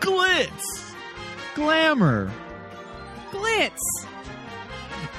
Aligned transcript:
Glitz! 0.00 0.94
Glamour. 1.54 2.30
Glitz. 3.30 3.78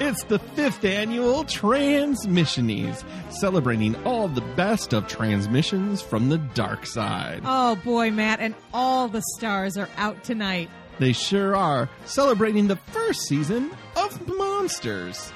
It's 0.00 0.24
the 0.24 0.38
fifth 0.38 0.84
annual 0.84 1.44
Transmissionies, 1.44 3.04
celebrating 3.30 3.94
all 4.06 4.28
the 4.28 4.40
best 4.40 4.94
of 4.94 5.06
transmissions 5.06 6.00
from 6.00 6.30
the 6.30 6.38
dark 6.38 6.86
side. 6.86 7.42
Oh 7.44 7.76
boy, 7.76 8.10
Matt, 8.10 8.40
and 8.40 8.54
all 8.72 9.08
the 9.08 9.22
stars 9.36 9.76
are 9.76 9.90
out 9.98 10.24
tonight. 10.24 10.70
They 10.98 11.12
sure 11.12 11.54
are, 11.54 11.88
celebrating 12.06 12.68
the 12.68 12.76
first 12.76 13.22
season 13.22 13.70
of 13.96 14.26
Monsters. 14.26 15.32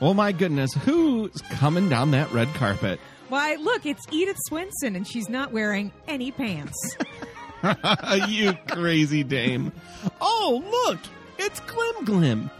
Oh 0.00 0.14
my 0.14 0.32
goodness, 0.32 0.72
who's 0.72 1.40
coming 1.50 1.88
down 1.88 2.10
that 2.12 2.32
red 2.32 2.52
carpet? 2.54 2.98
Why, 3.28 3.56
look, 3.56 3.86
it's 3.86 4.04
Edith 4.10 4.36
Swenson, 4.46 4.96
and 4.96 5.06
she's 5.06 5.28
not 5.28 5.52
wearing 5.52 5.92
any 6.08 6.30
pants. 6.30 6.96
you 8.28 8.52
crazy 8.68 9.22
dame. 9.22 9.72
Oh, 10.20 10.62
look, 10.88 10.98
it's 11.38 11.60
Glim 11.60 12.04
Glim. 12.04 12.50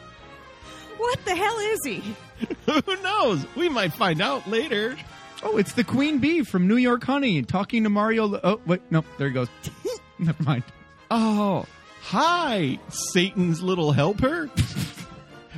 what 0.98 1.24
the 1.24 1.34
hell 1.34 1.58
is 1.58 1.80
he? 1.84 2.14
Who 2.66 3.02
knows? 3.02 3.44
We 3.56 3.68
might 3.68 3.92
find 3.92 4.20
out 4.20 4.48
later. 4.48 4.96
Oh, 5.42 5.56
it's 5.56 5.72
the 5.72 5.84
Queen 5.84 6.18
Bee 6.18 6.42
from 6.44 6.68
New 6.68 6.76
York 6.76 7.02
Honey 7.04 7.42
talking 7.42 7.82
to 7.84 7.90
Mario. 7.90 8.38
Oh, 8.42 8.60
wait, 8.66 8.80
no, 8.90 9.04
there 9.18 9.28
he 9.28 9.34
goes. 9.34 9.48
Never 10.18 10.42
mind. 10.42 10.62
Oh, 11.10 11.66
hi, 12.00 12.78
Satan's 13.12 13.62
little 13.62 13.92
helper. 13.92 14.46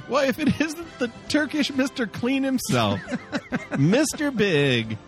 Why, 0.08 0.26
if 0.26 0.38
it 0.38 0.60
isn't 0.60 0.98
the 0.98 1.10
Turkish 1.28 1.70
Mr. 1.70 2.10
Clean 2.10 2.42
himself, 2.42 3.00
Mr. 3.72 4.34
Big. 4.34 4.98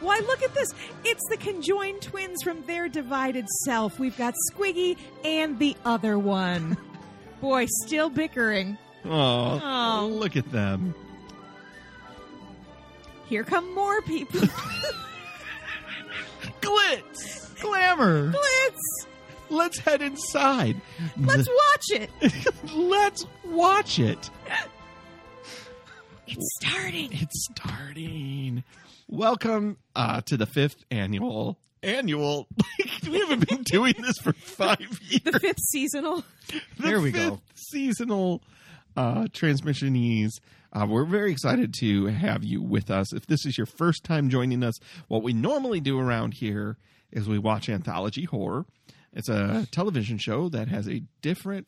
Why, 0.00 0.18
look 0.20 0.42
at 0.42 0.54
this. 0.54 0.68
It's 1.04 1.22
the 1.28 1.36
conjoined 1.36 2.00
twins 2.02 2.42
from 2.42 2.62
their 2.66 2.88
divided 2.88 3.46
self. 3.64 3.98
We've 3.98 4.16
got 4.16 4.34
Squiggy 4.50 4.96
and 5.24 5.58
the 5.58 5.76
other 5.84 6.18
one. 6.18 6.76
Boy, 7.40 7.66
still 7.84 8.08
bickering. 8.10 8.76
Oh, 9.04 9.60
Oh. 9.62 10.08
look 10.12 10.36
at 10.36 10.50
them. 10.52 10.94
Here 13.26 13.44
come 13.44 13.74
more 13.74 14.02
people. 14.02 14.40
Glitz! 16.60 17.60
Glamour. 17.60 18.32
Glitz! 18.32 19.06
Let's 19.50 19.78
head 19.78 20.00
inside. 20.02 20.80
Let's 21.18 21.48
watch 21.48 22.00
it. 22.00 22.10
Let's 22.74 23.26
watch 23.44 23.98
it. 23.98 24.30
It's 26.26 26.58
starting. 26.60 27.10
It's 27.12 27.48
starting. 27.52 28.62
Welcome 29.12 29.78
uh, 29.96 30.20
to 30.26 30.36
the 30.36 30.46
fifth 30.46 30.84
annual. 30.88 31.58
Annual? 31.82 32.46
we 33.10 33.18
haven't 33.18 33.48
been 33.48 33.64
doing 33.64 33.94
this 34.00 34.14
for 34.22 34.32
five 34.34 34.78
years. 35.08 35.22
The 35.24 35.40
fifth 35.40 35.58
seasonal. 35.72 36.22
the 36.46 36.60
There 36.78 37.00
we 37.00 37.10
go. 37.10 37.30
fifth 37.30 37.40
Seasonal 37.72 38.40
uh, 38.96 39.24
transmissionese. 39.32 40.30
Uh, 40.72 40.86
we're 40.88 41.06
very 41.06 41.32
excited 41.32 41.74
to 41.80 42.06
have 42.06 42.44
you 42.44 42.62
with 42.62 42.88
us. 42.88 43.12
If 43.12 43.26
this 43.26 43.44
is 43.44 43.58
your 43.58 43.66
first 43.66 44.04
time 44.04 44.30
joining 44.30 44.62
us, 44.62 44.78
what 45.08 45.24
we 45.24 45.32
normally 45.32 45.80
do 45.80 45.98
around 45.98 46.34
here 46.34 46.76
is 47.10 47.28
we 47.28 47.40
watch 47.40 47.68
anthology 47.68 48.26
horror. 48.26 48.64
It's 49.12 49.28
a 49.28 49.66
television 49.72 50.18
show 50.18 50.48
that 50.50 50.68
has 50.68 50.88
a 50.88 51.02
different 51.20 51.66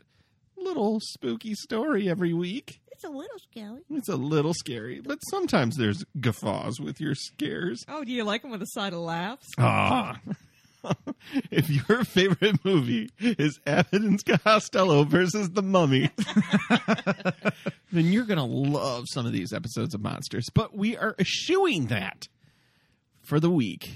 little 0.57 1.01
spooky 1.01 1.55
story 1.55 2.09
every 2.09 2.33
week. 2.33 2.82
It's 3.03 3.11
a 3.11 3.17
little 3.17 3.39
scary. 3.51 3.81
It's 3.91 4.09
a 4.09 4.15
little 4.15 4.55
scary, 4.55 5.01
but 5.01 5.19
sometimes 5.29 5.77
there's 5.77 6.05
guffaws 6.21 6.79
with 6.79 7.01
your 7.01 7.17
scares. 7.17 7.85
Oh, 7.89 8.05
do 8.05 8.13
you 8.13 8.23
like 8.23 8.43
them 8.43 8.53
with 8.53 8.63
a 8.63 8.67
side 8.69 8.93
of 8.93 9.01
laughs? 9.01 9.49
Ah. 9.59 10.21
if 11.51 11.69
your 11.69 12.05
favorite 12.05 12.65
movie 12.65 13.11
is 13.19 13.59
Abbott 13.67 14.03
and 14.03 14.25
Costello 14.25 15.03
versus 15.03 15.51
the 15.51 15.63
Mummy, 15.63 16.11
then 17.93 18.13
you're 18.13 18.25
going 18.25 18.39
to 18.39 18.45
love 18.45 19.07
some 19.09 19.27
of 19.27 19.33
these 19.33 19.53
episodes 19.53 19.95
of 19.95 20.01
Monsters. 20.01 20.49
But 20.55 20.77
we 20.77 20.97
are 20.97 21.17
eschewing 21.19 21.87
that 21.87 22.29
for 23.21 23.41
the 23.41 23.51
week. 23.51 23.91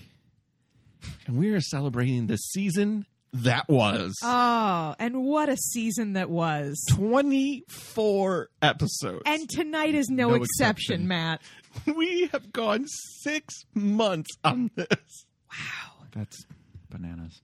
And 1.29 1.37
we 1.37 1.51
are 1.51 1.61
celebrating 1.61 2.27
the 2.27 2.39
season 2.39 3.07
that 3.43 3.69
was. 3.69 4.15
Oh, 4.23 4.95
and 4.99 5.23
what 5.25 5.49
a 5.49 5.57
season 5.57 6.15
that 6.15 6.31
was. 6.31 6.83
24 6.93 8.49
episodes. 8.63 9.23
And 9.27 9.49
tonight 9.49 9.95
is 9.95 10.09
no, 10.09 10.31
No 10.31 10.35
exception, 10.35 11.03
exception. 11.03 11.09
Matt. 11.09 11.43
we 11.97 12.29
have 12.33 12.53
gone 12.53 12.87
six 13.21 13.55
months 13.75 14.31
on 14.45 14.71
this. 14.75 15.27
Wow. 15.53 16.07
That's 16.13 16.45
bananas. 16.91 17.43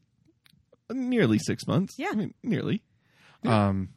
nearly 0.91 1.38
six 1.38 1.66
months. 1.66 1.94
Yeah. 1.98 2.08
I 2.12 2.14
mean, 2.14 2.34
nearly. 2.42 2.82
Um, 3.44 3.91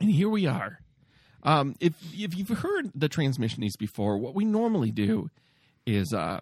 and 0.00 0.10
here 0.10 0.28
we 0.28 0.46
are. 0.46 0.80
Um, 1.42 1.76
if 1.80 1.94
if 2.12 2.36
you've 2.36 2.58
heard 2.58 2.90
the 2.94 3.08
transmissionies 3.08 3.78
before, 3.78 4.18
what 4.18 4.34
we 4.34 4.44
normally 4.44 4.90
do 4.90 5.30
is 5.86 6.12
uh, 6.12 6.40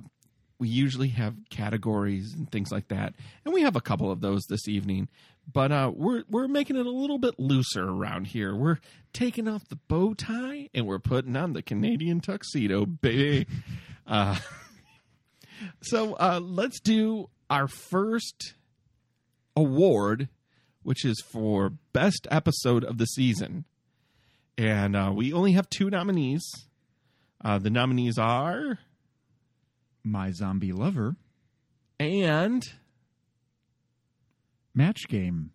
we 0.58 0.68
usually 0.68 1.08
have 1.08 1.34
categories 1.50 2.32
and 2.32 2.50
things 2.50 2.70
like 2.70 2.88
that, 2.88 3.14
and 3.44 3.52
we 3.52 3.62
have 3.62 3.76
a 3.76 3.80
couple 3.80 4.10
of 4.10 4.20
those 4.20 4.44
this 4.48 4.68
evening. 4.68 5.08
But 5.52 5.72
uh, 5.72 5.92
we're 5.94 6.24
we're 6.28 6.48
making 6.48 6.76
it 6.76 6.86
a 6.86 6.90
little 6.90 7.18
bit 7.18 7.38
looser 7.38 7.88
around 7.88 8.28
here. 8.28 8.54
We're 8.54 8.78
taking 9.12 9.46
off 9.46 9.68
the 9.68 9.76
bow 9.76 10.14
tie 10.14 10.68
and 10.72 10.86
we're 10.86 10.98
putting 10.98 11.36
on 11.36 11.52
the 11.52 11.62
Canadian 11.62 12.20
tuxedo, 12.20 12.86
baby. 12.86 13.46
Uh, 14.06 14.36
so 15.80 16.12
uh, 16.20 16.38
let's 16.42 16.78
do 16.78 17.30
our 17.48 17.68
first 17.68 18.52
award, 19.56 20.28
which 20.82 21.06
is 21.06 21.22
for 21.32 21.70
best 21.94 22.26
episode 22.30 22.84
of 22.84 22.98
the 22.98 23.06
season. 23.06 23.64
And 24.58 24.94
uh, 24.94 25.12
we 25.14 25.32
only 25.32 25.52
have 25.52 25.70
two 25.70 25.88
nominees. 25.88 26.44
Uh, 27.42 27.58
the 27.58 27.70
nominees 27.70 28.18
are, 28.18 28.78
My 30.04 30.30
Zombie 30.32 30.72
Lover. 30.72 31.16
and 31.98 32.62
Match 34.74 35.08
Game. 35.08 35.50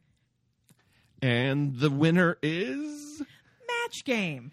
and 1.22 1.76
the 1.80 1.90
winner 1.90 2.38
is. 2.42 3.22
Match 3.68 4.04
game. 4.06 4.52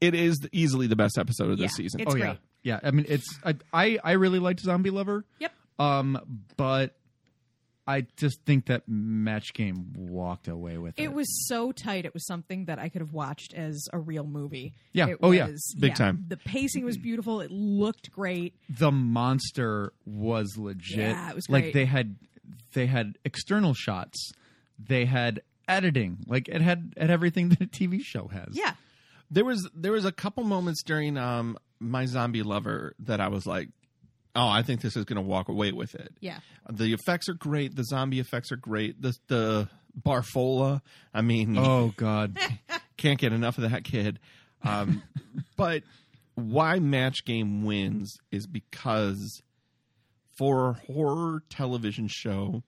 It 0.00 0.14
is 0.14 0.38
easily 0.52 0.86
the 0.86 0.96
best 0.96 1.18
episode 1.18 1.50
of 1.50 1.58
Yeah, 1.58 1.66
this 1.66 1.74
season. 1.74 2.00
it's 2.00 2.14
oh, 2.14 2.16
yeah. 2.16 2.36
Yeah. 2.62 2.80
I 2.82 2.90
mean, 2.90 3.06
it's. 3.08 3.38
I, 3.44 3.56
I, 3.72 3.98
I 4.02 4.12
really 4.12 4.38
liked 4.38 4.60
Zombie 4.60 4.90
Lover. 4.90 5.24
Yep. 5.40 5.52
Um, 5.78 6.42
but 6.56 6.94
I 7.86 8.06
just 8.16 8.42
think 8.44 8.66
that 8.66 8.82
Match 8.86 9.52
Game 9.54 9.92
walked 9.96 10.46
away 10.46 10.78
with 10.78 10.98
it. 10.98 11.02
It 11.02 11.12
was 11.12 11.26
so 11.48 11.72
tight. 11.72 12.04
It 12.04 12.14
was 12.14 12.24
something 12.26 12.66
that 12.66 12.78
I 12.78 12.88
could 12.88 13.00
have 13.00 13.12
watched 13.12 13.52
as 13.54 13.88
a 13.92 13.98
real 13.98 14.24
movie. 14.24 14.74
Yeah. 14.92 15.08
It 15.08 15.18
Oh, 15.22 15.32
yeah. 15.32 15.46
was- 15.48 15.74
Big 15.78 15.94
time. 15.96 16.24
The 16.28 16.36
pacing 16.36 16.84
was 16.84 16.96
beautiful. 16.98 17.40
It 17.40 17.50
looked 17.50 18.10
great. 18.12 18.54
the 18.68 18.92
monster 18.92 19.92
was 20.04 20.56
legit. 20.56 20.98
Yeah, 20.98 21.30
it 21.30 21.34
was 21.34 21.48
like 21.48 21.72
they 21.72 21.84
had 21.86 22.16
they 22.74 22.86
had 22.86 23.18
external 23.24 23.74
shots. 23.74 24.32
They 24.78 25.04
had 25.04 25.42
editing. 25.68 26.18
Like 26.26 26.48
it 26.48 26.60
had 26.60 26.94
had 26.96 27.10
everything 27.10 27.48
that 27.50 27.60
a 27.60 27.66
TV 27.66 28.02
show 28.04 28.28
has. 28.28 28.48
Yeah. 28.52 28.74
There 29.30 29.44
was 29.44 29.68
there 29.74 29.92
was 29.92 30.04
a 30.04 30.12
couple 30.12 30.44
moments 30.44 30.82
during 30.82 31.16
um, 31.16 31.56
my 31.80 32.06
zombie 32.06 32.42
lover 32.42 32.94
that 33.00 33.20
I 33.20 33.28
was 33.28 33.46
like, 33.46 33.68
oh, 34.34 34.48
I 34.48 34.62
think 34.62 34.80
this 34.80 34.96
is 34.96 35.04
going 35.04 35.16
to 35.16 35.22
walk 35.22 35.48
away 35.48 35.72
with 35.72 35.94
it. 35.94 36.12
Yeah. 36.20 36.38
The 36.68 36.92
effects 36.92 37.28
are 37.28 37.34
great. 37.34 37.76
The 37.76 37.84
zombie 37.84 38.20
effects 38.20 38.52
are 38.52 38.56
great. 38.56 39.00
The 39.00 39.14
the 39.28 39.68
Barfola, 40.00 40.82
I 41.12 41.22
mean, 41.22 41.56
Oh 41.58 41.92
God. 41.96 42.38
can't 42.96 43.18
get 43.18 43.32
enough 43.32 43.58
of 43.58 43.70
that 43.70 43.82
kid. 43.84 44.18
Um, 44.62 45.02
but 45.56 45.82
why 46.34 46.78
Match 46.78 47.24
Game 47.24 47.64
wins 47.64 48.18
is 48.30 48.46
because 48.46 49.42
for 50.38 50.70
a 50.70 50.72
horror 50.92 51.42
television 51.48 52.08
show, 52.08 52.62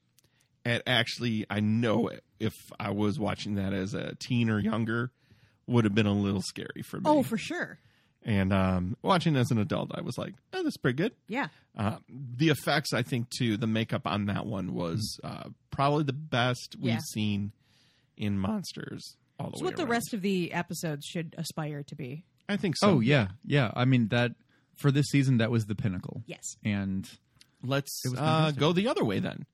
and 0.65 0.83
actually, 0.87 1.47
I 1.51 1.61
know 1.61 2.11
if 2.39 2.55
I 2.79 2.91
was 2.91 3.19
watching 3.19 3.57
that 3.57 3.73
as 3.73 3.95
a 3.95 4.15
teen 4.17 4.51
or 4.51 4.59
younger, 4.59 5.11
would 5.67 5.85
have 5.85 5.95
been 5.95 6.07
a 6.07 6.13
little 6.13 6.43
scary 6.43 6.83
for 6.85 6.99
me. 6.99 7.03
Oh, 7.07 7.23
for 7.23 7.37
sure. 7.37 7.79
And 8.25 8.53
um, 8.53 8.97
watching 9.03 9.37
as 9.37 9.51
an 9.51 9.59
adult, 9.59 9.91
I 9.95 10.01
was 10.03 10.17
like, 10.19 10.35
"Oh, 10.53 10.63
that's 10.63 10.77
pretty 10.77 10.97
good." 10.97 11.13
Yeah. 11.29 11.49
Uh, 11.77 11.97
the 12.09 12.51
effects, 12.51 12.93
I 12.93 13.03
think, 13.03 13.31
too, 13.31 13.57
the 13.57 13.67
makeup 13.67 14.03
on 14.07 14.27
that 14.27 14.47
one 14.47 14.75
was 14.75 15.19
uh, 15.25 15.45
probably 15.71 16.05
the 16.05 16.13
best 16.13 16.77
we've 16.79 16.93
Yeah. 16.95 16.99
seen 17.13 17.53
in 18.17 18.39
monsters 18.39 19.17
all 19.41 19.47
the 19.47 19.53
It's 19.55 19.63
way. 19.63 19.65
what 19.67 19.77
the 19.77 19.83
around. 19.83 19.91
rest 19.91 20.15
of 20.15 20.21
the 20.23 20.53
episodes 20.53 21.07
should 21.07 21.35
aspire 21.39 21.83
to 21.85 21.95
be. 21.97 22.25
I 22.49 22.57
think 22.57 22.77
so. 22.77 22.91
Oh 22.91 23.01
yeah, 23.01 23.29
yeah. 23.45 23.71
I 23.75 23.85
mean 23.87 24.09
that 24.09 24.33
for 24.79 24.91
this 24.91 25.07
season 25.07 25.39
that 25.39 25.51
was 25.51 25.65
the 25.67 25.75
pinnacle. 25.75 26.23
Yes. 26.27 26.57
And 26.65 27.09
Let's 27.65 28.05
It 28.05 28.11
was 28.11 28.19
uh, 28.19 28.23
fantastic. 28.23 28.59
go 28.61 28.73
the 28.73 28.89
other 28.89 29.05
way 29.05 29.21
then. 29.21 29.47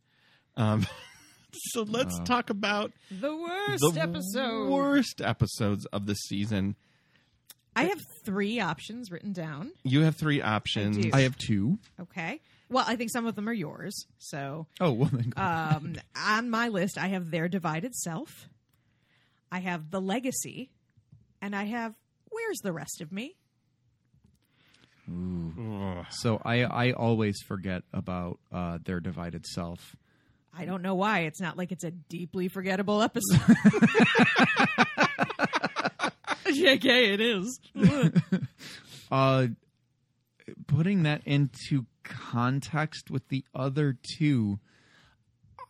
Um, 0.56 0.86
so 1.52 1.82
let's 1.82 2.18
talk 2.20 2.48
about 2.50 2.92
The 3.10 3.34
worst 3.36 3.84
the 3.94 4.00
episode. 4.00 4.70
worst 4.70 5.20
episodes 5.20 5.84
of 5.86 6.06
the 6.06 6.14
season. 6.14 6.74
I 7.78 7.84
have 7.84 8.00
three 8.24 8.60
options 8.60 9.10
written 9.10 9.32
down. 9.32 9.72
You 9.84 10.02
have 10.02 10.16
three 10.16 10.40
options. 10.42 10.96
do. 10.96 11.10
I 11.12 11.20
have 11.22 11.36
two. 11.38 11.78
Okay. 12.00 12.40
Well, 12.70 12.84
I 12.86 12.96
think 12.96 13.10
some 13.10 13.26
of 13.26 13.34
them 13.34 13.48
are 13.48 13.52
yours. 13.54 14.06
So 14.18 14.66
Oh 14.80 14.92
well, 14.92 15.10
then 15.12 15.30
go. 15.30 15.42
um, 15.42 15.94
on 16.16 16.50
my 16.50 16.68
list, 16.68 16.98
I 16.98 17.08
have 17.08 17.30
Their 17.30 17.48
Divided 17.48 17.94
Self, 17.94 18.48
I 19.50 19.60
have 19.60 19.90
The 19.90 20.00
Legacy, 20.00 20.70
and 21.40 21.56
I 21.56 21.64
have 21.64 21.94
Where's 22.30 22.58
the 22.58 22.72
Rest 22.72 23.00
of 23.00 23.10
Me? 23.12 23.34
so 26.10 26.40
I 26.44 26.64
I 26.64 26.92
always 26.92 27.40
forget 27.46 27.82
about 27.94 28.38
uh, 28.52 28.76
their 28.84 29.00
divided 29.00 29.46
self. 29.46 29.96
I 30.54 30.66
don't 30.66 30.82
know 30.82 30.94
why. 30.96 31.20
It's 31.20 31.40
not 31.40 31.56
like 31.56 31.72
it's 31.72 31.84
a 31.84 31.90
deeply 31.90 32.48
forgettable 32.48 33.00
episode. 33.00 33.40
JK, 36.58 37.12
it 37.14 37.20
is. 37.20 37.60
Uh, 39.10 39.46
putting 40.66 41.04
that 41.04 41.22
into 41.24 41.86
context 42.04 43.10
with 43.10 43.26
the 43.28 43.42
other 43.54 43.96
two, 44.16 44.58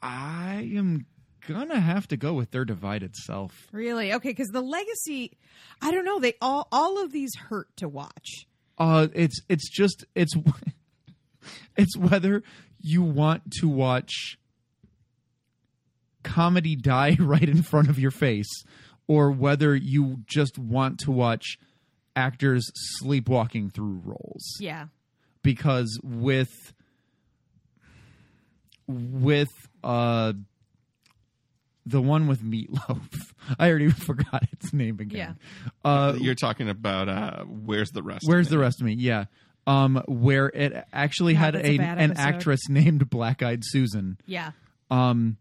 I 0.03 0.69
am 0.75 1.07
gonna 1.47 1.79
have 1.79 2.09
to 2.09 2.17
go 2.17 2.35
with 2.35 2.51
their 2.51 2.65
divided 2.65 3.15
self. 3.15 3.69
really? 3.71 4.13
Okay, 4.13 4.31
because 4.31 4.49
the 4.49 4.61
legacy, 4.61 5.39
I 5.81 5.93
don't 5.93 6.05
know. 6.05 6.19
They 6.19 6.35
all 6.41 6.67
all 6.73 7.01
of 7.01 7.13
these 7.13 7.33
hurt 7.37 7.69
to 7.77 7.89
watch. 7.89 8.47
Uh, 8.77 9.07
it's 9.15 9.41
it's 9.49 9.69
just 9.71 10.05
it's 10.17 10.35
it's 11.77 11.97
whether 11.97 12.43
you 12.81 13.03
want 13.03 13.53
to 13.61 13.69
watch 13.69 14.37
comedy 16.23 16.77
die 16.77 17.17
right 17.21 17.49
in 17.49 17.63
front 17.63 17.89
of 17.89 17.99
your 17.99 18.11
face, 18.11 18.65
or 19.09 19.33
whether 19.33 19.75
you 19.75 20.19
just 20.27 20.57
want 20.59 21.01
to 21.01 21.11
watch 21.11 21.59
actors 22.15 22.71
sleepwalking 22.99 23.71
through 23.71 24.01
roles. 24.05 24.45
Yeah. 24.61 24.87
because 25.43 25.99
with 26.05 26.73
with 28.87 29.49
uh 29.85 30.33
the 31.87 32.01
one 32.01 32.27
with 32.27 32.43
meatloaf 32.43 33.33
i 33.59 33.69
already 33.69 33.91
forgot 34.07 34.43
its 34.53 34.73
name 34.73 34.99
again 35.01 35.39
uh 35.85 36.15
You're 36.19 36.35
talking 36.35 36.69
about 36.69 37.09
uh, 37.09 37.45
where's 37.45 37.91
the 37.91 38.03
rest? 38.03 38.25
where's 38.27 38.47
of 38.47 38.51
the 38.51 38.57
me? 38.57 38.63
rest 38.63 38.81
of 38.81 38.87
me 38.87 38.95
yeah 38.95 39.25
um 39.67 40.03
where 40.09 40.47
it 40.49 40.85
actually 40.93 41.35
God, 41.35 41.55
had 41.55 41.57
a 41.57 41.67
a, 41.67 41.79
an 41.81 42.13
actress 42.17 42.61
named 42.69 43.09
black 43.11 43.43
eyed 43.43 43.63
susan 43.65 44.19
Yeah. 44.27 44.53
um 44.91 45.37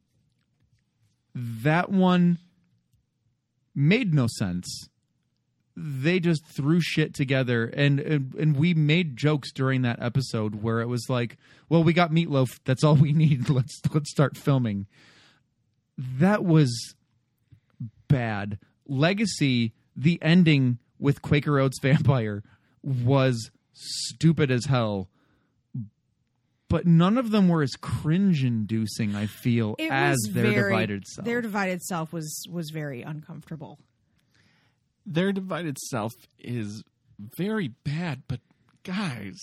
that 1.35 1.89
one 1.89 2.37
made 3.77 4.13
no 4.13 4.27
sense. 4.27 4.89
They 5.75 6.19
just 6.19 6.43
threw 6.43 6.81
shit 6.81 7.13
together 7.13 7.65
and, 7.65 7.99
and 7.99 8.33
and 8.33 8.57
we 8.57 8.73
made 8.73 9.15
jokes 9.15 9.51
during 9.51 9.83
that 9.83 10.01
episode 10.01 10.63
where 10.63 10.81
it 10.81 10.87
was 10.87 11.05
like 11.07 11.37
well 11.69 11.83
we 11.83 11.93
got 11.93 12.11
meatloaf. 12.11 12.59
That's 12.65 12.83
all 12.83 12.95
we 12.95 13.13
need. 13.13 13.49
Let's 13.49 13.79
let's 13.93 14.09
start 14.09 14.35
filming. 14.35 14.87
That 15.95 16.43
was 16.43 16.95
bad. 18.07 18.57
Legacy 18.87 19.73
the 19.95 20.19
ending 20.21 20.79
with 20.99 21.21
quaker 21.21 21.59
oats 21.59 21.79
vampire 21.79 22.43
was 22.81 23.51
stupid 23.73 24.49
as 24.49 24.65
hell 24.65 25.09
but 26.69 26.85
none 26.85 27.17
of 27.17 27.31
them 27.31 27.47
were 27.47 27.63
as 27.63 27.75
cringe 27.79 28.43
inducing 28.43 29.15
i 29.15 29.25
feel 29.25 29.75
It 29.77 29.91
as 29.91 30.17
their 30.31 30.51
very, 30.51 30.71
divided 30.71 31.05
self 31.07 31.25
Their 31.25 31.41
divided 31.41 31.81
self 31.81 32.11
was 32.13 32.45
was 32.51 32.69
very 32.71 33.01
uncomfortable. 33.01 33.79
Their 35.05 35.31
divided 35.31 35.77
self 35.89 36.11
is 36.39 36.83
very 37.37 37.69
bad, 37.69 38.23
but 38.27 38.41
guys, 38.83 39.39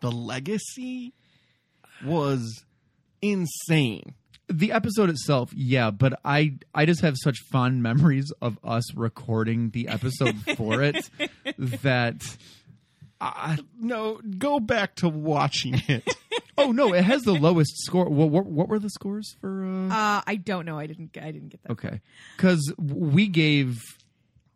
the 0.00 0.10
legacy 0.12 1.14
was 2.04 2.64
insane. 3.22 4.14
the 4.48 4.72
episode 4.72 5.08
itself, 5.10 5.50
yeah, 5.54 5.90
but 5.90 6.18
I 6.24 6.58
I 6.74 6.84
just 6.84 7.00
have 7.00 7.14
such 7.22 7.38
fond 7.50 7.82
memories 7.82 8.30
of 8.42 8.58
us 8.64 8.94
recording 8.94 9.70
the 9.70 9.88
episode 9.88 10.36
for 10.56 10.82
it 10.82 11.08
that 11.58 12.20
I, 13.20 13.58
No, 13.78 14.18
go 14.38 14.60
back 14.60 14.94
to 14.96 15.08
watching 15.08 15.82
it. 15.88 16.08
oh 16.56 16.72
no, 16.72 16.94
it 16.94 17.04
has 17.04 17.22
the 17.22 17.34
lowest 17.34 17.76
score. 17.84 18.08
What 18.08 18.30
what, 18.30 18.46
what 18.46 18.68
were 18.68 18.78
the 18.78 18.90
scores 18.90 19.36
for? 19.40 19.64
Uh, 19.66 19.88
Uh, 19.88 20.22
I 20.26 20.36
don't 20.36 20.64
know. 20.64 20.78
I 20.78 20.86
didn't. 20.86 21.16
I 21.20 21.30
didn't 21.30 21.48
get 21.50 21.62
that. 21.64 21.72
okay, 21.72 22.00
because 22.36 22.72
we 22.78 23.26
gave 23.28 23.78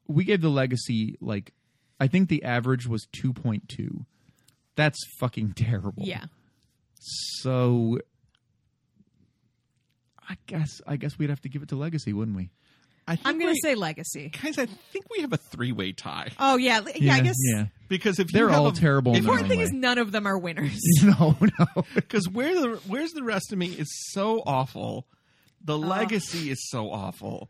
we 0.07 0.25
gave 0.25 0.41
the 0.41 0.49
legacy 0.51 1.17
like 1.21 1.53
I 2.01 2.07
think 2.09 2.29
the 2.29 2.43
average 2.45 2.87
was 2.87 3.07
two 3.13 3.33
point 3.33 3.69
two. 3.69 4.07
That's 4.77 4.99
fucking 5.21 5.53
terrible. 5.53 6.03
Yeah. 6.05 6.25
So 7.01 7.99
I 10.29 10.37
guess 10.47 10.81
I 10.87 10.97
guess 10.97 11.19
we'd 11.19 11.31
have 11.31 11.43
to 11.43 11.49
give 11.49 11.63
it 11.63 11.69
to 11.69 11.77
legacy, 11.77 12.13
wouldn't 12.13 12.37
we? 12.37 12.51
I 13.07 13.17
think 13.17 13.27
I'm 13.29 13.39
going 13.39 13.53
to 13.55 13.61
say 13.63 13.75
legacy. 13.75 14.31
guys. 14.43 14.59
I 14.59 14.67
think 14.67 15.05
we 15.15 15.21
have 15.23 15.33
a 15.33 15.37
three-way 15.37 15.93
tie 15.93 16.31
Oh 16.39 16.57
yeah, 16.57 16.81
li- 16.81 16.93
yeah. 16.97 17.15
I 17.15 17.21
guess 17.21 17.37
yeah. 17.39 17.67
because 17.89 18.19
if 18.19 18.33
you 18.33 18.39
They're 18.39 18.49
have 18.49 18.59
all 18.61 18.69
a- 18.69 18.73
terrible 18.73 19.13
if 19.13 19.19
in 19.19 19.25
you- 19.25 19.29
their 19.31 19.39
important 19.41 19.53
own 19.61 19.67
thing 19.67 19.67
is 19.67 19.73
none 19.73 19.99
of 19.99 20.11
them 20.13 20.27
are 20.27 20.39
winners. 20.39 20.81
no, 21.03 21.37
no. 21.41 21.67
Because 21.95 22.29
where 22.29 22.55
the 22.55 22.81
where's 22.87 23.11
the 23.13 23.23
rest 23.23 23.53
of 23.53 23.59
me 23.59 23.67
is 23.69 23.89
so 24.13 24.43
awful. 24.47 25.07
The 25.63 25.79
legacy 25.79 26.51
is 26.51 26.59
so 26.71 26.91
awful, 26.91 27.49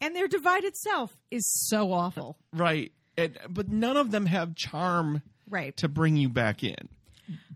and 0.00 0.14
their 0.14 0.28
divide 0.28 0.64
itself 0.64 1.16
is 1.30 1.44
so 1.68 1.92
awful. 1.92 2.36
right? 2.52 2.92
And, 3.18 3.38
but 3.48 3.68
none 3.68 3.96
of 3.96 4.10
them 4.10 4.26
have 4.26 4.54
charm 4.54 5.22
Right. 5.48 5.76
to 5.78 5.88
bring 5.88 6.16
you 6.16 6.28
back 6.28 6.62
in. 6.62 6.88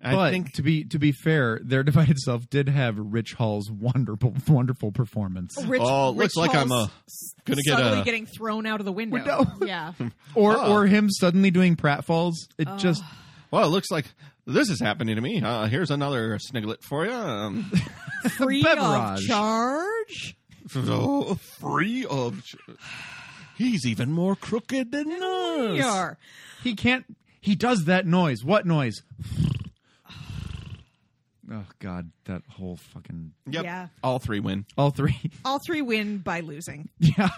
I 0.02 0.14
but 0.14 0.30
think 0.30 0.52
to 0.54 0.62
be 0.62 0.84
to 0.84 0.98
be 0.98 1.12
fair, 1.12 1.60
their 1.62 1.82
divided 1.84 2.18
self 2.18 2.48
did 2.50 2.68
have 2.68 2.96
Rich 2.98 3.34
Hall's 3.34 3.70
wonderful 3.70 4.34
wonderful 4.48 4.92
performance. 4.92 5.54
Rich, 5.64 5.82
Oh, 5.84 6.10
looks 6.10 6.36
Rich 6.36 6.36
like 6.36 6.54
I'm, 6.56 6.68
Hall's 6.70 6.88
uh, 6.88 7.40
gonna 7.44 7.62
get 7.62 7.78
subtly 7.78 8.00
a- 8.00 8.04
getting 8.04 8.26
thrown 8.26 8.66
out 8.66 8.80
of 8.80 8.86
the 8.86 8.92
window. 8.92 9.16
Window. 9.18 9.44
Yeah. 9.66 9.92
Or 10.34 10.56
Oh. 10.56 10.72
or 10.72 10.86
him 10.86 11.08
suddenly 11.10 11.50
doing 11.50 11.76
pratfalls. 11.76 12.34
It 12.58 12.68
just 12.78 13.02
well, 13.50 13.64
it 13.64 13.68
looks 13.70 13.90
like 13.90 14.06
this 14.46 14.70
is 14.70 14.80
happening 14.80 15.16
to 15.16 15.20
me. 15.22 15.42
Uh, 15.42 15.66
here's 15.66 15.90
another 15.90 16.38
sniglet 16.38 16.82
for 16.82 17.04
you. 17.04 17.12
Um, 17.12 17.70
Free 18.38 18.64
of 18.66 19.20
charge. 19.20 20.36
so 20.68 21.34
free 21.60 22.04
of. 22.06 22.42
ch- 22.44 22.56
He's 23.56 23.84
even 23.86 24.10
more 24.10 24.36
crooked 24.36 24.90
than 24.90 25.12
us. 25.12 25.76
Yar. 25.76 26.18
he 26.62 26.74
can't 26.74 27.04
he 27.42 27.54
does 27.54 27.84
that 27.84 28.06
noise. 28.06 28.42
What 28.44 28.64
noise? 28.66 29.02
Oh 31.52 31.64
god, 31.80 32.10
that 32.26 32.42
whole 32.48 32.76
fucking 32.76 33.32
Yep. 33.50 33.64
Yeah. 33.64 33.88
All 34.04 34.18
three 34.20 34.38
win. 34.40 34.66
all 34.78 34.90
three. 34.90 35.18
All 35.44 35.58
three 35.66 35.82
win 35.82 36.18
by 36.18 36.40
losing. 36.40 36.88
yeah. 36.98 37.28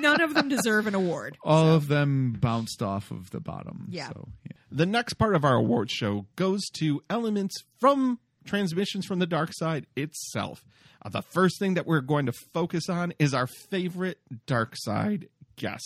None 0.00 0.20
of 0.20 0.34
them 0.34 0.48
deserve 0.48 0.86
an 0.86 0.94
award. 0.94 1.36
all 1.44 1.68
of 1.68 1.88
them 1.88 2.32
bounced 2.40 2.82
off 2.82 3.10
of 3.10 3.30
the 3.30 3.40
bottom. 3.40 3.86
Yeah. 3.90 4.08
So, 4.08 4.28
yeah. 4.44 4.56
The 4.72 4.86
next 4.86 5.14
part 5.14 5.34
of 5.36 5.44
our 5.44 5.54
award 5.54 5.90
show 5.90 6.26
goes 6.36 6.62
to 6.78 7.02
elements 7.10 7.54
from 7.78 8.18
transmissions 8.44 9.06
from 9.06 9.18
the 9.20 9.26
dark 9.26 9.50
side 9.52 9.86
itself. 9.96 10.64
Uh, 11.04 11.08
the 11.10 11.22
first 11.22 11.58
thing 11.60 11.74
that 11.74 11.86
we're 11.86 12.00
going 12.00 12.26
to 12.26 12.32
focus 12.52 12.88
on 12.88 13.12
is 13.18 13.34
our 13.34 13.46
favorite 13.70 14.18
dark 14.46 14.74
side 14.76 15.28
guess. 15.56 15.82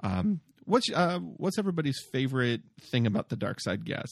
Um, 0.00 0.40
what's 0.64 0.90
uh, 0.92 1.18
what's 1.18 1.58
everybody's 1.58 1.98
favorite 2.12 2.62
thing 2.90 3.06
about 3.06 3.28
the 3.28 3.36
dark 3.36 3.60
side 3.60 3.84
guess? 3.84 4.08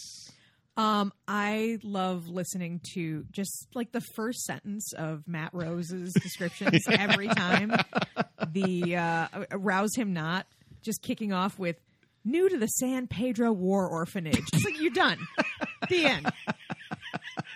Um, 0.80 1.12
I 1.28 1.78
love 1.82 2.28
listening 2.28 2.80
to 2.94 3.26
just 3.30 3.68
like 3.74 3.92
the 3.92 4.00
first 4.00 4.44
sentence 4.44 4.94
of 4.94 5.28
Matt 5.28 5.50
Rose's 5.52 6.14
descriptions 6.14 6.86
every 6.90 7.28
time. 7.28 7.74
The 8.50 8.96
uh, 8.96 9.28
rouse 9.52 9.94
him 9.94 10.14
not, 10.14 10.46
just 10.80 11.02
kicking 11.02 11.34
off 11.34 11.58
with 11.58 11.76
new 12.24 12.48
to 12.48 12.56
the 12.56 12.66
San 12.66 13.08
Pedro 13.08 13.52
War 13.52 13.86
Orphanage. 13.86 14.42
It's 14.54 14.64
like 14.64 14.80
you're 14.80 14.90
done. 14.90 15.18
the 15.90 16.06
end. 16.06 16.32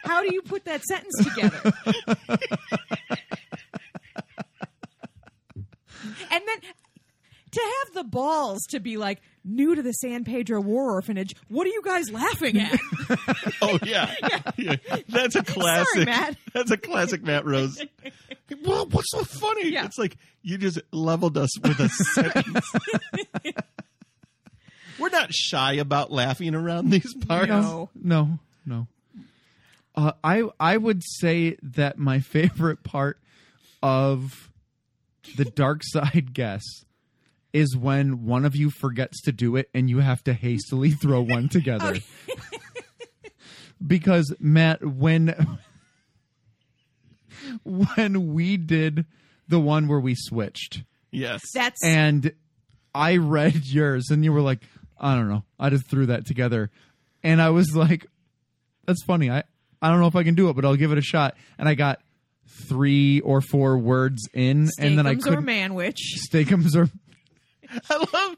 How 0.02 0.20
do 0.20 0.30
you 0.30 0.42
put 0.42 0.66
that 0.66 0.82
sentence 0.82 1.24
together? 1.24 1.72
and 6.30 6.42
then 6.46 6.60
to 7.52 7.60
have 7.60 7.94
the 7.94 8.04
balls 8.04 8.60
to 8.68 8.80
be 8.80 8.98
like 8.98 9.22
new 9.44 9.74
to 9.74 9.82
the 9.82 9.92
San 9.92 10.24
Pedro 10.24 10.60
War 10.60 10.92
Orphanage. 10.92 11.34
What 11.48 11.66
are 11.66 11.70
you 11.70 11.82
guys 11.84 12.10
laughing 12.10 12.60
at? 12.60 12.78
Oh 13.62 13.78
yeah, 13.84 14.12
Yeah. 14.56 14.76
that's 15.08 15.36
a 15.36 15.42
classic. 15.42 16.06
Matt. 16.06 16.36
That's 16.52 16.70
a 16.70 16.76
classic 16.76 17.22
Matt 17.22 17.44
Rose. 17.46 17.80
well, 18.64 18.86
what's 18.90 19.10
so 19.10 19.24
funny? 19.24 19.70
Yeah. 19.70 19.84
It's 19.86 19.96
like 19.98 20.16
you 20.42 20.58
just 20.58 20.80
leveled 20.92 21.36
us 21.38 21.50
with 21.60 21.78
a 21.80 21.88
sentence. 21.88 22.66
We're 24.98 25.08
not 25.10 25.32
shy 25.34 25.74
about 25.74 26.12
laughing 26.12 26.54
around 26.54 26.90
these 26.90 27.12
parts. 27.26 27.48
No. 27.48 27.90
No, 27.94 28.38
no. 28.64 28.86
Uh, 29.94 30.12
I 30.22 30.44
I 30.60 30.76
would 30.76 31.02
say 31.04 31.56
that 31.62 31.98
my 31.98 32.20
favorite 32.20 32.82
part 32.84 33.18
of 33.82 34.50
the 35.36 35.44
dark 35.44 35.80
side 35.84 36.32
guess 36.34 36.62
is 37.54 37.74
when 37.76 38.26
one 38.26 38.44
of 38.44 38.54
you 38.54 38.68
forgets 38.68 39.22
to 39.22 39.32
do 39.32 39.56
it 39.56 39.70
and 39.72 39.88
you 39.88 40.00
have 40.00 40.22
to 40.24 40.34
hastily 40.34 40.90
throw 41.02 41.22
one 41.22 41.48
together. 41.48 41.96
because 43.86 44.34
Matt, 44.38 44.84
when 44.84 45.58
when 47.62 48.34
we 48.34 48.56
did 48.58 49.06
the 49.48 49.60
one 49.60 49.88
where 49.88 50.00
we 50.00 50.14
switched, 50.14 50.82
Yes. 51.10 51.42
That's 51.54 51.82
and 51.84 52.32
I 52.92 53.18
read 53.18 53.66
yours, 53.66 54.10
and 54.10 54.24
you 54.24 54.32
were 54.32 54.40
like, 54.40 54.60
I 54.98 55.14
don't 55.14 55.28
know, 55.28 55.44
I 55.60 55.70
just 55.70 55.88
threw 55.88 56.06
that 56.06 56.26
together, 56.26 56.70
and 57.22 57.40
I 57.40 57.50
was 57.50 57.74
like, 57.74 58.06
that's 58.84 59.02
funny. 59.04 59.30
I 59.30 59.44
I 59.80 59.90
don't 59.90 60.00
know 60.00 60.08
if 60.08 60.16
I 60.16 60.24
can 60.24 60.34
do 60.34 60.48
it, 60.48 60.56
but 60.56 60.64
I'll 60.64 60.76
give 60.76 60.90
it 60.90 60.98
a 60.98 61.02
shot. 61.02 61.36
And 61.56 61.68
I 61.68 61.74
got 61.74 62.00
three 62.68 63.20
or 63.20 63.40
four 63.40 63.78
words 63.78 64.28
in, 64.32 64.68
and 64.78 64.98
then 64.98 65.06
I 65.06 65.14
Steakums 65.14 65.18
or 65.18 65.30
couldn't. 65.36 65.46
Manwich. 65.46 65.98
Steakums 66.28 66.74
or 66.74 66.88
I 67.90 68.06
love. 68.12 68.36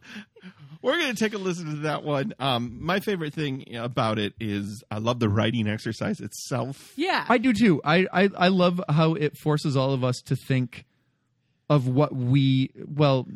We're 0.83 0.99
going 0.99 1.15
to 1.15 1.19
take 1.19 1.35
a 1.35 1.39
listen 1.39 1.67
to 1.67 1.77
that 1.83 2.05
one. 2.05 2.33
Um, 2.39 2.79
my 2.81 3.01
favorite 3.01 3.35
thing 3.35 3.75
about 3.77 4.19
it 4.19 4.35
is 4.39 4.85
I 4.91 4.99
love 4.99 5.19
the 5.19 5.29
writing 5.29 5.67
exercise 5.69 6.21
itself. 6.21 6.93
Yeah. 6.97 7.25
I 7.29 7.39
do 7.39 7.53
too. 7.53 7.81
I, 7.85 8.07
I 8.13 8.31
I 8.37 8.49
love 8.49 8.81
how 8.89 9.15
it 9.15 9.37
forces 9.37 9.77
all 9.77 9.93
of 9.93 10.05
us 10.05 10.21
to 10.27 10.37
think 10.37 10.85
of 11.69 11.89
what 11.89 12.15
we 12.15 12.71
well. 12.77 13.27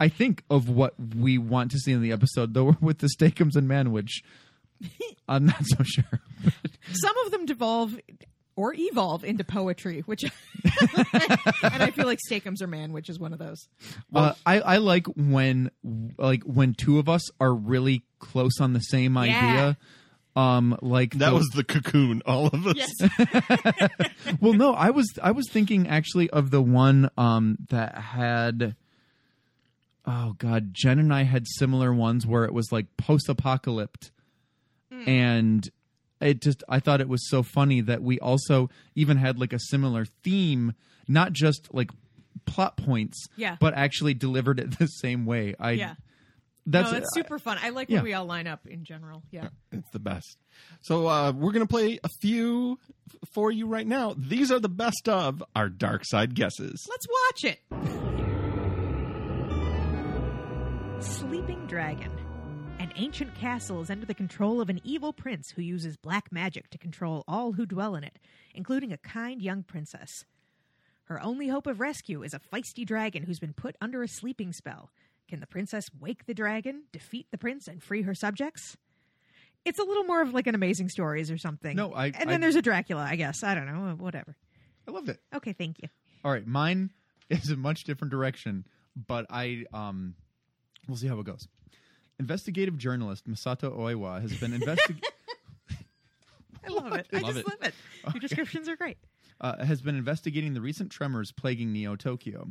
I 0.00 0.08
think 0.08 0.42
of 0.50 0.68
what 0.68 0.94
we 1.16 1.38
want 1.38 1.70
to 1.70 1.78
see 1.78 1.92
in 1.92 2.02
the 2.02 2.12
episode, 2.12 2.52
though. 2.52 2.76
With 2.80 2.98
the 2.98 3.08
Steakums 3.08 3.56
and 3.56 3.68
Manwich, 3.68 4.22
I'm 5.28 5.46
not 5.46 5.64
so 5.64 5.82
sure. 5.84 6.20
Some 6.92 7.16
of 7.24 7.30
them 7.30 7.46
devolve 7.46 7.96
or 8.56 8.74
evolve 8.74 9.22
into 9.24 9.44
poetry, 9.44 10.00
which 10.06 10.24
and 10.24 10.32
I 11.82 11.90
feel 11.94 12.06
like 12.06 12.18
Steakums 12.30 12.60
or 12.62 12.66
Manwich 12.68 13.08
is 13.10 13.18
one 13.18 13.32
of 13.32 13.38
those. 13.38 13.68
uh, 14.14 14.32
I 14.44 14.60
I 14.60 14.76
like 14.78 15.06
when 15.08 15.70
like 16.18 16.42
when 16.44 16.74
two 16.74 16.98
of 16.98 17.08
us 17.08 17.22
are 17.40 17.54
really 17.54 18.02
close 18.18 18.60
on 18.60 18.72
the 18.72 18.80
same 18.80 19.16
idea. 19.18 19.76
Um, 20.34 20.76
like 20.82 21.14
That 21.14 21.30
the- 21.30 21.36
was 21.36 21.48
the 21.54 21.64
cocoon. 21.64 22.22
All 22.26 22.48
of 22.48 22.66
us. 22.66 22.74
Yes. 22.76 22.92
well 24.40 24.52
no 24.52 24.74
i 24.74 24.90
was 24.90 25.06
i 25.22 25.30
was 25.30 25.48
thinking 25.50 25.88
actually 25.88 26.28
of 26.30 26.50
the 26.50 26.60
one 26.60 27.08
um 27.16 27.56
that 27.70 27.96
had 27.96 28.74
oh 30.04 30.34
god 30.38 30.74
jen 30.74 30.98
and 30.98 31.12
i 31.14 31.22
had 31.22 31.46
similar 31.46 31.92
ones 31.94 32.26
where 32.26 32.44
it 32.44 32.52
was 32.52 32.70
like 32.70 32.86
post-apocalypse 32.98 34.10
and 35.06 35.68
it 36.20 36.40
just 36.42 36.62
i 36.68 36.78
thought 36.80 37.00
it 37.00 37.08
was 37.08 37.28
so 37.28 37.42
funny 37.42 37.80
that 37.80 38.02
we 38.02 38.18
also 38.20 38.68
even 38.94 39.16
had 39.16 39.38
like 39.38 39.52
a 39.52 39.58
similar 39.58 40.04
theme 40.24 40.72
not 41.08 41.32
just 41.32 41.68
like 41.72 41.90
plot 42.44 42.76
points 42.76 43.26
Yeah. 43.36 43.56
but 43.60 43.74
actually 43.74 44.14
delivered 44.14 44.58
it 44.60 44.78
the 44.78 44.86
same 44.86 45.26
way 45.26 45.54
i 45.58 45.72
Yeah. 45.72 45.94
that's 46.66 46.90
no, 46.92 46.98
it's 46.98 47.14
super 47.14 47.38
fun. 47.38 47.58
I 47.62 47.68
like 47.70 47.88
yeah. 47.90 47.96
when 47.98 48.04
we 48.04 48.12
all 48.14 48.24
line 48.26 48.46
up 48.48 48.66
in 48.66 48.82
general. 48.84 49.22
Yeah. 49.30 49.48
It's 49.70 49.88
the 49.92 50.00
best. 50.00 50.36
So 50.82 51.06
uh, 51.06 51.30
we're 51.32 51.52
going 51.52 51.64
to 51.66 51.70
play 51.70 52.00
a 52.02 52.08
few 52.20 52.78
f- 53.08 53.28
for 53.34 53.52
you 53.52 53.66
right 53.68 53.86
now. 53.86 54.14
These 54.18 54.50
are 54.50 54.58
the 54.58 54.68
best 54.68 55.08
of 55.08 55.44
our 55.54 55.68
dark 55.68 56.02
side 56.04 56.34
guesses. 56.34 56.84
Let's 56.90 57.06
watch 57.08 57.44
it. 57.52 57.60
Sleeping 61.04 61.66
Dragon. 61.68 62.10
An 62.96 63.02
ancient 63.02 63.34
castle 63.34 63.82
is 63.82 63.90
under 63.90 64.06
the 64.06 64.14
control 64.14 64.58
of 64.60 64.70
an 64.70 64.80
evil 64.82 65.12
prince 65.12 65.50
who 65.50 65.60
uses 65.60 65.98
black 65.98 66.32
magic 66.32 66.70
to 66.70 66.78
control 66.78 67.24
all 67.28 67.52
who 67.52 67.66
dwell 67.66 67.94
in 67.94 68.02
it, 68.02 68.18
including 68.54 68.90
a 68.90 68.96
kind 68.96 69.42
young 69.42 69.62
princess. 69.62 70.24
Her 71.04 71.22
only 71.22 71.48
hope 71.48 71.66
of 71.66 71.78
rescue 71.78 72.22
is 72.22 72.32
a 72.32 72.38
feisty 72.40 72.86
dragon 72.86 73.24
who's 73.24 73.38
been 73.38 73.52
put 73.52 73.76
under 73.82 74.02
a 74.02 74.08
sleeping 74.08 74.52
spell. 74.54 74.90
Can 75.28 75.40
the 75.40 75.46
princess 75.46 75.90
wake 76.00 76.24
the 76.24 76.32
dragon, 76.32 76.84
defeat 76.90 77.26
the 77.30 77.36
prince, 77.36 77.68
and 77.68 77.82
free 77.82 78.00
her 78.02 78.14
subjects? 78.14 78.78
It's 79.66 79.78
a 79.78 79.84
little 79.84 80.04
more 80.04 80.22
of 80.22 80.32
like 80.32 80.46
an 80.46 80.54
amazing 80.54 80.88
stories 80.88 81.30
or 81.30 81.36
something. 81.36 81.76
No, 81.76 81.92
I- 81.92 82.06
And 82.06 82.30
then 82.30 82.36
I- 82.36 82.38
there's 82.38 82.56
a 82.56 82.62
Dracula, 82.62 83.02
I 83.02 83.16
guess. 83.16 83.42
I 83.42 83.54
don't 83.54 83.66
know. 83.66 83.94
Whatever. 83.98 84.36
i 84.88 84.90
loved 84.90 85.10
it 85.10 85.20
Okay, 85.34 85.52
thank 85.52 85.82
you. 85.82 85.88
All 86.24 86.32
right, 86.32 86.46
mine 86.46 86.90
is 87.28 87.50
a 87.50 87.56
much 87.56 87.84
different 87.84 88.10
direction, 88.10 88.66
but 88.96 89.26
I 89.28 89.66
um 89.74 90.14
we'll 90.88 90.96
see 90.96 91.08
how 91.08 91.18
it 91.20 91.26
goes. 91.26 91.46
Investigative 92.18 92.78
journalist 92.78 93.28
Masato 93.28 93.76
Oiwa 93.76 94.20
has 94.22 94.32
been 94.38 94.52
investigating 94.54 95.02
I 96.68 96.70
love 96.72 96.92
it. 96.94 97.06
I 97.12 97.18
Love 97.18 97.34
just 97.34 97.46
it. 97.46 97.48
love 97.48 97.62
it. 97.62 97.74
Your 98.12 98.20
descriptions 98.20 98.68
are 98.68 98.74
great. 98.76 98.98
uh, 99.40 99.64
has 99.64 99.80
been 99.82 99.96
investigating 99.96 100.54
the 100.54 100.60
recent 100.60 100.90
tremors 100.90 101.30
plaguing 101.30 101.72
Neo 101.72 101.94
Tokyo. 101.94 102.48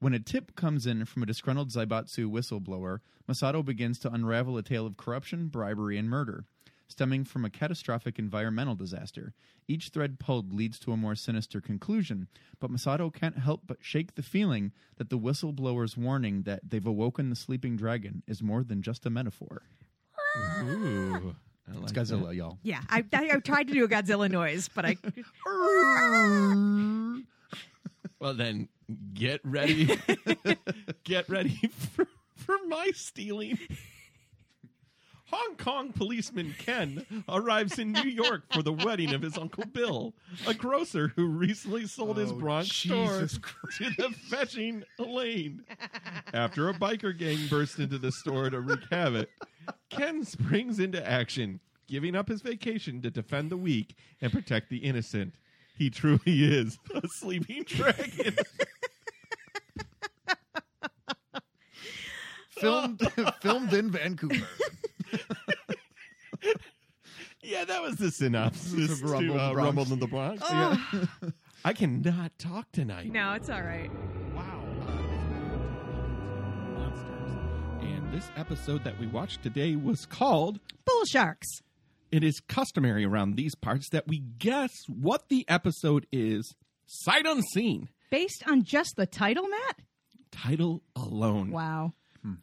When 0.00 0.14
a 0.14 0.18
tip 0.20 0.54
comes 0.54 0.86
in 0.86 1.04
from 1.04 1.22
a 1.24 1.26
disgruntled 1.26 1.70
Zaibatsu 1.70 2.30
whistleblower, 2.30 3.00
Masato 3.28 3.64
begins 3.64 3.98
to 4.00 4.12
unravel 4.12 4.56
a 4.56 4.62
tale 4.62 4.86
of 4.86 4.96
corruption, 4.96 5.48
bribery, 5.48 5.98
and 5.98 6.08
murder, 6.08 6.46
stemming 6.88 7.24
from 7.24 7.44
a 7.44 7.50
catastrophic 7.50 8.18
environmental 8.18 8.74
disaster. 8.74 9.32
Each 9.66 9.88
thread 9.88 10.18
pulled 10.18 10.52
leads 10.52 10.78
to 10.80 10.92
a 10.92 10.96
more 10.96 11.14
sinister 11.14 11.60
conclusion, 11.60 12.28
but 12.60 12.70
Masato 12.70 13.12
can't 13.12 13.38
help 13.38 13.62
but 13.66 13.78
shake 13.80 14.14
the 14.14 14.22
feeling 14.22 14.72
that 14.96 15.10
the 15.10 15.18
whistleblower's 15.18 15.96
warning 15.96 16.42
that 16.42 16.60
they've 16.68 16.86
awoken 16.86 17.30
the 17.30 17.36
sleeping 17.36 17.76
dragon 17.76 18.22
is 18.26 18.42
more 18.42 18.64
than 18.64 18.82
just 18.82 19.06
a 19.06 19.10
metaphor. 19.10 19.62
Ooh. 20.62 21.28
Ah. 21.28 21.32
I 21.70 21.74
like 21.74 21.94
It's 21.96 22.10
Godzilla, 22.10 22.34
y'all. 22.34 22.58
Yeah, 22.62 22.80
I, 22.88 23.04
I, 23.12 23.30
I 23.34 23.38
tried 23.40 23.68
to 23.68 23.74
do 23.74 23.84
a 23.84 23.88
Godzilla 23.88 24.30
noise, 24.30 24.70
but 24.74 24.86
I 24.86 24.96
Well, 28.20 28.34
then 28.34 28.68
get 29.14 29.40
ready. 29.44 29.86
get 31.04 31.28
ready 31.28 31.60
for, 31.94 32.06
for 32.36 32.56
my 32.66 32.90
stealing. 32.94 33.58
Hong 35.30 35.56
Kong 35.56 35.92
policeman 35.92 36.54
Ken 36.58 37.04
arrives 37.28 37.78
in 37.78 37.92
New 37.92 38.08
York 38.08 38.44
for 38.52 38.62
the 38.62 38.72
wedding 38.72 39.12
of 39.12 39.20
his 39.20 39.36
uncle 39.36 39.64
Bill, 39.66 40.14
a 40.46 40.54
grocer 40.54 41.12
who 41.16 41.26
recently 41.26 41.86
sold 41.86 42.16
his 42.16 42.32
Oh, 42.32 42.36
Bronx 42.36 42.68
Jesus 42.68 43.32
store 43.32 43.70
to 43.78 43.90
the 43.98 44.10
fetching 44.30 44.84
Elaine. 44.98 45.64
After 46.32 46.68
a 46.70 46.74
biker 46.74 47.16
gang 47.16 47.38
bursts 47.48 47.78
into 47.78 47.98
the 47.98 48.10
store 48.10 48.48
to 48.48 48.60
wreak 48.60 48.80
havoc, 48.90 49.28
Ken 49.90 50.24
springs 50.24 50.78
into 50.78 51.06
action, 51.06 51.60
giving 51.86 52.16
up 52.16 52.28
his 52.28 52.40
vacation 52.40 53.02
to 53.02 53.10
defend 53.10 53.50
the 53.50 53.56
weak 53.58 53.96
and 54.22 54.32
protect 54.32 54.70
the 54.70 54.78
innocent. 54.78 55.34
He 55.76 55.90
truly 55.90 56.20
is 56.26 56.78
a 56.94 57.06
sleeping 57.06 57.64
dragon. 57.64 58.34
filmed 62.58 63.00
filmed 63.42 63.72
in 63.72 63.90
Vancouver. 63.90 64.46
Yeah, 67.42 67.64
that 67.64 67.80
was 67.80 67.96
the 67.96 68.10
synopsis 68.10 69.00
Rumble 69.00 69.14
in 69.20 69.26
to 69.28 69.32
the 69.32 69.38
uh, 69.38 69.52
Bronx. 69.52 69.66
Rumble 69.66 69.92
in 69.92 70.00
the 70.00 70.06
Bronx. 70.06 70.42
Oh. 70.44 71.08
I 71.64 71.72
cannot 71.72 72.36
talk 72.38 72.70
tonight. 72.72 73.12
no, 73.12 73.32
it's 73.32 73.48
all 73.48 73.62
right. 73.62 73.90
Wow. 74.34 74.64
Monsters. 76.74 77.82
And 77.82 78.12
this 78.12 78.28
episode 78.36 78.84
that 78.84 78.98
we 78.98 79.06
watched 79.06 79.42
today 79.42 79.76
was 79.76 80.04
called 80.04 80.58
Bull 80.84 81.04
sharks. 81.06 81.46
It 82.10 82.24
is 82.24 82.40
customary 82.48 83.04
around 83.04 83.36
these 83.36 83.54
parts 83.54 83.88
that 83.90 84.08
we 84.08 84.18
guess 84.18 84.72
what 84.88 85.28
the 85.28 85.44
episode 85.48 86.06
is 86.10 86.54
sight 86.86 87.24
unseen. 87.24 87.88
Based 88.10 88.42
on 88.48 88.64
just 88.64 88.94
the 88.96 89.06
title, 89.06 89.46
Matt? 89.48 89.78
Title 90.32 90.82
alone. 90.96 91.50
Wow. 91.50 91.92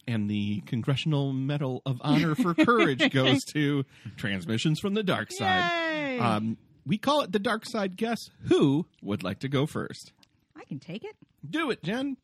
And 0.07 0.29
the 0.29 0.61
Congressional 0.61 1.33
Medal 1.33 1.81
of 1.85 1.97
Honor 2.01 2.35
for 2.35 2.53
Courage 2.53 3.09
goes 3.11 3.43
to 3.53 3.85
Transmissions 4.17 4.79
from 4.79 4.93
the 4.93 5.03
Dark 5.03 5.31
Side. 5.31 6.19
Um, 6.19 6.57
we 6.85 6.97
call 6.97 7.21
it 7.21 7.31
the 7.31 7.39
Dark 7.39 7.65
Side 7.65 7.95
Guess. 7.95 8.29
Who 8.47 8.85
would 9.01 9.23
like 9.23 9.39
to 9.39 9.47
go 9.47 9.65
first? 9.65 10.13
I 10.55 10.63
can 10.65 10.79
take 10.79 11.03
it. 11.03 11.15
Do 11.47 11.69
it, 11.71 11.83
Jen. 11.83 12.17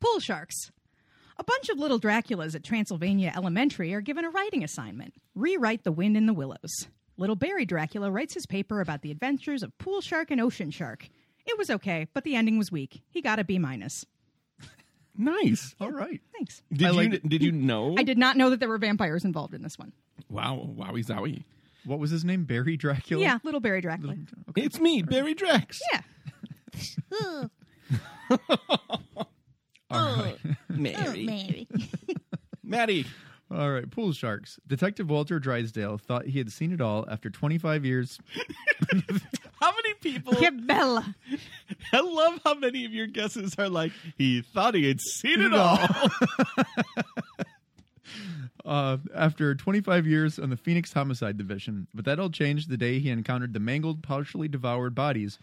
Pool 0.00 0.20
sharks. 0.20 0.70
A 1.38 1.44
bunch 1.44 1.68
of 1.68 1.78
little 1.78 1.98
Draculas 2.00 2.54
at 2.54 2.64
Transylvania 2.64 3.32
Elementary 3.34 3.94
are 3.94 4.00
given 4.00 4.24
a 4.24 4.30
writing 4.30 4.62
assignment 4.62 5.14
rewrite 5.34 5.84
The 5.84 5.92
Wind 5.92 6.16
in 6.16 6.26
the 6.26 6.34
Willows. 6.34 6.88
Little 7.16 7.36
Barry 7.36 7.64
Dracula 7.64 8.10
writes 8.10 8.34
his 8.34 8.46
paper 8.46 8.80
about 8.80 9.02
the 9.02 9.10
adventures 9.10 9.62
of 9.62 9.76
Pool 9.78 10.00
Shark 10.00 10.30
and 10.30 10.40
Ocean 10.40 10.70
Shark. 10.70 11.08
It 11.46 11.58
was 11.58 11.70
okay, 11.70 12.06
but 12.14 12.24
the 12.24 12.34
ending 12.34 12.58
was 12.58 12.70
weak. 12.72 13.02
He 13.10 13.20
got 13.20 13.38
a 13.38 13.44
B 13.44 13.58
minus. 13.58 14.04
Nice. 15.16 15.74
All 15.80 15.90
right. 15.90 16.20
Thanks. 16.32 16.62
Did 16.72 16.86
I 16.88 16.90
you 16.90 16.96
like- 17.10 17.22
did 17.28 17.42
you 17.42 17.52
know? 17.52 17.94
I 17.98 18.02
did 18.02 18.18
not 18.18 18.36
know 18.36 18.50
that 18.50 18.60
there 18.60 18.68
were 18.68 18.78
vampires 18.78 19.24
involved 19.24 19.54
in 19.54 19.62
this 19.62 19.78
one. 19.78 19.92
Wow, 20.28 20.68
wowie 20.76 21.04
zowie. 21.04 21.44
What 21.84 21.98
was 21.98 22.10
his 22.10 22.24
name? 22.24 22.44
Barry 22.44 22.76
Dracula. 22.76 23.22
Yeah, 23.22 23.38
little 23.42 23.60
Barry 23.60 23.80
Dracula. 23.80 24.16
It's 24.56 24.78
me, 24.80 25.02
Barry 25.02 25.34
Drex. 25.34 25.80
Yeah. 25.92 27.44
All 29.90 30.16
right. 30.16 30.38
Mary. 30.68 31.66
Oh, 31.74 31.78
Maddie. 32.62 33.06
All 33.54 33.70
right. 33.70 33.90
Pool 33.90 34.12
sharks. 34.12 34.58
Detective 34.66 35.10
Walter 35.10 35.38
Drysdale 35.38 35.98
thought 35.98 36.26
he 36.26 36.38
had 36.38 36.50
seen 36.50 36.72
it 36.72 36.80
all 36.80 37.04
after 37.10 37.28
25 37.28 37.84
years. 37.84 38.18
How 39.60 39.72
many 39.72 39.94
people? 40.00 40.34
Que 40.34 40.50
bella. 40.50 41.14
I 41.92 42.00
love 42.00 42.40
how 42.42 42.54
many 42.54 42.84
of 42.84 42.92
your 42.92 43.06
guesses 43.06 43.54
are 43.58 43.68
like 43.68 43.92
he 44.18 44.40
thought 44.40 44.74
he 44.74 44.88
had 44.88 45.00
seen 45.00 45.40
it 45.40 45.54
all. 45.54 45.78
uh, 48.64 48.96
after 49.14 49.54
25 49.54 50.04
years 50.06 50.38
on 50.40 50.50
the 50.50 50.56
Phoenix 50.56 50.92
Homicide 50.92 51.38
Division, 51.38 51.86
but 51.94 52.04
that 52.06 52.18
all 52.18 52.30
changed 52.30 52.70
the 52.70 52.76
day 52.76 52.98
he 52.98 53.10
encountered 53.10 53.52
the 53.52 53.60
mangled, 53.60 54.02
partially 54.02 54.48
devoured 54.48 54.96
bodies 54.96 55.38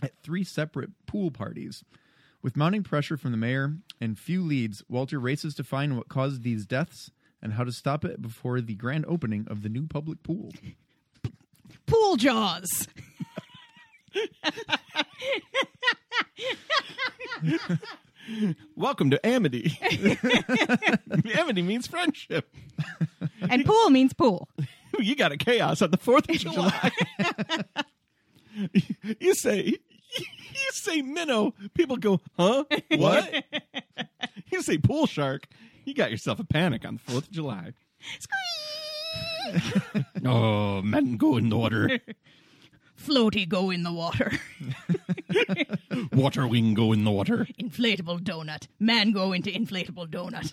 at 0.00 0.12
three 0.22 0.44
separate 0.44 0.90
pool 1.06 1.32
parties. 1.32 1.82
With 2.40 2.56
mounting 2.56 2.84
pressure 2.84 3.16
from 3.16 3.32
the 3.32 3.36
mayor 3.36 3.74
and 4.00 4.16
few 4.16 4.42
leads, 4.44 4.84
Walter 4.88 5.18
races 5.18 5.56
to 5.56 5.64
find 5.64 5.96
what 5.96 6.08
caused 6.08 6.44
these 6.44 6.64
deaths 6.64 7.10
and 7.42 7.52
how 7.54 7.64
to 7.64 7.72
stop 7.72 8.04
it 8.04 8.20
before 8.20 8.60
the 8.60 8.74
grand 8.74 9.04
opening 9.08 9.46
of 9.48 9.62
the 9.62 9.68
new 9.68 9.86
public 9.86 10.22
pool. 10.22 10.52
Pool 11.86 12.16
Jaws. 12.16 12.88
Welcome 18.76 19.10
to 19.10 19.26
Amity. 19.26 19.78
Amity 21.38 21.62
means 21.62 21.86
friendship. 21.86 22.54
And 23.48 23.64
pool 23.64 23.90
means 23.90 24.12
pool. 24.12 24.48
You 24.98 25.14
got 25.14 25.32
a 25.32 25.36
chaos 25.36 25.80
on 25.80 25.90
the 25.90 25.96
Fourth 25.96 26.28
of 26.28 26.36
July. 26.38 26.90
you 29.20 29.34
say 29.34 29.76
you 30.14 30.70
say 30.72 31.02
minnow, 31.02 31.54
people 31.74 31.96
go, 31.96 32.20
huh? 32.36 32.64
What? 32.96 33.44
you 34.50 34.62
say 34.62 34.78
pool 34.78 35.06
shark, 35.06 35.46
you 35.88 35.94
got 35.94 36.10
yourself 36.10 36.38
a 36.38 36.44
panic 36.44 36.84
on 36.84 36.94
the 36.94 37.00
Fourth 37.00 37.24
of 37.24 37.30
July. 37.32 37.72
oh, 40.24 40.82
men 40.82 41.16
go 41.16 41.36
in 41.38 41.48
the 41.48 41.56
water. 41.56 41.98
Floaty 43.02 43.48
go 43.48 43.70
in 43.70 43.84
the 43.84 43.92
water. 43.92 44.32
Water 46.12 46.48
wing 46.48 46.74
go 46.74 46.92
in 46.92 47.04
the 47.04 47.12
water. 47.12 47.46
Inflatable 47.58 48.18
donut. 48.20 48.66
Man 48.80 49.12
go 49.12 49.32
into 49.32 49.50
inflatable 49.52 50.08
donut. 50.08 50.52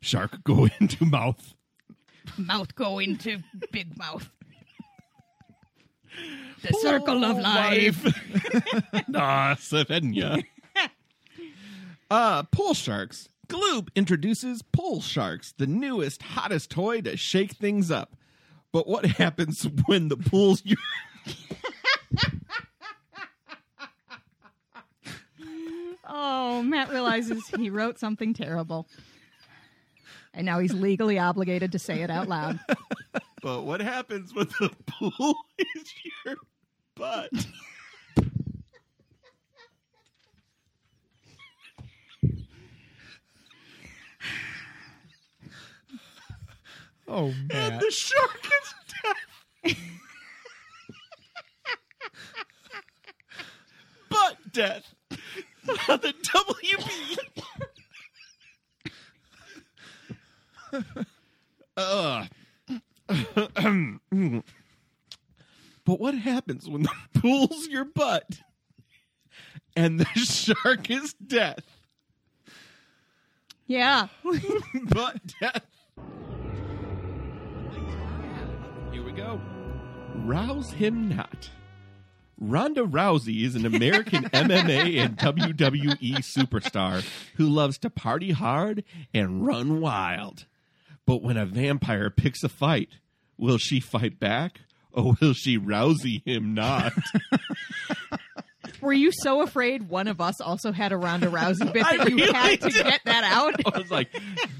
Shark 0.00 0.44
go 0.44 0.68
into 0.78 1.06
mouth. 1.06 1.54
Mouth 2.36 2.74
go 2.74 2.98
into 2.98 3.38
big 3.72 3.96
mouth. 3.96 4.28
The 6.62 6.74
circle 6.82 7.24
of 7.24 7.38
life. 7.38 8.04
ah, 9.14 9.56
Savenya. 9.58 10.44
uh, 12.10 12.42
pool 12.42 12.74
sharks. 12.74 13.30
Gloob 13.48 13.88
introduces 13.94 14.62
pool 14.62 15.00
sharks, 15.00 15.52
the 15.56 15.66
newest, 15.66 16.22
hottest 16.22 16.70
toy 16.70 17.00
to 17.02 17.16
shake 17.16 17.52
things 17.52 17.90
up. 17.90 18.16
But 18.72 18.86
what 18.88 19.04
happens 19.18 19.66
when 19.86 20.08
the 20.08 20.16
pool's 20.16 20.62
you? 20.64 20.76
Oh, 26.08 26.62
Matt 26.62 26.88
realizes 26.90 27.46
he 27.48 27.68
wrote 27.68 27.98
something 27.98 28.32
terrible. 28.32 28.86
And 30.32 30.46
now 30.46 30.58
he's 30.58 30.72
legally 30.72 31.18
obligated 31.18 31.72
to 31.72 31.78
say 31.78 32.02
it 32.02 32.10
out 32.10 32.28
loud. 32.28 32.60
but 33.42 33.62
what 33.62 33.80
happens 33.80 34.34
when 34.34 34.46
the 34.60 34.70
pool 34.86 35.34
is 35.58 35.92
your 36.24 36.36
butt? 36.94 37.30
Oh, 47.08 47.26
man. 47.28 47.46
And 47.50 47.70
man. 47.74 47.80
the 47.80 47.90
shark 47.90 48.44
is 48.44 48.74
death. 49.02 49.78
butt 54.08 54.36
death. 54.52 54.94
On 55.88 56.00
the 56.00 56.14
WB. 56.22 57.18
Ugh. 61.76 62.26
but 65.84 66.00
what 66.00 66.14
happens 66.14 66.68
when 66.68 66.82
the 66.82 66.92
pool's 67.20 67.68
your 67.68 67.84
butt 67.84 68.40
and 69.76 70.00
the 70.00 70.06
shark 70.14 70.90
is 70.90 71.14
death? 71.14 71.64
Yeah. 73.66 74.06
Butt 74.84 75.20
death. 75.40 75.66
Go. 79.16 79.40
Rouse 80.14 80.72
him 80.72 81.08
not. 81.08 81.50
Ronda 82.38 82.82
Rousey 82.82 83.44
is 83.44 83.54
an 83.54 83.64
American 83.64 84.24
MMA 84.30 84.98
and 84.98 85.16
WWE 85.16 86.18
superstar 86.18 87.02
who 87.36 87.48
loves 87.48 87.78
to 87.78 87.88
party 87.88 88.32
hard 88.32 88.84
and 89.14 89.46
run 89.46 89.80
wild. 89.80 90.44
But 91.06 91.22
when 91.22 91.38
a 91.38 91.46
vampire 91.46 92.10
picks 92.10 92.44
a 92.44 92.48
fight, 92.50 92.90
will 93.38 93.56
she 93.58 93.80
fight 93.80 94.20
back 94.20 94.60
or 94.92 95.16
will 95.20 95.32
she 95.32 95.58
Rousey 95.58 96.22
him 96.26 96.52
not? 96.52 96.92
Were 98.82 98.92
you 98.92 99.10
so 99.12 99.40
afraid 99.40 99.88
one 99.88 100.06
of 100.06 100.20
us 100.20 100.40
also 100.40 100.72
had 100.72 100.92
a 100.92 100.96
Ronda 100.98 101.28
Rousey 101.28 101.72
bit 101.72 101.82
that 101.84 102.10
you 102.10 102.16
really 102.16 102.32
had 102.32 102.60
to 102.60 102.68
did. 102.68 102.84
get 102.84 103.00
that 103.06 103.24
out? 103.24 103.54
I 103.74 103.78
was 103.78 103.90
like, 103.90 104.10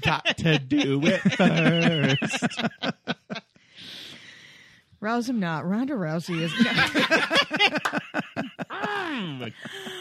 got 0.01 0.37
to 0.37 0.57
do 0.57 0.99
it 1.03 1.19
first. 2.19 2.61
Rouse 4.99 5.29
him 5.29 5.39
not. 5.39 5.67
Ronda 5.67 5.93
Rousey 5.93 6.41
is. 6.41 6.53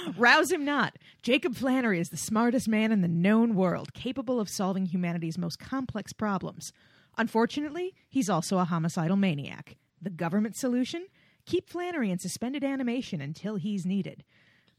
Rouse 0.16 0.50
him 0.50 0.64
not. 0.64 0.96
Jacob 1.22 1.54
Flannery 1.54 2.00
is 2.00 2.08
the 2.10 2.16
smartest 2.16 2.68
man 2.68 2.92
in 2.92 3.02
the 3.02 3.08
known 3.08 3.54
world, 3.54 3.92
capable 3.92 4.40
of 4.40 4.48
solving 4.48 4.86
humanity's 4.86 5.38
most 5.38 5.58
complex 5.58 6.12
problems. 6.12 6.72
Unfortunately, 7.18 7.94
he's 8.08 8.30
also 8.30 8.58
a 8.58 8.64
homicidal 8.64 9.16
maniac. 9.16 9.76
The 10.00 10.10
government 10.10 10.56
solution? 10.56 11.06
Keep 11.46 11.68
Flannery 11.68 12.10
in 12.10 12.18
suspended 12.18 12.64
animation 12.64 13.20
until 13.20 13.56
he's 13.56 13.86
needed. 13.86 14.24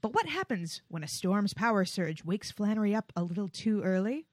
But 0.01 0.13
what 0.13 0.27
happens 0.27 0.81
when 0.89 1.03
a 1.03 1.07
storm's 1.07 1.53
power 1.53 1.85
surge 1.85 2.23
wakes 2.23 2.51
Flannery 2.51 2.93
up 2.93 3.11
a 3.15 3.23
little 3.23 3.47
too 3.47 3.81
early? 3.83 4.25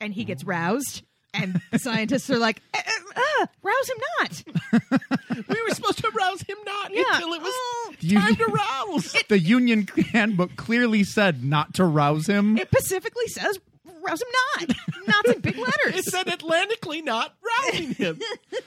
And 0.00 0.14
he 0.14 0.24
gets 0.24 0.44
roused, 0.44 1.02
and 1.34 1.60
the 1.72 1.78
scientists 1.78 2.30
are 2.30 2.38
like, 2.38 2.62
"Uh, 2.74 2.78
uh, 2.78 2.90
uh, 3.16 3.46
rouse 3.62 3.88
him 3.88 3.96
not. 4.18 4.42
we 5.48 5.62
were 5.62 5.74
supposed 5.74 5.98
to 5.98 6.10
rouse 6.10 6.42
him 6.42 6.56
not 6.64 6.90
Yeah. 6.92 7.02
until 7.14 7.32
it 7.34 7.42
was 7.42 7.52
Oh, 7.54 7.94
time 8.12 8.36
to 8.36 8.46
rouse. 8.46 9.14
The 9.28 9.38
union 9.38 9.86
handbook 10.12 10.56
clearly 10.56 11.04
said 11.04 11.44
not 11.44 11.74
to 11.74 11.84
rouse 11.84 12.26
him. 12.26 12.56
It 12.58 12.68
specifically 12.68 13.26
says 13.28 13.58
rouse 14.02 14.22
him 14.22 14.28
not. 14.58 14.76
Not's 15.06 15.30
in 15.36 15.40
big 15.40 15.56
letters. 15.56 15.74
It 15.86 15.94
letters. 15.94 16.10
said 16.12 16.28
Atlantically 16.28 17.02
not 17.02 17.34
rousing 17.66 17.94
him. 17.94 18.20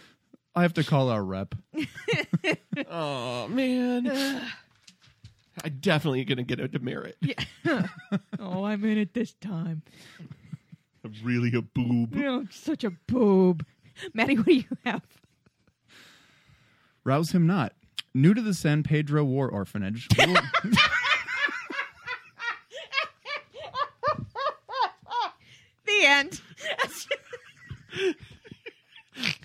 I 0.55 0.61
have 0.61 0.73
to 0.75 0.83
call 0.83 1.09
our 1.09 1.23
rep. 1.23 1.55
oh 2.89 3.47
man. 3.47 4.07
I 5.63 5.69
definitely 5.69 6.23
gonna 6.25 6.43
get 6.43 6.59
a 6.59 6.67
demerit. 6.67 7.17
oh, 8.39 8.63
I'm 8.63 8.83
in 8.85 8.97
it 8.99 9.13
this 9.13 9.33
time. 9.33 9.81
I'm 11.03 11.13
really 11.23 11.51
a 11.55 11.61
boob. 11.61 12.15
Oh, 12.17 12.45
such 12.51 12.83
a 12.83 12.91
boob. 12.91 13.65
Maddie, 14.13 14.35
what 14.35 14.45
do 14.45 14.53
you 14.55 14.63
have? 14.85 15.01
Rouse 17.03 17.31
him 17.31 17.45
not. 17.47 17.73
New 18.13 18.33
to 18.33 18.41
the 18.41 18.53
San 18.53 18.83
Pedro 18.83 19.23
War 19.23 19.49
Orphanage. 19.49 20.07
Little, 20.17 20.35
The 25.85 26.05
end. 26.05 26.41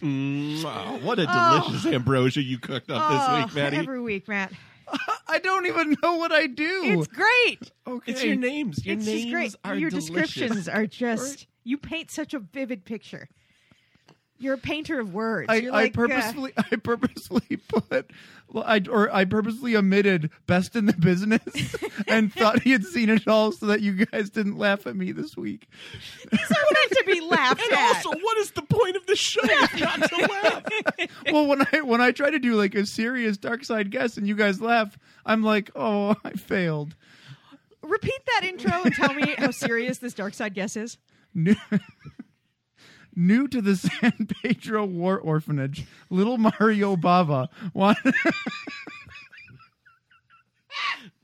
Mwah. 0.01 1.03
What 1.03 1.19
a 1.19 1.27
delicious 1.27 1.87
oh. 1.87 1.93
ambrosia 1.93 2.43
you 2.43 2.59
cooked 2.59 2.91
up 2.91 3.11
this 3.11 3.37
week, 3.37 3.51
oh, 3.53 3.55
Maddie. 3.55 3.77
Oh, 3.79 3.81
Every 3.81 4.01
week, 4.01 4.29
Matt. 4.29 4.53
I 5.29 5.39
don't 5.39 5.67
even 5.67 5.97
know 6.03 6.17
what 6.17 6.33
I 6.33 6.47
do. 6.47 6.83
It's 6.85 7.07
great. 7.09 7.73
okay. 7.87 8.13
It's 8.13 8.25
your 8.25 8.37
names. 8.37 8.85
Your 8.85 8.97
it's 8.97 9.07
names 9.07 9.25
just 9.25 9.33
great. 9.33 9.55
are 9.65 9.75
Your 9.75 9.91
delicious. 9.91 10.11
descriptions 10.11 10.69
are 10.69 10.87
just. 10.87 11.47
You 11.65 11.77
paint 11.77 12.11
such 12.11 12.33
a 12.33 12.39
vivid 12.39 12.85
picture. 12.85 13.29
You're 14.41 14.55
a 14.55 14.59
painter 14.59 15.01
of 15.01 15.13
words. 15.13 15.47
I, 15.49 15.57
You're 15.57 15.73
I 15.73 15.83
like, 15.85 15.99
uh, 15.99 16.07
purposely 16.07 16.53
I 16.57 16.77
purposely 16.77 17.57
put 17.69 18.11
I 18.55 18.83
or 18.91 19.13
I 19.13 19.25
purposely 19.25 19.77
omitted 19.77 20.31
best 20.47 20.77
in 20.77 20.87
the 20.87 20.93
business 20.93 21.75
and 22.09 22.33
thought 22.33 22.63
he 22.63 22.71
had 22.71 22.85
seen 22.85 23.11
it 23.11 23.27
all 23.27 23.51
so 23.53 23.67
that 23.67 23.81
you 23.81 24.07
guys 24.07 24.31
didn't 24.31 24.57
laugh 24.57 24.87
at 24.87 24.95
me 24.97 25.11
this 25.13 25.37
week. 25.37 25.69
these 26.31 26.41
are 26.51 26.65
meant 26.73 26.93
to 26.93 27.05
be 27.07 27.21
laughed 27.21 27.61
And 27.63 27.73
at. 27.73 27.97
also, 27.97 28.11
what 28.11 28.39
is 28.39 28.53
the 28.53 28.63
point 28.63 28.97
of 28.97 29.07
the 29.07 29.17
show 29.17 29.41
if 29.43 29.81
not 29.81 30.03
to 30.09 30.17
laugh? 30.17 30.63
well, 31.33 31.47
when 31.47 31.67
I 31.73 31.81
when 31.83 32.01
I 32.01 32.13
try 32.13 32.31
to 32.31 32.39
do 32.39 32.55
like 32.55 32.75
a 32.75 32.87
serious 32.87 33.37
dark 33.39 33.65
side 33.65 33.91
guess 33.91 34.17
and 34.17 34.27
you 34.29 34.35
guys 34.37 34.61
laugh, 34.61 34.97
I'm 35.27 35.43
like, 35.43 35.71
oh, 35.75 36.15
I 36.25 36.31
failed. 36.31 36.95
Repeat 37.83 38.21
that 38.27 38.45
intro 38.45 38.83
and 38.85 38.95
tell 38.95 39.15
me 39.15 39.35
how 39.37 39.51
serious 39.51 39.99
this 39.99 40.15
dark 40.15 40.35
side 40.35 40.55
guess 40.55 40.77
is. 40.77 40.97
New, 43.19 43.27
new 43.43 43.49
to 43.49 43.61
the 43.61 43.77
San 43.77 44.29
Pedro 44.43 44.85
War 44.85 45.19
Orphanage, 45.19 45.87
little 46.09 46.39
Mario 46.39 46.95
Bava 46.97 47.49
want, 47.75 47.99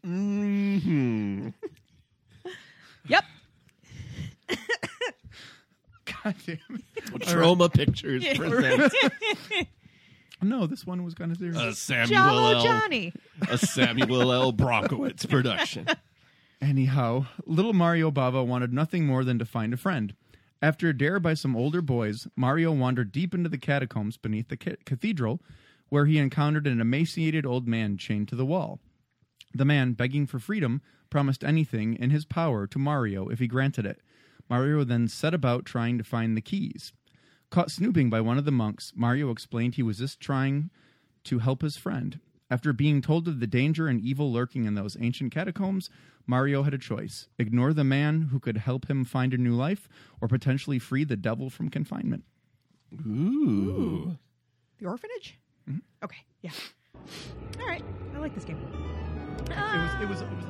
hmm 0.04 1.48
Yep. 3.07 3.24
God 6.22 6.35
damn 6.46 6.59
it. 6.70 7.22
Trauma 7.22 7.68
Pictures 7.68 8.24
presents 8.35 8.94
No, 10.42 10.66
this 10.66 10.87
one 10.87 11.04
was 11.04 11.14
kind 11.14 11.30
of 11.33 11.38
serious. 11.38 11.57
a 11.57 11.74
Samuel 11.74 12.07
Jollo 12.22 12.52
L. 12.57 12.62
Johnny. 12.64 13.12
a 13.48 13.57
Samuel 13.57 14.30
L. 14.33 14.52
Brockowitz 14.52 15.26
production. 15.28 15.87
Anyhow, 16.61 17.26
little 17.46 17.72
Mario 17.72 18.11
Bava 18.11 18.44
wanted 18.46 18.72
nothing 18.72 19.07
more 19.07 19.24
than 19.24 19.38
to 19.38 19.44
find 19.46 19.72
a 19.72 19.76
friend. 19.78 20.14
After 20.64 20.88
a 20.88 20.96
dare 20.96 21.20
by 21.20 21.35
some 21.35 21.55
older 21.55 21.83
boys, 21.83 22.27
Mario 22.37 22.72
wandered 22.72 23.12
deep 23.12 23.35
into 23.35 23.50
the 23.50 23.59
catacombs 23.59 24.16
beneath 24.16 24.48
the 24.48 24.57
ca- 24.57 24.77
cathedral, 24.87 25.42
where 25.90 26.07
he 26.07 26.16
encountered 26.16 26.66
an 26.66 26.81
emaciated 26.81 27.44
old 27.44 27.68
man 27.68 27.98
chained 27.98 28.29
to 28.29 28.35
the 28.35 28.46
wall. 28.46 28.81
The 29.53 29.66
man, 29.66 29.92
begging 29.92 30.27
for 30.27 30.38
freedom, 30.38 30.81
promised 31.11 31.44
anything 31.44 31.96
in 31.96 32.09
his 32.09 32.24
power 32.24 32.66
to 32.66 32.79
Mario 32.79 33.29
if 33.29 33.40
he 33.40 33.46
granted 33.46 33.85
it. 33.85 34.00
Mario 34.48 34.85
then 34.85 35.07
set 35.07 35.35
about 35.35 35.66
trying 35.66 35.98
to 35.98 36.03
find 36.03 36.35
the 36.35 36.40
keys. 36.40 36.94
Caught 37.50 37.70
snooping 37.70 38.09
by 38.09 38.22
one 38.22 38.38
of 38.38 38.46
the 38.46 38.50
monks, 38.50 38.90
Mario 38.96 39.31
explained 39.31 39.74
he 39.74 39.83
was 39.83 39.98
just 39.98 40.18
trying 40.18 40.70
to 41.24 41.40
help 41.40 41.61
his 41.61 41.77
friend. 41.77 42.20
After 42.50 42.72
being 42.72 43.00
told 43.00 43.26
of 43.26 43.40
the 43.40 43.46
danger 43.46 43.88
and 43.88 44.00
evil 44.00 44.33
lurking 44.33 44.64
in 44.66 44.74
those 44.74 44.96
ancient 45.00 45.33
catacombs, 45.33 45.88
Mario 46.26 46.62
had 46.62 46.74
a 46.74 46.78
choice 46.78 47.28
ignore 47.38 47.72
the 47.72 47.85
man 47.85 48.28
who 48.30 48.38
could 48.38 48.59
help 48.59 48.88
him 48.88 49.04
find 49.04 49.33
a 49.33 49.38
new 49.38 49.54
life, 49.54 49.88
or 50.20 50.28
potentially 50.28 50.78
free 50.78 51.04
the 51.04 51.16
devil 51.16 51.48
from 51.48 51.70
confinement. 51.70 52.24
Ooh. 53.07 54.16
The 54.78 54.87
orphanage? 54.87 55.38
Mm-hmm. 55.68 55.78
Okay, 56.04 56.18
yeah. 56.42 56.50
All 57.61 57.66
right, 57.66 57.83
I 58.14 58.18
like 58.18 58.35
this 58.35 58.44
game. 58.44 58.59
It 58.62 59.48
was, 59.48 60.02
it 60.02 60.09
was, 60.09 60.20
it 60.22 60.28
was 60.30 60.44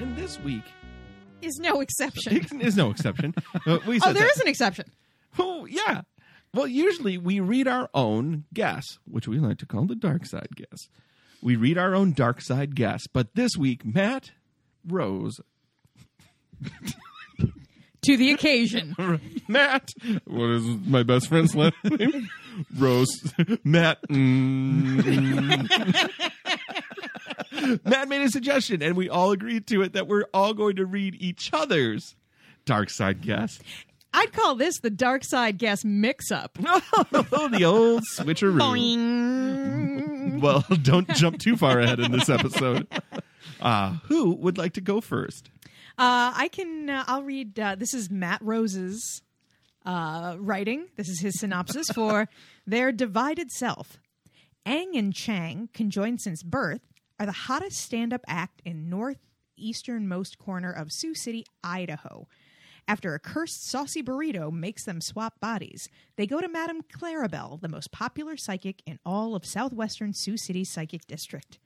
And 0.00 0.16
this 0.16 0.40
week 0.40 0.64
Is 1.42 1.58
no 1.60 1.80
exception. 1.80 2.46
is 2.60 2.76
no 2.76 2.90
exception. 2.90 3.34
Uh, 3.66 3.78
we 3.86 3.96
oh, 3.96 3.98
said 3.98 4.16
there 4.16 4.22
that. 4.24 4.34
is 4.36 4.40
an 4.40 4.48
exception. 4.48 4.86
Oh, 5.38 5.66
yeah. 5.66 6.02
Well, 6.52 6.66
usually 6.66 7.16
we 7.16 7.40
read 7.40 7.68
our 7.68 7.88
own 7.94 8.44
guess, 8.52 8.84
which 9.04 9.28
we 9.28 9.38
like 9.38 9.58
to 9.58 9.66
call 9.66 9.86
the 9.86 9.94
dark 9.94 10.26
side 10.26 10.48
guess. 10.56 10.88
We 11.42 11.56
read 11.56 11.78
our 11.78 11.94
own 11.94 12.12
dark 12.12 12.40
side 12.42 12.74
guess, 12.74 13.06
but 13.12 13.34
this 13.34 13.56
week, 13.56 13.84
Matt 13.84 14.32
Rose, 14.86 15.40
To 18.02 18.16
the 18.16 18.32
occasion. 18.32 18.94
Matt, 19.48 19.90
what 20.24 20.50
is 20.50 20.64
my 20.64 21.02
best 21.02 21.28
friend's 21.28 21.54
last 21.54 21.74
name? 21.84 22.28
Rose, 22.76 23.08
Matt. 23.62 24.00
mm. 24.08 25.68
Matt 27.84 28.08
made 28.08 28.22
a 28.22 28.30
suggestion, 28.30 28.82
and 28.82 28.96
we 28.96 29.08
all 29.10 29.32
agreed 29.32 29.66
to 29.66 29.82
it 29.82 29.92
that 29.92 30.06
we're 30.06 30.24
all 30.32 30.54
going 30.54 30.76
to 30.76 30.86
read 30.86 31.14
each 31.20 31.50
other's 31.52 32.16
dark 32.64 32.88
side 32.88 33.20
guess. 33.20 33.58
I'd 34.12 34.32
call 34.32 34.54
this 34.54 34.80
the 34.80 34.90
dark 34.90 35.24
side 35.24 35.58
guess 35.58 35.84
mix 35.84 36.30
up. 36.30 36.58
Oh, 37.32 37.48
the 37.48 37.64
old 37.64 38.02
switcheroo. 38.12 38.58
Well, 40.40 40.64
don't 40.82 41.08
jump 41.10 41.38
too 41.38 41.56
far 41.56 41.80
ahead 41.80 42.00
in 42.00 42.12
this 42.12 42.28
episode. 42.30 42.86
Uh, 43.60 43.96
who 44.04 44.34
would 44.36 44.56
like 44.56 44.72
to 44.74 44.80
go 44.80 45.00
first? 45.00 45.50
Uh, 45.98 46.32
I 46.34 46.48
can. 46.50 46.88
Uh, 46.88 47.04
I'll 47.06 47.22
read. 47.22 47.58
Uh, 47.58 47.74
this 47.74 47.92
is 47.92 48.10
Matt 48.10 48.40
Rose's 48.42 49.22
uh, 49.84 50.36
writing. 50.38 50.86
This 50.96 51.08
is 51.08 51.20
his 51.20 51.38
synopsis 51.38 51.90
for 51.90 52.28
their 52.66 52.90
divided 52.92 53.50
self. 53.50 53.98
Ang 54.64 54.96
and 54.96 55.12
Chang, 55.14 55.68
conjoined 55.74 56.20
since 56.20 56.42
birth, 56.42 56.82
are 57.18 57.26
the 57.26 57.32
hottest 57.32 57.78
stand-up 57.78 58.22
act 58.26 58.62
in 58.64 58.88
northeasternmost 58.88 60.38
corner 60.38 60.72
of 60.72 60.92
Sioux 60.92 61.14
City, 61.14 61.44
Idaho. 61.62 62.28
After 62.90 63.14
a 63.14 63.20
cursed 63.20 63.64
saucy 63.68 64.02
burrito 64.02 64.50
makes 64.50 64.82
them 64.82 65.00
swap 65.00 65.38
bodies, 65.38 65.88
they 66.16 66.26
go 66.26 66.40
to 66.40 66.48
Madame 66.48 66.82
Clarabelle, 66.82 67.60
the 67.60 67.68
most 67.68 67.92
popular 67.92 68.36
psychic 68.36 68.82
in 68.84 68.98
all 69.06 69.36
of 69.36 69.46
southwestern 69.46 70.12
Sioux 70.12 70.36
City 70.36 70.64
Psychic 70.64 71.06
District. 71.06 71.60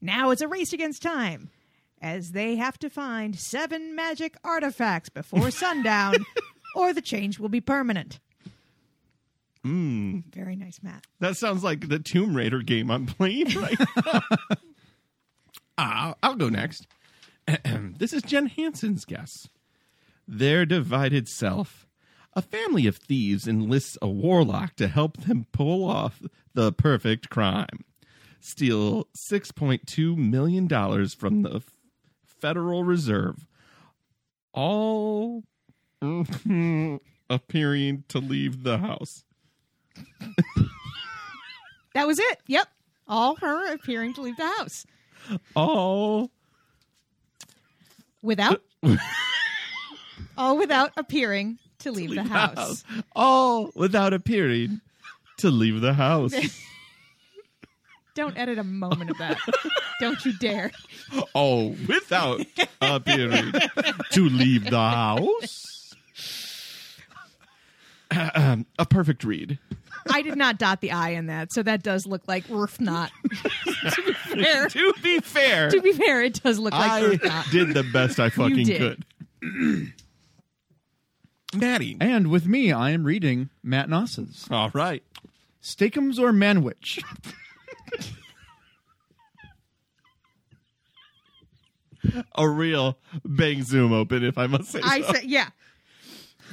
Now 0.00 0.30
it's 0.30 0.42
a 0.42 0.46
race 0.46 0.72
against 0.72 1.02
time, 1.02 1.50
as 2.00 2.30
they 2.30 2.54
have 2.54 2.78
to 2.78 2.88
find 2.88 3.36
seven 3.36 3.96
magic 3.96 4.36
artifacts 4.44 5.08
before 5.08 5.50
sundown, 5.64 6.14
or 6.76 6.92
the 6.94 7.02
change 7.02 7.40
will 7.40 7.48
be 7.48 7.60
permanent. 7.60 8.20
Mm, 9.64 10.32
Very 10.32 10.54
nice, 10.54 10.78
Matt. 10.80 11.04
that 11.18 11.36
sounds 11.36 11.64
like 11.64 11.88
the 11.88 11.98
Tomb 11.98 12.36
Raider 12.36 12.62
game 12.62 12.88
I'm 12.88 13.06
playing 13.06 13.48
right 13.58 13.76
now. 14.06 14.20
uh, 15.76 16.14
I'll 16.22 16.36
go 16.36 16.48
next. 16.48 16.86
this 17.98 18.12
is 18.12 18.22
Jen 18.22 18.46
Hansen's 18.46 19.04
guess. 19.04 19.48
Their 20.26 20.66
divided 20.66 21.28
self. 21.28 21.86
A 22.34 22.42
family 22.42 22.86
of 22.86 22.96
thieves 22.96 23.48
enlists 23.48 23.96
a 24.02 24.08
warlock 24.08 24.76
to 24.76 24.88
help 24.88 25.16
them 25.18 25.46
pull 25.52 25.88
off 25.88 26.20
the 26.54 26.72
perfect 26.72 27.30
crime. 27.30 27.84
Steal 28.40 29.04
$6.2 29.16 30.16
million 30.16 30.68
from 31.08 31.42
the 31.42 31.62
Federal 32.24 32.84
Reserve. 32.84 33.46
All 34.52 35.44
appearing 37.30 38.04
to 38.08 38.18
leave 38.18 38.62
the 38.62 38.78
house. 38.78 39.24
That 41.94 42.06
was 42.06 42.18
it. 42.18 42.40
Yep. 42.46 42.68
All 43.08 43.36
her 43.36 43.72
appearing 43.72 44.12
to 44.14 44.20
leave 44.20 44.36
the 44.36 44.46
house. 44.58 44.84
All 45.54 46.30
Without 48.22 48.60
all 50.36 50.56
without 50.58 50.92
appearing 50.96 51.58
to 51.80 51.90
leave 51.92 52.14
the 52.14 52.22
house. 52.24 52.84
all 53.14 53.70
without 53.74 54.12
appearing 54.12 54.80
to 55.38 55.50
leave 55.50 55.80
the 55.80 55.94
house. 55.94 56.34
Don't 58.14 58.36
edit 58.38 58.58
a 58.58 58.64
moment 58.64 59.10
of 59.10 59.18
that. 59.18 59.36
Don't 60.00 60.24
you 60.24 60.32
dare. 60.38 60.70
all 61.34 61.76
without 61.86 62.40
appearing 62.80 63.52
to 64.12 64.28
leave 64.28 64.64
the 64.70 64.78
house. 64.78 65.94
A 68.10 68.64
perfect 68.88 69.22
read. 69.24 69.58
I 70.10 70.22
did 70.22 70.36
not 70.38 70.58
dot 70.58 70.80
the 70.80 70.92
I 70.92 71.10
in 71.10 71.26
that, 71.26 71.52
so 71.52 71.62
that 71.64 71.82
does 71.82 72.06
look 72.06 72.22
like 72.26 72.48
Roof 72.48 72.80
not. 72.80 73.10
to 73.92 74.02
be 74.04 74.12
fair, 74.12 74.68
To 74.70 74.92
be 75.02 75.20
fair, 75.20 75.70
to 75.70 75.80
be 75.82 75.92
fair, 75.92 76.22
it 76.22 76.40
does 76.42 76.58
look 76.58 76.72
like 76.72 77.20
I 77.24 77.44
did 77.50 77.74
the 77.74 77.82
best 77.92 78.18
I 78.20 78.30
fucking 78.30 78.66
could. 78.66 79.04
Maddie. 81.56 81.96
And 82.00 82.28
with 82.28 82.46
me, 82.46 82.72
I 82.72 82.90
am 82.90 83.04
reading 83.04 83.50
Matt 83.62 83.88
Noss's 83.88 84.46
All 84.50 84.70
right. 84.74 85.02
Steakums 85.62 86.18
or 86.18 86.32
Manwich. 86.32 87.02
A 92.36 92.48
real 92.48 92.98
bang 93.24 93.62
zoom 93.64 93.92
open, 93.92 94.22
if 94.22 94.38
I 94.38 94.46
must 94.46 94.70
say 94.70 94.80
I 94.82 95.00
so. 95.00 95.12
said, 95.14 95.24
yeah, 95.24 95.48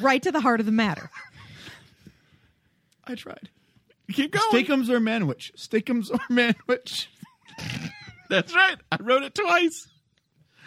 right 0.02 0.22
to 0.24 0.32
the 0.32 0.40
heart 0.40 0.60
of 0.60 0.66
the 0.66 0.72
matter. 0.72 1.12
I 3.06 3.14
tried. 3.16 3.50
Keep 4.12 4.32
going. 4.32 4.66
Steakums 4.66 4.90
or 4.90 5.00
Manwich. 5.00 5.54
Steakums 5.56 6.10
or 6.10 6.18
Manwich. 6.30 7.08
That's 8.30 8.56
right. 8.56 8.78
I 8.92 8.98
wrote 9.00 9.24
it 9.24 9.36
twice. 9.36 9.88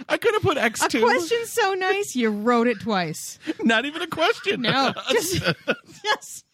I 0.08 0.16
could 0.18 0.34
have 0.34 0.42
put 0.42 0.56
X 0.56 0.82
A 0.82 0.88
two. 0.88 0.98
A 0.98 1.02
question 1.02 1.46
so 1.46 1.74
nice 1.74 2.14
you 2.14 2.30
wrote 2.30 2.66
it 2.66 2.80
twice. 2.80 3.38
Not 3.62 3.84
even 3.86 4.02
a 4.02 4.06
question. 4.06 4.62
No, 4.62 4.92
just 5.10 5.42
just 6.04 6.44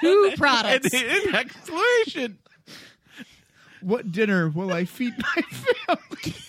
two 0.00 0.32
products. 0.36 0.92
An, 0.92 1.28
an 1.28 1.34
exclamation. 1.34 2.38
What 3.80 4.10
dinner 4.10 4.48
will 4.48 4.72
I 4.72 4.84
feed 4.84 5.14
my 5.18 5.42
family? 5.42 6.34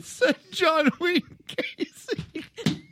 Said 0.00 0.36
John 0.52 0.90
Wayne 1.00 1.22
Gacy. 1.48 2.82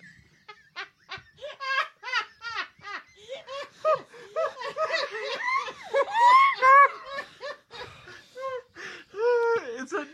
It's 9.82 9.92
a 9.92 10.06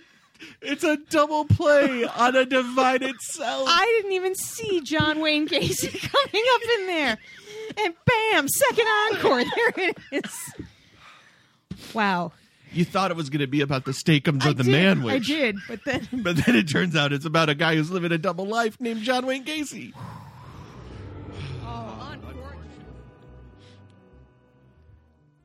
it's 0.62 0.84
a 0.84 0.96
double 1.10 1.44
play 1.44 2.04
on 2.04 2.36
a 2.36 2.44
divided 2.44 3.16
cell. 3.20 3.64
I 3.66 3.84
didn't 3.98 4.12
even 4.12 4.34
see 4.36 4.80
John 4.82 5.20
Wayne 5.20 5.48
Gacy 5.48 5.90
coming 6.12 6.44
up 6.54 6.60
in 6.78 6.86
there. 6.86 7.18
And 7.78 7.94
bam, 8.06 8.48
second 8.48 8.86
encore. 9.12 9.44
There 9.44 9.88
it 9.88 9.98
is. 10.12 10.54
Wow. 11.94 12.32
you 12.72 12.84
thought 12.84 13.10
it 13.10 13.16
was 13.16 13.30
going 13.30 13.40
to 13.40 13.46
be 13.46 13.60
about 13.62 13.84
the 13.84 13.92
steakums 13.92 14.44
I 14.44 14.50
or 14.50 14.54
the 14.54 14.62
did, 14.64 14.70
man 14.70 15.08
I 15.08 15.18
did, 15.18 15.56
but 15.68 15.80
then 15.84 16.06
But 16.12 16.36
then 16.44 16.54
it 16.54 16.68
turns 16.68 16.94
out 16.96 17.12
it's 17.12 17.24
about 17.24 17.48
a 17.48 17.54
guy 17.54 17.74
who's 17.76 17.90
living 17.90 18.12
a 18.12 18.18
double 18.18 18.46
life 18.46 18.80
named 18.80 19.02
John 19.02 19.26
Wayne 19.26 19.44
Gacy. 19.44 19.92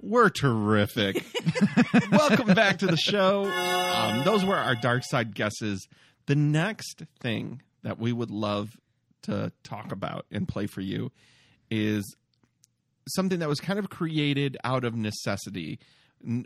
We're 0.03 0.29
terrific. 0.29 1.23
Welcome 2.11 2.53
back 2.53 2.79
to 2.79 2.87
the 2.87 2.97
show. 2.97 3.45
Um, 3.45 4.25
those 4.25 4.43
were 4.43 4.57
our 4.57 4.75
dark 4.75 5.03
side 5.05 5.33
guesses. 5.33 5.87
The 6.25 6.35
next 6.35 7.03
thing 7.21 7.61
that 7.83 7.99
we 7.99 8.11
would 8.11 8.29
love 8.29 8.75
to 9.23 9.53
talk 9.63 9.93
about 9.93 10.25
and 10.29 10.45
play 10.45 10.67
for 10.67 10.81
you 10.81 11.09
is 11.71 12.17
something 13.07 13.39
that 13.39 13.47
was 13.47 13.61
kind 13.61 13.79
of 13.79 13.89
created 13.89 14.57
out 14.65 14.83
of 14.83 14.93
necessity. 14.93 15.79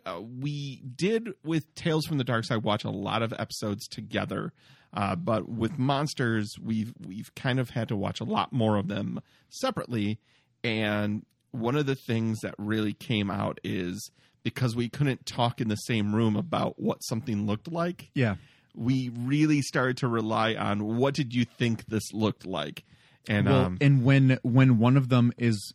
Uh, 0.06 0.22
we 0.22 0.84
did 0.96 1.30
with 1.44 1.74
Tales 1.74 2.06
from 2.06 2.20
the 2.20 2.24
Dark 2.24 2.46
Side 2.46 2.62
watch 2.62 2.84
a 2.84 2.92
lot 2.92 3.24
of 3.24 3.34
episodes 3.40 3.88
together, 3.88 4.54
uh, 4.94 5.16
but 5.16 5.50
with 5.50 5.80
monsters, 5.80 6.54
we've 6.62 6.94
we've 7.04 7.34
kind 7.36 7.60
of 7.60 7.72
had 7.72 7.88
to 7.88 7.96
watch 7.96 8.22
a 8.22 8.24
lot 8.24 8.54
more 8.54 8.78
of 8.78 8.88
them 8.88 9.20
separately. 9.50 10.20
And 10.64 11.26
one 11.52 11.76
of 11.76 11.86
the 11.86 11.96
things 11.96 12.40
that 12.42 12.54
really 12.58 12.94
came 12.94 13.30
out 13.32 13.60
is 13.64 14.12
because 14.44 14.76
we 14.76 14.90
couldn't 14.90 15.26
talk 15.26 15.60
in 15.62 15.68
the 15.68 15.76
same 15.76 16.16
room 16.16 16.36
about 16.36 16.80
what 16.80 17.00
something 17.04 17.46
looked 17.46 17.72
like 17.72 18.10
Yeah. 18.14 18.36
we 18.76 19.10
really 19.10 19.62
started 19.62 19.98
to 19.98 20.08
rely 20.08 20.54
on 20.56 20.98
what 20.98 21.14
did 21.14 21.34
you 21.34 21.46
think 21.46 21.86
this 21.88 22.14
looked 22.14 22.46
like 22.46 22.84
and 23.28 23.48
Well, 23.48 23.66
um 23.66 23.78
and 23.82 24.04
when 24.04 24.40
when 24.44 24.78
one 24.78 24.96
of 24.98 25.10
them 25.10 25.34
is 25.38 25.74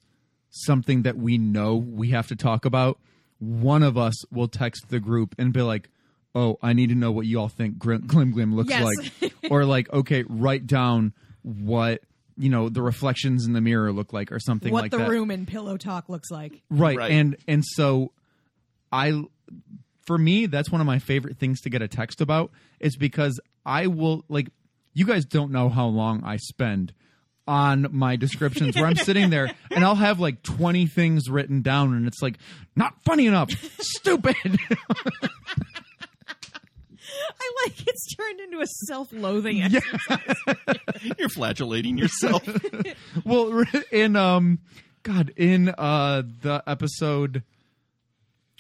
something 0.51 1.03
that 1.03 1.17
we 1.17 1.39
know 1.39 1.77
we 1.77 2.11
have 2.11 2.29
to 2.29 2.37
talk 2.37 2.65
about, 2.65 2.99
one 3.39 3.83
of 3.83 3.97
us 3.99 4.15
will 4.31 4.49
text 4.49 4.89
the 4.89 5.01
group 5.01 5.35
and 5.39 5.53
be 5.53 5.63
like, 5.63 5.89
"Oh, 6.35 6.59
I 6.63 6.73
need 6.75 6.89
to 6.91 6.95
know 6.95 7.11
what 7.13 7.27
you 7.27 7.41
all 7.41 7.49
think 7.49 7.79
Grim 7.79 8.07
Glim 8.07 8.33
Glim 8.33 8.55
looks 8.55 8.71
Yes. 8.71 8.85
like," 9.21 9.33
or 9.51 9.65
like, 9.65 9.93
"Okay, 9.93 10.25
write 10.29 10.67
down 10.67 11.13
what." 11.43 12.03
You 12.37 12.49
know 12.51 12.69
the 12.69 12.83
reflections 12.83 13.47
in 13.47 13.53
the 13.53 13.61
mirror 13.61 13.93
look 13.93 14.13
like, 14.13 14.33
or 14.33 14.41
something 14.41 14.73
like 14.73 14.91
that. 14.91 14.97
what 14.97 15.01
like 15.01 15.07
the 15.09 15.11
that. 15.11 15.19
room 15.19 15.31
in 15.31 15.47
Pillow 15.47 15.77
Talk 15.77 16.09
looks 16.09 16.31
like. 16.31 16.63
right. 16.71 16.97
Right. 16.97 17.11
and 17.13 17.37
and 17.47 17.65
so 17.65 18.13
i 18.91 19.23
for 20.07 20.19
me 20.19 20.47
that's 20.47 20.71
one 20.71 20.81
of 20.81 20.87
my 20.87 20.99
favorite 20.99 21.39
things 21.39 21.61
to 21.63 21.71
get 21.71 21.81
a 21.81 21.89
text 21.89 22.21
about 22.21 22.51
is 22.81 22.97
because 22.97 23.41
i 23.65 23.87
will 23.87 24.25
like 24.29 24.49
you 24.93 25.07
guys 25.07 25.25
don't 25.25 25.51
know 25.51 25.69
how 25.71 25.87
long 25.87 26.23
i 26.25 26.37
spend 26.37 26.93
on 27.49 27.87
my 27.91 28.17
descriptions 28.17 28.77
where 28.77 28.87
i'm 28.87 28.97
sitting 29.09 29.31
there 29.31 29.51
and 29.71 29.85
i'll 29.85 29.95
have 29.95 30.21
like 30.21 30.43
20 30.43 30.87
things 30.89 31.31
written 31.31 31.63
down 31.63 31.95
and 31.95 32.07
it's 32.07 32.21
like 32.21 32.37
not 32.77 32.93
funny 33.05 33.27
enough 33.27 33.51
stupid 33.81 34.37
I 37.41 37.53
like 37.67 37.87
it's 37.87 38.15
turned 38.17 38.41
into 38.41 38.61
a 38.61 38.67
self-loathing. 38.87 39.63
exercise. 39.63 40.35
you're 41.19 41.29
flagellating 41.29 41.99
yourself 41.99 42.43
well 43.25 43.65
in 43.91 44.17
um 44.17 44.59
god 45.03 45.33
in 45.37 45.69
uh 45.79 46.23
the 46.43 46.63
episode 46.67 47.43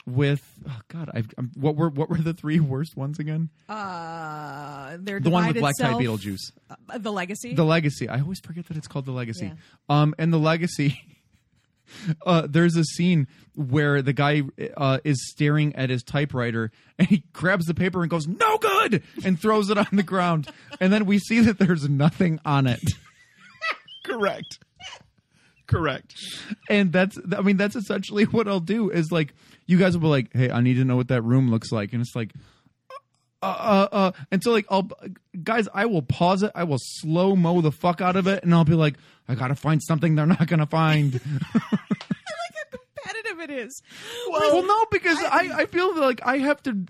with 0.06 0.42
oh 0.68 0.80
god 0.88 1.10
I've, 1.14 1.28
I'm, 1.38 1.52
what 1.54 1.76
were 1.76 1.88
what 1.88 2.08
were 2.10 2.18
the 2.18 2.34
three 2.34 2.58
worst 2.58 2.96
ones 2.96 3.18
again 3.20 3.50
Uh, 3.68 4.96
they're 5.00 5.20
the 5.20 5.30
one 5.30 5.46
with 5.46 5.58
black 5.58 5.74
tie 5.78 5.92
beetlejuice 5.92 6.50
uh, 6.70 6.98
the 6.98 7.12
legacy. 7.12 7.54
the 7.54 7.64
legacy 7.64 8.08
i 8.08 8.20
always 8.20 8.40
forget 8.40 8.66
that 8.66 8.76
it's 8.76 8.88
called 8.88 9.06
the 9.06 9.12
legacy 9.12 9.46
Yeah. 9.46 9.54
um 9.88 10.14
and 10.18 10.32
the 10.32 10.38
legacy 10.38 10.98
uh 12.26 12.46
there's 12.48 12.76
a 12.76 12.84
scene 12.84 13.26
where 13.54 14.02
the 14.02 14.12
guy 14.12 14.42
uh 14.76 14.98
is 15.04 15.30
staring 15.30 15.74
at 15.76 15.90
his 15.90 16.02
typewriter 16.02 16.70
and 16.98 17.08
he 17.08 17.24
grabs 17.32 17.66
the 17.66 17.74
paper 17.74 18.02
and 18.02 18.10
goes 18.10 18.26
no 18.26 18.58
good! 18.58 19.02
and 19.24 19.40
throws 19.40 19.70
it 19.70 19.78
on 19.78 19.86
the 19.92 20.02
ground. 20.02 20.48
And 20.80 20.92
then 20.92 21.06
we 21.06 21.18
see 21.18 21.40
that 21.40 21.58
there's 21.58 21.88
nothing 21.88 22.40
on 22.44 22.66
it. 22.66 22.82
Correct. 24.04 24.58
Correct. 25.66 26.14
And 26.68 26.92
that's 26.92 27.18
i 27.36 27.40
mean 27.40 27.56
that's 27.56 27.76
essentially 27.76 28.24
what 28.24 28.48
i'll 28.48 28.60
do 28.60 28.90
is 28.90 29.10
like 29.10 29.34
you 29.66 29.78
guys 29.78 29.96
will 29.96 30.02
be 30.02 30.08
like 30.08 30.32
hey 30.34 30.50
i 30.50 30.60
need 30.60 30.74
to 30.74 30.84
know 30.84 30.96
what 30.96 31.08
that 31.08 31.22
room 31.22 31.50
looks 31.50 31.72
like. 31.72 31.92
And 31.92 32.02
it's 32.02 32.14
like 32.16 32.32
uh, 33.42 33.46
uh, 33.46 33.88
uh, 33.94 34.12
and 34.30 34.42
so 34.42 34.52
like 34.52 34.66
I'll 34.70 34.88
guys, 35.42 35.68
I 35.74 35.86
will 35.86 36.02
pause 36.02 36.42
it. 36.42 36.52
I 36.54 36.64
will 36.64 36.78
slow 36.80 37.34
mo 37.36 37.60
the 37.60 37.72
fuck 37.72 38.00
out 38.00 38.16
of 38.16 38.26
it, 38.26 38.44
and 38.44 38.54
I'll 38.54 38.64
be 38.64 38.74
like, 38.74 38.94
I 39.28 39.34
gotta 39.34 39.54
find 39.54 39.82
something 39.82 40.14
they're 40.14 40.26
not 40.26 40.46
gonna 40.46 40.66
find. 40.66 41.14
I 41.54 41.58
like 41.58 42.54
how 42.54 42.78
competitive 42.78 43.40
it 43.40 43.50
is. 43.50 43.82
well, 44.30 44.62
no, 44.64 44.84
because 44.90 45.18
I, 45.18 45.50
I 45.62 45.66
feel 45.66 45.98
like 45.98 46.20
I 46.24 46.38
have 46.38 46.62
to. 46.64 46.86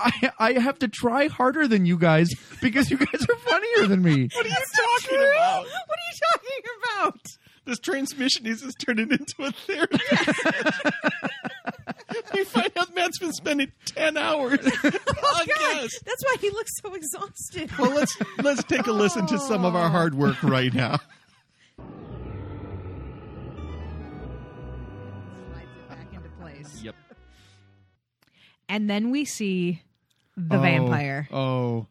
I, 0.00 0.30
I 0.38 0.52
have 0.52 0.78
to 0.78 0.86
try 0.86 1.26
harder 1.26 1.66
than 1.66 1.84
you 1.84 1.98
guys 1.98 2.28
because 2.62 2.88
you 2.88 2.98
guys 2.98 3.20
are 3.28 3.36
funnier 3.36 3.88
than 3.88 4.00
me. 4.00 4.28
what 4.32 4.46
are 4.46 4.48
you 4.48 4.54
That's 4.54 4.76
talking 5.02 5.18
true. 5.18 5.32
about 5.36 5.64
What 5.64 5.98
are 5.98 6.06
you 6.06 6.20
talking 6.32 6.62
about? 7.02 7.20
this 7.64 7.80
transmission 7.80 8.46
is 8.46 8.60
just 8.62 8.78
turning 8.78 9.10
into 9.10 9.34
a 9.40 9.50
therapy 9.50 9.98
you 12.34 12.44
find 12.44 12.70
out 12.76 12.94
matt's 12.94 13.18
been 13.18 13.32
spending 13.32 13.70
10 13.86 14.16
hours 14.16 14.58
oh, 14.64 14.68
on 14.84 14.92
God, 14.92 15.46
guess. 15.46 15.90
that's 16.04 16.24
why 16.24 16.36
he 16.40 16.50
looks 16.50 16.70
so 16.82 16.94
exhausted. 16.94 17.70
well 17.78 17.90
let's 17.94 18.16
let's 18.42 18.62
take 18.64 18.86
a 18.86 18.92
listen 18.92 19.26
to 19.26 19.38
some 19.38 19.64
of 19.64 19.74
our 19.76 19.88
hard 19.90 20.14
work 20.14 20.42
right 20.42 20.72
now 20.74 20.98
Slides 25.50 25.68
it 25.76 25.88
back 25.88 26.06
into 26.12 26.28
place. 26.40 26.80
yep 26.82 26.94
and 28.68 28.88
then 28.88 29.10
we 29.10 29.24
see 29.24 29.82
the 30.36 30.56
Oh, 30.56 30.60
vampire. 30.60 31.28
Oh, 31.32 31.86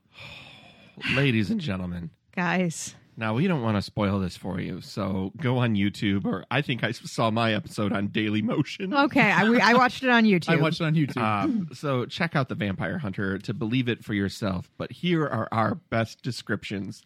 ladies 1.15 1.49
and 1.49 1.59
gentlemen 1.59 2.09
Guys, 2.35 2.95
Now 3.19 3.33
we 3.33 3.47
don't 3.47 3.63
want 3.63 3.77
to 3.77 3.81
spoil 3.81 4.19
this 4.19 4.37
for 4.37 4.59
you, 4.61 4.79
so 4.81 5.31
go 5.41 5.57
on 5.57 5.73
YouTube, 5.73 6.23
or 6.25 6.45
I 6.51 6.61
think 6.61 6.83
I 6.83 6.91
saw 6.91 7.31
my 7.31 7.51
episode 7.53 7.91
on 7.91 8.09
Daily 8.09 8.43
Motion. 8.43 8.93
okay, 8.93 9.31
I, 9.31 9.49
we, 9.49 9.59
I 9.59 9.73
watched 9.73 10.03
it 10.03 10.09
on 10.09 10.23
YouTube. 10.25 10.49
I 10.49 10.55
watched 10.57 10.81
it 10.81 10.83
on 10.83 10.93
YouTube. 10.93 11.17
Um, 11.21 11.67
so 11.73 12.05
check 12.05 12.35
out 12.35 12.47
the 12.47 12.53
Vampire 12.55 12.99
Hunter 12.99 13.39
to 13.39 13.53
believe 13.55 13.89
it 13.89 14.03
for 14.05 14.13
yourself. 14.13 14.69
But 14.77 14.91
here 14.91 15.25
are 15.25 15.47
our 15.51 15.75
best 15.75 16.21
descriptions 16.21 17.01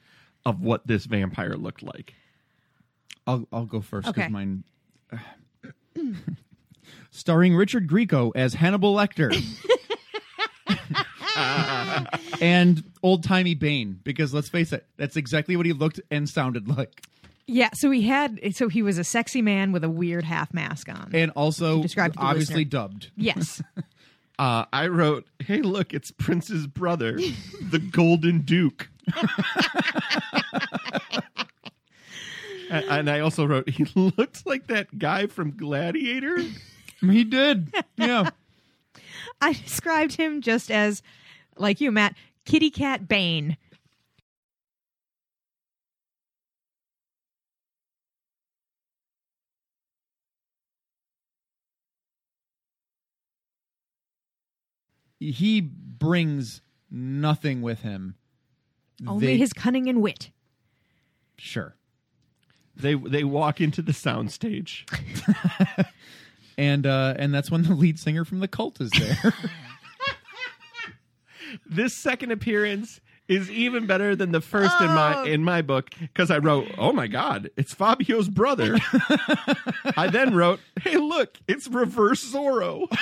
of 0.45 0.61
what 0.61 0.85
this 0.85 1.05
vampire 1.05 1.53
looked 1.55 1.81
like. 1.81 2.13
I'll 3.25 3.47
I'll 3.53 3.65
go 3.65 3.79
first 3.79 4.07
because 4.07 4.23
Okay. 4.23 4.29
mine. 4.29 4.63
Starring 7.11 7.55
Richard 7.55 7.87
Grieco 7.87 8.31
as 8.35 8.53
Hannibal 8.55 8.93
Lecter. 8.95 9.31
and 12.41 12.83
old 13.03 13.23
timey 13.23 13.55
Bane, 13.55 13.99
because 14.03 14.33
let's 14.33 14.49
face 14.49 14.71
it, 14.73 14.85
that's 14.97 15.15
exactly 15.15 15.55
what 15.55 15.65
he 15.65 15.73
looked 15.73 15.99
and 16.09 16.29
sounded 16.29 16.67
like. 16.67 17.03
Yeah, 17.47 17.69
so 17.73 17.91
he 17.91 18.03
had 18.03 18.39
so 18.55 18.69
he 18.69 18.81
was 18.81 18.97
a 18.97 19.03
sexy 19.03 19.41
man 19.41 19.71
with 19.71 19.83
a 19.83 19.89
weird 19.89 20.23
half 20.23 20.53
mask 20.53 20.89
on. 20.89 21.11
And 21.13 21.31
also 21.31 21.81
described 21.81 22.15
obviously 22.17 22.63
listener. 22.63 22.69
dubbed. 22.69 23.11
yes. 23.15 23.61
Uh, 24.39 24.65
I 24.73 24.87
wrote, 24.87 25.27
"Hey, 25.37 25.61
look, 25.61 25.93
it's 25.93 26.09
Prince's 26.09 26.65
brother, 26.65 27.11
the 27.61 27.77
Golden 27.91 28.41
Duke." 28.41 28.89
and, 32.71 32.85
and 32.85 33.09
I 33.09 33.19
also 33.19 33.45
wrote, 33.45 33.69
"He 33.69 33.85
looks 33.93 34.43
like 34.47 34.65
that 34.65 34.97
guy 34.97 35.27
from 35.27 35.55
Gladiator." 35.55 36.37
He 37.01 37.23
did. 37.23 37.71
Yeah. 37.97 38.31
I 39.41 39.53
described 39.53 40.15
him 40.15 40.41
just 40.41 40.71
as 40.71 41.03
like 41.57 41.81
you, 41.81 41.91
Matt, 41.91 42.15
kitty 42.45 42.69
cat 42.69 43.07
Bane. 43.07 43.57
he 55.19 55.61
brings 55.61 56.61
nothing 56.89 57.61
with 57.61 57.81
him. 57.81 58.15
Only 59.05 59.27
They- 59.27 59.37
his 59.37 59.53
cunning 59.53 59.87
and 59.89 60.01
wit. 60.01 60.31
sure. 61.37 61.75
They 62.75 62.95
they 62.95 63.23
walk 63.23 63.59
into 63.61 63.81
the 63.81 63.91
soundstage. 63.91 64.85
And 66.57 66.85
uh 66.85 67.15
and 67.17 67.33
that's 67.33 67.49
when 67.49 67.63
the 67.63 67.73
lead 67.73 67.97
singer 67.97 68.23
from 68.25 68.39
the 68.39 68.47
cult 68.47 68.81
is 68.81 68.91
there. 68.91 69.33
this 71.65 71.93
second 71.93 72.31
appearance 72.31 73.01
is 73.27 73.49
even 73.49 73.87
better 73.87 74.15
than 74.15 74.31
the 74.31 74.41
first 74.41 74.79
in 74.81 74.87
my 74.87 75.15
oh. 75.17 75.23
in 75.23 75.43
my 75.43 75.61
book 75.61 75.89
because 75.99 76.29
I 76.29 76.39
wrote, 76.39 76.67
"Oh 76.77 76.91
my 76.91 77.07
God, 77.07 77.49
it's 77.55 77.73
Fabio's 77.73 78.27
brother." 78.27 78.77
I 79.95 80.09
then 80.11 80.35
wrote, 80.35 80.59
"Hey, 80.81 80.97
look, 80.97 81.37
it's 81.47 81.67
Reverse 81.67 82.33
Zorro." 82.33 82.87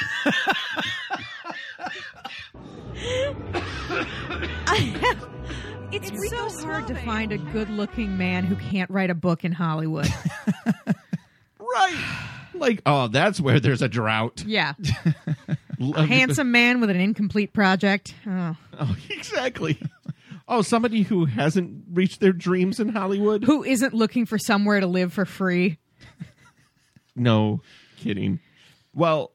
It's, 5.92 6.30
so 6.30 6.68
hard 6.68 6.88
to 6.88 6.96
find 6.96 7.32
a 7.32 7.38
good-looking 7.38 8.16
man 8.16 8.44
who 8.44 8.56
can't 8.56 8.90
write 8.92 9.10
a 9.10 9.16
book 9.16 9.44
in 9.44 9.52
Hollywood. 9.52 10.08
right? 11.60 12.28
Like, 12.54 12.82
oh, 12.86 13.08
that's 13.08 13.42
where 13.42 13.60
there's 13.60 13.82
a 13.82 13.90
drought. 13.90 14.44
yeah, 14.46 14.74
Love 14.78 15.58
a 15.80 16.00
uh, 16.00 16.06
handsome 16.06 16.52
man 16.52 16.82
with 16.82 16.90
an 16.90 17.00
incomplete 17.00 17.54
project. 17.54 18.14
Oh. 18.28 18.56
Oh, 18.82 18.96
exactly. 19.10 19.78
Oh, 20.48 20.62
somebody 20.62 21.02
who 21.02 21.26
hasn't 21.26 21.84
reached 21.92 22.22
their 22.22 22.32
dreams 22.32 22.80
in 22.80 22.88
Hollywood? 22.88 23.44
Who 23.44 23.62
isn't 23.62 23.94
looking 23.94 24.26
for 24.26 24.38
somewhere 24.38 24.80
to 24.80 24.88
live 24.88 25.12
for 25.12 25.26
free? 25.26 25.80
No 27.14 27.62
kidding. 27.98 28.40
Well, 28.94 29.34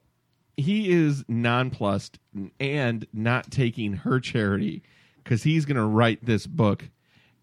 he 0.57 0.91
is 0.91 1.23
nonplussed 1.27 2.17
and 2.59 3.05
not 3.13 3.51
taking 3.51 3.93
her 3.93 4.19
charity 4.19 4.81
because 5.23 5.43
he's 5.43 5.65
going 5.65 5.77
to 5.77 5.85
write 5.85 6.25
this 6.25 6.47
book, 6.47 6.89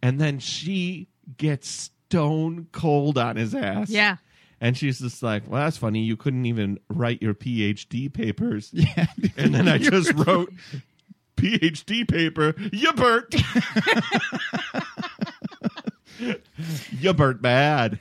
and 0.02 0.20
then 0.20 0.38
she 0.38 1.08
gets 1.36 1.68
stone 1.68 2.66
cold 2.72 3.16
on 3.16 3.36
his 3.36 3.54
ass. 3.54 3.90
Yeah. 3.90 4.16
And 4.62 4.78
she's 4.78 5.00
just 5.00 5.24
like, 5.24 5.42
"Well, 5.50 5.60
that's 5.60 5.76
funny. 5.76 6.04
You 6.04 6.16
couldn't 6.16 6.46
even 6.46 6.78
write 6.88 7.20
your 7.20 7.34
PhD 7.34 8.10
papers." 8.10 8.72
Yeah. 8.96 9.06
And 9.36 9.52
then 9.52 9.66
I 9.68 9.78
just 9.90 10.12
wrote 10.14 10.52
PhD 11.36 12.08
paper. 12.08 12.54
You 12.72 12.92
burnt. 12.92 13.34
you 17.00 17.12
burnt 17.12 17.42
bad. 17.42 17.98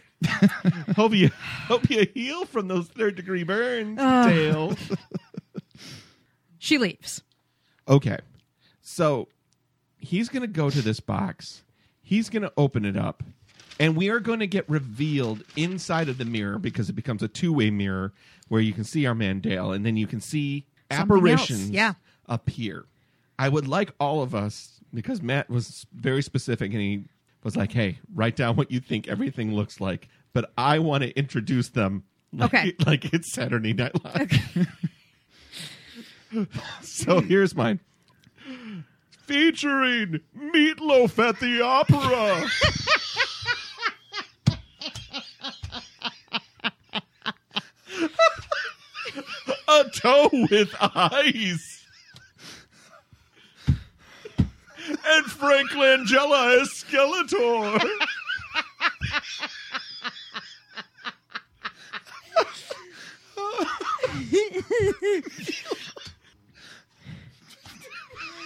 hope 0.95 1.13
you 1.13 1.31
hope 1.67 1.89
you 1.89 2.05
heal 2.13 2.45
from 2.45 2.67
those 2.67 2.87
third 2.89 3.15
degree 3.15 3.43
burns, 3.43 3.97
Dale. 3.97 4.77
She 6.59 6.77
leaves. 6.77 7.23
Okay. 7.87 8.19
So 8.83 9.29
he's 9.97 10.29
going 10.29 10.43
to 10.43 10.47
go 10.47 10.69
to 10.69 10.81
this 10.83 10.99
box. 10.99 11.63
He's 12.03 12.29
going 12.29 12.43
to 12.43 12.53
open 12.55 12.85
it 12.85 12.95
up. 12.95 13.23
And 13.81 13.95
we 13.95 14.09
are 14.09 14.19
going 14.19 14.39
to 14.39 14.47
get 14.47 14.69
revealed 14.69 15.43
inside 15.55 16.07
of 16.07 16.17
the 16.19 16.25
mirror 16.25 16.59
because 16.59 16.87
it 16.89 16.93
becomes 16.93 17.23
a 17.23 17.27
two 17.27 17.51
way 17.51 17.71
mirror 17.71 18.13
where 18.47 18.61
you 18.61 18.73
can 18.73 18.83
see 18.83 19.05
our 19.07 19.15
man 19.15 19.39
Dale 19.39 19.71
and 19.71 19.83
then 19.85 19.97
you 19.97 20.05
can 20.05 20.21
see 20.21 20.65
Something 20.91 20.99
else, 20.99 21.17
apparitions 21.17 21.69
yeah. 21.71 21.93
appear. 22.27 22.85
I 23.39 23.49
would 23.49 23.67
like 23.67 23.91
all 23.99 24.21
of 24.21 24.35
us, 24.35 24.79
because 24.93 25.21
Matt 25.23 25.49
was 25.49 25.87
very 25.95 26.21
specific 26.21 26.71
and 26.71 26.79
he 26.81 27.05
was 27.43 27.55
like, 27.57 27.71
hey, 27.71 27.97
write 28.13 28.35
down 28.35 28.55
what 28.55 28.69
you 28.71 28.79
think 28.79 29.07
everything 29.07 29.55
looks 29.55 29.81
like. 29.81 30.07
But 30.33 30.51
I 30.57 30.77
want 30.79 31.03
to 31.03 31.09
introduce 31.17 31.69
them 31.69 32.03
like, 32.31 32.53
Okay. 32.53 32.75
like 32.85 33.13
it's 33.13 33.31
Saturday 33.33 33.73
Night 33.73 33.93
Live. 34.03 34.77
so 36.81 37.19
here's 37.21 37.55
mine. 37.55 37.79
Featuring 39.25 40.19
Meatloaf 40.37 41.17
at 41.17 41.39
the 41.39 41.61
Opera. 41.61 42.47
A 49.71 49.89
toe 49.89 50.29
with 50.51 50.75
eyes. 50.81 51.85
And 55.05 55.25
Frank 55.25 55.69
Langella 55.71 56.61
as 56.61 56.67
Skeletor. 56.69 57.79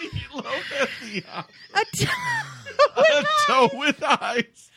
Meatloaf 0.04 0.68
at 0.80 0.90
the 1.02 1.24
Opera. 1.34 2.12
A 2.98 3.26
toe 3.48 3.70
with 3.74 4.04
eyes. 4.04 4.72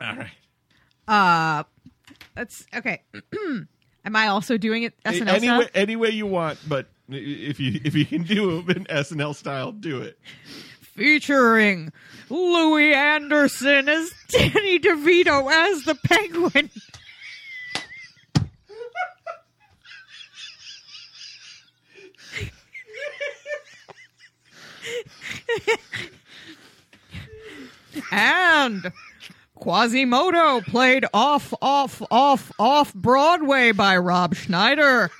All 0.00 0.16
right. 0.16 0.30
Uh, 1.08 1.62
that's 2.38 2.64
okay. 2.72 3.02
Am 4.04 4.14
I 4.14 4.28
also 4.28 4.56
doing 4.56 4.84
it 4.84 4.94
SNL 5.02 5.26
any 5.26 5.46
style? 5.46 5.58
way, 5.58 5.68
any 5.74 5.96
way 5.96 6.10
you 6.10 6.26
want, 6.26 6.60
but 6.68 6.86
if 7.08 7.58
you 7.58 7.80
if 7.84 7.96
you 7.96 8.06
can 8.06 8.22
do 8.22 8.60
it 8.60 8.76
in 8.76 8.84
SNL 8.84 9.34
style, 9.34 9.72
do 9.72 10.00
it. 10.00 10.16
Featuring 10.80 11.92
Louie 12.30 12.94
Anderson 12.94 13.88
as 13.88 14.12
Danny 14.28 14.78
DeVito 14.78 15.50
as 15.50 15.82
the 15.82 15.96
Penguin. 15.96 16.70
and 28.12 28.92
Quasimodo 29.58 30.60
played 30.62 31.04
off, 31.12 31.52
off, 31.60 32.00
off, 32.10 32.52
off 32.58 32.94
Broadway 32.94 33.72
by 33.72 33.96
Rob 33.96 34.34
Schneider. 34.34 35.10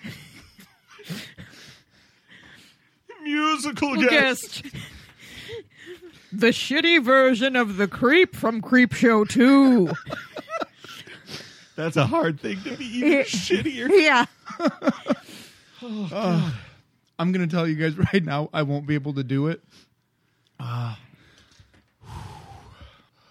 Musical 3.22 3.96
guest. 3.96 4.62
guest. 4.62 4.74
The 6.32 6.48
shitty 6.48 7.02
version 7.02 7.56
of 7.56 7.76
the 7.76 7.88
creep 7.88 8.36
from 8.36 8.60
Creep 8.60 8.92
Show 8.94 9.24
2. 9.24 9.90
That's 11.74 11.96
a 11.96 12.06
hard 12.06 12.40
thing 12.40 12.60
to 12.62 12.76
be 12.76 12.84
even 12.84 13.10
Yeah. 13.12 13.22
shittier. 13.22 13.88
yeah. 13.90 14.24
I'm 17.18 17.32
gonna 17.32 17.46
tell 17.46 17.66
you 17.66 17.74
guys 17.76 17.96
right 18.12 18.24
now, 18.24 18.50
I 18.52 18.62
won't 18.62 18.86
be 18.86 18.94
able 18.94 19.14
to 19.14 19.24
do 19.24 19.46
it. 19.48 19.62
Uh, 20.60 20.94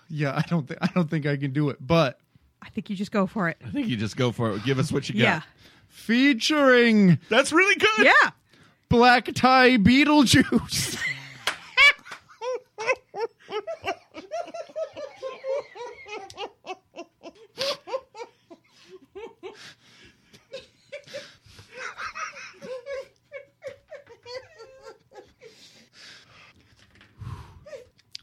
yeah, 0.10 0.34
I 0.36 0.41
don't 0.48 0.67
think 0.67 0.80
I 0.82 0.88
don't 0.93 1.10
think 1.10 1.26
I 1.26 1.38
can 1.38 1.52
do 1.52 1.70
it. 1.70 1.78
But 1.80 2.20
I 2.62 2.70
think 2.70 2.89
you 2.89 2.96
just 2.96 3.12
go 3.12 3.28
for 3.28 3.50
it. 3.50 3.58
I 3.65 3.70
think 3.70 3.88
you 3.88 3.98
just 3.98 4.17
go 4.17 4.32
for 4.32 4.52
it. 4.52 4.63
Give 4.63 4.80
us 4.80 4.91
what 4.91 5.10
you 5.10 5.15
got. 5.15 5.22
Yeah. 5.22 5.41
featuring 5.88 7.20
That's 7.30 7.52
really 7.52 7.76
good. 7.76 8.06
Yeah. 8.06 8.32
Black 8.89 9.30
Tie 9.34 9.78
Beetlejuice. 9.78 10.98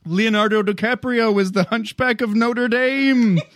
Leonardo 0.07 0.63
DiCaprio 0.63 1.41
is 1.41 1.53
the 1.53 1.65
Hunchback 1.65 2.21
of 2.21 2.35
Notre 2.35 2.69
Dame. 2.69 3.41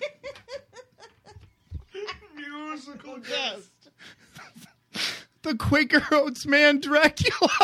Musical 2.35 3.19
guest. 3.19 3.71
the 5.43 5.55
Quaker 5.57 6.03
Oats 6.13 6.47
man 6.47 6.81
Dracula. 6.81 7.51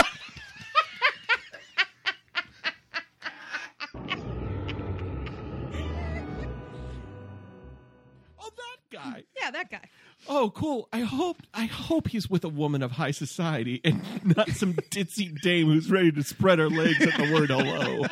Oh, 8.40 8.50
that 8.56 8.76
guy. 8.92 9.24
Yeah, 9.40 9.50
that 9.52 9.70
guy. 9.70 9.80
Oh, 10.28 10.50
cool. 10.50 10.88
I 10.92 11.00
hope 11.00 11.38
I 11.52 11.66
hope 11.66 12.08
he's 12.08 12.28
with 12.28 12.44
a 12.44 12.48
woman 12.48 12.82
of 12.82 12.92
high 12.92 13.10
society 13.10 13.80
and 13.84 14.02
not 14.36 14.50
some 14.50 14.74
ditzy 14.74 15.38
dame 15.40 15.66
who's 15.66 15.90
ready 15.90 16.12
to 16.12 16.22
spread 16.22 16.58
her 16.58 16.70
legs 16.70 17.00
at 17.00 17.16
the 17.16 17.32
word 17.32 17.50
hello. 17.50 18.04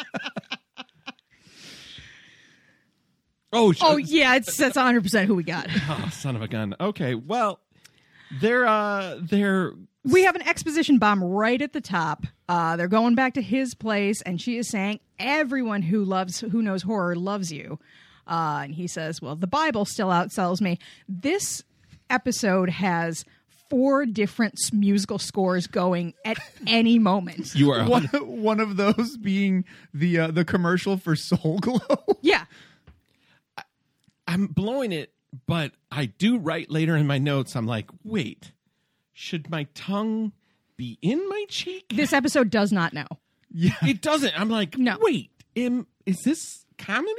Oh, 3.53 3.73
sh- 3.73 3.79
Oh, 3.83 3.97
yeah, 3.97 4.37
it's 4.37 4.57
that's 4.57 4.77
100% 4.77 5.27
who 5.27 5.35
we 5.35 5.43
got. 5.43 5.67
oh, 5.88 6.09
son 6.12 6.37
of 6.37 6.43
a 6.43 6.49
gun. 6.49 6.75
Okay, 6.81 7.15
well, 7.15 7.61
they're 8.41 8.67
uh, 8.67 9.19
they're 9.21 9.73
We 10.05 10.25
have 10.25 10.35
an 10.37 10.43
exposition 10.43 10.99
bomb 10.99 11.23
right 11.23 11.61
at 11.61 11.73
the 11.73 11.81
top. 11.83 12.27
Uh, 12.49 12.77
they're 12.77 12.88
going 12.88 13.15
back 13.15 13.35
to 13.35 13.43
his 13.43 13.75
place, 13.75 14.23
and 14.23 14.41
she 14.41 14.57
is 14.57 14.69
saying, 14.69 15.01
"Everyone 15.19 15.83
who 15.83 16.05
loves, 16.05 16.41
who 16.41 16.62
knows 16.62 16.83
horror, 16.83 17.15
loves 17.15 17.53
you." 17.53 17.79
Uh, 18.27 18.61
and 18.65 18.75
he 18.75 18.87
says, 18.87 19.21
"Well, 19.21 19.37
the 19.37 19.47
Bible 19.47 19.85
still 19.85 20.09
outsells 20.09 20.61
me." 20.61 20.79
This 21.09 21.62
episode 22.09 22.69
has 22.71 23.25
four 23.69 24.05
different 24.07 24.55
musical 24.73 25.19
scores 25.19 25.67
going 25.67 26.12
at 26.27 26.37
any 26.67 26.99
moment. 26.99 27.55
you 27.55 27.71
are 27.71 27.88
one, 27.88 28.05
one 28.23 28.61
of 28.61 28.77
those 28.77 29.17
being 29.19 29.65
the 29.95 30.19
uh, 30.21 30.31
the 30.31 30.45
commercial 30.45 30.97
for 30.97 31.17
Soul 31.17 31.59
Glo. 31.61 31.81
Yeah, 32.23 32.45
I'm 34.33 34.47
blowing 34.47 34.92
it, 34.92 35.12
but 35.47 35.73
I 35.90 36.07
do 36.07 36.38
write 36.38 36.71
later 36.71 36.96
in 36.96 37.07
my 37.07 37.19
notes. 37.19 37.54
I'm 37.54 37.67
like, 37.67 37.90
wait, 38.02 38.52
should 39.13 39.50
my 39.50 39.65
tongue 39.75 40.33
be 40.77 40.98
in 41.02 41.29
my 41.29 41.44
cheek? 41.48 41.92
this 41.94 42.13
episode 42.13 42.48
does 42.50 42.73
not 42.73 42.92
know. 42.94 43.07
yeah, 43.50 43.75
It 43.83 44.00
doesn't. 44.00 44.38
I'm 44.38 44.48
like, 44.48 44.79
No. 44.79 44.96
wait, 45.00 45.31
am, 45.57 45.87
is 46.07 46.23
this 46.25 46.65
comedy? 46.79 47.13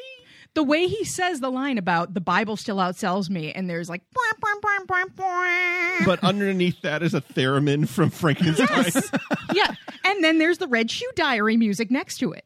The 0.55 0.63
way 0.63 0.85
he 0.87 1.03
says 1.03 1.39
the 1.39 1.49
line 1.49 1.77
about 1.79 2.13
the 2.13 2.21
Bible 2.21 2.57
still 2.57 2.77
outsells 2.77 3.27
me, 3.29 3.51
and 3.51 3.67
there's 3.69 3.89
like. 3.89 4.01
But 6.05 6.23
underneath 6.23 6.81
that 6.81 7.01
is 7.01 7.13
a 7.15 7.21
theremin 7.21 7.87
from 7.87 8.09
Frankenstein. 8.11 8.67
Yes. 8.69 9.09
yeah, 9.53 9.73
and 10.05 10.23
then 10.23 10.37
there's 10.37 10.59
the 10.59 10.67
Red 10.67 10.91
Shoe 10.91 11.09
Diary 11.15 11.57
music 11.57 11.89
next 11.89 12.17
to 12.19 12.33
it. 12.33 12.45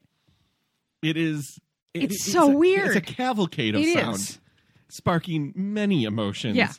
It 1.02 1.18
is. 1.18 1.60
it- 1.94 2.04
It's 2.04 2.32
so 2.32 2.52
a, 2.52 2.56
weird. 2.56 2.88
It's 2.88 2.96
a 2.96 3.02
cavalcade 3.02 3.76
of 3.76 3.82
It 3.82 3.94
sound, 3.94 4.16
is. 4.16 4.40
Sparking 4.90 5.54
many 5.56 6.04
emotions. 6.04 6.56
Yeah. 6.56 6.72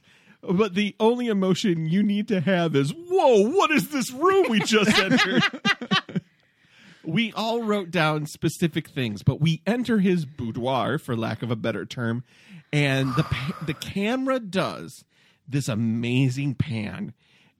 But 0.42 0.74
the 0.74 0.94
only 1.00 1.26
emotion 1.26 1.86
you 1.86 2.02
need 2.02 2.28
to 2.28 2.40
have 2.40 2.76
is, 2.76 2.92
"Whoa! 2.92 3.48
What 3.48 3.70
is 3.70 3.88
this 3.88 4.12
room 4.12 4.48
we 4.48 4.60
just 4.60 4.96
entered?" 4.98 5.42
we 7.04 7.32
all 7.32 7.62
wrote 7.62 7.90
down 7.90 8.26
specific 8.26 8.88
things, 8.88 9.22
but 9.22 9.40
we 9.40 9.62
enter 9.66 9.98
his 9.98 10.24
boudoir, 10.24 10.98
for 10.98 11.16
lack 11.16 11.42
of 11.42 11.50
a 11.50 11.56
better 11.56 11.84
term, 11.84 12.22
and 12.72 13.14
the 13.16 13.24
pa- 13.24 13.56
the 13.66 13.74
camera 13.74 14.38
does 14.38 15.04
this 15.48 15.68
amazing 15.68 16.54
pan, 16.54 17.14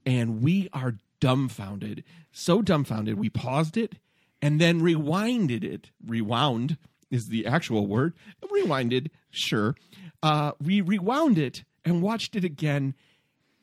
and 0.05 0.41
we 0.41 0.69
are 0.71 0.95
dumbfounded. 1.19 2.03
So 2.31 2.61
dumbfounded, 2.61 3.17
we 3.19 3.29
paused 3.29 3.75
it 3.75 3.95
and 4.41 4.61
then 4.61 4.81
rewinded 4.81 5.63
it. 5.63 5.91
Rewound 6.05 6.77
is 7.11 7.27
the 7.27 7.45
actual 7.45 7.87
word. 7.87 8.13
Rewinded, 8.43 9.09
sure. 9.29 9.75
Uh, 10.21 10.51
we 10.61 10.81
rewound 10.81 11.37
it 11.37 11.63
and 11.85 12.01
watched 12.01 12.35
it 12.35 12.43
again, 12.43 12.93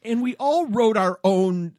and 0.02 0.22
we 0.22 0.34
all 0.36 0.66
wrote 0.66 0.96
our 0.96 1.18
own 1.22 1.74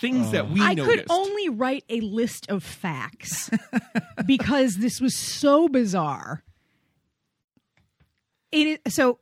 things 0.00 0.32
that 0.32 0.50
we 0.50 0.60
I 0.60 0.74
noticed. 0.74 0.98
could 0.98 1.06
only 1.10 1.48
write 1.48 1.84
a 1.88 2.00
list 2.00 2.48
of 2.50 2.62
facts 2.62 3.50
because 4.26 4.76
this 4.76 5.00
was 5.00 5.16
so 5.16 5.68
bizarre. 5.68 6.42
It 8.52 8.80
is, 8.84 8.94
so 8.94 9.18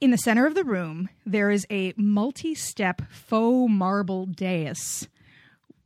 in 0.00 0.10
the 0.10 0.18
center 0.18 0.46
of 0.46 0.54
the 0.54 0.64
room 0.64 1.08
there 1.26 1.50
is 1.50 1.66
a 1.70 1.92
multi-step 1.96 3.02
faux 3.10 3.70
marble 3.70 4.26
dais 4.26 5.08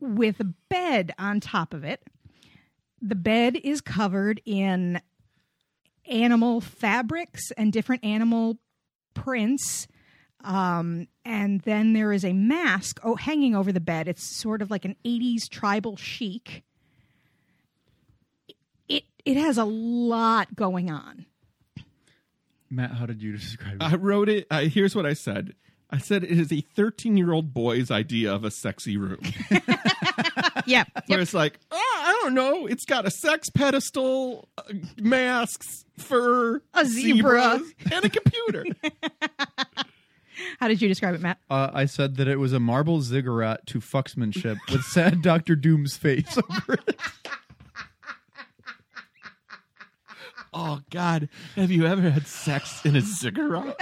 with 0.01 0.41
a 0.41 0.45
bed 0.45 1.13
on 1.19 1.41
top 1.41 1.75
of 1.75 1.85
it. 1.85 2.03
The 3.05 3.15
bed 3.15 3.57
is 3.63 3.83
covered 3.83 4.41
in 4.47 4.99
animal 6.09 6.63
fabrics 6.63 7.51
and 7.51 7.71
different 7.71 8.03
animal 8.03 8.57
prints. 9.13 9.87
Um, 10.43 11.09
and 11.23 11.61
then 11.61 11.93
there 11.93 12.15
is 12.15 12.25
a 12.25 12.33
mask 12.33 13.01
oh, 13.05 13.15
hanging 13.15 13.55
over 13.55 13.73
the 13.73 13.81
bed. 13.81 14.09
It's 14.09 14.41
sort 14.41 14.63
of 14.63 14.71
like 14.71 14.87
an 14.87 14.97
80s 15.05 15.51
tribal 15.51 15.99
chic. 15.99 16.65
It 18.89 19.05
it 19.27 19.37
has 19.37 19.59
a 19.59 19.65
lot 19.65 20.57
going 20.57 20.91
on. 20.91 21.27
Matt, 22.71 22.93
how 22.93 23.05
did 23.05 23.23
you 23.23 23.33
describe 23.33 23.75
it? 23.75 23.83
I 23.83 23.97
wrote 23.97 24.31
it. 24.31 24.47
Uh, 24.51 24.61
here's 24.61 24.97
what 24.97 25.05
I 25.05 25.13
said. 25.13 25.53
I 25.91 25.99
said 25.99 26.25
it 26.25 26.31
is 26.31 26.51
a 26.51 26.63
13 26.63 27.19
year 27.19 27.33
old 27.33 27.53
boy's 27.53 27.91
idea 27.91 28.33
of 28.33 28.45
a 28.45 28.51
sexy 28.51 28.97
room. 28.97 29.21
Yep. 30.75 30.89
Where 31.07 31.21
it's 31.21 31.35
like, 31.35 31.59
oh, 31.71 32.03
I 32.07 32.19
don't 32.23 32.35
know. 32.35 32.67
It's 32.67 32.85
got 32.85 33.07
a 33.07 33.11
sex 33.11 33.51
pedestal, 33.51 34.49
uh, 34.59 34.63
masks, 34.99 35.85
fur, 35.99 36.63
A 36.75 36.85
zebra. 36.85 37.59
zebras, 37.59 37.73
and 37.93 38.05
a 38.05 38.09
computer. 38.09 38.65
How 40.59 40.67
did 40.69 40.83
you 40.83 40.89
describe 40.89 41.15
it, 41.15 41.21
Matt? 41.21 41.39
Uh, 41.49 41.71
I 41.73 41.85
said 41.85 42.17
that 42.17 42.27
it 42.27 42.37
was 42.41 42.53
a 42.53 42.59
marble 42.61 43.01
ziggurat 43.03 43.67
to 43.69 43.79
fucksmanship 43.81 44.57
with 44.73 44.83
sad 44.83 45.23
Doctor 45.23 45.55
Doom's 45.55 45.97
face 45.97 46.37
over 46.51 46.75
it. 46.89 46.99
oh 50.53 50.81
God, 50.91 51.29
have 51.57 51.71
you 51.71 51.87
ever 51.87 52.11
had 52.11 52.27
sex 52.27 52.85
in 52.85 52.97
a 52.97 53.01
ziggurat? 53.01 53.77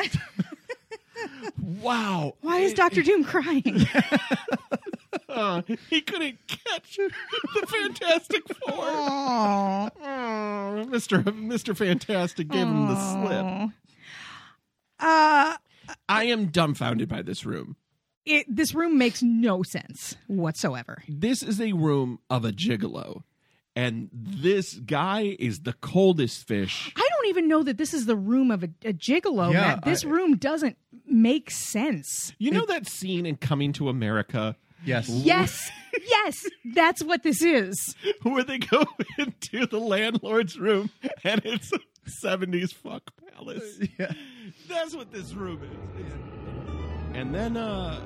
wow. 1.80 2.34
Why 2.42 2.58
is 2.58 2.74
Doctor 2.74 3.02
Doom 3.02 3.24
crying? 3.24 3.86
Uh, 5.32 5.62
he 5.90 6.00
couldn't 6.02 6.38
catch 6.46 6.96
the 6.96 7.66
Fantastic 7.66 8.42
Four. 8.48 8.74
Aw. 8.84 9.90
Oh, 10.00 10.84
Mr. 10.88 11.22
Mr. 11.24 11.76
Fantastic 11.76 12.48
gave 12.48 12.66
him 12.66 12.86
the 12.86 12.96
slip. 12.96 13.70
Uh, 15.00 15.56
I 16.08 16.24
am 16.24 16.46
dumbfounded 16.46 17.08
by 17.08 17.22
this 17.22 17.44
room. 17.44 17.76
it, 18.24 18.46
this 18.48 18.74
room 18.74 18.98
makes 18.98 19.22
no 19.22 19.62
sense 19.62 20.16
whatsoever. 20.28 21.02
This 21.08 21.42
is 21.42 21.60
a 21.60 21.72
room 21.72 22.18
of 22.30 22.44
a 22.44 22.52
gigolo. 22.52 23.22
And 23.74 24.10
this 24.12 24.74
guy 24.74 25.34
is 25.38 25.60
the 25.60 25.72
coldest 25.72 26.46
fish. 26.46 26.92
I 26.94 27.08
don't 27.10 27.28
even 27.30 27.48
know 27.48 27.62
that 27.62 27.78
this 27.78 27.94
is 27.94 28.04
the 28.04 28.16
room 28.16 28.50
of 28.50 28.62
a, 28.62 28.68
a 28.84 28.92
gigolo. 28.92 29.50
Yeah, 29.50 29.60
Matt. 29.76 29.84
This 29.86 30.04
I- 30.04 30.08
room 30.08 30.36
doesn't 30.36 30.76
make 31.06 31.50
sense. 31.50 32.34
You 32.38 32.50
know 32.50 32.66
that 32.66 32.86
scene 32.86 33.24
in 33.24 33.36
Coming 33.36 33.72
to 33.74 33.88
America 33.88 34.56
Yes. 34.84 35.08
Yes, 35.08 35.70
yes, 36.08 36.46
that's 36.74 37.02
what 37.02 37.22
this 37.22 37.42
is. 37.42 37.94
where 38.22 38.42
they 38.44 38.58
go 38.58 38.84
into 39.18 39.66
the 39.66 39.78
landlord's 39.78 40.58
room 40.58 40.90
and 41.24 41.40
it's 41.44 41.72
a 41.72 41.78
70s 42.26 42.72
fuck 42.74 43.02
palace? 43.34 43.78
Yeah. 43.98 44.12
That's 44.68 44.94
what 44.94 45.12
this 45.12 45.34
room 45.34 45.62
is. 45.62 46.12
And 47.16 47.34
then 47.34 47.56
uh 47.56 48.00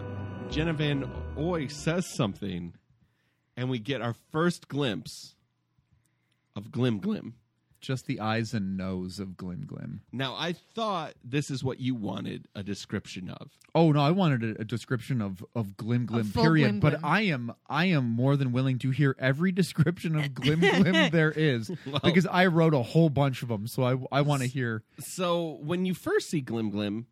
Jenna 0.51 0.73
von 0.75 1.11
Oy 1.39 1.67
says 1.69 2.07
something, 2.15 2.75
and 3.57 3.69
we 3.69 3.79
get 3.79 4.01
our 4.01 4.15
first 4.33 4.69
glimpse 4.69 5.35
of 6.55 6.71
Glim 6.71 6.99
Glim. 6.99 7.35
Just 7.87 8.07
the 8.07 8.19
eyes 8.19 8.53
and 8.53 8.77
nose 8.77 9.21
of 9.21 9.37
Glim 9.37 9.65
Glim. 9.65 10.01
Now, 10.11 10.35
I 10.35 10.55
thought 10.75 11.15
this 11.23 11.53
is 11.53 11.63
what 11.63 11.79
you 11.79 11.95
wanted 11.95 12.49
a 12.53 12.65
description 12.65 13.31
of. 13.31 13.53
Oh 13.77 13.93
no, 13.93 14.01
I 14.01 14.11
wanted 14.11 14.43
a, 14.43 14.63
a 14.63 14.65
description 14.65 15.23
of 15.23 15.45
of 15.55 15.77
Glim 15.77 16.05
Glim 16.05 16.25
full 16.25 16.43
period, 16.43 16.65
Glim 16.65 16.81
but 16.81 16.95
Glim. 16.95 17.05
I 17.05 17.21
am 17.21 17.55
I 17.69 17.85
am 17.85 18.09
more 18.09 18.37
than 18.37 18.51
willing 18.51 18.81
to 18.81 18.91
hear 18.91 19.15
every 19.21 19.53
description 19.53 20.17
of 20.17 20.35
Glim 20.35 20.59
Glim 20.83 21.13
there 21.13 21.31
is 21.31 21.71
because 22.03 22.27
I 22.27 22.47
wrote 22.47 22.75
a 22.75 22.83
whole 22.83 23.09
bunch 23.09 23.43
of 23.43 23.51
them, 23.51 23.69
so 23.69 23.85
I 23.85 24.19
I 24.19 24.23
want 24.23 24.43
to 24.43 24.49
hear. 24.49 24.83
So, 24.99 25.61
when 25.63 25.87
you 25.87 25.95
first 25.95 26.29
see 26.29 26.41
Glim 26.41 26.71
Glim, 26.71 27.07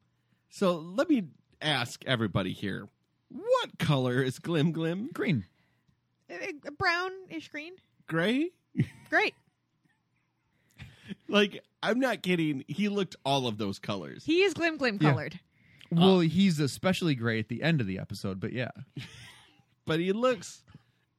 so 0.50 0.74
let 0.74 1.08
me 1.08 1.28
ask 1.62 2.04
everybody 2.04 2.52
here 2.52 2.88
what 3.28 3.78
color 3.78 4.20
is 4.20 4.40
Glim 4.40 4.72
Glim? 4.72 5.10
Green. 5.14 5.44
Uh, 6.28 6.34
Brownish 6.76 7.48
green. 7.48 7.74
Gray? 8.08 8.50
Great. 9.08 9.34
Like, 11.34 11.64
I'm 11.82 11.98
not 11.98 12.22
kidding. 12.22 12.64
He 12.68 12.88
looked 12.88 13.16
all 13.24 13.48
of 13.48 13.58
those 13.58 13.80
colors. 13.80 14.24
He 14.24 14.42
is 14.44 14.54
glim 14.54 14.76
glim 14.76 14.98
Yeah. 15.00 15.10
colored. 15.10 15.40
Well, 15.90 16.20
he's 16.20 16.60
especially 16.60 17.16
gray 17.16 17.40
at 17.40 17.48
the 17.48 17.60
end 17.62 17.80
of 17.80 17.88
the 17.88 17.98
episode, 17.98 18.38
but 18.38 18.52
yeah. 18.52 18.70
but 19.84 19.98
he 19.98 20.12
looks 20.12 20.62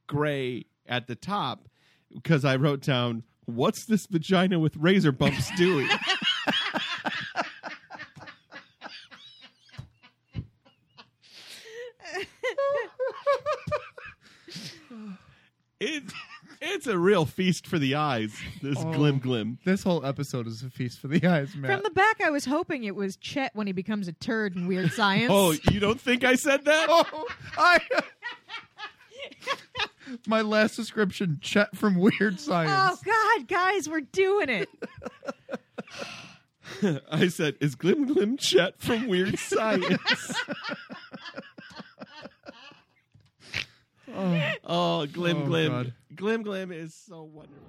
gray 0.06 0.64
at 0.86 1.06
the 1.06 1.14
top 1.14 1.68
because 2.12 2.44
I 2.46 2.56
wrote 2.56 2.80
down, 2.80 3.24
"What's 3.44 3.84
this 3.84 4.06
vagina 4.06 4.58
with 4.58 4.74
razor 4.76 5.12
bumps 5.12 5.50
doing?" 5.56 5.88
it, 15.80 16.02
it's 16.86 16.94
a 16.94 16.98
real 16.98 17.26
feast 17.26 17.66
for 17.66 17.80
the 17.80 17.96
eyes. 17.96 18.32
This 18.62 18.78
Oh. 18.78 18.92
glim 18.92 19.18
glim. 19.18 19.58
This 19.64 19.82
whole 19.82 20.06
episode 20.06 20.46
is 20.46 20.62
a 20.62 20.70
feast 20.70 21.00
for 21.00 21.08
the 21.08 21.26
eyes, 21.26 21.56
Matt. 21.56 21.72
From 21.72 21.82
the 21.82 21.90
back, 21.90 22.20
I 22.22 22.30
was 22.30 22.44
hoping 22.44 22.84
it 22.84 22.94
was 22.94 23.16
Chet 23.16 23.50
when 23.54 23.66
he 23.66 23.72
becomes 23.72 24.06
a 24.06 24.12
turd 24.12 24.54
in 24.54 24.68
Weird 24.68 24.92
Science. 24.92 25.32
Oh, 25.34 25.52
you 25.72 25.80
don't 25.80 26.00
think 26.00 26.22
I 26.22 26.36
said 26.36 26.64
that? 26.64 26.86
oh, 26.88 27.26
I. 27.58 27.80
My 30.28 30.42
last 30.42 30.76
description, 30.76 31.38
Chet 31.40 31.76
from 31.76 31.96
Weird 31.96 32.38
Science. 32.38 32.72
Oh, 32.72 32.96
God, 33.38 33.48
guys, 33.48 33.88
we're 33.88 34.00
doing 34.02 34.48
it. 34.48 34.68
I 37.10 37.26
said, 37.28 37.56
"Is 37.60 37.74
Glim 37.74 38.06
Glim 38.06 38.36
Chet 38.36 38.78
from 38.78 39.08
Weird 39.08 39.36
Science?" 39.40 40.32
oh, 44.14 45.06
Glim 45.06 45.38
Oh, 45.38 45.44
Glim, 45.46 45.72
God. 45.72 45.92
Glim 46.16 46.42
Glim 46.42 46.72
is 46.72 46.94
so 46.94 47.22
wonderful. 47.22 47.62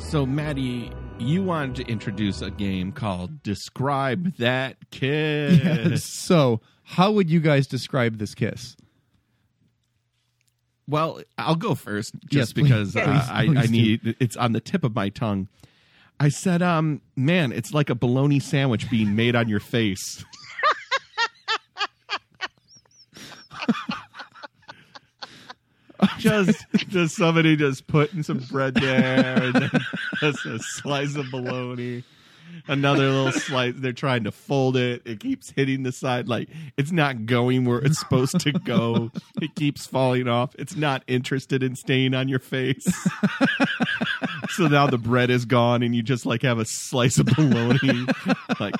So, 0.00 0.24
Maddie, 0.24 0.90
you 1.18 1.42
wanted 1.42 1.76
to 1.84 1.92
introduce 1.92 2.40
a 2.40 2.50
game 2.50 2.90
called 2.92 3.42
Describe 3.42 4.34
That 4.38 4.76
Kiss. 4.90 5.58
Yes. 5.62 6.04
So, 6.04 6.60
how 6.82 7.12
would 7.12 7.28
you 7.30 7.40
guys 7.40 7.66
describe 7.66 8.18
this 8.18 8.34
kiss? 8.34 8.76
Well, 10.88 11.20
I'll 11.38 11.54
go 11.54 11.74
first 11.74 12.12
Yes, 12.14 12.28
just 12.30 12.54
please. 12.54 12.62
because 12.64 12.96
uh, 12.96 13.04
Please, 13.04 13.28
I, 13.30 13.46
please 13.46 13.56
I 13.58 13.66
do. 13.66 13.72
need 13.72 14.16
it's 14.18 14.36
on 14.36 14.52
the 14.52 14.60
tip 14.60 14.82
of 14.82 14.94
my 14.94 15.08
tongue. 15.10 15.48
I 16.18 16.28
said, 16.30 16.62
um, 16.62 17.00
man, 17.16 17.52
it's 17.52 17.72
like 17.72 17.90
a 17.90 17.94
bologna 17.94 18.40
sandwich 18.40 18.90
being 18.90 19.14
made 19.14 19.36
on 19.36 19.48
your 19.48 19.60
face. 19.60 20.24
just 26.18 26.66
just 26.88 27.16
somebody 27.16 27.56
just 27.56 27.86
putting 27.86 28.22
some 28.22 28.38
bread 28.50 28.74
there 28.74 29.42
and 29.42 29.70
just 30.20 30.46
a 30.46 30.58
slice 30.58 31.16
of 31.16 31.30
bologna. 31.30 32.04
Another 32.66 33.08
little 33.08 33.32
slice. 33.32 33.74
They're 33.76 33.92
trying 33.92 34.24
to 34.24 34.32
fold 34.32 34.76
it. 34.76 35.02
It 35.04 35.20
keeps 35.20 35.50
hitting 35.50 35.82
the 35.82 35.92
side. 35.92 36.28
Like 36.28 36.48
it's 36.76 36.92
not 36.92 37.24
going 37.26 37.64
where 37.64 37.78
it's 37.78 37.98
supposed 37.98 38.38
to 38.40 38.52
go. 38.52 39.10
It 39.40 39.54
keeps 39.54 39.86
falling 39.86 40.28
off. 40.28 40.54
It's 40.58 40.76
not 40.76 41.02
interested 41.06 41.62
in 41.62 41.74
staying 41.76 42.12
on 42.14 42.28
your 42.28 42.38
face 42.38 42.86
so 44.50 44.66
now 44.66 44.86
the 44.86 44.98
bread 44.98 45.30
is 45.30 45.44
gone 45.44 45.82
and 45.82 45.94
you 45.94 46.02
just 46.02 46.26
like 46.26 46.42
have 46.42 46.58
a 46.58 46.64
slice 46.64 47.18
of 47.18 47.26
bologna 47.26 48.06
like 48.60 48.74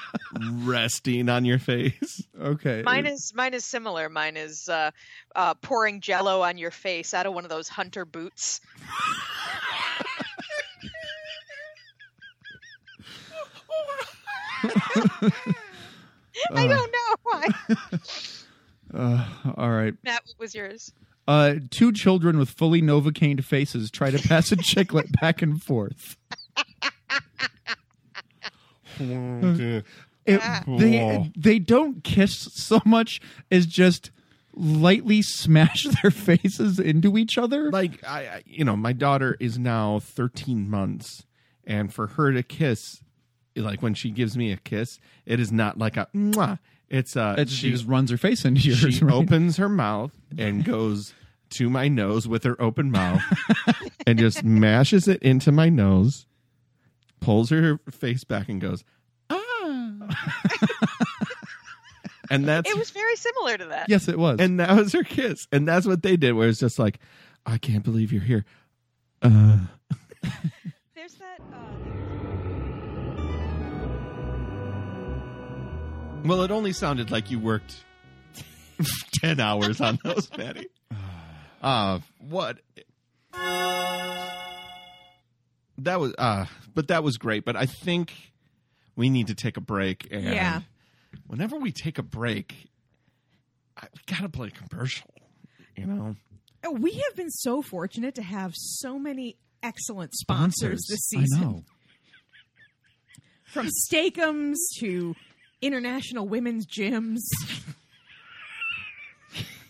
resting 0.64 1.28
on 1.28 1.44
your 1.44 1.58
face 1.58 2.26
Okay. 2.40 2.82
Mine 2.84 3.06
is 3.06 3.32
mine 3.34 3.54
is 3.54 3.64
similar. 3.64 4.08
Mine 4.08 4.36
is 4.36 4.68
uh, 4.68 4.90
uh, 5.36 5.54
pouring 5.54 6.00
Jello 6.00 6.42
on 6.42 6.56
your 6.56 6.70
face 6.70 7.12
out 7.12 7.26
of 7.26 7.34
one 7.34 7.44
of 7.44 7.50
those 7.50 7.68
hunter 7.68 8.04
boots. 8.04 8.60
I 16.52 16.66
don't 16.66 16.92
know 16.92 17.14
why. 17.22 17.46
Uh, 18.92 19.24
all 19.56 19.70
right. 19.70 19.94
Matt, 20.02 20.20
what 20.26 20.40
was 20.40 20.52
yours? 20.52 20.92
Uh, 21.28 21.56
two 21.70 21.92
children 21.92 22.38
with 22.38 22.50
fully 22.50 22.82
novocaine 22.82 23.42
faces 23.44 23.90
try 23.90 24.10
to 24.10 24.18
pass 24.28 24.50
a 24.50 24.56
chiclet 24.56 25.10
back 25.20 25.42
and 25.42 25.62
forth. 25.62 26.16
It, 28.98 30.42
they 30.66 31.32
they 31.36 31.58
don't 31.58 32.04
kiss 32.04 32.48
so 32.54 32.80
much 32.84 33.20
as 33.50 33.66
just 33.66 34.10
lightly 34.54 35.22
smash 35.22 35.84
their 36.02 36.10
faces 36.10 36.78
into 36.78 37.16
each 37.16 37.38
other. 37.38 37.70
like 37.70 38.04
I, 38.06 38.18
I 38.20 38.42
you 38.44 38.64
know 38.64 38.76
my 38.76 38.92
daughter 38.92 39.36
is 39.40 39.58
now 39.58 40.00
13 40.00 40.68
months 40.68 41.24
and 41.64 41.92
for 41.92 42.08
her 42.08 42.32
to 42.32 42.42
kiss 42.42 43.02
like 43.56 43.80
when 43.82 43.94
she 43.94 44.10
gives 44.10 44.36
me 44.36 44.52
a 44.52 44.56
kiss 44.56 44.98
it 45.24 45.40
is 45.40 45.50
not 45.52 45.78
like 45.78 45.96
a 45.96 46.08
Mwah. 46.14 46.58
It's 46.90 47.16
uh 47.16 47.32
It's- 47.38 47.48
she 47.50 47.66
she, 47.68 47.70
just 47.70 47.86
runs 47.86 48.10
her 48.10 48.16
face 48.16 48.44
into 48.44 48.60
yours. 48.60 48.94
she 48.94 49.04
right? 49.04 49.14
opens 49.14 49.56
her 49.58 49.68
mouth 49.68 50.12
and 50.36 50.64
goes 50.64 51.14
to 51.50 51.68
my 51.70 51.88
nose 51.88 52.28
with 52.28 52.44
her 52.44 52.60
open 52.60 52.90
mouth 52.90 53.22
and 54.06 54.18
just 54.18 54.44
mashes 54.44 55.08
it 55.08 55.22
into 55.22 55.50
my 55.52 55.68
nose 55.68 56.26
pulls 57.20 57.50
her 57.50 57.78
face 57.90 58.24
back 58.24 58.48
and 58.48 58.60
goes 58.60 58.84
ah 59.30 59.36
and 62.30 62.44
that's 62.46 62.70
It 62.70 62.76
was 62.78 62.90
very 62.90 63.16
similar 63.16 63.58
to 63.58 63.64
that. 63.66 63.88
Yes, 63.88 64.06
it 64.08 64.18
was. 64.18 64.38
and 64.40 64.60
that 64.60 64.70
was 64.76 64.92
her 64.92 65.02
kiss 65.02 65.48
and 65.52 65.66
that's 65.66 65.86
what 65.86 66.02
they 66.02 66.16
did 66.16 66.32
where 66.34 66.48
it's 66.48 66.60
just 66.60 66.78
like 66.78 66.98
i 67.46 67.58
can't 67.58 67.82
believe 67.84 68.12
you're 68.12 68.22
here 68.22 68.44
uh 69.22 69.58
well 76.24 76.42
it 76.42 76.50
only 76.50 76.72
sounded 76.72 77.10
like 77.10 77.30
you 77.30 77.38
worked 77.38 77.84
10 79.20 79.40
hours 79.40 79.80
on 79.80 79.98
those 80.04 80.26
patty 80.26 80.66
uh 81.62 81.98
what 82.18 82.58
that 85.78 86.00
was 86.00 86.14
uh 86.18 86.46
but 86.74 86.88
that 86.88 87.02
was 87.02 87.16
great 87.18 87.44
but 87.44 87.56
i 87.56 87.66
think 87.66 88.12
we 88.96 89.08
need 89.10 89.26
to 89.28 89.34
take 89.34 89.56
a 89.56 89.60
break 89.60 90.08
and 90.10 90.24
Yeah. 90.24 90.60
whenever 91.26 91.56
we 91.56 91.72
take 91.72 91.98
a 91.98 92.02
break 92.02 92.54
I, 93.76 93.86
we 93.94 94.00
gotta 94.14 94.28
play 94.28 94.48
a 94.48 94.50
commercial 94.50 95.10
you 95.76 95.86
know 95.86 96.16
Oh, 96.62 96.72
We 96.72 96.92
have 96.92 97.16
been 97.16 97.30
so 97.30 97.62
fortunate 97.62 98.14
to 98.16 98.22
have 98.22 98.52
so 98.54 98.98
many 98.98 99.38
excellent 99.62 100.12
sponsors, 100.14 100.84
this 100.90 101.00
season. 101.08 101.38
I 101.38 101.42
know. 101.42 101.64
From 103.44 103.66
Steakums 103.90 104.56
to 104.80 105.14
International 105.62 106.26
Women's 106.26 106.66
Gyms. 106.66 107.18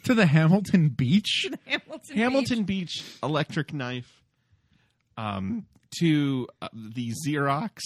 To 0.04 0.14
the 0.14 0.24
Hamilton 0.26 0.88
Beach. 0.88 1.46
Hamilton. 1.66 2.16
hamilton 2.16 2.62
beach, 2.64 3.04
electric 3.22 3.72
knife 3.72 4.22
um 5.16 5.66
to 6.00 6.48
uh, 6.62 6.68
the 6.72 7.12
xerox 7.26 7.78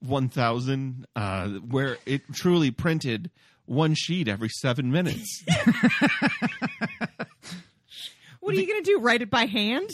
1000 0.00 1.06
uh 1.14 1.48
where 1.48 1.96
it 2.04 2.22
truly 2.34 2.70
printed 2.72 3.30
one 3.64 3.94
sheet 3.94 4.26
every 4.28 4.48
seven 4.48 4.90
minutes 4.90 5.44
What 8.40 8.54
are 8.56 8.60
you 8.60 8.66
going 8.66 8.82
to 8.82 8.90
do? 8.90 8.98
Write 9.00 9.22
it 9.22 9.30
by 9.30 9.44
hand? 9.46 9.90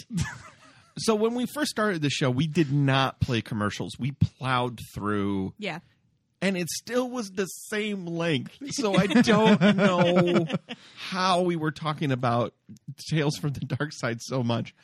so 0.98 1.14
when 1.14 1.34
we 1.34 1.46
first 1.46 1.70
started 1.70 2.00
the 2.00 2.10
show 2.10 2.30
we 2.30 2.46
did 2.46 2.72
not 2.72 3.20
play 3.20 3.42
commercials 3.42 3.92
we 3.98 4.12
plowed 4.12 4.80
through 4.94 5.52
Yeah. 5.58 5.80
And 6.42 6.56
it 6.56 6.68
still 6.68 7.08
was 7.08 7.30
the 7.30 7.46
same 7.46 8.06
length 8.06 8.56
so 8.72 8.94
i 8.96 9.06
don't 9.06 9.60
know 9.76 10.46
how 10.96 11.40
we 11.42 11.56
were 11.56 11.70
talking 11.70 12.12
about 12.12 12.52
tales 13.08 13.36
from 13.36 13.52
the 13.52 13.60
dark 13.60 13.92
side 13.92 14.20
so 14.20 14.42
much 14.42 14.74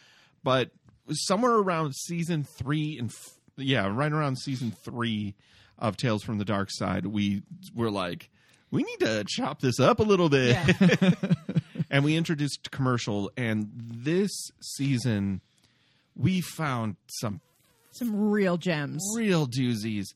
but 0.43 0.71
somewhere 1.11 1.55
around 1.57 1.95
season 1.95 2.45
three 2.59 2.97
and 2.99 3.11
f- 3.11 3.35
yeah 3.57 3.87
right 3.93 4.13
around 4.13 4.37
season 4.39 4.71
three 4.85 5.35
of 5.79 5.97
tales 5.97 6.23
from 6.23 6.39
the 6.39 6.45
dark 6.45 6.69
side 6.71 7.07
we 7.07 7.43
were 7.75 7.91
like 7.91 8.31
we 8.71 8.83
need 8.83 9.01
to 9.01 9.23
chop 9.29 9.61
this 9.61 9.79
up 9.79 9.99
a 10.01 10.03
little 10.03 10.29
bit 10.31 10.57
Yeah. 10.81 11.11
and 11.91 12.05
we 12.05 12.17
introduced 12.17 12.71
commercial 12.71 13.31
and 13.37 13.71
this 13.77 14.31
season 14.63 15.41
we 16.17 16.41
found 16.41 16.97
some 17.21 17.41
Some 17.91 18.31
real 18.31 18.57
gems. 18.59 19.03
real 19.17 19.47
doozies. 19.47 20.07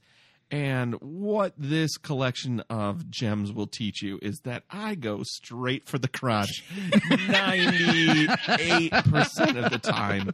And 0.50 0.94
what 1.00 1.54
this 1.58 1.96
collection 1.96 2.60
of 2.70 3.10
gems 3.10 3.52
will 3.52 3.66
teach 3.66 4.00
you 4.00 4.20
is 4.22 4.38
that 4.44 4.62
I 4.70 4.94
go 4.94 5.22
straight 5.24 5.88
for 5.88 5.98
the 5.98 6.06
crotch 6.06 6.62
98% 6.70 9.64
of 9.64 9.72
the 9.72 9.78
time. 9.78 10.30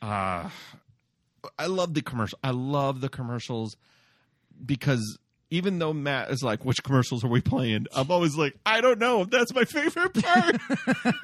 Uh, 0.00 0.48
I 1.58 1.66
love 1.66 1.94
the 1.94 2.02
commercial. 2.02 2.38
I 2.44 2.50
love 2.50 3.00
the 3.00 3.08
commercials 3.08 3.76
because 4.64 5.18
even 5.50 5.78
though 5.78 5.92
Matt 5.92 6.30
is 6.30 6.42
like, 6.42 6.64
which 6.64 6.82
commercials 6.82 7.24
are 7.24 7.28
we 7.28 7.40
playing? 7.40 7.86
I'm 7.94 8.10
always 8.10 8.36
like, 8.36 8.54
I 8.64 8.80
don't 8.80 8.98
know. 8.98 9.24
That's 9.24 9.52
my 9.52 9.64
favorite 9.64 10.14
part. 10.14 10.56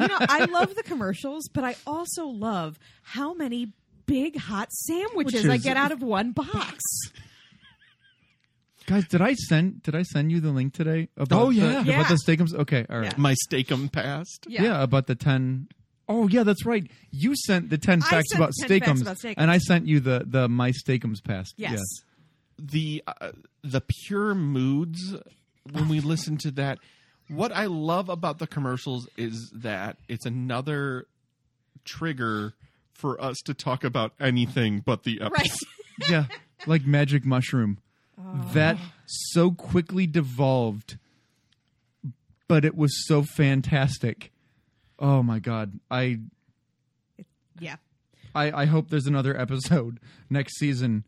You 0.00 0.06
know, 0.06 0.16
I 0.20 0.44
love 0.44 0.74
the 0.74 0.82
commercials, 0.82 1.48
but 1.52 1.64
I 1.64 1.76
also 1.86 2.26
love 2.26 2.78
how 3.02 3.34
many 3.34 3.72
big 4.06 4.36
hot 4.36 4.72
sandwiches 4.72 5.48
I 5.48 5.56
get 5.56 5.76
out 5.76 5.92
of 5.92 6.02
one 6.02 6.32
box. 6.32 6.82
Guys, 8.88 9.06
did 9.06 9.20
I 9.20 9.34
send 9.34 9.82
did 9.82 9.94
I 9.94 10.02
send 10.02 10.32
you 10.32 10.40
the 10.40 10.50
link 10.50 10.72
today 10.74 11.08
about 11.16 11.40
Oh, 11.40 11.50
yeah. 11.50 11.82
the, 11.82 11.90
Yeah. 11.90 12.00
about 12.00 12.08
the 12.08 12.18
steakums? 12.26 12.54
Okay, 12.54 12.84
all 12.90 12.98
right. 13.00 13.12
Yeah. 13.12 13.18
my 13.18 13.34
steakum 13.46 13.92
past. 13.92 14.46
Yeah. 14.48 14.82
about 14.82 15.06
the 15.06 15.14
10 15.14 15.68
Oh 16.08 16.26
yeah, 16.26 16.42
that's 16.42 16.64
right. 16.64 16.90
You 17.10 17.34
sent 17.36 17.68
the 17.68 17.76
10 17.76 18.02
I 18.02 18.06
facts 18.08 18.30
sent 18.30 18.40
about 18.42 18.52
10 18.60 18.68
facts 18.80 18.88
steakums, 18.90 19.02
about 19.02 19.16
Steakums. 19.18 19.34
and 19.36 19.50
I 19.50 19.58
sent 19.58 19.86
you 19.86 20.00
the 20.00 20.24
the 20.26 20.48
my 20.48 20.70
steakums 20.72 21.22
past. 21.22 21.52
Yes. 21.58 21.80
the 22.58 23.02
uh, 23.06 23.32
the 23.62 23.82
pure 24.06 24.34
moods 24.34 25.14
when 25.70 25.88
we 25.88 26.00
listen 26.00 26.38
to 26.38 26.50
that 26.52 26.78
what 27.28 27.52
i 27.52 27.66
love 27.66 28.08
about 28.08 28.38
the 28.38 28.46
commercials 28.46 29.06
is 29.18 29.52
that 29.54 29.98
it's 30.08 30.24
another 30.24 31.06
trigger 31.84 32.54
for 32.94 33.20
us 33.22 33.36
to 33.44 33.52
talk 33.54 33.84
about 33.84 34.12
anything 34.18 34.80
but 34.84 35.02
the 35.04 35.20
episode 35.20 35.36
Right. 35.38 35.50
yeah, 36.10 36.24
like 36.66 36.84
magic 36.86 37.24
mushroom. 37.24 37.78
That 38.52 38.76
so 39.06 39.52
quickly 39.52 40.06
devolved, 40.06 40.98
but 42.48 42.64
it 42.64 42.76
was 42.76 43.06
so 43.06 43.22
fantastic. 43.22 44.32
Oh 44.98 45.22
my 45.22 45.38
god, 45.38 45.78
I 45.90 46.18
Yeah. 47.60 47.76
I, 48.34 48.62
I 48.62 48.64
hope 48.66 48.90
there's 48.90 49.06
another 49.06 49.38
episode 49.38 50.00
next 50.30 50.58
season 50.58 51.04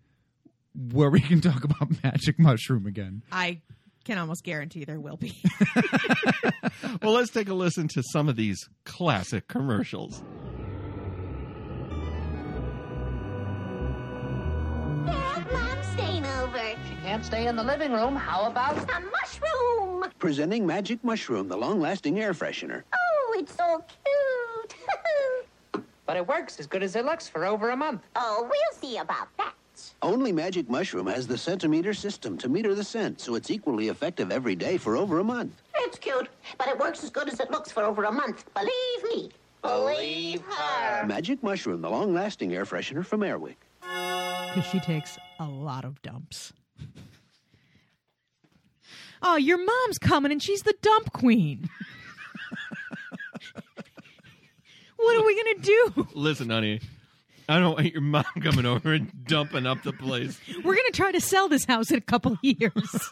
where 0.93 1.11
we 1.11 1.21
can 1.21 1.41
talk 1.41 1.65
about 1.65 2.03
magic 2.05 2.39
mushroom 2.39 2.87
again. 2.87 3.23
I 3.33 3.61
can 4.05 4.17
almost 4.19 4.45
guarantee 4.45 4.85
there 4.85 5.01
will 5.01 5.17
be. 5.17 5.43
well 7.03 7.13
let's 7.13 7.31
take 7.31 7.49
a 7.49 7.55
listen 7.55 7.89
to 7.89 8.03
some 8.13 8.29
of 8.29 8.37
these 8.37 8.69
classic 8.85 9.49
commercials 9.49 10.23
can't 17.11 17.25
stay 17.25 17.49
in 17.49 17.57
the 17.57 17.65
living 17.65 17.91
room. 17.91 18.15
How 18.15 18.47
about 18.47 18.77
A 18.89 19.01
mushroom. 19.01 20.05
Presenting 20.21 20.65
Magic 20.65 21.03
Mushroom, 21.03 21.49
the 21.49 21.57
long 21.57 21.81
lasting 21.81 22.21
air 22.21 22.33
freshener. 22.33 22.85
Oh, 22.95 23.37
it's 23.37 23.53
so 23.53 23.85
cute. 23.89 24.77
But 26.07 26.17
it 26.17 26.27
works 26.27 26.61
as 26.61 26.69
good 26.69 26.85
as 26.85 26.95
it 26.95 27.05
looks 27.05 27.29
for 27.29 27.45
over 27.45 27.71
a 27.71 27.77
month. 27.77 28.03
oh, 28.15 28.43
we'll 28.43 28.81
see 28.81 28.99
about 28.99 29.27
that. 29.39 29.55
Only 30.03 30.31
Magic 30.31 30.71
Mushroom 30.71 31.09
has 31.09 31.27
the 31.27 31.37
centimeter 31.37 31.95
system 31.95 32.39
to 32.39 32.49
meter 32.49 32.77
the 32.77 32.85
scent, 32.85 33.21
so 33.21 33.35
it's 33.35 33.51
equally 33.51 33.89
effective 33.89 34.31
every 34.31 34.55
day 34.55 34.77
for 34.77 34.97
over 34.97 35.19
a 35.19 35.25
month. 35.25 35.63
It's 35.79 35.99
cute, 35.99 36.29
but 36.59 36.69
it 36.69 36.79
works 36.79 37.03
as 37.03 37.11
good 37.11 37.29
as 37.29 37.41
it 37.41 37.51
looks 37.51 37.73
for 37.73 37.83
over 37.83 38.05
a 38.05 38.13
month. 38.13 38.45
Believe 38.55 39.03
me. 39.05 39.31
Believe 39.63 40.43
her. 40.43 41.07
Magic 41.07 41.43
Mushroom, 41.43 41.81
the 41.81 41.91
long 41.91 42.15
lasting 42.15 42.55
air 42.55 42.65
freshener 42.65 43.05
from 43.05 43.21
Airwick. 43.23 43.57
Because 43.81 44.71
she 44.71 44.79
takes 44.79 45.19
a 45.41 45.45
lot 45.45 45.85
of 45.85 46.01
dumps. 46.03 46.53
Oh, 49.23 49.37
your 49.37 49.59
mom's 49.65 49.99
coming 49.99 50.33
and 50.33 50.43
she's 50.43 50.63
the 50.63 50.75
dump 50.81 51.13
queen. 51.13 51.69
what 54.97 55.17
are 55.17 55.25
we 55.27 55.35
going 55.43 55.57
to 55.57 55.63
do? 55.63 56.09
listen 56.15 56.51
honey 56.51 56.81
i 57.49 57.59
don't 57.59 57.75
want 57.75 57.93
your 57.93 58.01
mom 58.03 58.25
coming 58.43 58.67
over 58.67 58.93
and 58.93 59.11
dumping 59.25 59.67
up 59.67 59.83
the 59.83 59.93
place 59.93 60.39
We're 60.57 60.75
going 60.75 60.87
to 60.91 60.97
try 60.97 61.11
to 61.13 61.21
sell 61.21 61.49
this 61.49 61.65
house 61.65 61.91
in 61.91 61.97
a 61.99 62.03
couple 62.03 62.37
years. 62.43 62.71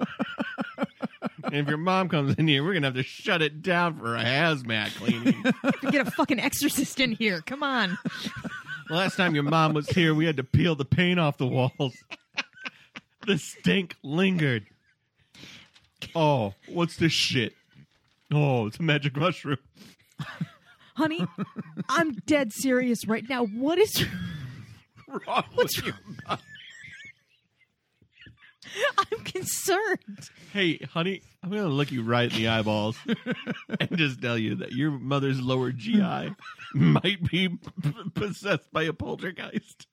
and 1.45 1.55
if 1.55 1.69
your 1.69 1.79
mom 1.79 2.09
comes 2.09 2.35
in 2.37 2.47
here 2.47 2.63
we're 2.65 2.75
gonna 2.75 2.87
have 2.89 2.95
to 2.95 3.03
shut 3.03 3.43
it 3.43 3.63
down 3.63 3.99
for 3.99 4.17
a 4.17 4.23
hazmat 4.23 4.95
cleaning 4.97 5.43
Get 5.91 6.07
a 6.07 6.11
fucking 6.11 6.39
exorcist 6.41 7.01
in 7.01 7.13
here. 7.13 7.41
Come 7.47 7.63
on. 7.63 7.99
Last 8.91 9.17
time 9.17 9.35
your 9.35 9.45
mom 9.45 9.73
was 9.75 9.89
here, 9.89 10.15
we 10.15 10.25
had 10.27 10.37
to 10.39 10.45
peel 10.45 10.75
the 10.75 10.85
paint 10.85 11.19
off 11.21 11.37
the 11.39 11.47
walls. 11.47 11.95
the 13.29 13.39
stink 13.39 13.95
lingered. 14.03 14.67
Oh, 16.15 16.55
what's 16.67 16.97
this 16.97 17.13
shit? 17.13 17.53
Oh, 18.33 18.67
it's 18.67 18.79
a 18.79 18.83
magic 18.83 19.17
mushroom. 19.17 19.59
Honey, 20.97 21.25
I'm 21.89 22.15
dead 22.27 22.53
serious 22.53 23.07
right 23.07 23.25
now. 23.29 23.45
What 23.45 23.79
is 23.79 24.05
Wrong 25.07 25.45
with 25.57 25.87
you? 25.87 25.93
I'm 28.99 29.21
concerned. 29.25 30.19
Hey, 30.53 30.79
honey, 30.79 31.23
I'm 31.43 31.51
gonna 31.51 31.69
look 31.69 31.93
you 31.93 32.03
right 32.03 32.31
in 32.31 32.37
the 32.37 32.49
eyeballs 32.49 32.99
and 33.81 33.97
just 33.97 34.21
tell 34.21 34.37
you 34.39 34.57
that 34.57 34.73
your 34.73 34.91
mother's 34.91 35.41
lower 35.41 35.71
GI 35.73 36.35
might 36.75 37.23
be 37.31 37.49
p- 37.49 37.59
possessed 38.15 38.73
by 38.73 38.85
a 38.85 38.93
poltergeist. 38.93 39.87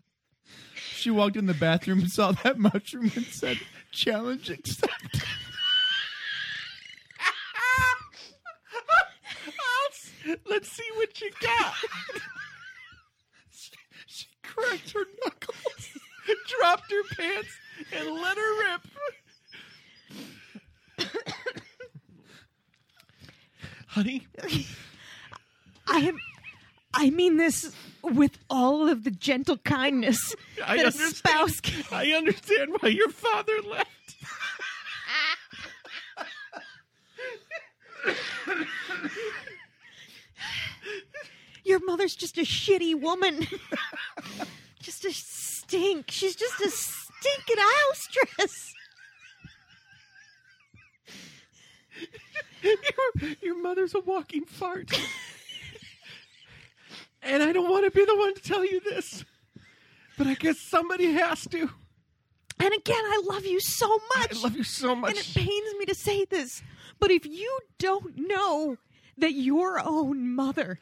She 0.76 1.12
walked 1.12 1.36
in 1.36 1.46
the 1.46 1.54
bathroom 1.54 2.00
and 2.00 2.12
saw 2.12 2.32
that 2.32 2.58
mushroom 2.58 3.12
and 3.16 3.26
said, 3.26 3.60
"Challenge 3.92 4.50
accepted." 4.50 5.24
Let's 10.48 10.72
see 10.72 10.90
what 10.96 11.22
you 11.22 11.30
got. 11.40 11.74
She 14.08 14.26
cracked 14.44 14.92
her 14.92 15.06
knuckles. 15.24 15.90
Dropped 16.48 16.92
her 16.92 17.04
pants 17.16 17.50
and 17.92 18.10
let 18.10 18.38
her 18.38 18.64
rip. 18.64 18.82
honey, 23.88 24.28
I 25.88 26.00
am. 26.00 26.18
I 26.98 27.10
mean 27.10 27.38
this 27.38 27.76
with 28.02 28.38
all 28.50 28.88
of 28.88 29.04
the 29.04 29.12
gentle 29.12 29.58
kindness 29.58 30.36
I 30.66 30.78
that 30.78 30.84
a 30.84 30.88
understand. 30.88 31.16
spouse 31.16 31.60
can. 31.60 31.84
I 31.92 32.12
understand 32.12 32.72
why 32.80 32.90
your 32.90 33.10
father 33.10 33.54
left. 33.70 33.90
Your 41.64 41.84
mother's 41.84 42.16
just 42.16 42.38
a 42.38 42.42
shitty 42.42 43.00
woman. 43.00 43.48
just 44.82 45.04
a 45.04 45.12
stink. 45.12 46.12
She's 46.12 46.36
just 46.36 46.62
a 46.62 46.70
stinking 46.70 47.58
house 47.58 48.08
dress. 48.12 48.74
your, 52.64 53.32
your 53.42 53.62
mother's 53.62 53.96
a 53.96 54.00
walking 54.00 54.46
fart. 54.46 54.92
And 57.26 57.44
I 57.44 57.52
don't 57.52 57.70
want 57.70 57.86
to 57.86 57.92
be 57.92 58.06
the 58.06 58.16
one 58.16 58.34
to 58.36 58.42
tell 58.42 58.64
you 58.64 58.80
this, 58.80 59.26
but 60.18 60.28
I 60.28 60.36
guess 60.36 60.60
somebody 60.60 61.12
has 61.12 61.42
to. 61.48 61.70
And 62.60 62.74
again, 62.74 63.04
I 63.04 63.22
love 63.26 63.46
you 63.46 63.60
so 63.60 63.88
much. 64.16 64.36
I 64.38 64.42
love 64.42 64.56
you 64.56 64.64
so 64.64 64.96
much. 64.96 65.10
and 65.12 65.20
it 65.20 65.34
pains 65.34 65.76
me 65.78 65.86
to 65.86 65.96
say 65.96 66.24
this, 66.26 66.62
but 67.00 67.12
if 67.12 67.26
you 67.26 67.60
don't 67.80 68.18
know 68.30 68.78
that 69.18 69.34
your 69.34 69.82
own 69.86 70.34
mother 70.34 70.80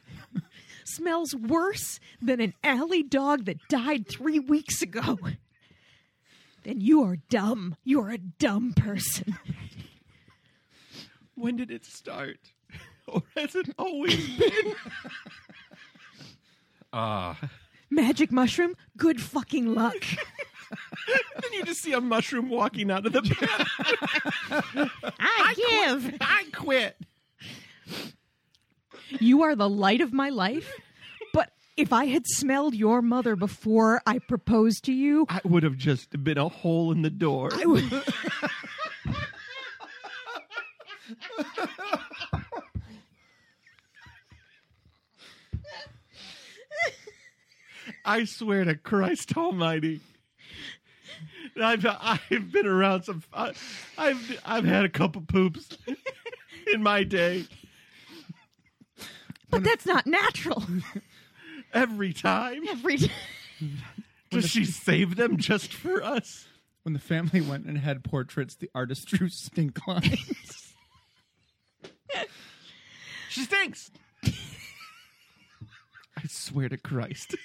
smells 0.83 1.33
worse 1.35 1.99
than 2.21 2.39
an 2.41 2.53
alley 2.63 3.01
dog 3.03 3.45
that 3.45 3.67
died 3.69 4.07
three 4.07 4.39
weeks 4.39 4.81
ago, 4.81 5.17
then 6.63 6.79
you 6.81 7.03
are 7.03 7.17
dumb. 7.29 7.75
You're 7.83 8.09
a 8.11 8.17
dumb 8.17 8.73
person. 8.73 9.37
when 11.35 11.55
did 11.55 11.71
it 11.71 11.85
start? 11.85 12.37
Or 13.05 13.21
has 13.35 13.53
it 13.53 13.69
always 13.77 14.15
been? 14.39 14.73
Ah. 16.93 17.37
Magic 17.89 18.31
mushroom, 18.31 18.75
good 18.95 19.19
fucking 19.19 19.73
luck. 19.73 20.05
then 21.07 21.53
you 21.53 21.63
just 21.63 21.81
see 21.81 21.93
a 21.93 22.01
mushroom 22.01 22.49
walking 22.49 22.91
out 22.91 23.05
of 23.05 23.13
the 23.13 23.21
bed. 23.21 24.63
I 25.19 25.53
give. 25.55 26.17
I 26.21 26.45
quit. 26.53 26.97
You 29.19 29.43
are 29.43 29.55
the 29.55 29.69
light 29.69 30.01
of 30.01 30.13
my 30.13 30.29
life. 30.29 30.71
But 31.33 31.51
if 31.77 31.91
I 31.91 32.05
had 32.05 32.25
smelled 32.27 32.75
your 32.75 33.01
mother 33.01 33.35
before 33.35 34.01
I 34.05 34.19
proposed 34.19 34.85
to 34.85 34.93
you, 34.93 35.25
I 35.29 35.41
would 35.43 35.63
have 35.63 35.77
just 35.77 36.23
been 36.23 36.37
a 36.37 36.49
hole 36.49 36.91
in 36.91 37.01
the 37.01 37.09
door. 37.09 37.49
I 37.53 37.65
would. 37.65 37.83
I 48.05 48.25
swear 48.25 48.65
to 48.65 48.75
Christ 48.75 49.35
Almighty. 49.37 50.01
I've 51.61 51.85
I've 51.85 52.51
been 52.51 52.65
around 52.67 53.03
some. 53.03 53.23
I- 53.33 53.53
I've 53.97 54.39
I've 54.45 54.65
had 54.65 54.85
a 54.85 54.89
couple 54.89 55.21
poops 55.21 55.69
in 56.73 56.81
my 56.83 57.03
day. 57.03 57.45
But 59.49 59.63
that's 59.63 59.85
not 59.85 60.07
natural. 60.07 60.63
Every 61.73 62.13
time, 62.13 62.63
Every 62.67 62.97
time. 62.97 63.09
does 64.31 64.49
she 64.49 64.65
save 64.65 65.15
them 65.15 65.37
just 65.37 65.71
for 65.73 66.03
us? 66.03 66.47
When 66.83 66.93
the 66.93 66.99
family 66.99 67.39
went 67.41 67.65
and 67.65 67.77
had 67.77 68.03
portraits, 68.03 68.55
the 68.55 68.69
artist 68.75 69.07
drew 69.07 69.29
stink 69.29 69.85
lines. 69.87 70.73
She 73.29 73.41
stinks. 73.41 73.89
I 74.25 76.27
swear 76.27 76.69
to 76.69 76.77
Christ, 76.77 77.35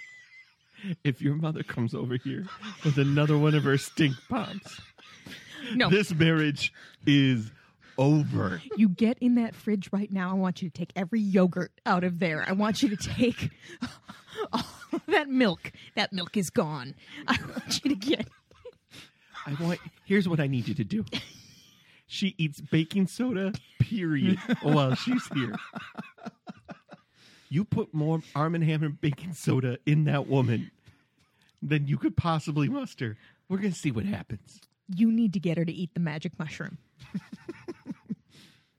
if 1.04 1.20
your 1.20 1.34
mother 1.34 1.62
comes 1.62 1.94
over 1.94 2.16
here 2.16 2.46
with 2.84 2.98
another 2.98 3.36
one 3.38 3.54
of 3.54 3.64
her 3.64 3.78
stink 3.78 4.14
bombs, 4.28 4.80
no. 5.74 5.90
this 5.90 6.14
marriage 6.14 6.72
is 7.06 7.50
over. 7.98 8.62
You 8.76 8.88
get 8.88 9.18
in 9.20 9.34
that 9.34 9.54
fridge 9.54 9.90
right 9.92 10.10
now. 10.10 10.30
I 10.30 10.34
want 10.34 10.62
you 10.62 10.70
to 10.70 10.78
take 10.78 10.92
every 10.94 11.20
yogurt 11.20 11.72
out 11.84 12.04
of 12.04 12.20
there. 12.20 12.44
I 12.46 12.52
want 12.52 12.82
you 12.82 12.88
to 12.90 12.96
take 12.96 13.50
all 14.52 14.62
that 15.08 15.28
milk. 15.28 15.72
That 15.96 16.12
milk 16.12 16.36
is 16.36 16.50
gone. 16.50 16.94
I 17.26 17.36
want 17.48 17.84
you 17.84 17.90
to 17.90 17.96
get. 17.96 18.28
I 19.46 19.54
want. 19.62 19.80
Here's 20.04 20.28
what 20.28 20.40
I 20.40 20.46
need 20.46 20.68
you 20.68 20.74
to 20.74 20.84
do. 20.84 21.04
She 22.10 22.34
eats 22.38 22.60
baking 22.60 23.08
soda, 23.08 23.52
period, 23.78 24.38
while 24.62 24.94
she's 24.94 25.26
here. 25.34 25.54
You 27.48 27.64
put 27.64 27.94
more 27.94 28.20
Arm 28.34 28.54
and 28.54 28.64
Hammer 28.64 28.90
baking 28.90 29.32
soda 29.32 29.78
in 29.86 30.04
that 30.04 30.26
woman 30.26 30.70
than 31.62 31.86
you 31.86 31.96
could 31.96 32.16
possibly 32.16 32.68
muster. 32.68 33.16
We're 33.48 33.58
gonna 33.58 33.72
see 33.72 33.90
what 33.90 34.04
happens. 34.04 34.60
You 34.94 35.10
need 35.10 35.32
to 35.34 35.40
get 35.40 35.58
her 35.58 35.64
to 35.64 35.72
eat 35.72 35.94
the 35.94 36.00
magic 36.00 36.38
mushroom. 36.38 36.78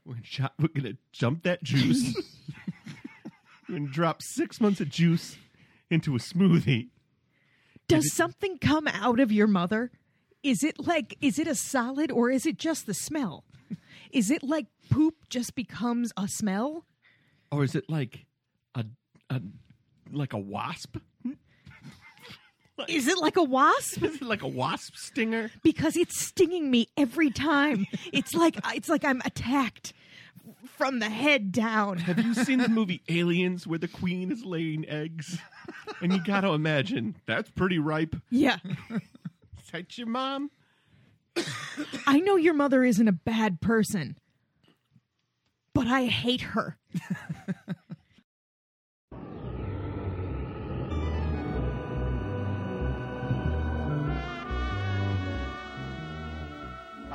We're 0.06 0.16
gonna, 0.16 0.26
chop, 0.26 0.54
we're 0.58 0.70
gonna 0.70 0.98
jump 1.12 1.44
that 1.44 1.62
juice. 1.62 2.16
we're 3.70 3.76
gonna 3.78 3.92
drop 3.92 4.24
six 4.24 4.60
months 4.60 4.82
of 4.82 4.90
juice 4.90 5.38
into 5.92 6.16
a 6.16 6.20
smoothie. 6.20 6.88
Does 7.88 8.16
something 8.16 8.58
come 8.58 8.88
out 8.88 9.20
of 9.20 9.32
your 9.32 9.46
mother? 9.46 9.92
Is 10.42 10.64
it 10.64 10.80
like, 10.80 11.16
is 11.22 11.38
it 11.38 11.48
a 11.48 11.54
solid 11.54 12.12
or 12.12 12.32
is 12.32 12.48
it 12.48 12.58
just 12.58 12.88
the 12.88 12.96
smell? 12.96 13.44
Is 14.12 14.32
it 14.32 14.42
like 14.42 14.66
poop 14.90 15.30
just 15.30 15.54
becomes 15.54 16.12
a 16.18 16.28
smell? 16.28 16.86
Or 17.52 17.64
is 17.64 17.76
it 17.76 17.88
like 17.88 18.26
a, 18.76 18.86
a 19.30 19.42
like 20.12 20.34
a 20.34 20.38
wasp? 20.38 20.98
Is 22.88 23.08
it 23.08 23.18
like 23.18 23.36
a 23.36 23.44
wasp? 23.44 24.04
Is 24.04 24.16
it 24.16 24.22
like 24.22 24.42
a 24.42 24.48
wasp 24.48 24.96
stinger? 24.96 25.52
Because 25.64 25.98
it's 25.98 26.18
stinging 26.18 26.72
me 26.72 26.88
every 26.96 27.30
time. 27.30 27.86
It's 28.14 28.34
like 28.34 28.56
it's 28.74 28.88
like 28.88 29.04
I'm 29.04 29.22
attacked 29.26 29.94
from 30.78 31.00
the 31.00 31.10
head 31.10 31.52
down. 31.52 31.98
Have 31.98 32.20
you 32.20 32.34
seen 32.34 32.60
the 32.60 32.70
movie 32.70 33.02
Aliens 33.10 33.68
where 33.68 33.80
the 33.80 33.90
queen 33.90 34.32
is 34.32 34.46
laying 34.46 34.88
eggs? 34.88 35.38
And 36.02 36.14
you 36.14 36.24
gotta 36.24 36.50
imagine 36.50 37.16
that's 37.26 37.50
pretty 37.50 37.80
ripe. 37.80 38.16
Yeah. 38.30 38.58
Is 38.90 39.72
that 39.74 39.98
your 39.98 40.08
mom? 40.08 40.52
I 42.08 42.20
know 42.20 42.38
your 42.38 42.54
mother 42.54 42.84
isn't 42.84 43.08
a 43.08 43.14
bad 43.14 43.62
person, 43.62 44.18
but 45.74 45.88
I 45.88 46.06
hate 46.06 46.42
her. 46.42 46.78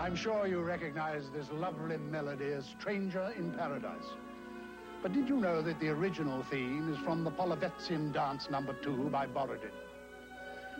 I'm 0.04 0.14
sure 0.14 0.46
you 0.46 0.60
recognize 0.60 1.30
this 1.30 1.50
lovely 1.50 1.96
melody 1.96 2.52
as 2.52 2.66
Stranger 2.78 3.32
in 3.38 3.52
Paradise. 3.52 4.04
But 5.02 5.14
did 5.14 5.30
you 5.30 5.38
know 5.38 5.62
that 5.62 5.80
the 5.80 5.88
original 5.88 6.42
theme 6.50 6.92
is 6.92 6.98
from 6.98 7.24
the 7.24 7.30
Polovtsian 7.30 8.12
Dance 8.12 8.50
Number 8.50 8.74
2 8.82 9.08
by 9.08 9.26
Borodin? 9.26 9.70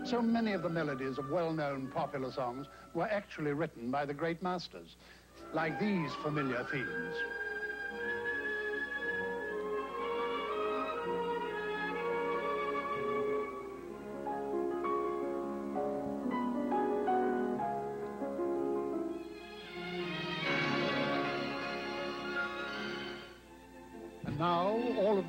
So 0.04 0.20
many 0.20 0.52
of 0.52 0.62
the 0.62 0.68
melodies 0.68 1.16
of 1.16 1.30
well-known 1.30 1.86
popular 1.86 2.30
songs 2.32 2.66
were 2.92 3.08
actually 3.08 3.54
written 3.54 3.90
by 3.90 4.04
the 4.04 4.12
great 4.12 4.42
masters, 4.42 4.96
like 5.54 5.80
these 5.80 6.12
familiar 6.22 6.66
themes. 6.70 7.16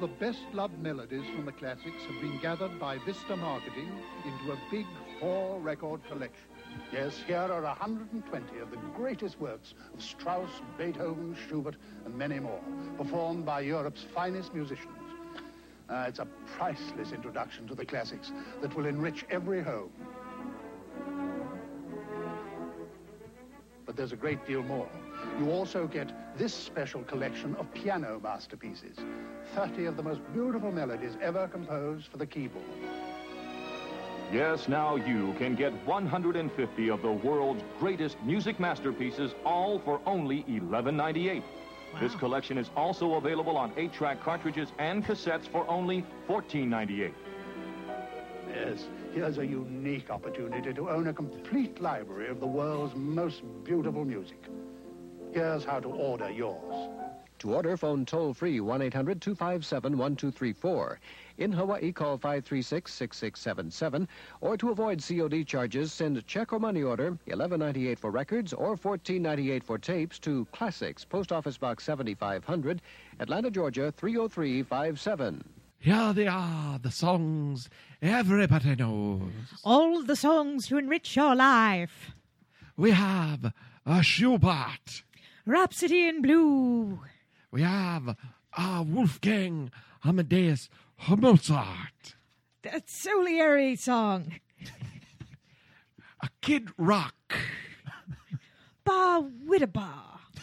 The 0.06 0.12
best 0.20 0.44
loved 0.54 0.78
melodies 0.84 1.26
from 1.34 1.46
the 1.46 1.52
classics 1.52 2.04
have 2.04 2.22
been 2.22 2.38
gathered 2.40 2.80
by 2.80 2.96
Vista 3.08 3.36
Marketing 3.36 3.90
into 4.24 4.52
a 4.52 4.58
big 4.70 4.86
four 5.20 5.60
record 5.60 6.00
collection. 6.08 6.46
Yes, 6.94 7.24
here 7.26 7.38
are 7.40 7.64
120 7.64 8.60
of 8.60 8.70
the 8.70 8.78
greatest 8.96 9.40
works 9.40 9.74
of 9.96 10.04
Strauss, 10.04 10.62
Beethoven, 10.78 11.36
Schubert, 11.48 11.78
and 12.06 12.16
many 12.16 12.38
more, 12.38 12.62
performed 13.00 13.48
by 13.48 13.62
Europe's 13.62 14.06
finest 14.14 14.54
musicians. 14.54 14.94
Uh, 15.90 16.06
it's 16.08 16.20
a 16.20 16.28
priceless 16.56 17.12
introduction 17.12 17.68
to 17.68 17.74
the 17.74 17.86
classics 17.86 18.32
that 18.62 18.76
will 18.76 18.86
enrich 18.86 19.26
every 19.32 19.64
home. 19.64 19.90
But 23.96 24.00
there's 24.00 24.12
a 24.12 24.18
great 24.18 24.46
deal 24.46 24.62
more. 24.62 24.90
You 25.40 25.52
also 25.52 25.88
get 25.88 26.12
this 26.38 26.54
special 26.54 27.04
collection 27.04 27.56
of 27.56 27.74
piano 27.74 28.20
masterpieces, 28.22 28.98
30 29.56 29.86
of 29.86 29.96
the 29.96 30.04
most 30.04 30.20
beautiful 30.34 30.70
melodies 30.70 31.14
ever 31.22 31.48
composed 31.48 32.08
for 32.08 32.18
the 32.18 32.26
keyboard. 32.26 32.66
Yes, 34.34 34.68
now 34.68 34.98
you 34.98 35.34
can 35.38 35.56
get 35.56 35.72
150 35.88 36.90
of 36.90 37.02
the 37.02 37.10
world's 37.10 37.64
greatest 37.80 38.22
music 38.24 38.60
masterpieces, 38.60 39.34
all 39.46 39.80
for 39.80 40.02
only 40.06 40.44
$11.98. 40.44 41.42
This 41.98 42.16
collection 42.16 42.58
is 42.58 42.70
also 42.76 43.14
available 43.14 43.56
on 43.56 43.72
8-track 43.76 44.22
cartridges 44.22 44.74
and 44.78 45.06
cassettes 45.06 45.48
for 45.48 45.66
only 45.70 46.06
$14.98. 46.28 47.14
Yes, 48.56 48.88
here's 49.14 49.38
a 49.38 49.46
unique 49.46 50.10
opportunity 50.10 50.74
to 50.74 50.90
own 50.90 51.08
a 51.08 51.14
complete 51.14 51.82
library 51.82 52.30
of 52.30 52.40
the 52.40 52.48
world's 52.48 52.96
most 52.96 53.44
beautiful 53.66 54.06
music. 54.06 54.42
Here's 55.34 55.66
how 55.66 55.82
to 55.82 55.90
order 55.90 56.30
yours. 56.30 56.90
To 57.40 57.54
order, 57.54 57.76
phone 57.76 58.06
toll 58.06 58.34
free 58.34 58.62
1 58.62 58.82
800 58.82 59.22
257 59.22 59.98
1234. 59.98 61.00
In 61.38 61.52
Hawaii, 61.52 61.92
call 61.92 62.18
536 62.18 62.94
6677. 62.94 64.08
Or 64.40 64.56
to 64.56 64.70
avoid 64.70 65.04
COD 65.04 65.44
charges, 65.46 65.92
send 65.92 66.26
check 66.26 66.54
or 66.54 66.60
money 66.60 66.82
order 66.82 67.10
1198 67.26 68.00
for 68.00 68.10
records 68.10 68.54
or 68.54 68.70
1498 68.70 69.66
for 69.66 69.78
tapes 69.78 70.18
to 70.20 70.46
Classics, 70.54 71.04
Post 71.04 71.34
Office 71.34 71.58
Box 71.58 71.84
7500, 71.84 72.82
Atlanta, 73.20 73.52
Georgia 73.52 73.92
30357. 73.92 75.44
Here 75.86 76.14
they 76.14 76.26
are, 76.26 76.80
the 76.80 76.90
songs 76.90 77.70
everybody 78.02 78.76
knows. 78.76 79.30
All 79.64 80.02
the 80.02 80.16
songs 80.16 80.68
to 80.70 80.80
enrich 80.80 81.16
your 81.16 81.36
life. 81.36 82.10
We 82.76 82.90
have 82.90 83.54
a 83.86 84.02
Schubert. 84.02 85.04
Rhapsody 85.46 86.08
in 86.08 86.24
Blue. 86.24 87.02
We 87.52 87.62
have 87.62 88.18
a 88.58 88.82
Wolfgang 88.82 89.70
Amadeus 90.04 90.70
Mozart. 91.08 92.16
That 92.64 92.90
Salieri 92.90 93.76
song. 93.76 94.40
A 96.20 96.30
Kid 96.42 96.70
Rock. 96.80 97.36
Ba 98.84 99.24
Widaba. 99.48 99.92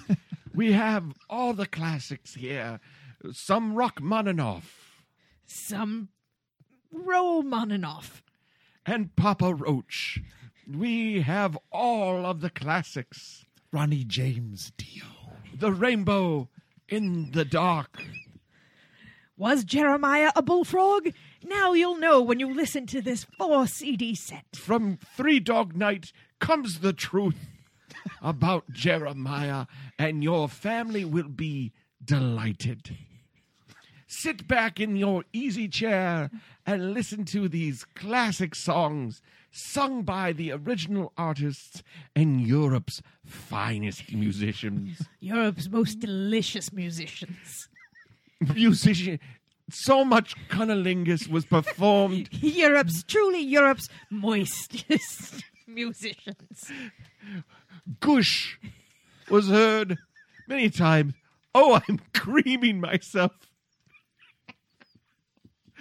We 0.54 0.70
have 0.70 1.14
all 1.28 1.52
the 1.52 1.66
classics 1.66 2.34
here. 2.34 2.78
Some 3.32 3.74
Rachmaninoff 3.74 4.81
Some 5.46 6.08
Romaninoff. 6.90 8.22
and 8.84 9.14
Papa 9.16 9.54
Roach. 9.54 10.20
We 10.70 11.22
have 11.22 11.56
all 11.70 12.24
of 12.26 12.40
the 12.40 12.50
classics. 12.50 13.44
Ronnie 13.72 14.04
James 14.04 14.72
Dio. 14.76 15.04
The 15.54 15.72
Rainbow 15.72 16.48
in 16.88 17.30
the 17.32 17.44
Dark. 17.44 18.02
Was 19.36 19.64
Jeremiah 19.64 20.30
a 20.36 20.42
bullfrog? 20.42 21.08
Now 21.44 21.72
you'll 21.72 21.96
know 21.98 22.20
when 22.22 22.38
you 22.38 22.52
listen 22.52 22.86
to 22.88 23.00
this 23.00 23.24
four 23.24 23.66
CD 23.66 24.14
set. 24.14 24.44
From 24.54 24.98
Three 25.16 25.40
Dog 25.40 25.74
Night 25.74 26.12
comes 26.38 26.80
the 26.80 26.92
truth 26.92 27.38
about 28.20 28.70
Jeremiah, 28.72 29.66
and 29.98 30.22
your 30.22 30.48
family 30.48 31.04
will 31.04 31.28
be 31.28 31.72
delighted. 32.04 32.96
Sit 34.14 34.46
back 34.46 34.78
in 34.78 34.94
your 34.94 35.24
easy 35.32 35.68
chair 35.68 36.30
and 36.66 36.92
listen 36.92 37.24
to 37.24 37.48
these 37.48 37.86
classic 37.94 38.54
songs 38.54 39.22
sung 39.50 40.02
by 40.02 40.34
the 40.34 40.52
original 40.52 41.14
artists 41.16 41.82
and 42.14 42.38
Europe's 42.38 43.00
finest 43.24 44.12
musicians. 44.12 45.00
Europe's 45.20 45.70
most 45.70 46.00
delicious 46.00 46.74
musicians. 46.74 47.70
Musician. 48.54 49.18
So 49.70 50.04
much 50.04 50.36
cunnilingus 50.50 51.26
was 51.26 51.46
performed. 51.46 52.28
Europe's 52.42 53.02
truly 53.04 53.40
Europe's 53.40 53.88
moistest 54.12 55.42
musicians. 55.66 56.70
Gush 57.98 58.60
was 59.30 59.48
heard 59.48 59.96
many 60.46 60.68
times. 60.68 61.14
Oh, 61.54 61.80
I'm 61.88 61.98
creaming 62.12 62.78
myself. 62.78 63.32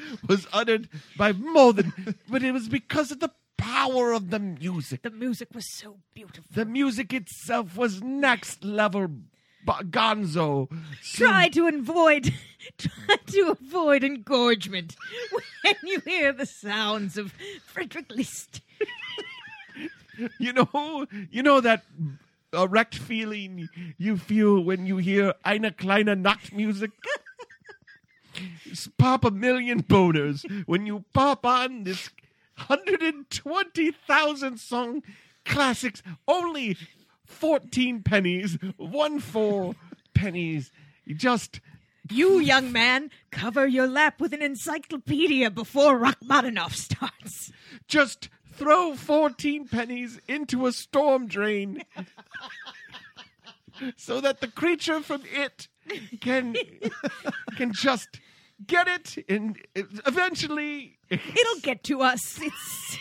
Was 0.28 0.48
uttered 0.54 0.90
by 1.18 1.34
more 1.34 1.74
than, 1.74 2.16
but 2.30 2.44
it 2.44 2.52
was 2.52 2.68
because 2.70 3.12
of 3.12 3.20
the 3.20 3.32
power 3.58 4.12
of 4.12 4.30
the 4.30 4.40
music. 4.40 5.02
The 5.04 5.12
music 5.12 5.50
was 5.54 5.72
so 5.72 5.98
beautiful. 6.14 6.46
The 6.54 6.66
music 6.66 7.14
itself 7.14 7.78
was 7.78 8.02
next 8.02 8.64
level 8.64 9.08
b- 9.08 9.22
gonzo. 9.66 10.70
Try 11.04 11.50
to 11.50 11.68
avoid 11.68 12.34
try 12.78 13.16
to 13.28 13.56
avoid 13.60 14.04
engorgement 14.04 14.96
when 15.64 15.76
you 15.84 16.00
hear 16.02 16.34
the 16.34 16.46
sounds 16.46 17.18
of 17.18 17.34
Frederick 17.66 18.12
Liszt. 18.12 18.62
You 20.38 20.54
know, 20.54 21.08
you 21.32 21.42
know 21.42 21.62
that 21.62 21.84
erect 22.54 22.96
feeling 22.96 23.70
you 23.98 24.18
feel 24.18 24.60
when 24.62 24.86
you 24.86 24.98
hear 24.98 25.34
Eine 25.46 25.72
kleine 25.72 26.16
Nachtmusik? 26.22 26.92
Pop 28.98 29.26
a 29.26 29.32
million 29.32 29.84
boners 29.84 30.46
when 30.66 30.86
you 30.86 31.04
pop 31.14 31.46
on 31.46 31.84
this 31.84 32.10
120,000 32.68 34.60
song 34.60 35.04
classics, 35.46 36.04
only 36.28 36.78
14 37.26 38.04
pennies, 38.04 38.58
one 38.78 39.20
four 39.20 39.76
pennies. 40.14 40.72
You 41.06 41.16
just 41.16 41.60
You, 42.10 42.40
young 42.40 42.72
man, 42.72 43.10
cover 43.32 43.66
your 43.66 43.88
lap 43.88 44.20
with 44.20 44.34
an 44.34 44.42
encyclopedia 44.42 45.50
before 45.50 45.98
Rachmaninoff 45.98 46.76
starts. 46.76 47.52
just 47.88 48.30
throw 48.54 48.96
14 48.96 49.68
pennies 49.68 50.20
into 50.28 50.68
a 50.68 50.72
storm 50.72 51.28
drain 51.28 51.84
so 53.96 54.22
that 54.22 54.42
the 54.42 54.48
creature 54.48 55.02
from 55.02 55.24
it 55.34 55.68
can 56.20 56.56
can 57.58 57.74
just 57.74 58.20
get 58.68 58.88
it 58.88 59.24
and 59.30 59.58
eventually 60.06 60.98
It'll 61.12 61.60
get 61.62 61.84
to 61.86 62.02
us. 62.02 62.40
It's. 62.42 62.98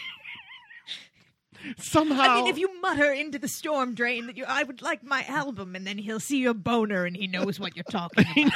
somehow 1.79 2.23
I 2.23 2.35
mean, 2.37 2.47
if 2.49 2.59
you 2.59 2.81
mutter 2.81 3.13
into 3.13 3.39
the 3.39 3.49
storm 3.49 3.95
drain 3.95 4.27
that 4.27 4.37
you, 4.37 4.45
I 4.47 4.65
would 4.65 4.83
like 4.83 5.05
my 5.05 5.25
album, 5.25 5.77
and 5.77 5.87
then 5.87 5.99
he'll 5.99 6.21
see 6.21 6.39
your 6.39 6.55
boner, 6.55 7.05
and 7.05 7.17
he 7.17 7.27
knows 7.29 7.61
what 7.61 7.77
you're 7.77 7.85
talking 7.85 8.25
about. 8.37 8.53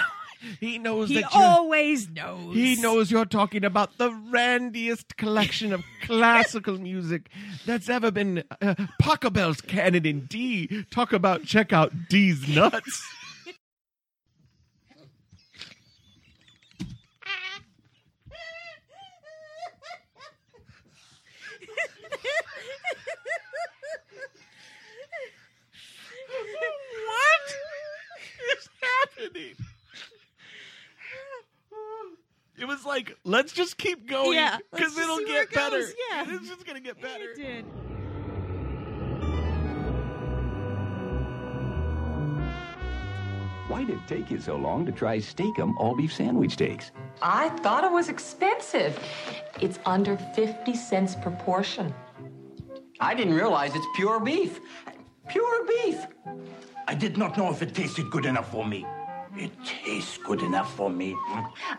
he 0.59 0.79
knows 0.79 1.09
he 1.09 1.21
that 1.21 1.31
always 1.33 2.11
knows. 2.11 2.57
He 2.57 2.75
knows 2.77 3.13
you're 3.13 3.25
talking 3.25 3.65
about 3.65 3.97
the 3.99 4.11
randiest 4.11 5.17
collection 5.17 5.73
of 5.73 5.85
classical 6.03 6.79
music 6.79 7.29
that's 7.65 7.89
ever 7.89 8.11
been. 8.11 8.43
Uh, 8.61 8.75
Pachelbel's 9.01 9.61
Canon 9.61 10.05
in 10.05 10.27
D. 10.27 10.85
Talk 10.91 11.13
about 11.13 11.45
check 11.45 11.73
out 11.73 11.93
D's 12.09 12.49
nuts. 12.49 13.03
what 27.07 27.55
is 28.53 28.69
happening? 29.25 29.55
It 32.57 32.67
was 32.67 32.85
like, 32.85 33.17
let's 33.25 33.53
just 33.53 33.77
keep 33.79 34.07
going 34.09 34.35
Yeah, 34.35 34.53
let's 34.53 34.63
because 34.71 34.95
just 34.95 35.03
it'll 35.03 35.17
see 35.19 35.25
where 35.25 35.45
get 35.45 35.51
it 35.51 35.55
better. 35.55 35.79
goes, 35.81 35.93
yeah. 36.09 36.25
it's 36.29 36.49
just 36.49 36.65
gonna 36.65 36.79
get 36.81 37.01
better. 37.01 37.31
It 37.33 37.37
did. 37.37 37.65
Why 43.67 43.83
did 43.83 43.97
it 43.97 44.07
take 44.07 44.31
you 44.31 44.39
so 44.39 44.57
long 44.57 44.87
to 44.87 44.93
try 44.93 45.19
Steakum 45.19 45.75
all 45.79 45.97
beef 45.97 46.13
sandwich 46.13 46.53
steaks? 46.53 46.93
I 47.23 47.49
thought 47.61 47.83
it 47.83 47.91
was 47.91 48.09
expensive. 48.09 48.99
It's 49.61 49.79
under 49.85 50.17
50 50.17 50.75
cents 50.77 51.17
per 51.17 51.31
portion. 51.31 51.93
I 53.01 53.15
didn't 53.15 53.35
realize 53.35 53.75
it's 53.75 53.87
pure 53.97 54.21
beef. 54.21 54.61
Pure 55.29 55.67
beef. 55.67 56.07
I 56.87 56.95
did 56.95 57.17
not 57.17 57.37
know 57.37 57.51
if 57.51 57.63
it 57.63 57.75
tasted 57.75 58.11
good 58.11 58.27
enough 58.27 58.51
for 58.53 58.65
me. 58.65 58.87
It 59.37 59.51
tastes 59.65 60.17
good 60.19 60.43
enough 60.43 60.75
for 60.77 60.89
me. 60.89 61.17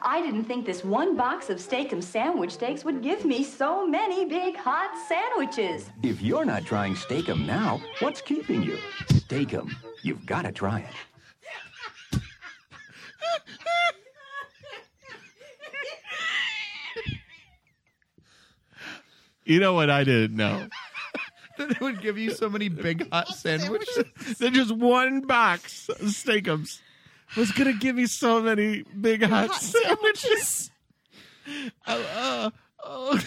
I 0.01 0.21
didn't 0.21 0.43
think 0.43 0.65
this 0.65 0.83
one 0.83 1.15
box 1.15 1.49
of 1.49 1.57
Steakum 1.57 2.03
sandwich 2.03 2.51
steaks 2.51 2.83
would 2.83 3.01
give 3.01 3.23
me 3.23 3.43
so 3.43 3.87
many 3.87 4.25
big 4.25 4.57
hot 4.57 4.91
sandwiches. 5.07 5.89
If 6.03 6.21
you're 6.21 6.43
not 6.43 6.65
trying 6.65 6.95
Steakum 6.95 7.45
now, 7.45 7.81
what's 7.99 8.21
keeping 8.21 8.61
you? 8.61 8.77
Steakum. 9.07 9.71
You've 10.03 10.25
got 10.25 10.41
to 10.41 10.51
try 10.51 10.79
it. 10.81 12.19
You 19.45 19.59
know 19.59 19.73
what 19.73 19.91
I 19.91 20.03
didn't 20.03 20.35
know? 20.35 20.67
that 21.57 21.71
it 21.71 21.79
would 21.79 22.01
give 22.01 22.17
you 22.17 22.31
so 22.31 22.49
many 22.49 22.67
big 22.67 23.09
hot 23.11 23.27
sandwiches. 23.35 24.03
that 24.39 24.51
just 24.53 24.75
one 24.75 25.21
box 25.21 25.87
of 25.87 25.97
Steakums 26.07 26.79
was 27.37 27.51
gonna 27.51 27.73
give 27.73 27.95
me 27.95 28.05
so 28.05 28.41
many 28.41 28.83
big 28.83 29.23
hot, 29.23 29.53
sandwiches. 29.53 30.71
Uh, 31.85 32.03
uh, 32.15 32.49
oh. 32.83 33.21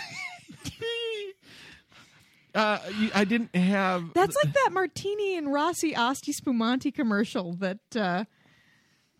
Uh, 2.53 2.79
I 3.15 3.25
didn't 3.25 3.55
have. 3.55 4.13
That's 4.15 4.37
like 4.43 4.53
that 4.53 4.71
Martini 4.73 5.37
and 5.37 5.53
Rossi 5.53 5.95
Asti 5.95 6.33
Spumante 6.33 6.91
commercial 6.91 7.53
that 7.55 7.79
uh, 7.95 8.25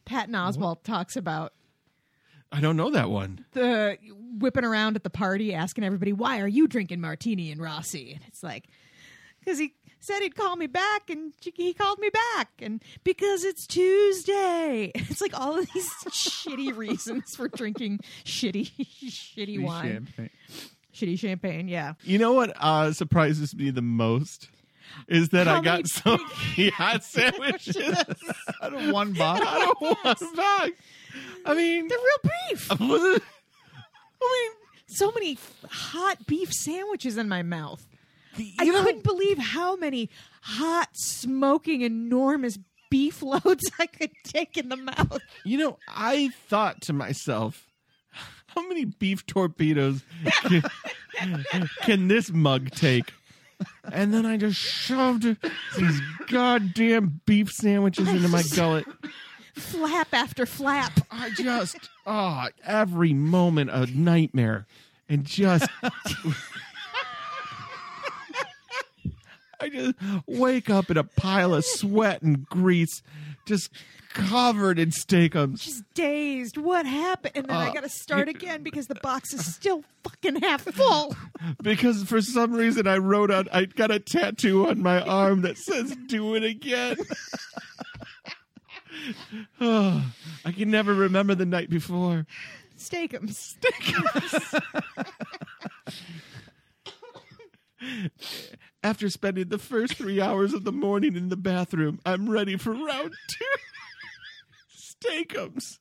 Patton 0.05 0.35
Oswalt 0.35 0.83
talks 0.83 1.15
about. 1.17 1.53
I 2.51 2.61
don't 2.61 2.77
know 2.77 2.91
that 2.91 3.11
one. 3.11 3.45
The 3.53 3.99
whipping 4.39 4.65
around 4.65 4.97
at 4.97 5.05
the 5.05 5.11
party 5.11 5.55
asking 5.55 5.85
everybody, 5.85 6.13
why 6.13 6.41
are 6.41 6.49
you 6.49 6.67
drinking 6.67 7.01
Martini 7.01 7.53
and 7.53 7.61
Rossi? 7.61 8.15
And 8.15 8.25
it's 8.27 8.43
like, 8.43 8.69
because 9.39 9.59
he 9.59 9.75
said 10.01 10.21
he'd 10.21 10.37
call 10.37 10.57
me 10.57 10.67
back 10.67 11.11
and 11.11 11.33
he 11.41 11.73
called 11.75 11.99
me 11.99 12.11
back. 12.11 12.51
And 12.61 12.83
because 13.05 13.45
it's 13.45 13.67
Tuesday. 13.67 14.93
It's 15.11 15.21
like 15.21 15.39
all 15.39 15.59
of 15.59 15.67
these 15.73 15.89
shitty 16.09 16.77
reasons 16.77 17.35
for 17.35 17.49
drinking 17.49 18.01
shitty, 18.25 18.71
shitty 19.09 19.61
wine. 19.63 20.07
Champagne. 20.17 20.31
Shitty 20.95 21.19
champagne, 21.19 21.69
yeah. 21.69 21.95
You 22.03 22.19
know 22.19 22.33
what 22.33 22.53
uh, 22.57 22.93
surprises 22.93 23.55
me 23.55 23.71
the 23.71 23.83
most 23.83 24.49
is 25.09 25.31
that 25.31 25.47
How 25.47 25.57
I 25.59 25.61
got 25.63 25.73
many 25.79 25.85
so 25.85 26.19
many 26.57 26.71
hot 26.71 27.05
sandwiches 27.05 27.77
out 28.63 28.75
of 28.75 28.91
one 28.91 29.13
box. 29.13 29.45
out 29.47 29.71
of 29.71 29.77
one 29.81 29.97
box. 30.37 30.73
I 31.45 31.55
mean, 31.55 31.89
They're 31.89 31.99
real 31.99 32.33
beef. 32.51 32.71
I 32.73 32.77
mean, 32.79 33.19
so 34.87 35.13
many 35.13 35.39
hot 35.71 36.27
beef 36.27 36.53
sandwiches 36.53 37.17
in 37.17 37.29
my 37.29 37.43
mouth. 37.43 37.87
I 38.59 38.65
couldn't 38.65 39.05
believe 39.05 39.39
how 39.39 39.77
many 39.77 40.11
hot, 40.43 40.89
smoking, 40.93 41.83
enormous 41.83 42.59
beef 42.91 43.23
loads 43.23 43.71
I 43.79 43.87
could 43.87 44.11
take 44.25 44.57
in 44.57 44.69
the 44.69 44.77
mouth. 44.77 45.21
You 45.45 45.59
know, 45.59 45.79
I 45.89 46.31
thought 46.49 46.81
to 46.83 46.93
myself, 46.93 47.67
how 48.49 48.67
many 48.67 48.87
beef 48.87 49.27
torpedoes 49.27 50.03
can, 50.43 50.63
can 51.83 52.09
this 52.09 52.31
mug 52.31 52.71
take? 52.71 53.13
And 53.93 54.15
then 54.15 54.25
I 54.25 54.37
just 54.37 54.59
shoved 54.59 55.25
these 55.77 56.01
goddamn 56.29 57.21
beef 57.27 57.53
sandwiches 57.53 58.09
into 58.09 58.29
my 58.29 58.43
gullet. 58.55 58.87
Flap 59.55 60.09
after 60.13 60.47
flap. 60.47 60.93
I 61.11 61.31
just, 61.31 61.77
oh, 62.07 62.47
every 62.65 63.13
moment 63.13 63.71
a 63.71 63.87
nightmare. 63.87 64.67
And 65.09 65.25
just, 65.25 65.69
I 69.61 69.69
just 69.69 69.95
wake 70.27 70.71
up 70.71 70.91
in 70.91 70.97
a 70.97 71.05
pile 71.05 71.55
of 71.55 71.65
sweat 71.65 72.23
and 72.23 72.47
grease, 72.49 73.03
just 73.47 73.71
covered 74.15 74.79
in 74.79 74.91
steakums. 74.91 75.61
Just 75.63 75.83
dazed. 75.95 76.57
What 76.57 76.87
happened? 76.87 77.33
And 77.37 77.47
then 77.47 77.57
I 77.57 77.69
Uh, 77.69 77.73
got 77.73 77.83
to 77.83 77.89
start 77.89 78.29
again 78.29 78.63
because 78.63 78.87
the 78.87 78.95
box 78.97 79.33
is 79.35 79.45
still 79.55 79.85
fucking 80.05 80.37
half 80.43 80.63
full. 80.63 81.15
because 81.63 82.05
for 82.05 82.21
some 82.23 82.53
reason 82.53 82.87
I 82.87 82.99
wrote 82.99 83.31
on 83.31 83.49
I 83.53 83.65
got 83.67 83.91
a 83.91 83.99
tattoo 83.99 84.69
on 84.69 84.81
my 84.83 85.01
arm 85.03 85.43
that 85.43 85.59
says 85.59 85.95
do 86.07 86.35
it 86.35 86.45
again. 86.45 86.97
oh, 89.61 90.05
I 90.45 90.53
can 90.53 90.71
never 90.71 90.95
remember 90.95 91.35
the 91.35 91.47
night 91.47 91.69
before. 91.71 92.27
Steakums. 92.79 93.57
Steakums. 93.61 94.63
After 98.89 99.11
spending 99.11 99.49
the 99.49 99.59
first 99.59 99.97
three 99.97 100.19
hours 100.19 100.55
of 100.55 100.65
the 100.65 100.73
morning 100.73 101.15
in 101.15 101.29
the 101.29 101.37
bathroom, 101.37 102.01
I'm 102.07 102.27
ready 102.31 102.57
for 102.57 102.73
round 102.73 103.13
two. 103.29 103.45
Steakums. 104.79 105.79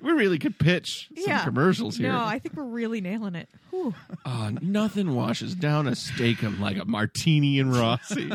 We 0.00 0.12
really 0.12 0.38
could 0.38 0.60
pitch 0.60 1.08
some 1.16 1.24
yeah. 1.26 1.42
commercials 1.42 1.96
here. 1.96 2.12
No, 2.12 2.24
I 2.24 2.38
think 2.38 2.54
we're 2.54 2.62
really 2.62 3.00
nailing 3.00 3.34
it. 3.34 3.48
Whew. 3.70 3.96
Oh, 4.24 4.52
nothing 4.62 5.16
washes 5.16 5.56
down 5.56 5.88
a 5.88 5.96
steakum 5.96 6.60
like 6.60 6.76
a 6.76 6.84
martini 6.84 7.58
and 7.58 7.74
Rossi. 7.74 8.30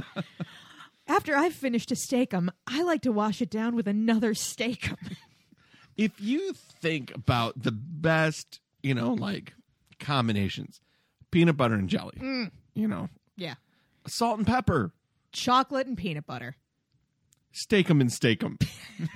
After 1.08 1.38
I've 1.38 1.54
finished 1.54 1.94
a 1.94 1.96
steakum, 1.96 2.50
I 2.68 2.84
like 2.84 3.02
to 3.04 3.14
wash 3.14 3.42
it 3.42 3.50
down 3.50 3.78
with 3.78 3.88
another 3.88 4.34
steakum. 4.34 4.98
if 5.96 6.20
you 6.20 6.52
think 6.52 7.16
about 7.16 7.64
the 7.64 7.72
best, 7.72 8.60
you 8.84 8.94
know, 8.94 9.14
like 9.14 9.54
combinations, 10.02 10.82
peanut 11.32 11.56
butter 11.56 11.76
and 11.76 11.88
jelly, 11.88 12.18
Mm. 12.20 12.52
You 12.76 12.88
know, 12.88 13.10
Yeah. 13.38 13.56
salt 14.08 14.38
and 14.38 14.46
pepper, 14.48 14.92
Chocolate 15.32 15.88
and 15.88 15.98
peanut 15.98 16.26
butter. 16.28 16.56
steakum 17.54 18.00
and 18.02 18.10
steakum, 18.12 18.62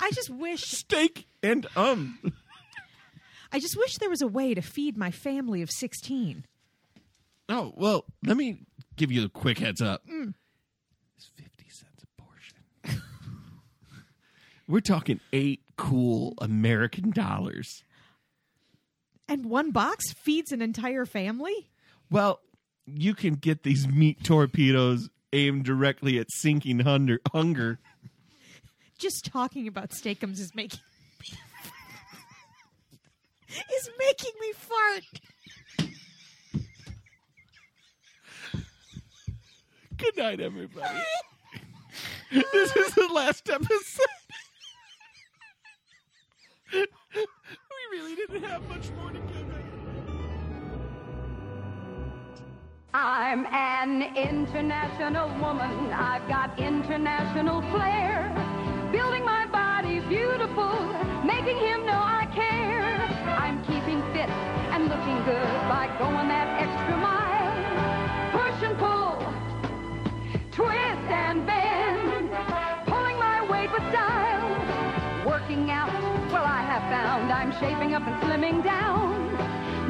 I 0.00 0.10
just 0.12 0.30
wish 0.30 0.62
steak 0.62 1.26
and 1.42 1.66
um. 1.76 2.18
I 3.52 3.58
just 3.58 3.76
wish 3.76 3.98
there 3.98 4.08
was 4.08 4.22
a 4.22 4.26
way 4.28 4.54
to 4.54 4.62
feed 4.62 4.96
my 4.96 5.10
family 5.10 5.60
of 5.60 5.70
16. 5.70 6.46
Oh 7.48 7.72
well, 7.76 8.04
let 8.24 8.36
me 8.36 8.60
give 8.96 9.10
you 9.12 9.24
a 9.24 9.28
quick 9.28 9.58
heads 9.58 9.82
up. 9.82 10.06
Mm. 10.06 10.34
It's 11.16 11.26
fifty 11.26 11.68
cents 11.68 12.02
a 12.04 12.22
portion. 12.22 13.02
We're 14.68 14.80
talking 14.80 15.20
eight 15.32 15.62
cool 15.76 16.34
American 16.40 17.10
dollars. 17.10 17.82
And 19.30 19.46
one 19.46 19.70
box 19.70 20.12
feeds 20.12 20.50
an 20.50 20.60
entire 20.60 21.06
family? 21.06 21.70
Well, 22.10 22.40
you 22.84 23.14
can 23.14 23.34
get 23.34 23.62
these 23.62 23.86
meat 23.86 24.24
torpedoes 24.24 25.08
aimed 25.32 25.64
directly 25.64 26.18
at 26.18 26.26
sinking 26.32 26.80
hunger. 26.80 27.20
hunger. 27.32 27.78
Just 28.98 29.26
talking 29.26 29.68
about 29.68 29.90
steakums 29.90 30.40
is 30.40 30.52
making 30.52 30.80
me 31.20 31.38
is 33.76 33.90
making 34.00 34.32
me 34.40 34.52
fart. 34.52 35.04
Good 39.96 40.16
night, 40.16 40.40
everybody. 40.40 40.98
this 42.32 42.76
is 42.76 42.94
the 42.94 43.06
last 43.14 43.48
episode. 43.48 44.06
We 47.90 47.98
really 47.98 48.14
didn't 48.14 48.42
have 48.42 48.68
much 48.68 48.90
more 48.90 49.10
to 49.10 49.18
give. 49.18 49.46
I'm 52.92 53.46
an 53.46 54.16
international 54.16 55.28
woman. 55.38 55.92
I've 55.92 56.26
got 56.28 56.58
international 56.58 57.62
flair. 57.70 58.28
Building 58.90 59.24
my 59.24 59.46
body 59.46 60.00
beautiful, 60.08 60.74
making 61.24 61.56
him 61.56 61.86
know 61.86 62.02
I 62.02 62.28
care. 62.34 62.96
I'm 63.38 63.62
keeping 63.62 64.02
fit 64.12 64.28
and 64.74 64.88
looking 64.88 65.22
good 65.24 65.68
by 65.70 65.86
going 65.98 66.28
that 66.28 66.48
extra 66.60 66.96
mile. 66.96 67.30
Push 68.32 68.62
and 68.64 68.76
pull, 68.78 69.22
twist 70.50 71.10
and 71.10 71.46
bend, 71.46 71.59
I 76.80 76.88
found 76.88 77.30
I'm 77.30 77.52
shaping 77.60 77.94
up 77.94 78.02
and 78.06 78.16
slimming 78.22 78.64
down. 78.64 79.36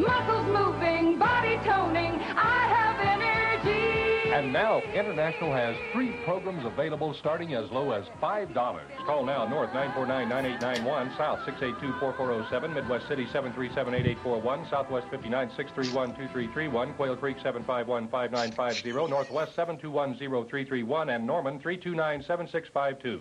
Muscles 0.01 0.47
moving, 0.47 1.19
body 1.19 1.57
toning, 1.59 2.19
I 2.35 2.67
have 2.67 2.99
energy. 2.99 4.33
And 4.35 4.53
now, 4.53 4.83
International 4.93 5.53
has 5.53 5.77
three 5.93 6.11
programs 6.25 6.65
available 6.65 7.15
starting 7.15 7.55
as 7.55 7.71
low 7.71 7.93
as 7.93 8.07
$5. 8.21 8.81
Call 9.07 9.25
now 9.25 9.47
North 9.47 9.71
949-9891, 9.71 11.17
South 11.17 11.39
682-4407, 11.47 12.75
Midwest 12.75 13.07
City 13.07 13.27
737-8841, 13.27 14.69
Southwest 14.71 15.07
59-631-2331, 15.13 16.97
Quail 16.97 17.17
Creek 17.17 17.37
751-5950, 17.39 19.09
Northwest 19.09 19.55
721-0331, 19.57 21.15
and 21.15 21.25
Norman 21.25 21.61
329-7652. 21.61 23.21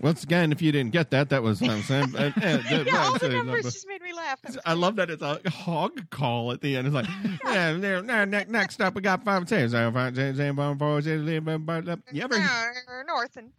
Once 0.00 0.22
again, 0.22 0.52
if 0.52 0.60
you 0.60 0.70
didn't 0.72 0.92
get 0.92 1.10
that, 1.10 1.30
that 1.30 1.42
was 1.42 1.60
what 1.60 1.70
I'm 1.70 1.82
saying. 1.82 2.14
Uh, 2.16 2.30
uh, 2.42 2.58
yeah, 2.70 3.04
all 3.04 3.18
the 3.18 3.26
uh, 3.26 3.42
numbers 3.42 3.64
just 3.64 3.88
made 3.88 4.02
me 4.02 4.12
laugh. 4.12 4.38
I 4.66 4.74
love 4.74 4.96
that 4.96 5.10
it's 5.10 5.22
a 5.22 5.40
hog 5.50 6.10
call 6.10 6.52
at 6.52 6.60
the 6.60 6.76
end. 6.76 6.86
It's 6.86 6.94
like, 6.94 7.06
yeah, 7.44 7.72
there, 7.72 8.02
there, 8.02 8.26
ne- 8.26 8.44
next 8.48 8.80
up 8.80 8.94
we 8.94 9.00
got 9.02 9.24
five 9.24 9.46
ten. 9.46 9.68
zero, 9.68 9.90
five, 9.92 10.14
ten, 10.14 10.34
zero, 10.34 10.52
one, 10.52 10.78
four, 10.78 11.00
zero, 11.00 11.24
zero, 11.24 11.40
one, 11.40 11.64
one, 11.66 11.86
one. 11.86 12.02
You 12.12 12.22
ever 12.22 12.34
Uh, 12.34 13.02
North 13.06 13.36
and 13.36 13.50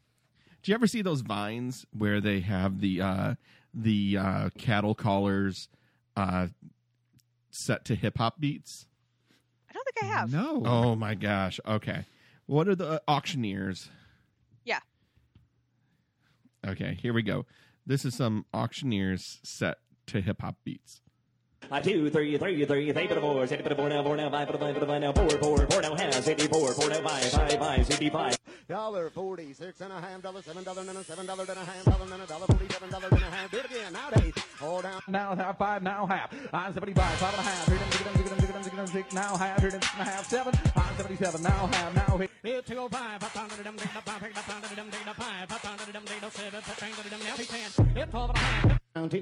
Do 0.62 0.72
you 0.72 0.76
ever 0.76 0.88
see 0.88 1.02
those 1.02 1.22
vines 1.22 1.86
where 1.98 2.22
they 2.22 2.42
have 2.42 2.80
the 2.80 3.02
uh, 3.02 3.36
the 3.74 4.18
uh, 4.20 4.50
cattle 4.58 4.94
callers 4.96 5.68
uh, 6.16 6.48
set 7.50 7.86
to 7.86 7.96
hip 7.96 8.18
hop 8.18 8.40
beats? 8.40 8.86
I 9.70 9.74
don't 9.74 9.86
think 9.86 10.04
I 10.04 10.06
have. 10.16 10.32
No. 10.32 10.64
Oh 10.66 10.96
my 10.96 11.16
gosh. 11.16 11.60
Okay. 11.68 12.06
What 12.46 12.68
are 12.68 12.76
the 12.76 13.02
auctioneers? 13.08 13.90
Okay, 16.66 16.98
here 17.02 17.14
we 17.14 17.24
go. 17.24 17.46
This 17.86 18.06
is 18.06 18.16
some 18.16 18.46
auctioneers 18.54 19.40
set 19.44 19.78
to 20.08 20.22
hip 20.22 20.42
hop 20.42 20.56
beats. 20.64 21.02
Uh, 21.74 21.80
two, 21.82 22.08
three, 22.12 22.38
three, 22.38 22.64
three, 22.66 22.92
three, 22.94 23.08
but 23.08 23.18
a 23.18 23.20
four, 23.20 23.48
city, 23.48 23.64
but 23.64 23.72
a 23.72 23.76
four 23.76 23.90
now, 23.90 24.04
four 24.04 24.16
now, 24.16 24.30
five, 24.30 24.46
but 24.46 24.56
a 24.56 24.60
five, 24.60 24.76
but 24.76 24.84
a 24.84 24.86
five 24.86 25.02
now, 25.02 25.12
four, 25.12 25.28
four, 25.28 25.58
four 25.66 25.82
now, 25.82 25.96
has, 25.96 26.24
city, 26.24 26.46
four, 26.46 26.72
four 26.72 26.88
now, 26.88 27.02
five, 27.02 27.24
five, 27.32 27.52
five, 27.54 27.86
city, 27.88 28.10
five. 28.12 28.38
Dollar 28.70 29.10
forty-six 29.10 29.82
and 29.82 29.92
a 29.92 30.00
half, 30.00 30.22
dollar 30.22 30.44
seven, 30.44 30.64
dollar 30.64 30.82
and 30.82 30.98
a 30.98 31.04
seven, 31.04 31.26
dollar 31.26 31.46
and 31.50 31.58
a 31.58 31.66
half, 31.66 31.84
dollar 31.84 32.14
and 32.14 32.22
a 32.22 32.28
dollar 32.28 32.46
forty-seven, 32.46 32.92
dollar 32.92 33.08
and 33.08 33.24
a 33.24 33.26
half. 33.26 33.50
Do 33.50 33.58
it 33.58 33.66
again 33.66 33.92
nowadays. 33.92 34.34
Hold 34.60 34.84
down. 34.84 35.02
Now 35.08 35.36
half, 35.36 35.58
five, 35.58 35.82
now 35.82 36.06
half. 36.06 36.32
I'm 36.54 36.74
75, 36.74 37.12
five 37.16 37.34
and 37.34 37.40
a 37.40 37.44
half. 37.44 37.68
Here 37.68 37.78
them, 37.80 37.90
here 37.90 38.04
them, 38.04 38.14
here 38.14 38.30
them, 38.30 38.38
here 38.38 38.48
them, 38.54 38.64
here 38.64 38.76
them, 38.76 38.88
six, 38.88 39.14
now 39.16 39.36
half. 39.36 39.60
Here 39.60 39.72
them, 39.72 39.82
six 39.82 39.94
and 39.98 40.08
a 40.08 40.12
half, 40.12 40.30
seven. 40.30 40.54
I'm 40.76 40.96
77, 40.98 41.42
now 41.42 41.50
half, 41.74 41.96
now 42.08 42.18
hit. 42.18 42.30
It's 42.44 42.70
205, 42.70 43.24
up 43.24 43.36
under 43.36 43.64
them, 43.64 43.76
data 43.78 43.90
five, 44.06 44.22
pick 44.22 44.38
up 44.38 44.56
under 44.56 44.76
them, 44.76 44.90
data 44.92 45.14
five, 45.16 45.52
up 45.52 45.66
under 45.66 45.92
them, 45.92 46.04
data 46.06 46.30
seven, 46.30 46.62
put 46.62 46.84
under 46.84 47.10
them, 47.10 47.20
now 47.24 47.36
ten. 47.36 47.98
It's 47.98 48.12
12 48.12 48.30
and 48.30 48.38
a 48.38 48.42
half. 48.42 48.54
Now, 48.54 48.62
ten, 48.62 48.62
double, 48.62 48.62
ding, 48.62 48.62
do 48.62 48.62
one 48.62 48.70
and 48.70 48.70
a 48.70 48.70
half, 48.70 48.83
Okay, 48.96 49.18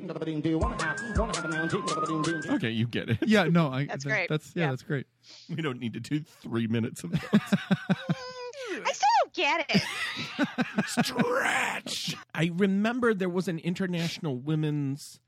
you 2.71 2.87
get 2.87 3.09
it. 3.09 3.17
Yeah, 3.25 3.43
no, 3.45 3.71
I, 3.71 3.85
That's 3.85 4.03
that- 4.03 4.09
great. 4.09 4.29
That's 4.29 4.51
yeah, 4.55 4.63
Yeah. 4.65 4.69
that's 4.71 4.83
great. 4.83 5.05
We 5.49 5.61
don't 5.61 5.79
need 5.79 5.93
to 5.93 5.99
do 5.99 6.19
three 6.41 6.67
minutes 6.67 7.03
of 7.03 7.11
that. 7.11 7.23
I 8.83 8.91
still 8.93 9.07
don't 9.23 9.33
get 9.33 9.65
it. 9.75 9.83
stretch. 10.87 12.15
I 12.33 12.51
remember 12.53 13.13
there 13.13 13.29
was 13.29 13.47
an 13.47 13.59
international 13.59 14.37
women's 14.37 15.19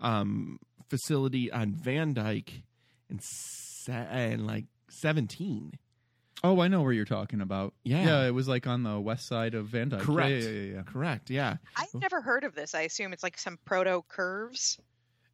um, 0.00 0.58
facility 0.88 1.50
on 1.52 1.72
Van 1.72 2.14
Dyke 2.14 2.62
in, 3.10 3.18
se- 3.20 4.30
in 4.32 4.46
like 4.46 4.64
seventeen. 4.88 5.72
Oh, 6.44 6.60
I 6.60 6.68
know 6.68 6.82
where 6.82 6.92
you're 6.92 7.04
talking 7.04 7.40
about. 7.40 7.72
Yeah. 7.84 8.04
yeah, 8.04 8.26
it 8.26 8.32
was 8.32 8.48
like 8.48 8.66
on 8.66 8.82
the 8.82 8.98
west 8.98 9.26
side 9.26 9.54
of 9.54 9.66
Van 9.66 9.88
Dyke. 9.88 10.00
Yeah, 10.00 10.06
Correct. 10.06 10.30
Yeah, 10.30 10.50
yeah, 10.50 10.74
yeah. 10.74 10.82
Correct. 10.82 11.30
Yeah. 11.30 11.56
I've 11.76 11.94
never 11.94 12.20
heard 12.20 12.44
of 12.44 12.54
this. 12.54 12.74
I 12.74 12.82
assume 12.82 13.12
it's 13.12 13.22
like 13.22 13.38
some 13.38 13.58
proto 13.64 14.02
curves. 14.08 14.78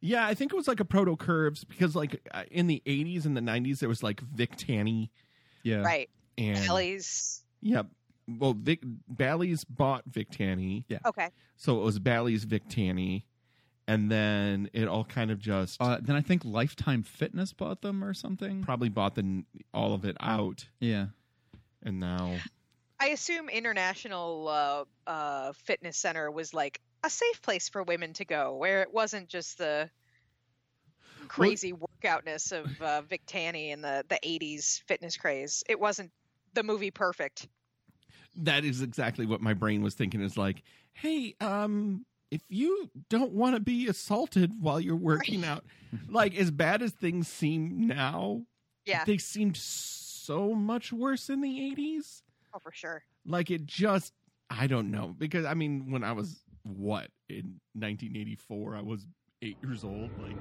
Yeah, 0.01 0.25
I 0.25 0.33
think 0.33 0.53
it 0.53 0.55
was 0.55 0.67
like 0.67 0.79
a 0.79 0.85
proto 0.85 1.15
curves 1.17 1.63
because 1.63 1.95
like 1.95 2.21
uh, 2.31 2.43
in 2.51 2.67
the 2.67 2.81
80s 2.85 3.25
and 3.25 3.35
the 3.35 3.41
90s 3.41 3.79
there 3.79 3.89
was 3.89 4.03
like 4.03 4.21
Vic 4.21 4.55
Tanny. 4.55 5.11
Yeah. 5.63 5.81
Right. 5.81 6.09
And 6.37 6.65
Bally's. 6.67 7.43
Yep. 7.61 7.87
Well, 8.27 8.53
Vic 8.53 8.81
Bally's 9.07 9.63
bought 9.65 10.03
Vic 10.05 10.29
Tanny. 10.29 10.85
Yeah. 10.87 10.99
Okay. 11.05 11.29
So 11.57 11.81
it 11.81 11.83
was 11.83 11.97
Bally's 11.99 12.43
Vic 12.43 12.63
Tanny. 12.69 13.25
And 13.89 14.11
then 14.11 14.69
it 14.71 14.87
all 14.87 15.03
kind 15.03 15.31
of 15.31 15.39
just 15.39 15.81
Uh, 15.81 15.97
then 15.99 16.15
I 16.15 16.21
think 16.21 16.45
Lifetime 16.45 17.01
Fitness 17.01 17.53
bought 17.53 17.81
them 17.81 18.03
or 18.03 18.13
something. 18.13 18.63
probably 18.63 18.89
bought 18.89 19.15
the 19.15 19.43
all 19.73 19.95
of 19.95 20.05
it 20.05 20.15
out. 20.19 20.67
Yeah. 20.79 21.07
And 21.81 21.99
now 21.99 22.35
I 22.99 23.07
assume 23.07 23.49
International 23.49 24.47
uh, 24.47 25.09
uh, 25.09 25.53
Fitness 25.53 25.97
Center 25.97 26.29
was 26.29 26.53
like 26.53 26.79
a 27.03 27.09
safe 27.09 27.41
place 27.41 27.67
for 27.67 27.81
women 27.81 28.13
to 28.13 28.25
go, 28.25 28.57
where 28.57 28.83
it 28.83 28.93
wasn't 28.93 29.27
just 29.27 29.57
the 29.57 29.89
crazy 31.27 31.73
workoutness 31.73 32.51
of 32.51 32.81
uh, 32.81 33.01
Vic 33.01 33.21
Tanny 33.25 33.71
and 33.71 33.83
the 33.83 34.05
the 34.07 34.19
'80s 34.23 34.83
fitness 34.83 35.17
craze. 35.17 35.63
It 35.67 35.79
wasn't 35.79 36.11
the 36.53 36.61
movie 36.61 36.91
Perfect. 36.91 37.47
that 38.35 38.63
is 38.65 38.81
exactly 38.83 39.25
what 39.25 39.41
my 39.41 39.53
brain 39.53 39.81
was 39.81 39.95
thinking 39.95 40.21
is 40.21 40.37
like, 40.37 40.61
hey, 40.93 41.35
um, 41.41 42.05
if 42.31 42.41
you 42.49 42.89
don't 43.09 43.31
want 43.31 43.55
to 43.55 43.59
be 43.59 43.87
assaulted 43.87 44.51
while 44.59 44.79
you're 44.79 44.95
working 44.95 45.43
out, 45.43 45.63
like 46.09 46.35
as 46.35 46.51
bad 46.51 46.81
as 46.81 46.91
things 46.91 47.27
seem 47.27 47.87
now, 47.87 48.43
Yeah. 48.85 49.03
they 49.05 49.17
seemed 49.17 49.57
so 49.57 50.53
much 50.53 50.91
worse 50.93 51.29
in 51.29 51.41
the 51.41 51.49
80s. 51.75 52.21
Oh, 52.53 52.59
for 52.59 52.71
sure. 52.71 53.03
Like 53.25 53.49
it 53.51 53.65
just, 53.65 54.13
I 54.49 54.67
don't 54.67 54.91
know. 54.91 55.15
Because 55.17 55.45
I 55.45 55.53
mean, 55.53 55.91
when 55.91 56.03
I 56.03 56.11
was 56.11 56.43
what 56.63 57.09
in 57.29 57.59
1984, 57.73 58.75
I 58.75 58.81
was 58.81 59.05
eight 59.41 59.57
years 59.63 59.83
old. 59.83 60.09
Like, 60.21 60.37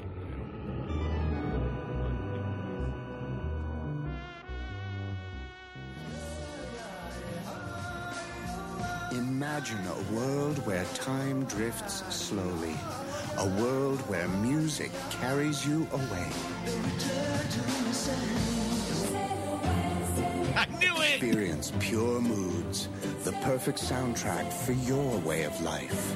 Imagine 9.13 9.81
a 9.87 10.15
world 10.15 10.59
where 10.67 10.85
time 10.95 11.45
drifts 11.47 12.03
slowly. 12.15 12.75
A 13.39 13.47
world 13.61 14.01
where 14.03 14.29
music 14.29 14.91
carries 15.11 15.67
you 15.67 15.87
away. 15.93 16.27
I 20.55 20.67
knew 20.79 20.95
it! 21.01 21.23
Experience 21.23 21.73
pure 21.79 22.21
moods, 22.21 22.91
the 23.25 23.33
perfect 23.41 23.79
soundtrack 23.79 24.53
for 24.53 24.73
your 24.73 25.17
way 25.21 25.45
of 25.45 25.59
life. 25.63 26.15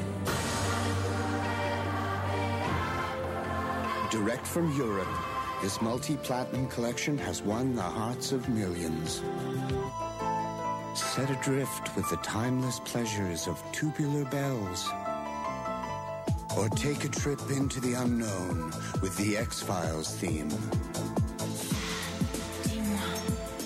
Direct 4.11 4.47
from 4.47 4.71
Europe, 4.77 5.09
this 5.63 5.81
multi-platinum 5.81 6.69
collection 6.69 7.17
has 7.17 7.41
won 7.41 7.75
the 7.75 7.81
hearts 7.81 8.33
of 8.33 8.47
millions. 8.51 9.23
Set 10.95 11.31
adrift 11.31 11.97
with 11.97 12.09
the 12.11 12.17
timeless 12.19 12.79
pleasures 12.81 13.47
of 13.47 13.63
tubular 13.73 14.25
bells. 14.27 14.89
Or 16.57 16.69
take 16.69 17.05
a 17.05 17.09
trip 17.09 17.41
into 17.51 17.81
the 17.81 17.95
unknown 17.95 18.73
with 19.01 19.17
the 19.17 19.39
X-Files 19.39 20.15
theme. 20.17 20.51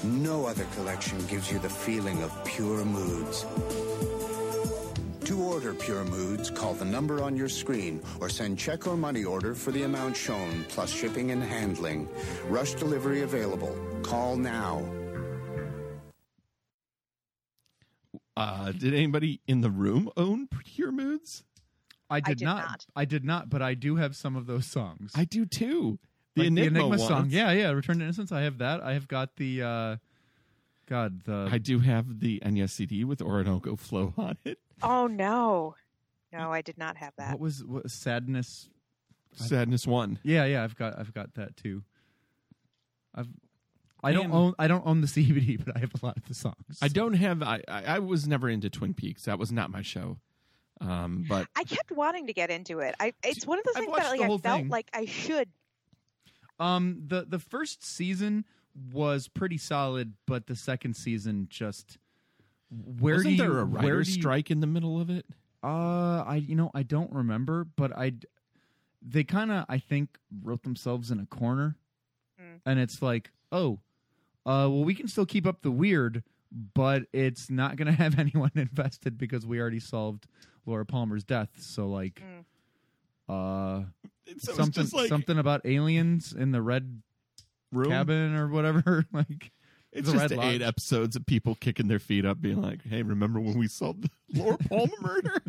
No 0.05 0.47
other 0.47 0.65
collection 0.77 1.19
gives 1.27 1.51
you 1.51 1.59
the 1.59 1.69
feeling 1.69 2.23
of 2.23 2.45
pure 2.45 2.85
moods. 2.85 3.45
To 5.25 5.43
order 5.43 5.75
Pure 5.75 6.05
Moods, 6.05 6.51
call 6.51 6.75
the 6.75 6.85
number 6.85 7.21
on 7.21 7.37
your 7.37 7.49
screen 7.49 8.01
or 8.21 8.29
send 8.29 8.61
check 8.61 8.87
or 8.87 8.97
money 8.97 9.25
order 9.25 9.57
for 9.57 9.73
the 9.73 9.83
amount 9.83 10.17
shown, 10.17 10.65
plus 10.69 10.93
shipping 10.93 11.33
and 11.33 11.43
handling. 11.43 12.09
Rush 12.49 12.75
delivery 12.75 13.23
available. 13.23 13.77
Call 14.05 14.37
now. 14.37 14.85
Uh, 18.37 18.73
did 18.73 18.93
anybody 18.93 19.41
in 19.47 19.61
the 19.63 19.71
room 19.71 20.11
own 20.17 20.49
Pure 20.49 20.93
Moods? 20.93 21.43
I 22.11 22.21
did, 22.21 22.39
did 22.39 22.45
not, 22.45 22.65
not. 22.69 22.87
I 22.95 23.05
did 23.05 23.25
not, 23.25 23.49
but 23.51 23.63
I 23.63 23.75
do 23.75 23.97
have 23.97 24.15
some 24.15 24.37
of 24.37 24.47
those 24.47 24.67
songs. 24.67 25.13
I 25.15 25.25
do 25.25 25.45
too. 25.47 25.99
The 26.35 26.43
Like 26.43 26.47
Enigma, 26.49 26.99
song. 26.99 27.11
ones. 27.11 27.33
Yeah, 27.33 27.51
yeah. 27.53 27.71
Return 27.71 27.99
to 27.99 28.05
Innocence. 28.05 28.31
I 28.31 28.43
have 28.43 28.59
that. 28.59 28.83
I 28.83 28.93
have 28.93 29.09
got 29.09 29.37
the 29.37 29.63
uh 29.63 29.97
God, 30.87 31.23
the 31.25 31.49
I 31.51 31.59
do 31.59 31.81
have 31.81 32.21
the 32.21 32.41
Enya 32.45 32.71
CD 32.71 33.03
with 33.05 33.21
Orinoco 33.23 33.75
Flow 33.75 34.13
on 34.17 34.37
it. 34.45 34.59
Oh 34.83 35.07
no, 35.07 35.75
no, 36.33 36.53
I 36.53 36.61
did 36.63 36.79
not 36.79 36.99
have 36.99 37.15
that. 37.17 37.31
what 37.33 37.41
was 37.41 37.65
what 37.65 37.91
sadness 37.91 38.69
Sadness 39.33 39.87
One. 39.87 40.19
Yeah, 40.23 40.45
yeah, 40.45 40.63
I've 40.63 40.77
got 40.77 40.99
I've 40.99 41.13
got 41.13 41.35
that 41.35 41.57
too. 41.57 41.83
I've 43.15 43.29
I 44.05 44.13
don't 44.13 44.31
own 44.33 44.55
I 44.59 44.69
don't 44.69 44.87
own 44.87 45.01
the 45.01 45.07
CBD, 45.09 45.63
but 45.65 45.77
I 45.77 45.81
have 45.81 45.93
a 46.01 46.07
lot 46.07 46.17
of 46.17 46.27
the 46.27 46.35
songs. 46.35 46.79
I 46.83 46.89
don't 46.89 47.15
have. 47.15 47.43
I, 47.43 47.63
I 47.69 47.85
I 47.85 47.99
was 47.99 48.27
never 48.29 48.49
into 48.49 48.71
Twin 48.71 48.95
Peaks. 48.95 49.25
That 49.25 49.39
was 49.39 49.51
not 49.53 49.71
my 49.71 49.83
show. 49.83 50.19
Um, 50.81 51.25
but 51.29 51.49
I 51.57 51.65
kept 51.65 51.91
wanting 51.93 52.27
to 52.27 52.33
get 52.35 52.51
into 52.51 52.81
it. 52.81 52.95
I 53.01 53.15
it's 53.25 53.47
one 53.47 53.59
of 53.59 53.65
those 53.65 53.77
I've 53.77 53.85
things 53.85 53.97
that 53.97 54.11
like 54.11 54.21
I 54.21 54.27
felt 54.29 54.43
thing. 54.43 54.69
like 54.69 54.91
I 54.93 55.05
should. 55.07 55.49
Um, 56.59 57.03
the 57.07 57.25
the 57.29 57.39
first 57.39 57.85
season 57.85 58.45
was 58.93 59.29
pretty 59.29 59.59
solid, 59.59 60.13
but 60.27 60.47
the 60.47 60.57
second 60.57 60.95
season 60.95 61.47
just 61.51 61.99
where 62.99 63.15
wasn't 63.17 63.37
do 63.39 63.43
you 63.43 63.49
there 63.51 63.59
a 63.61 63.65
where 63.65 63.83
writer's 63.83 64.15
you- 64.15 64.21
strike 64.23 64.51
in 64.51 64.61
the 64.61 64.67
middle 64.67 65.01
of 65.01 65.11
it? 65.11 65.25
Uh, 65.65 66.23
I 66.27 66.37
you 66.47 66.55
know 66.55 66.71
I 66.75 66.83
don't 66.83 67.13
remember, 67.13 67.65
but 67.65 67.97
I 67.97 68.13
they 69.03 69.25
kind 69.25 69.51
of 69.51 69.65
I 69.69 69.79
think 69.79 70.19
wrote 70.43 70.63
themselves 70.63 71.11
in 71.11 71.19
a 71.21 71.27
corner, 71.27 71.77
Mm. 72.41 72.61
and 72.67 72.79
it's 72.79 73.01
like 73.01 73.31
oh, 73.53 73.79
uh, 74.47 74.65
well 74.71 74.85
we 74.85 74.95
can 74.95 75.09
still 75.09 75.27
keep 75.27 75.47
up 75.47 75.61
the 75.63 75.71
weird, 75.71 76.23
but 76.75 77.03
it's 77.13 77.51
not 77.51 77.77
going 77.77 77.87
to 77.93 77.93
have 77.93 78.19
anyone 78.19 78.53
invested 78.55 79.19
because 79.19 79.45
we 79.45 79.61
already 79.61 79.81
solved 79.81 80.27
Laura 80.65 80.87
Palmer's 80.87 81.25
death. 81.25 81.51
So 81.59 81.89
like, 81.89 82.23
uh, 83.29 83.83
So 84.39 84.53
something 84.55 84.87
like- 84.93 85.09
something 85.09 85.39
about 85.39 85.63
aliens 85.65 86.33
in 86.33 86.53
the 86.53 86.63
red 86.63 87.03
Room? 87.73 87.91
cabin 87.91 88.35
or 88.35 88.49
whatever. 88.49 89.05
like 89.13 89.51
It's 89.93 90.07
the 90.09 90.13
just 90.19 90.31
Red 90.31 90.33
eight 90.33 90.61
Lodge. 90.61 90.69
episodes 90.69 91.17
of 91.17 91.27
people 91.27 91.55
kicking 91.57 91.89
their 91.89 91.99
feet 91.99 92.25
up, 92.25 92.41
being 92.41 92.63
like, 92.63 92.83
"Hey, 92.87 93.03
remember 93.03 93.41
when 93.41 93.59
we 93.59 93.67
solved 93.69 94.05
the 94.05 94.11
Laura 94.41 94.57
Palmer 94.59 94.93
murder?" 95.01 95.43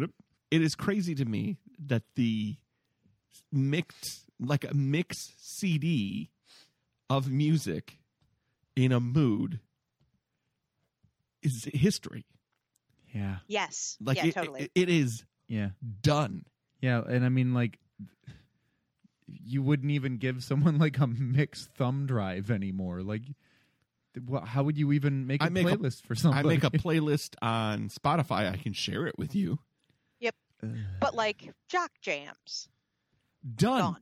Yep. 0.00 0.10
It 0.50 0.62
is 0.62 0.74
crazy 0.74 1.14
to 1.14 1.24
me 1.24 1.58
that 1.86 2.02
the 2.16 2.56
mixed, 3.52 4.23
like 4.40 4.64
a 4.64 4.74
mix 4.74 5.32
CD 5.38 6.30
of 7.10 7.30
music 7.30 7.98
in 8.76 8.92
a 8.92 9.00
mood 9.00 9.60
is 11.42 11.68
history. 11.72 12.24
Yeah. 13.14 13.36
Yes. 13.46 13.96
Like 14.00 14.16
yeah, 14.16 14.26
it, 14.26 14.34
totally. 14.34 14.62
it- 14.62 14.70
it 14.74 14.88
is 14.88 15.24
Yeah. 15.46 15.70
done. 16.00 16.44
Yeah, 16.80 17.02
and 17.06 17.24
I 17.24 17.28
mean 17.28 17.54
like 17.54 17.78
you 19.26 19.62
wouldn't 19.62 19.90
even 19.92 20.18
give 20.18 20.42
someone 20.44 20.78
like 20.78 20.98
a 20.98 21.06
mixed 21.06 21.70
thumb 21.74 22.06
drive 22.06 22.50
anymore. 22.50 23.02
Like 23.02 23.22
th- 24.14 24.42
how 24.44 24.64
would 24.64 24.76
you 24.76 24.92
even 24.92 25.26
make 25.26 25.42
a 25.42 25.46
I 25.46 25.48
make 25.50 25.66
a- 25.68 25.76
playlist 25.76 26.02
for 26.02 26.14
somebody? 26.14 26.48
I 26.48 26.52
make 26.52 26.64
a 26.64 26.70
playlist 26.70 27.34
on 27.40 27.88
Spotify. 27.88 28.50
I 28.52 28.56
can 28.56 28.72
share 28.72 29.06
it 29.06 29.16
with 29.18 29.34
you. 29.34 29.58
yep. 30.20 30.34
But 31.00 31.14
like 31.14 31.52
jock 31.68 31.90
jams. 32.00 32.68
Done. 33.54 33.80
Gone. 33.80 33.96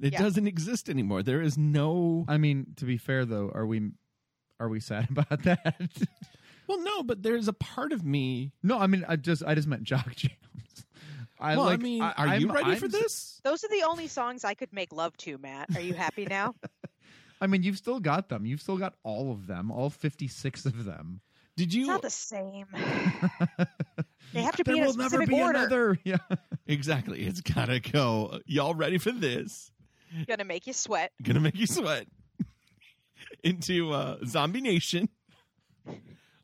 It 0.00 0.12
Yeah. 0.14 0.22
doesn't 0.22 0.46
exist 0.46 0.88
anymore. 0.88 1.22
There 1.22 1.42
is 1.42 1.58
no. 1.58 2.24
I 2.28 2.38
mean, 2.38 2.68
to 2.76 2.84
be 2.84 2.96
fair 2.96 3.24
though, 3.24 3.50
are 3.54 3.66
we 3.66 3.90
are 4.58 4.68
we 4.68 4.80
sad 4.80 5.08
about 5.16 5.42
that? 5.44 5.88
Well, 6.66 6.80
no, 6.82 7.02
but 7.02 7.22
there's 7.22 7.48
a 7.48 7.52
part 7.52 7.92
of 7.92 8.04
me. 8.04 8.52
no, 8.62 8.78
I 8.78 8.86
mean 8.86 9.04
I 9.08 9.16
just 9.16 9.42
I 9.44 9.54
just 9.54 9.68
meant 9.68 9.82
jock 9.82 10.14
jams. 10.14 10.34
I 11.38 11.56
well, 11.56 11.68
I 11.68 11.76
mean, 11.76 12.02
I- 12.02 12.12
are 12.12 12.26
you 12.38 12.48
I'm- 12.48 12.52
ready 12.56 12.70
I'm 12.72 12.78
for 12.78 12.88
this? 12.88 13.40
Those 13.44 13.64
are 13.64 13.68
the 13.68 13.84
only 13.88 14.06
songs 14.08 14.44
I 14.44 14.54
could 14.54 14.72
make 14.72 14.92
love 14.92 15.16
to, 15.18 15.36
Matt. 15.38 15.74
Are 15.76 15.80
you 15.80 15.94
happy 15.94 16.26
now? 16.26 16.54
I 17.42 17.46
mean, 17.46 17.62
you've 17.62 17.78
still 17.78 18.00
got 18.00 18.28
them. 18.28 18.44
You've 18.44 18.60
still 18.60 18.76
got 18.76 18.94
all 19.02 19.32
of 19.32 19.46
them, 19.46 19.70
all 19.70 19.88
56 19.88 20.66
of 20.66 20.84
them. 20.84 21.20
Did 21.56 21.68
it's 21.68 21.74
you? 21.74 21.86
not 21.86 22.02
the 22.02 22.10
same. 22.10 22.66
they 24.32 24.42
have 24.42 24.56
to 24.56 24.64
There 24.64 24.74
be 24.74 24.78
in 24.80 24.84
a 24.84 24.88
will 24.88 24.96
never 24.96 25.08
specific 25.08 25.28
be 25.30 25.40
order. 25.40 25.58
another. 25.58 25.98
Yeah. 26.04 26.18
Exactly. 26.66 27.22
It's 27.22 27.40
gotta 27.40 27.80
go. 27.80 28.40
Y'all 28.46 28.74
ready 28.74 28.98
for 28.98 29.10
this? 29.10 29.70
Gonna 30.28 30.44
make 30.44 30.66
you 30.66 30.72
sweat. 30.72 31.12
Gonna 31.22 31.40
make 31.40 31.56
you 31.56 31.66
sweat. 31.66 32.06
Into 33.44 33.92
uh, 33.92 34.16
Zombie 34.26 34.60
Nation. 34.60 35.08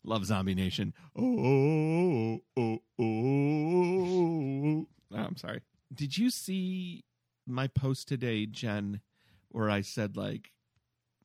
Love 0.05 0.25
Zombie 0.25 0.55
Nation. 0.55 0.95
Oh, 1.17 2.41
oh, 2.57 2.79
oh, 2.99 3.01
oh. 3.01 4.87
I'm 5.17 5.37
sorry. 5.37 5.63
Did 5.95 6.17
you 6.17 6.31
see 6.31 7.05
my 7.47 7.67
post 7.69 8.09
today, 8.09 8.47
Jen, 8.47 9.01
where 9.49 9.71
I 9.71 9.81
said 9.81 10.17
like 10.17 10.51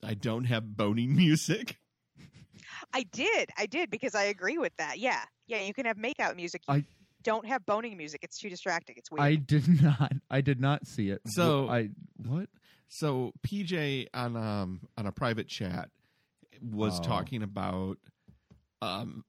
I 0.03 0.13
don't 0.15 0.45
have 0.45 0.75
boning 0.75 1.15
music? 1.17 1.77
I 2.93 3.03
did. 3.03 3.49
I 3.57 3.65
did 3.67 3.89
because 3.89 4.15
I 4.15 4.23
agree 4.23 4.57
with 4.57 4.75
that. 4.77 4.97
Yeah. 4.99 5.21
Yeah, 5.47 5.61
you 5.61 5.73
can 5.73 5.85
have 5.85 5.97
makeout 5.97 6.35
music. 6.35 6.61
I- 6.67 6.85
don't 7.23 7.45
have 7.47 7.65
boning 7.65 7.97
music. 7.97 8.21
It's 8.23 8.37
too 8.39 8.49
distracting. 8.49 8.95
It's 8.97 9.11
weird. 9.11 9.21
I 9.21 9.35
did 9.35 9.81
not. 9.81 10.11
I 10.29 10.41
did 10.41 10.59
not 10.59 10.87
see 10.87 11.09
it. 11.09 11.21
So- 11.25 11.69
I 11.69 11.89
what? 12.25 12.49
So 12.87 13.31
PJ 13.47 14.07
on 14.13 14.35
um 14.35 14.81
on 14.97 15.05
a 15.05 15.11
private 15.11 15.47
chat 15.47 15.89
was 16.61 16.99
Oh. 16.99 17.03
talking 17.03 17.41
about 17.43 17.97
um 18.81 19.23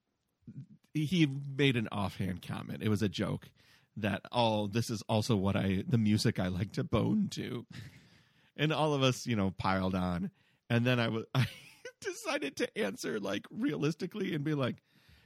he 0.95 1.27
made 1.57 1.77
an 1.77 1.89
offhand 1.93 2.43
comment. 2.47 2.83
It 2.83 2.89
was 2.89 3.03
a 3.03 3.09
joke 3.09 3.49
that 3.97 4.23
oh 4.33 4.67
this 4.67 4.91
is 4.91 5.03
also 5.09 5.37
what 5.37 5.55
I 5.57 5.85
the 5.87 5.99
music 5.99 6.39
I 6.39 6.49
like 6.49 6.73
to 6.73 6.85
bone 6.85 7.29
to. 7.33 7.67
And 8.55 8.71
all 8.71 8.93
of 8.93 9.03
us, 9.03 9.27
you 9.27 9.35
know, 9.35 9.51
piled 9.57 9.95
on. 9.95 10.31
And 10.69 10.85
then 10.87 11.01
I 11.01 11.09
was 11.09 11.25
I 11.35 11.47
decided 12.03 12.55
to 12.57 12.79
answer 12.79 13.19
like 13.19 13.47
realistically 13.51 14.35
and 14.35 14.45
be 14.45 14.53
like, 14.55 14.77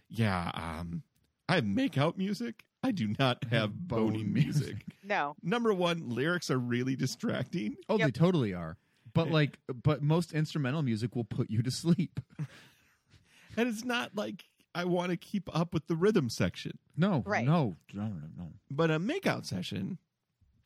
yeah, 0.08 0.50
um 0.54 1.02
I 1.48 1.56
have 1.56 1.64
make 1.66 1.96
out 1.96 2.18
music. 2.18 2.64
I 2.82 2.90
do 2.92 3.14
not 3.18 3.44
have 3.50 3.72
bony 3.88 4.22
music. 4.24 4.62
music. 4.66 4.76
no. 5.04 5.34
Number 5.42 5.72
one, 5.72 6.08
lyrics 6.10 6.50
are 6.50 6.58
really 6.58 6.96
distracting. 6.96 7.76
Oh, 7.88 7.98
they 7.98 8.10
totally 8.10 8.52
are. 8.54 8.76
But 9.14 9.30
like, 9.30 9.58
but 9.82 10.02
most 10.02 10.32
instrumental 10.32 10.82
music 10.82 11.16
will 11.16 11.24
put 11.24 11.50
you 11.50 11.62
to 11.62 11.70
sleep. 11.70 12.20
And 13.56 13.68
it's 13.70 13.84
not 13.84 14.14
like 14.14 14.44
I 14.74 14.84
want 14.84 15.12
to 15.12 15.16
keep 15.16 15.48
up 15.56 15.72
with 15.72 15.86
the 15.86 15.96
rhythm 15.96 16.28
section. 16.28 16.78
No, 16.94 17.22
Right. 17.24 17.46
no, 17.46 17.76
no, 17.94 18.02
no, 18.04 18.26
no. 18.36 18.48
But 18.70 18.90
a 18.90 18.98
makeout 19.00 19.46
session, 19.46 19.96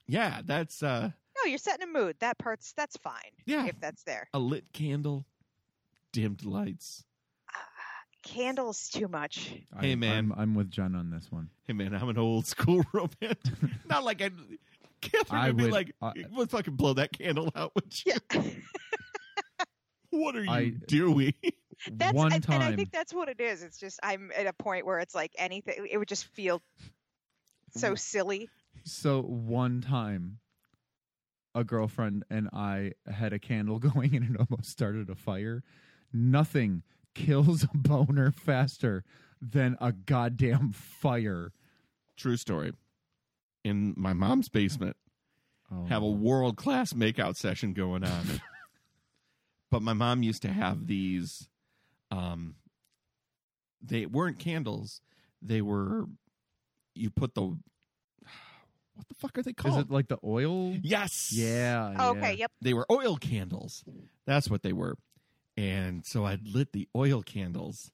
yeah, 0.09 0.41
that's 0.45 0.83
uh, 0.83 1.11
No, 1.39 1.49
you're 1.49 1.59
setting 1.59 1.89
a 1.89 1.93
mood. 1.93 2.17
That 2.19 2.39
part's 2.39 2.73
that's 2.73 2.97
fine. 2.97 3.31
Yeah. 3.47 3.67
If 3.67 3.79
that's 3.81 4.03
there. 4.03 4.27
a 4.35 4.41
lit 4.41 4.73
candle, 4.73 5.25
dimmed 6.13 6.45
lights. 6.45 7.05
Candles 8.23 8.89
too 8.89 9.09
much. 9.09 9.53
Hey, 9.81 9.93
I, 9.93 9.95
man. 9.95 10.19
I'm, 10.19 10.33
I'm 10.37 10.55
with 10.55 10.71
Jen 10.71 10.95
on 10.95 11.11
this 11.11 11.31
one. 11.31 11.49
Hey 11.67 11.73
man, 11.73 11.95
I'm 11.95 12.09
an 12.09 12.19
old 12.19 12.47
school 12.47 12.85
romantic. 12.93 13.39
not 13.89 14.05
like 14.05 14.21
I. 14.23 14.31
Catherine 15.01 15.41
I 15.41 15.47
would 15.49 15.57
be 15.57 15.63
would- 15.65 15.73
like, 15.73 15.95
I- 16.03 16.13
"Let's 16.37 16.53
fucking 16.53 16.77
blow 16.77 16.93
that 16.95 17.13
candle 17.17 17.51
out." 17.57 17.73
Would 17.75 18.05
you? 18.05 18.15
what 20.11 20.37
are 20.37 20.45
you 20.45 20.51
I- 20.51 20.73
doing? 20.87 21.35
That's 21.91 22.13
one 22.13 22.33
and, 22.35 22.43
time. 22.43 22.61
and 22.61 22.65
I 22.75 22.77
think 22.77 22.93
that's 22.93 23.15
what 23.15 23.31
it 23.31 23.41
is. 23.41 23.63
It's 23.63 23.79
just 23.79 23.99
I'm 24.03 24.31
at 24.37 24.47
a 24.47 24.53
point 24.53 24.85
where 24.85 24.99
it's 24.99 25.15
like 25.15 25.33
anything 25.39 25.87
it 25.91 25.97
would 25.97 26.09
just 26.09 26.27
feel 26.35 26.61
so 27.75 27.95
silly. 27.95 28.51
So 28.85 29.23
one 29.23 29.81
time, 29.81 30.39
a 31.55 31.65
girlfriend 31.65 32.25
and 32.29 32.51
I 32.53 32.93
had 33.11 33.33
a 33.33 33.39
candle 33.39 33.79
going 33.79 34.15
and 34.15 34.35
it 34.35 34.41
almost 34.51 34.69
started 34.69 35.09
a 35.09 35.15
fire. 35.15 35.63
Nothing 36.13 36.83
kills 37.15 37.65
a 37.75 37.77
boner 37.77 38.31
faster 38.31 39.05
than 39.41 39.77
a 39.81 39.93
goddamn 39.93 40.73
fire. 40.73 41.53
True 42.17 42.37
story. 42.37 42.73
In 43.65 43.95
my 43.97 44.13
mom's 44.13 44.49
basement, 44.49 44.97
Oh. 45.73 45.85
have 45.85 46.03
a 46.03 46.11
world 46.11 46.57
class 46.57 46.93
makeout 46.93 47.37
session 47.37 47.75
going 47.75 48.03
on. 48.03 48.41
but 49.71 49.83
my 49.83 49.93
mom 49.93 50.25
used 50.25 50.43
to 50.43 50.49
have 50.49 50.89
these 50.89 51.49
um 52.11 52.57
they 53.81 54.05
weren't 54.05 54.41
candles. 54.41 55.01
They 55.41 55.63
were 55.63 56.07
you 56.97 57.09
put 57.11 57.35
the 57.37 57.43
what 58.95 59.09
the 59.09 59.15
fuck 59.15 59.39
are 59.39 59.43
they 59.45 59.53
called? 59.53 59.77
Is 59.79 59.85
it 59.85 59.91
like 59.93 60.09
the 60.09 60.19
oil? 60.25 60.75
yes. 60.83 61.31
Yeah. 61.33 61.95
Oh, 62.01 62.11
okay, 62.11 62.33
yeah. 62.33 62.39
yep. 62.39 62.53
They 62.61 62.75
were 62.75 62.87
oil 62.91 63.17
candles. 63.17 63.85
That's 64.27 64.51
what 64.51 64.63
they 64.63 64.73
were. 64.73 64.97
And 65.61 66.07
so 66.07 66.25
I'd 66.25 66.47
lit 66.49 66.73
the 66.73 66.89
oil 66.97 67.23
candles. 67.23 67.91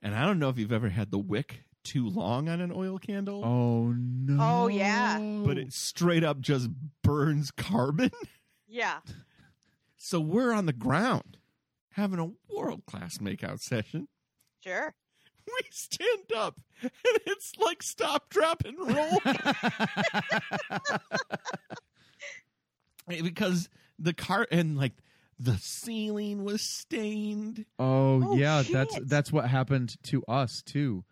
And 0.00 0.14
I 0.14 0.24
don't 0.24 0.38
know 0.38 0.48
if 0.48 0.56
you've 0.58 0.72
ever 0.72 0.88
had 0.88 1.10
the 1.10 1.18
wick 1.18 1.64
too 1.84 2.08
long 2.08 2.48
on 2.48 2.60
an 2.60 2.72
oil 2.74 2.98
candle, 2.98 3.44
Oh 3.44 3.92
no. 3.92 4.38
Oh, 4.40 4.68
yeah. 4.68 5.18
but 5.44 5.58
it 5.58 5.72
straight 5.72 6.24
up 6.24 6.40
just 6.40 6.70
burns 7.02 7.50
carbon. 7.50 8.10
Yeah. 8.74 9.00
So 9.98 10.18
we're 10.18 10.54
on 10.54 10.64
the 10.64 10.72
ground 10.72 11.36
having 11.90 12.18
a 12.18 12.30
world 12.50 12.86
class 12.86 13.18
makeout 13.18 13.60
session. 13.60 14.08
Sure. 14.64 14.94
We 15.46 15.68
stand 15.70 16.32
up 16.34 16.58
and 16.82 16.90
it's 17.26 17.52
like 17.58 17.82
stop, 17.82 18.30
drop, 18.30 18.62
and 18.64 18.78
roll. 18.78 19.18
because 23.22 23.68
the 23.98 24.14
car 24.14 24.46
and 24.50 24.78
like 24.78 24.92
the 25.42 25.56
ceiling 25.58 26.44
was 26.44 26.62
stained. 26.62 27.64
Oh, 27.78 28.22
Oh, 28.32 28.36
yeah, 28.36 28.62
that's 28.62 28.94
shit. 28.94 29.08
that's 29.08 29.32
what 29.32 29.48
happened 29.48 29.96
to 30.04 30.22
us 30.26 30.62
too. 30.62 31.04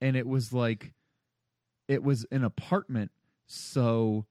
And 0.00 0.16
it 0.16 0.26
was 0.26 0.52
like 0.52 0.92
it 1.88 2.02
was 2.02 2.24
an 2.30 2.44
apartment, 2.44 3.10
so 3.46 4.26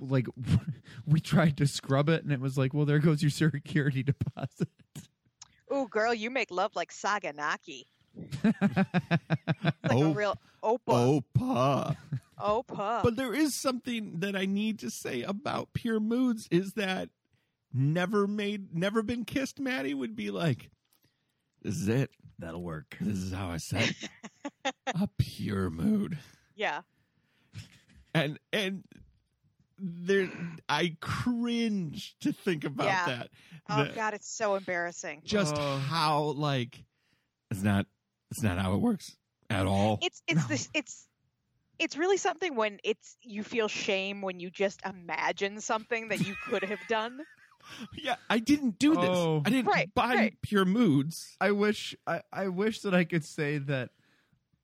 like 0.00 0.26
we 1.06 1.20
tried 1.20 1.56
to 1.58 1.66
scrub 1.66 2.08
it 2.08 2.22
and 2.22 2.32
it 2.32 2.40
was 2.40 2.56
like, 2.56 2.72
well, 2.72 2.84
there 2.86 2.98
goes 3.00 3.22
your 3.22 3.30
security 3.30 4.02
deposit. 4.04 4.68
Ooh, 5.72 5.88
girl, 5.88 6.12
you 6.14 6.30
make 6.30 6.50
love 6.50 6.74
like 6.76 6.92
Saganaki. 6.92 7.84
Like 9.84 9.92
a 9.92 9.94
Oh, 9.94 10.12
real 10.12 10.36
opa. 10.62 11.22
Opa. 11.38 11.96
Opa. 12.38 13.02
But 13.02 13.16
there 13.16 13.34
is 13.34 13.54
something 13.54 14.20
that 14.20 14.36
I 14.36 14.46
need 14.46 14.78
to 14.80 14.90
say 14.90 15.22
about 15.22 15.72
Pure 15.72 16.00
Moods 16.00 16.46
is 16.50 16.74
that 16.74 17.08
never 17.72 18.26
made, 18.26 18.74
never 18.74 19.02
been 19.02 19.24
kissed, 19.24 19.58
Maddie 19.60 19.94
would 19.94 20.14
be 20.16 20.30
like, 20.30 20.70
this 21.62 21.76
is 21.76 21.88
it. 21.88 22.10
That'll 22.38 22.62
work. 22.62 22.96
This 23.00 23.18
is 23.18 23.32
how 23.32 23.48
I 23.50 23.58
said 23.58 23.94
a 24.86 25.08
pure 25.18 25.70
mood. 25.70 26.18
yeah. 26.56 26.80
And, 28.14 28.38
and, 28.52 28.84
there, 29.78 30.30
I 30.68 30.96
cringe 31.00 32.14
to 32.20 32.32
think 32.32 32.64
about 32.64 32.86
Yeah. 32.86 33.06
that. 33.06 33.28
Oh 33.68 33.84
That- 33.84 33.94
god, 33.94 34.14
it's 34.14 34.28
so 34.28 34.54
embarrassing. 34.54 35.22
Just 35.24 35.54
Oh. 35.56 35.78
how 35.78 36.20
like 36.36 36.84
it's 37.50 37.62
not, 37.62 37.86
it's 38.30 38.42
not 38.42 38.58
how 38.58 38.74
it 38.74 38.78
works 38.78 39.16
at 39.50 39.66
all. 39.66 39.98
It's 40.02 40.22
it's 40.28 40.44
this 40.46 40.68
it's 40.72 41.08
it's 41.80 41.96
really 41.96 42.16
something 42.16 42.54
when 42.54 42.78
it's 42.84 43.16
you 43.22 43.42
feel 43.42 43.66
shame 43.66 44.20
when 44.22 44.38
you 44.40 44.50
just 44.50 44.80
imagine 44.86 45.60
something 45.60 46.08
that 46.08 46.20
you 46.26 46.34
could 46.46 46.62
have 46.64 46.80
done. 46.88 47.18
Yeah, 47.96 48.16
I 48.28 48.38
didn't 48.38 48.78
do 48.78 48.94
this. 48.94 49.08
Oh. 49.10 49.42
I 49.44 49.50
didn't 49.50 49.66
Right, 49.66 49.92
buy 49.94 50.14
right. 50.14 50.36
Pure 50.42 50.64
Moods. 50.66 51.36
I 51.40 51.52
wish 51.52 51.94
I, 52.06 52.22
I 52.32 52.48
wish 52.48 52.80
that 52.80 52.94
I 52.94 53.04
could 53.04 53.24
say 53.24 53.58
that 53.58 53.90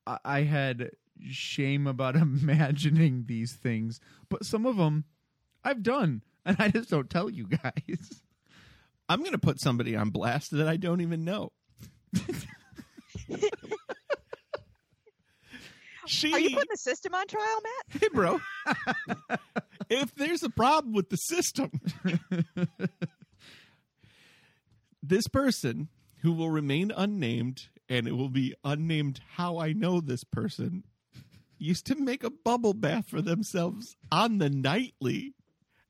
I, 0.06 0.18
I 0.24 0.42
had 0.42 0.90
shame 1.30 1.86
about 1.86 2.16
imagining 2.16 3.24
these 3.26 3.52
things, 3.52 4.00
but 4.28 4.44
some 4.44 4.66
of 4.66 4.76
them 4.76 5.04
I've 5.64 5.82
done, 5.82 6.22
and 6.46 6.56
I 6.58 6.68
just 6.68 6.90
don't 6.90 7.10
tell 7.10 7.28
you 7.30 7.46
guys. 7.46 8.22
I'm 9.08 9.20
going 9.20 9.32
to 9.32 9.38
put 9.38 9.58
somebody 9.58 9.96
on 9.96 10.10
blast 10.10 10.50
that 10.50 10.68
I 10.68 10.76
don't 10.76 11.00
even 11.00 11.24
know. 11.24 11.52
She, 16.06 16.32
Are 16.32 16.38
you 16.38 16.50
putting 16.50 16.68
the 16.70 16.78
system 16.78 17.14
on 17.14 17.26
trial, 17.26 17.58
Matt? 17.62 18.00
hey, 18.02 18.08
bro. 18.12 18.40
if 19.90 20.14
there's 20.14 20.42
a 20.42 20.50
problem 20.50 20.92
with 20.92 21.10
the 21.10 21.16
system, 21.16 21.70
this 25.02 25.28
person 25.28 25.88
who 26.22 26.32
will 26.32 26.50
remain 26.50 26.92
unnamed, 26.94 27.68
and 27.88 28.06
it 28.06 28.12
will 28.12 28.28
be 28.28 28.54
unnamed 28.64 29.20
how 29.36 29.58
I 29.58 29.72
know 29.72 30.00
this 30.00 30.24
person, 30.24 30.84
used 31.58 31.86
to 31.86 31.94
make 31.96 32.22
a 32.22 32.30
bubble 32.30 32.74
bath 32.74 33.08
for 33.08 33.22
themselves 33.22 33.96
on 34.12 34.38
the 34.38 34.50
nightly 34.50 35.34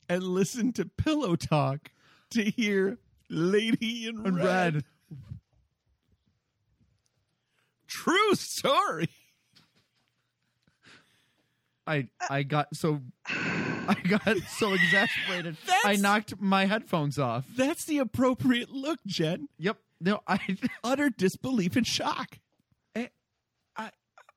and 0.08 0.22
listen 0.22 0.72
to 0.74 0.86
Pillow 0.86 1.36
Talk 1.36 1.90
to 2.30 2.44
hear 2.44 2.98
Lady 3.28 4.06
in 4.06 4.22
Red. 4.22 4.74
red. 4.74 4.84
True 7.86 8.34
story. 8.34 9.08
I 11.86 12.08
I 12.28 12.42
got 12.42 12.68
so 12.74 13.00
I 13.90 13.94
got 14.06 14.36
so 14.58 14.72
exasperated. 14.74 15.56
I 15.84 15.96
knocked 15.96 16.40
my 16.40 16.66
headphones 16.66 17.18
off. 17.18 17.46
That's 17.56 17.84
the 17.86 17.98
appropriate 17.98 18.70
look, 18.70 18.98
Jen. 19.06 19.48
Yep. 19.58 19.78
No, 20.00 20.20
I 20.26 20.38
Utter 20.84 21.10
disbelief 21.10 21.74
and 21.74 21.86
shock. 21.86 22.38
I 22.94 23.90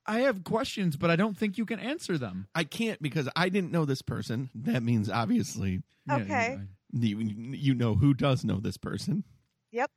I 0.07 0.19
have 0.21 0.43
questions, 0.43 0.97
but 0.97 1.11
I 1.11 1.15
don't 1.15 1.37
think 1.37 1.57
you 1.57 1.65
can 1.65 1.79
answer 1.79 2.17
them. 2.17 2.47
I 2.55 2.63
can't 2.63 3.01
because 3.01 3.29
I 3.35 3.49
didn't 3.49 3.71
know 3.71 3.85
this 3.85 4.01
person. 4.01 4.49
That 4.55 4.81
means 4.83 5.09
obviously 5.09 5.83
Okay. 6.09 6.57
you, 6.91 7.17
you 7.19 7.73
know 7.75 7.93
who 7.95 8.13
does 8.15 8.43
know 8.43 8.59
this 8.59 8.77
person. 8.77 9.23
Yep. 9.71 9.91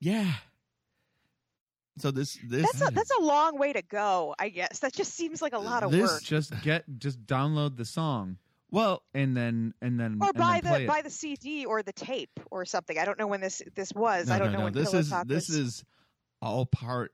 Yeah. 0.00 0.34
So 1.98 2.10
this 2.10 2.38
this 2.44 2.62
That's 2.62 2.80
a 2.80 2.86
hmm. 2.88 2.94
that's 2.94 3.10
a 3.18 3.22
long 3.22 3.58
way 3.58 3.72
to 3.72 3.82
go, 3.82 4.34
I 4.38 4.48
guess. 4.48 4.78
That 4.80 4.92
just 4.94 5.14
seems 5.14 5.42
like 5.42 5.52
a 5.52 5.58
lot 5.58 5.82
of 5.82 5.90
This 5.90 6.10
work. 6.10 6.22
just 6.22 6.52
get 6.62 6.84
just 6.98 7.24
download 7.26 7.76
the 7.76 7.84
song. 7.84 8.38
Well, 8.70 9.02
and 9.12 9.36
then 9.36 9.74
and 9.82 10.00
then 10.00 10.18
Or 10.22 10.28
and 10.28 10.36
buy 10.38 10.60
then 10.62 10.72
the 10.72 10.80
it. 10.84 10.86
buy 10.88 11.02
the 11.02 11.10
CD 11.10 11.66
or 11.66 11.82
the 11.82 11.92
tape 11.92 12.40
or 12.50 12.64
something. 12.64 12.96
I 12.98 13.04
don't 13.04 13.18
know 13.18 13.26
when 13.26 13.42
this 13.42 13.60
this 13.74 13.92
was. 13.92 14.28
no, 14.28 14.34
I 14.34 14.38
don't 14.38 14.46
no, 14.48 14.52
know 14.54 14.58
no. 14.60 14.64
when 14.64 14.72
This 14.72 14.90
Pillow 14.90 15.00
is 15.00 15.10
Talk 15.10 15.26
this 15.26 15.48
was. 15.48 15.56
is 15.58 15.84
all 16.40 16.64
part. 16.66 17.12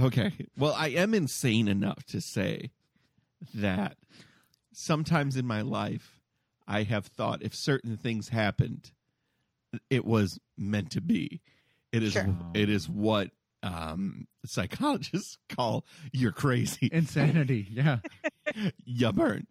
Okay. 0.00 0.32
Well, 0.58 0.74
I 0.76 0.88
am 0.88 1.14
insane 1.14 1.68
enough 1.68 2.04
to 2.06 2.20
say 2.20 2.70
that 3.54 3.96
sometimes 4.72 5.36
in 5.36 5.46
my 5.46 5.62
life 5.62 6.20
I 6.68 6.82
have 6.82 7.06
thought 7.06 7.42
if 7.42 7.54
certain 7.54 7.96
things 7.96 8.28
happened, 8.28 8.90
it 9.88 10.04
was 10.04 10.38
meant 10.58 10.90
to 10.90 11.00
be. 11.00 11.40
It 11.92 12.02
is 12.02 12.12
Sure. 12.12 12.28
it 12.52 12.68
is 12.68 12.88
what 12.90 13.30
um 13.66 14.26
psychologists 14.44 15.38
call 15.48 15.84
you're 16.12 16.32
crazy. 16.32 16.88
Insanity, 16.92 17.66
yeah. 17.70 17.98
you 18.84 19.12
burn. 19.12 19.46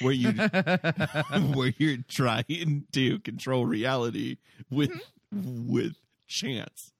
Where 0.00 0.12
you 0.12 0.30
where 1.54 1.74
you're 1.78 1.98
trying 2.08 2.84
to 2.92 3.18
control 3.20 3.66
reality 3.66 4.36
with 4.70 4.92
with 5.32 5.94
chance. 6.28 6.92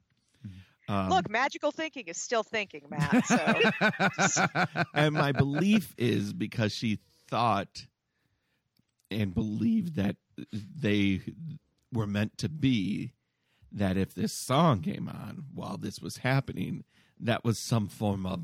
Um, 0.89 1.09
Look, 1.09 1.31
magical 1.31 1.71
thinking 1.71 2.09
is 2.09 2.21
still 2.21 2.43
thinking, 2.43 2.87
Matt. 2.91 3.25
So 3.27 4.85
and 4.93 5.15
my 5.15 5.31
belief 5.31 5.95
is 5.97 6.33
because 6.33 6.75
she 6.75 6.99
thought 7.29 7.87
and 9.11 9.33
believed 9.33 9.97
that 9.97 10.17
they 10.53 11.21
were 11.93 12.07
meant 12.07 12.39
to 12.39 12.49
be 12.49 13.13
that 13.73 13.97
if 13.97 14.15
this 14.15 14.33
song 14.33 14.81
came 14.81 15.09
on 15.09 15.45
while 15.55 15.77
this 15.77 16.01
was 16.01 16.19
happening 16.19 16.85
that 17.19 17.45
was 17.45 17.59
some 17.59 17.87
form 17.89 18.27
of 18.27 18.41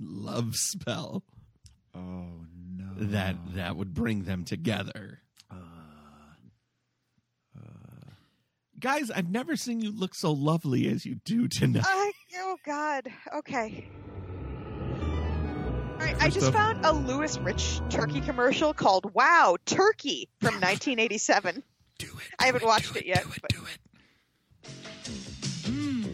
love 0.00 0.56
spell 0.56 1.22
oh 1.94 2.44
no 2.76 2.88
that 2.96 3.36
that 3.54 3.76
would 3.76 3.92
bring 3.94 4.24
them 4.24 4.44
together 4.44 5.20
uh 5.50 5.56
guys 8.78 9.10
i've 9.12 9.30
never 9.30 9.54
seen 9.56 9.80
you 9.80 9.90
look 9.92 10.14
so 10.14 10.32
lovely 10.32 10.88
as 10.88 11.04
you 11.06 11.14
do 11.24 11.46
tonight 11.46 11.84
I, 11.86 12.12
oh 12.36 12.56
God. 12.64 13.08
Okay. 13.34 13.88
All 15.92 15.98
right, 15.98 16.16
I 16.20 16.28
just 16.28 16.52
Christoph. 16.52 16.54
found 16.54 16.84
a 16.84 16.92
Louis 16.92 17.38
Rich 17.38 17.80
turkey 17.88 18.20
commercial 18.20 18.74
called 18.74 19.14
"Wow 19.14 19.56
Turkey" 19.66 20.28
from 20.40 20.54
1987. 20.60 21.62
Do 21.98 22.06
it. 22.06 22.12
I 22.38 22.46
haven't 22.46 22.64
watched 22.64 22.96
it, 22.96 23.06
yet. 23.06 23.22
Do 23.22 23.30
it! 23.30 23.42
but... 23.42 23.52
Hmm, 25.64 26.04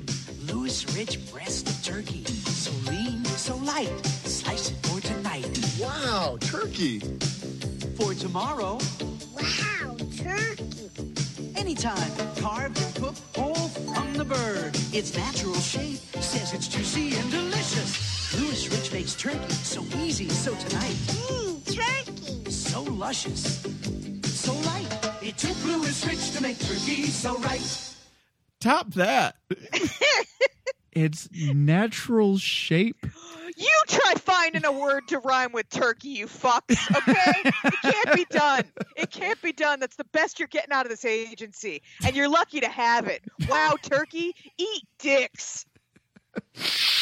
Louis 0.46 0.96
Rich 0.96 1.30
breast 1.32 1.68
of 1.68 1.84
turkey. 1.84 2.24
So 2.24 2.70
lean, 2.90 3.24
so 3.24 3.56
light. 3.56 4.06
Slice 4.06 4.70
it 4.70 4.76
for 4.86 5.00
tonight. 5.00 5.58
Wow, 5.80 6.38
turkey. 6.40 7.00
For 7.96 8.14
tomorrow. 8.14 8.78
Wow, 9.34 9.96
turkey. 10.16 10.90
Anytime. 11.56 12.12
Carved 12.36 12.80
and 12.80 12.94
cooked 12.94 13.20
whole 13.36 13.54
from 13.94 14.12
the 14.14 14.24
bird. 14.24 14.74
Its 14.92 15.16
natural 15.16 15.54
shape 15.54 16.00
says 16.20 16.52
it's 16.54 16.68
juicy 16.68 17.16
and 17.16 17.30
delicious. 17.30 18.34
Louis 18.38 18.68
Rich 18.68 18.92
makes 18.92 19.14
turkey 19.14 19.52
so 19.52 19.82
easy, 19.98 20.28
so 20.28 20.54
tonight. 20.54 20.96
Mmm, 21.06 21.64
turkey. 21.64 22.50
So 22.50 22.82
luscious. 22.82 23.62
So 24.24 24.52
light. 24.54 25.12
It 25.22 25.36
took 25.36 25.56
Louis 25.64 26.06
Rich 26.06 26.32
to 26.32 26.42
make 26.42 26.58
turkey 26.58 27.06
so 27.06 27.36
right. 27.38 27.87
Top 28.60 28.92
that 28.94 29.36
It's 30.98 31.28
natural 31.32 32.38
shape. 32.38 33.06
You 33.56 33.82
try 33.86 34.14
finding 34.16 34.64
a 34.64 34.72
word 34.72 35.06
to 35.08 35.20
rhyme 35.20 35.52
with 35.52 35.68
turkey, 35.68 36.08
you 36.08 36.26
fucks. 36.26 36.76
Okay, 36.96 37.50
it 37.64 37.74
can't 37.82 38.16
be 38.16 38.24
done. 38.30 38.64
It 38.96 39.10
can't 39.10 39.40
be 39.40 39.52
done. 39.52 39.78
That's 39.78 39.94
the 39.94 40.06
best 40.12 40.40
you're 40.40 40.48
getting 40.48 40.72
out 40.72 40.86
of 40.86 40.90
this 40.90 41.04
agency, 41.04 41.82
and 42.04 42.16
you're 42.16 42.28
lucky 42.28 42.58
to 42.60 42.68
have 42.68 43.06
it. 43.06 43.22
Wow, 43.48 43.76
turkey, 43.80 44.34
eat 44.56 44.82
dicks. 44.98 45.66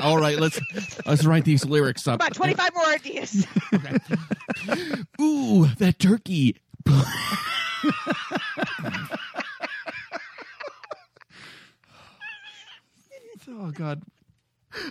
all 0.00 0.18
right 0.18 0.38
let's 0.38 0.58
let's 1.06 1.24
write 1.24 1.44
these 1.44 1.64
lyrics 1.64 2.08
up 2.08 2.20
Come 2.20 2.26
on, 2.26 2.32
25 2.32 2.70
more 2.74 2.86
ideas. 2.86 3.46
ooh 5.20 5.66
that 5.78 5.98
turkey 5.98 6.56
Oh 13.48 13.70
God, 13.72 14.02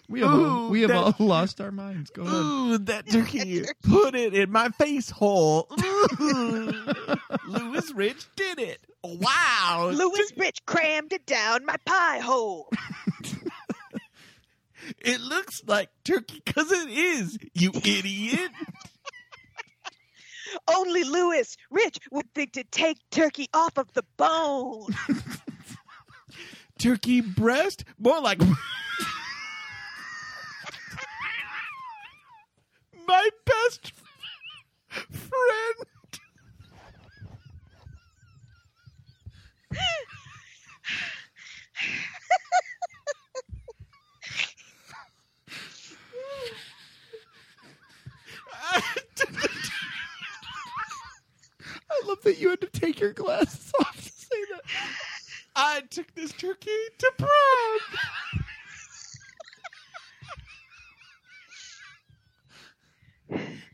we 0.08 0.20
have 0.22 0.30
Ooh, 0.32 0.46
all, 0.46 0.70
we 0.70 0.82
have 0.82 0.90
that- 0.90 0.98
all 0.98 1.16
lost 1.20 1.60
our 1.60 1.72
minds. 1.72 2.12
Go 2.12 2.22
ahead. 2.24 2.34
Ooh, 2.36 2.78
that 2.80 3.10
turkey 3.10 3.64
put 3.84 4.16
it 4.16 4.34
in 4.34 4.52
my 4.52 4.70
face 4.70 5.10
hole. 5.10 5.68
Ooh. 6.22 6.72
Louis 7.48 7.94
Rich 7.94 8.26
did 8.36 8.60
it. 8.60 8.80
Wow. 9.04 9.90
Louis 9.94 10.32
Rich 10.38 10.66
crammed 10.66 11.14
it 11.14 11.26
down 11.26 11.66
my 11.66 11.78
pie 11.86 12.20
hole. 12.20 12.70
It 15.00 15.22
looks 15.22 15.62
like 15.66 15.90
turkey 16.04 16.42
because 16.44 16.70
it 16.70 16.90
is, 16.90 17.38
you 17.54 17.72
idiot. 17.74 18.52
Only 20.74 21.04
Louis 21.04 21.56
Rich 21.70 22.00
would 22.12 22.34
think 22.34 22.54
to 22.54 22.64
take 22.66 22.98
turkey 23.12 23.48
off 23.54 23.78
of 23.78 23.92
the 23.94 24.04
bone. 24.18 24.88
turkey 26.78 27.22
breast? 27.22 27.84
More 27.98 28.22
like 28.22 28.40
my 33.08 33.30
best 33.46 33.94
friend. 35.10 35.76
I 52.04 52.06
love 52.06 52.22
that 52.24 52.38
you 52.40 52.50
had 52.50 52.62
to 52.62 52.68
take 52.68 53.00
your 53.00 53.14
glasses 53.14 53.72
off 53.80 53.96
to 53.96 54.12
say 54.12 54.36
that. 54.52 54.62
I 55.56 55.82
took 55.90 56.14
this 56.16 56.34
turkey 56.34 56.72
to 56.98 57.12
prom. 57.18 57.80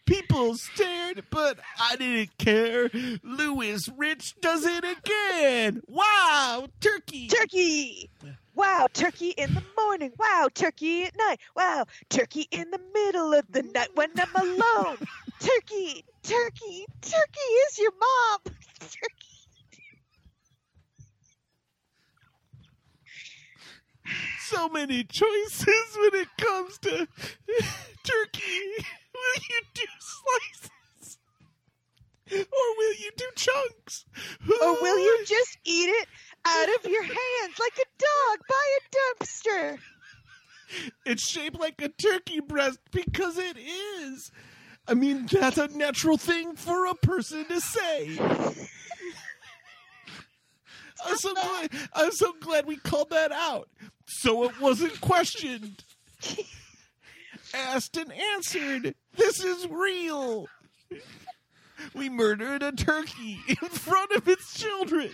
People 0.06 0.56
stared, 0.56 1.24
but 1.30 1.60
I 1.80 1.96
didn't 1.96 2.38
care. 2.38 2.90
Louis 3.24 3.90
Rich 3.98 4.36
does 4.42 4.66
it 4.66 4.84
again. 4.84 5.82
Wow, 5.88 6.68
turkey. 6.82 7.28
Turkey. 7.28 8.10
Wow, 8.56 8.88
turkey 8.94 9.30
in 9.30 9.54
the 9.54 9.64
morning. 9.78 10.12
Wow, 10.18 10.50
turkey 10.54 11.04
at 11.06 11.16
night. 11.18 11.40
Wow, 11.56 11.86
turkey 12.10 12.48
in 12.52 12.70
the 12.72 12.82
middle 12.94 13.34
of 13.34 13.46
the 13.52 13.64
night 13.64 13.90
when 13.96 14.10
I'm 14.18 14.36
alone. 14.36 14.98
Turkey, 15.40 16.06
turkey, 16.24 16.86
turkey 17.02 17.50
is 17.68 17.80
your 17.80 17.92
mom. 17.92 18.40
Turkey. 18.80 19.30
so 24.50 24.68
many 24.70 25.04
choices 25.04 25.98
when 25.98 26.22
it 26.22 26.28
comes 26.38 26.78
to 26.80 27.08
turkey. 28.04 28.86
Will 29.14 29.42
you 29.50 29.62
do 29.74 29.86
slices? 30.00 31.18
Or 32.32 32.78
will 32.78 32.94
you 32.96 33.12
do 33.16 33.26
chunks? 33.36 34.06
Or 34.62 34.82
will 34.82 35.00
you 35.00 35.26
just 35.26 35.58
eat 35.66 35.90
it 35.90 36.08
out 36.46 36.70
of 36.76 36.92
your 36.92 37.04
hands 37.04 37.60
like 37.60 37.78
a 37.78 37.90
dog 38.00 38.40
by 38.48 38.78
a 38.78 39.24
dumpster? 39.24 39.80
It's 41.06 41.28
shaped 41.28 41.60
like 41.60 41.82
a 41.82 41.90
turkey 41.90 42.40
breast 42.40 42.80
because 42.92 43.38
it 43.38 43.58
is. 43.58 44.32
I 44.90 44.96
mean, 44.96 45.28
that's 45.32 45.60
a 45.60 45.68
natural 45.68 46.18
thing 46.18 46.56
for 46.56 46.88
a 46.88 46.96
person 46.96 47.46
to 47.46 47.62
say. 47.62 48.18
I'm 51.06 51.16
so 51.16 51.34
glad. 51.36 51.70
I'm 51.94 52.12
so 52.12 52.34
glad 52.42 52.66
we 52.66 52.78
called 52.78 53.12
that 53.12 53.32
out, 53.32 53.70
so 54.08 54.46
it 54.46 54.60
wasn't 54.60 55.00
questioned, 55.00 55.84
asked 57.54 57.98
and 57.98 58.12
answered. 58.12 58.96
This 59.16 59.44
is 59.44 59.68
real. 59.68 60.48
We 61.94 62.10
murdered 62.10 62.64
a 62.64 62.72
turkey 62.72 63.40
in 63.48 63.56
front 63.56 64.12
of 64.14 64.28
its 64.28 64.60
children. 64.60 65.12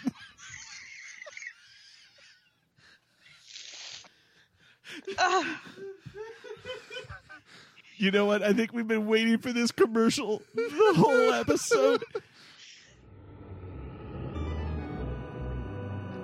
You 7.97 8.11
know 8.11 8.25
what? 8.25 8.43
I 8.43 8.53
think 8.53 8.73
we've 8.73 8.87
been 8.87 9.05
waiting 9.07 9.37
for 9.37 9.53
this 9.53 9.71
commercial 9.71 10.41
the 10.53 10.93
whole 10.97 11.33
episode. 11.33 12.03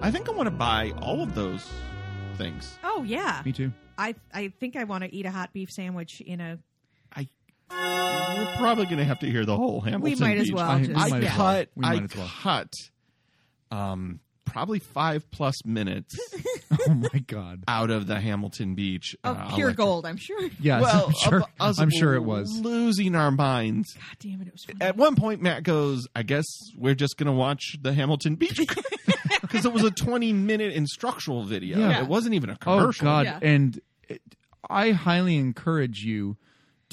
I 0.02 0.10
think 0.12 0.28
I 0.28 0.32
want 0.32 0.48
to 0.48 0.52
buy 0.52 0.94
all 1.02 1.22
of 1.22 1.36
those 1.36 1.66
things. 2.38 2.78
Oh 2.84 3.04
yeah. 3.04 3.42
Me 3.46 3.52
too. 3.52 3.72
I 3.98 4.16
I 4.34 4.50
think 4.60 4.76
I 4.76 4.84
want 4.84 5.04
to 5.04 5.14
eat 5.16 5.26
a 5.26 5.32
hot 5.32 5.54
beef 5.54 5.72
sandwich 5.72 6.22
in 6.22 6.42
a. 6.42 6.60
We're 7.74 8.54
probably 8.58 8.84
going 8.86 8.98
to 8.98 9.06
have 9.06 9.20
to 9.20 9.28
hear 9.32 9.46
the 9.46 9.56
whole 9.56 9.80
Hamilton. 9.80 10.20
might 10.20 10.38
as 10.38 10.48
Beach. 10.48 10.54
well 10.56 10.70
I, 10.70 10.84
just- 10.84 10.92
I 11.00 11.06
We 11.06 11.12
might 11.12 11.24
as 11.24 11.30
cut. 11.32 11.38
well. 11.38 11.66
We 11.76 11.86
I 11.86 11.94
might 12.02 12.04
as 12.12 12.18
well. 12.18 12.32
cut. 12.42 12.90
Um, 13.72 14.20
probably 14.52 14.80
five 14.80 15.30
plus 15.32 15.64
minutes 15.66 16.16
Oh 16.88 16.94
my 16.94 17.20
god. 17.28 17.64
out 17.68 17.90
of 17.90 18.08
the 18.08 18.20
Hamilton 18.20 18.76
Beach. 18.76 19.16
Of 19.24 19.38
uh, 19.38 19.56
pure 19.56 19.68
elect- 19.68 19.78
gold, 19.78 20.06
I'm 20.06 20.18
sure. 20.18 20.50
Yes, 20.60 20.82
well, 20.82 21.06
I'm 21.08 21.14
sure. 21.14 21.44
I'm 21.60 21.90
sure 21.90 22.14
it 22.16 22.24
was. 22.24 22.50
losing 22.62 23.16
our 23.16 23.30
minds. 23.32 23.94
God 23.94 24.04
damn 24.20 24.42
it, 24.42 24.48
it 24.48 24.54
was 24.54 24.64
fun. 24.66 24.78
At 24.82 24.96
one 24.98 25.16
point, 25.16 25.42
Matt 25.42 25.64
goes, 25.64 26.08
"I 26.16 26.24
guess 26.24 26.46
we're 26.78 26.96
just 26.96 27.18
going 27.18 27.28
to 27.28 27.34
watch 27.34 27.76
the 27.82 27.94
Hamilton 27.94 28.36
Beach." 28.36 28.60
Because 29.42 29.66
it 29.66 29.74
was 29.74 29.84
a 29.84 29.92
20 29.92 30.32
minute 30.34 30.74
instructional 30.74 31.44
video. 31.44 31.78
Yeah. 31.80 32.02
It 32.02 32.08
wasn't 32.08 32.36
even 32.36 32.50
a 32.50 32.58
commercial. 32.58 32.80
Oh 32.80 32.82
commercial. 32.82 33.06
God! 33.06 33.26
Yeah. 33.26 33.40
And 33.42 33.80
it, 34.08 34.22
I 34.70 34.92
highly 34.92 35.36
encourage 35.38 36.00
you 36.04 36.38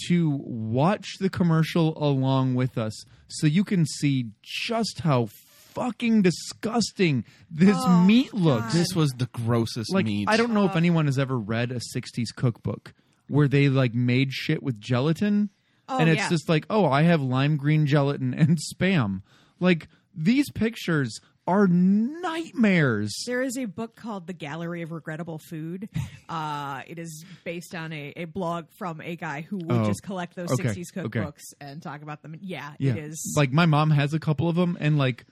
to 0.09 0.31
watch 0.45 1.19
the 1.21 1.29
commercial 1.31 1.97
along 2.03 2.55
with 2.55 2.77
us, 2.79 3.05
so 3.29 3.47
you 3.47 3.65
can 3.65 3.87
see 3.87 4.27
just 4.43 5.01
how 5.01 5.29
fucking 5.75 6.23
disgusting 6.23 7.25
this 7.51 7.77
Oh, 7.79 8.03
meat 8.05 8.33
looks. 8.35 8.73
This 8.73 8.95
was 8.95 9.11
the 9.13 9.27
grossest 9.27 9.93
like 9.93 10.07
meat. 10.07 10.29
I 10.29 10.37
don't 10.37 10.53
know 10.53 10.65
if 10.67 10.77
anyone 10.77 11.07
has 11.07 11.19
ever 11.19 11.39
read 11.39 11.71
a 11.73 11.81
'60s 11.95 12.35
cookbook 12.35 12.95
where 13.29 13.49
they 13.49 13.69
like 13.69 13.95
made 13.95 14.33
shit 14.33 14.63
with 14.63 14.81
gelatin, 14.81 15.51
Oh, 15.89 15.99
and 15.99 16.09
it's 16.11 16.19
yeah. 16.19 16.29
just 16.29 16.49
like, 16.49 16.67
oh, 16.71 16.87
I 16.87 17.03
have 17.03 17.21
lime 17.23 17.57
green 17.57 17.87
gelatin 17.87 18.35
and 18.35 18.59
spam. 18.75 19.23
Like 19.61 19.89
these 20.15 20.51
pictures 20.51 21.19
are 21.47 21.67
nightmares. 21.67 23.15
There 23.27 23.41
is 23.43 23.57
a 23.57 23.65
book 23.65 23.97
called 23.97 24.27
The 24.27 24.33
Gallery 24.35 24.83
of 24.83 24.91
Regrettable 24.93 25.39
Food. 25.39 25.89
Uh, 26.31 26.83
it 26.87 26.99
is 26.99 27.25
based 27.43 27.75
on 27.75 27.91
a, 27.91 28.13
a 28.15 28.27
blog 28.27 28.67
from 28.79 29.01
a 29.01 29.17
guy 29.17 29.41
who 29.41 29.57
would 29.57 29.71
Oh, 29.73 29.87
just 29.87 30.03
collect 30.03 30.37
those 30.37 30.53
okay, 30.53 30.69
60s 30.69 30.95
okay. 30.95 31.21
cookbooks 31.21 31.41
and 31.59 31.83
talk 31.83 32.03
about 32.03 32.21
them. 32.21 32.37
Yeah, 32.43 32.75
Yeah. 32.79 32.93
it 32.93 32.99
is. 32.99 33.33
Like 33.35 33.51
my 33.51 33.65
mom 33.65 33.91
has 33.93 34.13
a 34.13 34.19
couple 34.19 34.47
of 34.47 34.55
them, 34.55 34.77
and 34.79 34.99
like, 34.99 35.25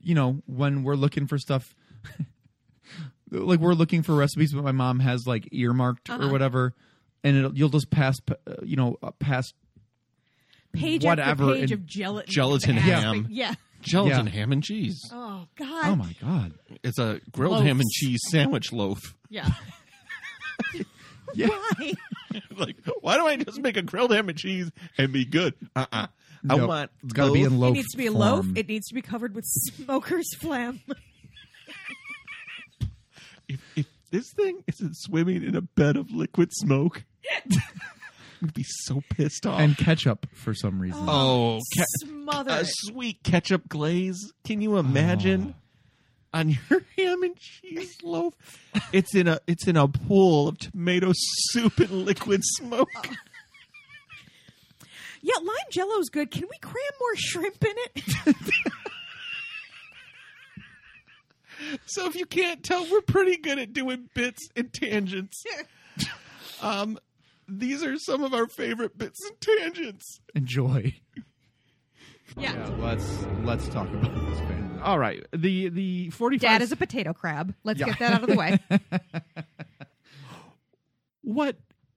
you 0.00 0.14
know, 0.14 0.42
when 0.46 0.82
we're 0.82 0.94
looking 0.96 1.26
for 1.26 1.38
stuff, 1.38 1.74
like 3.30 3.60
we're 3.60 3.74
looking 3.74 4.02
for 4.02 4.14
recipes, 4.14 4.52
but 4.52 4.62
my 4.64 4.72
mom 4.72 5.00
has 5.00 5.26
like 5.26 5.48
earmarked 5.52 6.08
Uh-huh. 6.10 6.26
or 6.26 6.30
whatever, 6.32 6.74
and 7.24 7.36
it'll, 7.36 7.54
you'll 7.56 7.68
just 7.68 7.90
pass, 7.90 8.16
uh, 8.30 8.34
you 8.62 8.76
know, 8.76 8.96
uh, 9.02 9.10
past 9.18 9.54
page 10.72 11.04
whatever 11.04 11.44
after 11.44 11.54
page 11.60 11.72
of 11.72 11.86
gelatin. 11.86 12.30
Gelatin 12.32 12.76
ham. 12.76 13.26
Yeah. 13.30 13.54
Gelatin 13.82 14.26
Yeah. 14.26 14.32
ham 14.32 14.52
and 14.52 14.62
cheese. 14.64 15.00
Oh, 15.12 15.46
God. 15.56 15.84
Oh 15.86 15.96
my 15.96 16.14
god! 16.20 16.54
It's 16.82 16.98
a 16.98 17.20
grilled 17.30 17.54
Loaves. 17.54 17.66
ham 17.66 17.80
and 17.80 17.90
cheese 17.90 18.20
sandwich 18.30 18.72
loaf. 18.72 19.00
Yeah. 19.30 19.48
Yeah. 21.34 21.48
Why? 21.48 21.92
like, 22.56 22.76
why 23.00 23.16
don't 23.16 23.28
I 23.28 23.36
just 23.36 23.60
make 23.60 23.76
a 23.76 23.82
grilled 23.82 24.12
ham 24.12 24.28
and 24.28 24.38
cheese 24.38 24.70
and 24.96 25.12
be 25.12 25.24
good? 25.24 25.54
Uh 25.74 25.86
uh 25.92 26.06
I 26.48 26.56
No, 26.56 26.66
want 26.66 26.90
it's 27.04 27.12
gotta 27.12 27.32
be 27.32 27.42
both. 27.44 27.52
in 27.52 27.58
loaf. 27.60 27.70
it 27.70 27.74
needs 27.76 27.88
to 27.92 27.96
be 27.98 28.06
a 28.06 28.12
loaf. 28.12 28.44
form. 28.44 28.56
It 28.56 28.68
needs 28.68 28.86
to 28.88 28.94
be 28.94 29.02
covered 29.02 29.34
with 29.34 29.44
smoker's 29.46 30.28
phlegm. 30.38 30.80
if, 33.48 33.60
if 33.76 33.86
this 34.10 34.32
thing 34.32 34.62
isn't 34.66 34.96
swimming 34.96 35.42
in 35.42 35.54
a 35.56 35.62
bed 35.62 35.96
of 35.96 36.10
liquid 36.10 36.50
smoke, 36.52 37.04
I'd 38.42 38.54
be 38.54 38.64
so 38.64 39.02
pissed 39.10 39.46
off. 39.46 39.60
and 39.60 39.76
ketchup 39.76 40.26
for 40.34 40.54
some 40.54 40.78
reason. 40.80 41.04
oh, 41.08 41.56
oh 41.56 41.60
ca- 41.76 41.84
Smother 42.06 42.50
a 42.52 42.60
it. 42.60 42.68
sweet 42.70 43.22
ketchup 43.22 43.68
glaze. 43.68 44.32
Can 44.44 44.60
you 44.60 44.76
imagine? 44.76 45.54
Oh. 45.56 45.60
On 46.34 46.50
your 46.50 46.58
ham 46.98 47.22
and 47.22 47.34
cheese 47.38 47.96
loaf, 48.02 48.34
it's 48.92 49.14
in 49.14 49.26
a 49.26 49.38
it's 49.46 49.66
in 49.66 49.76
a 49.78 49.88
pool 49.88 50.48
of 50.48 50.58
tomato 50.58 51.12
soup 51.14 51.78
and 51.78 52.04
liquid 52.04 52.42
smoke. 52.44 52.90
Uh, 53.06 53.14
Yeah, 55.26 55.34
lime 55.42 55.56
jello's 55.72 56.08
good. 56.08 56.30
Can 56.30 56.44
we 56.48 56.56
cram 56.62 56.84
more 57.00 57.16
shrimp 57.16 57.64
in 57.64 57.74
it? 57.96 58.36
So 61.86 62.06
if 62.06 62.14
you 62.14 62.26
can't 62.26 62.62
tell, 62.62 62.86
we're 62.90 63.00
pretty 63.00 63.38
good 63.38 63.58
at 63.58 63.72
doing 63.72 64.08
bits 64.14 64.48
and 64.54 64.70
tangents. 64.72 65.42
Um, 66.60 66.98
these 67.48 67.82
are 67.82 67.96
some 67.98 68.22
of 68.22 68.34
our 68.34 68.46
favorite 68.46 68.96
bits 68.98 69.18
and 69.26 69.40
tangents. 69.40 70.20
Enjoy. 70.34 70.94
Yeah. 72.36 72.70
let's 72.78 73.24
let's 73.42 73.66
talk 73.68 73.88
about 73.88 74.14
this 74.28 74.38
family. 74.40 74.80
All 74.82 74.98
right, 74.98 75.26
the 75.34 75.70
the 75.70 76.10
forty 76.10 76.36
five. 76.36 76.42
Dad 76.42 76.62
is 76.62 76.72
a 76.72 76.76
potato 76.76 77.14
crab. 77.14 77.54
Let's 77.64 77.80
Yeah. 77.80 77.86
get 77.86 77.98
that 78.00 78.12
out 78.12 78.22
of 78.22 78.28
the 78.28 78.36
way. 78.36 78.58
what 81.22 81.56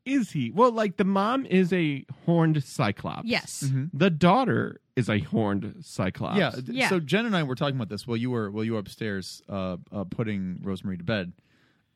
is 0.09 0.31
he? 0.31 0.51
Well, 0.51 0.71
like 0.71 0.97
the 0.97 1.03
mom 1.05 1.45
is 1.45 1.71
a 1.71 2.05
horned 2.25 2.63
cyclops. 2.63 3.27
Yes. 3.27 3.63
The 3.93 4.09
daughter 4.09 4.81
is 4.95 5.09
a 5.09 5.19
horned 5.19 5.77
cyclops. 5.81 6.37
Yeah, 6.37 6.51
th- 6.51 6.67
Yeah. 6.69 6.89
So 6.89 6.99
Jen 6.99 7.25
and 7.25 7.35
I 7.35 7.43
were 7.43 7.55
talking 7.55 7.75
about 7.75 7.89
this 7.89 8.05
while 8.07 8.17
you 8.17 8.29
were 8.31 8.49
while 8.51 8.63
you 8.63 8.73
were 8.73 8.79
upstairs 8.79 9.41
uh, 9.47 9.77
uh, 9.91 10.03
putting 10.03 10.59
Rosemary 10.63 10.97
to 10.97 11.03
bed, 11.03 11.33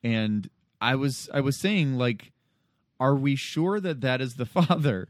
and 0.04 0.50
I 0.80 0.96
was 0.96 1.30
I 1.34 1.42
was 1.42 1.58
saying 1.58 1.96
like, 1.98 2.32
are 3.00 3.16
we 3.16 3.36
sure 3.36 3.80
that 3.80 4.02
that 4.02 4.22
is 4.22 4.36
the 4.36 4.46
father? 4.58 5.10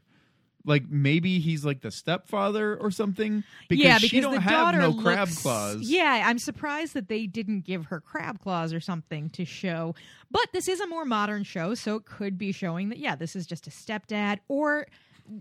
Like 0.65 0.89
maybe 0.89 1.39
he's 1.39 1.65
like 1.65 1.81
the 1.81 1.91
stepfather 1.91 2.77
or 2.77 2.89
something 2.89 3.43
because, 3.67 3.83
yeah, 3.83 3.97
because 3.97 4.09
she 4.09 4.21
don't 4.21 4.35
the 4.35 4.41
have 4.41 4.51
daughter 4.51 4.79
no 4.79 4.93
crab 4.93 5.27
claws. 5.29 5.81
Yeah, 5.81 6.23
I'm 6.25 6.39
surprised 6.39 6.93
that 6.93 7.09
they 7.09 7.27
didn't 7.27 7.61
give 7.61 7.85
her 7.87 7.99
crab 7.99 8.39
claws 8.39 8.73
or 8.73 8.79
something 8.79 9.29
to 9.31 9.43
show. 9.43 9.93
But 10.31 10.47
this 10.53 10.67
is 10.67 10.79
a 10.79 10.87
more 10.87 11.05
modern 11.05 11.43
show, 11.43 11.75
so 11.75 11.95
it 11.95 12.05
could 12.05 12.37
be 12.37 12.51
showing 12.51 12.89
that 12.89 12.97
yeah, 12.97 13.15
this 13.15 13.35
is 13.35 13.45
just 13.45 13.67
a 13.67 13.71
stepdad 13.71 14.39
or. 14.47 14.87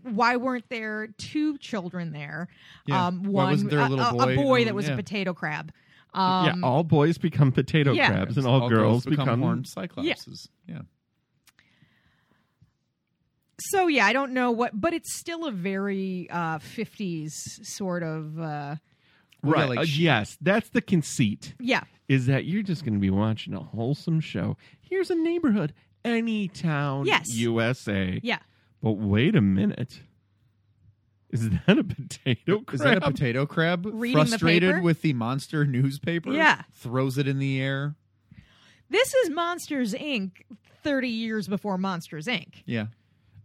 Why 0.04 0.36
weren't 0.36 0.68
there 0.68 1.08
two 1.18 1.58
children 1.58 2.12
there? 2.12 2.46
Yeah. 2.86 3.08
Um, 3.08 3.24
one 3.24 3.50
wasn't 3.50 3.70
there 3.70 3.80
a 3.80 3.88
little 3.88 4.20
a, 4.20 4.26
boy? 4.26 4.36
boy 4.36 4.64
that 4.66 4.76
was 4.76 4.86
yeah. 4.86 4.94
a 4.94 4.96
potato 4.96 5.34
crab. 5.34 5.72
yeah. 6.14 6.52
Um, 6.52 6.62
All 6.62 6.84
boys 6.84 7.18
become 7.18 7.50
potato 7.50 7.90
yeah. 7.90 8.10
crabs, 8.10 8.36
and 8.38 8.46
all, 8.46 8.68
girls, 8.68 9.04
become, 9.04 9.42
horned 9.42 9.64
cyclopses. 9.64 10.48
Yeah. 10.68 10.82
So 13.70 13.86
yeah, 13.88 14.06
I 14.06 14.12
don't 14.12 14.32
know 14.32 14.50
what, 14.50 14.78
but 14.80 14.92
it's 14.92 15.14
still 15.16 15.46
a 15.46 15.50
very 15.52 16.28
uh, 16.30 16.58
50s 16.58 17.30
sort 17.64 18.02
of. 18.02 18.38
Uh, 18.38 18.76
right. 19.42 19.68
like, 19.68 19.78
uh, 19.78 19.82
yes, 19.82 20.36
that's 20.40 20.68
the 20.70 20.80
conceit. 20.80 21.54
yeah, 21.60 21.84
Is 22.08 22.26
that 22.26 22.44
you're 22.44 22.62
just 22.62 22.84
going 22.84 22.94
to 22.94 23.00
be 23.00 23.10
watching 23.10 23.54
a 23.54 23.60
wholesome 23.60 24.20
show? 24.20 24.56
Here's 24.80 25.10
a 25.10 25.14
neighborhood, 25.14 25.72
any 26.04 26.48
town, 26.48 27.06
Yes. 27.06 27.30
USA. 27.34 28.20
yeah. 28.22 28.38
But 28.82 28.92
wait 28.92 29.36
a 29.36 29.40
minute. 29.40 30.00
Is 31.30 31.48
that 31.48 31.78
a 31.78 31.84
potato 31.84 32.60
crab? 32.60 32.74
Is 32.74 32.80
that 32.80 32.98
a 32.98 33.00
potato 33.00 33.46
crab? 33.46 33.86
Reading 33.90 34.18
the 34.18 34.26
frustrated 34.26 34.70
paper? 34.74 34.82
with 34.82 35.00
the 35.02 35.12
monster 35.14 35.64
newspaper? 35.64 36.30
Yeah. 36.32 36.62
Throws 36.74 37.16
it 37.16 37.26
in 37.26 37.38
the 37.38 37.60
air. 37.60 37.94
This 38.90 39.14
is 39.14 39.30
Monsters 39.30 39.94
Inc. 39.94 40.32
30 40.82 41.08
years 41.08 41.48
before 41.48 41.78
Monsters 41.78 42.26
Inc. 42.26 42.62
Yeah. 42.66 42.86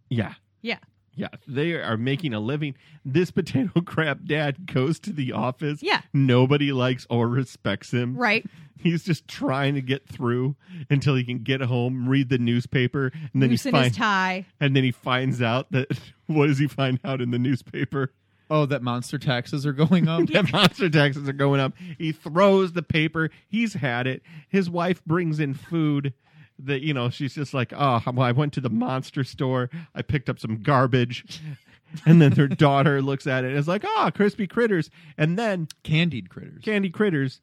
Yeah. 0.10 0.34
Yeah. 0.62 0.80
Yeah, 1.16 1.30
they 1.48 1.74
are 1.74 1.98
making 1.98 2.36
a 2.36 2.40
living. 2.40 2.76
This 3.04 3.32
potato 3.32 3.82
crap 3.86 4.20
dad 4.24 4.72
goes 4.72 5.00
to 5.00 5.12
the 5.12 5.32
office. 5.32 5.82
Yeah. 5.82 6.02
Nobody 6.14 6.72
likes 6.72 7.08
or 7.10 7.28
respects 7.28 7.92
him. 7.92 8.16
Right. 8.16 8.46
He's 8.80 9.04
just 9.04 9.28
trying 9.28 9.74
to 9.74 9.82
get 9.82 10.08
through 10.08 10.56
until 10.92 11.16
he 11.16 11.24
can 11.24 11.40
get 11.40 11.62
home, 11.62 12.08
read 12.08 12.30
the 12.30 12.38
newspaper, 12.38 13.12
and 13.34 13.42
then 13.42 13.50
Loosen 13.50 13.74
he 13.74 13.80
his 13.80 13.86
finds 13.86 13.98
tie. 13.98 14.46
and 14.60 14.76
then 14.76 14.84
he 14.84 14.92
finds 14.92 15.42
out 15.42 15.72
that 15.72 15.88
what 16.28 16.46
does 16.48 16.60
he 16.60 16.68
find 16.68 17.00
out 17.04 17.20
in 17.20 17.32
the 17.32 17.40
newspaper? 17.40 18.14
Oh, 18.52 18.68
that 18.68 18.84
monster 18.84 19.18
taxes 19.18 19.66
are 19.66 19.74
going 19.74 20.08
up. 20.08 20.28
that 20.32 20.52
monster 20.54 20.88
taxes 20.88 21.28
are 21.28 21.34
going 21.34 21.60
up. 21.60 21.74
He 21.98 22.12
throws 22.12 22.74
the 22.74 22.84
paper. 22.84 23.32
He's 23.50 23.74
had 23.74 24.06
it. 24.06 24.22
His 24.50 24.70
wife 24.70 25.04
brings 25.04 25.40
in 25.40 25.56
food. 25.56 26.14
That 26.60 26.82
you 26.82 26.94
know, 26.94 27.10
she's 27.10 27.36
just 27.36 27.54
like, 27.54 27.72
oh, 27.74 28.02
well, 28.06 28.26
I 28.26 28.32
went 28.32 28.54
to 28.54 28.62
the 28.62 28.70
monster 28.70 29.24
store. 29.24 29.70
I 29.94 30.02
picked 30.02 30.30
up 30.30 30.40
some 30.40 30.64
garbage, 30.64 31.42
and 32.06 32.22
then 32.22 32.32
their 32.34 32.48
daughter 32.48 33.02
looks 33.02 33.28
at 33.28 33.44
it 33.44 33.50
and 33.50 33.58
is 33.58 33.68
like, 33.68 33.84
oh, 33.86 34.10
crispy 34.14 34.48
critters, 34.48 34.90
and 35.18 35.38
then 35.38 35.68
candied 35.84 36.30
critters, 36.30 36.64
candy 36.64 36.90
critters, 36.90 37.42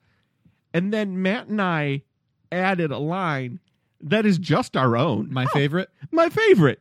and 0.73 0.93
then 0.93 1.23
Matt 1.23 1.47
and 1.47 1.63
I 1.63 2.03
added 2.51 2.91
a 2.91 2.99
line 2.99 3.61
that 4.05 4.27
is 4.27 4.39
just 4.39 4.77
our 4.77 4.97
own. 4.97 5.33
My 5.33 5.47
favorite. 5.53 5.91
My 6.11 6.29
favorite. 6.29 6.81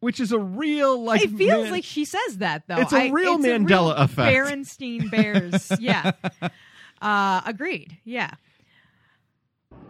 Which 0.00 0.20
is 0.20 0.30
a 0.30 0.38
real 0.38 1.02
like 1.02 1.22
it 1.22 1.30
feels 1.30 1.64
man- 1.64 1.72
like 1.72 1.84
she 1.84 2.04
says 2.04 2.38
that 2.38 2.64
though. 2.66 2.76
It's 2.76 2.92
a 2.92 3.10
real 3.10 3.36
it's 3.36 3.46
Mandela 3.46 3.98
effect. 3.98 4.36
Berenstein 4.36 5.10
Bears. 5.10 5.72
yeah. 5.80 6.12
Uh, 7.00 7.40
agreed. 7.46 7.96
Yeah. 8.04 8.30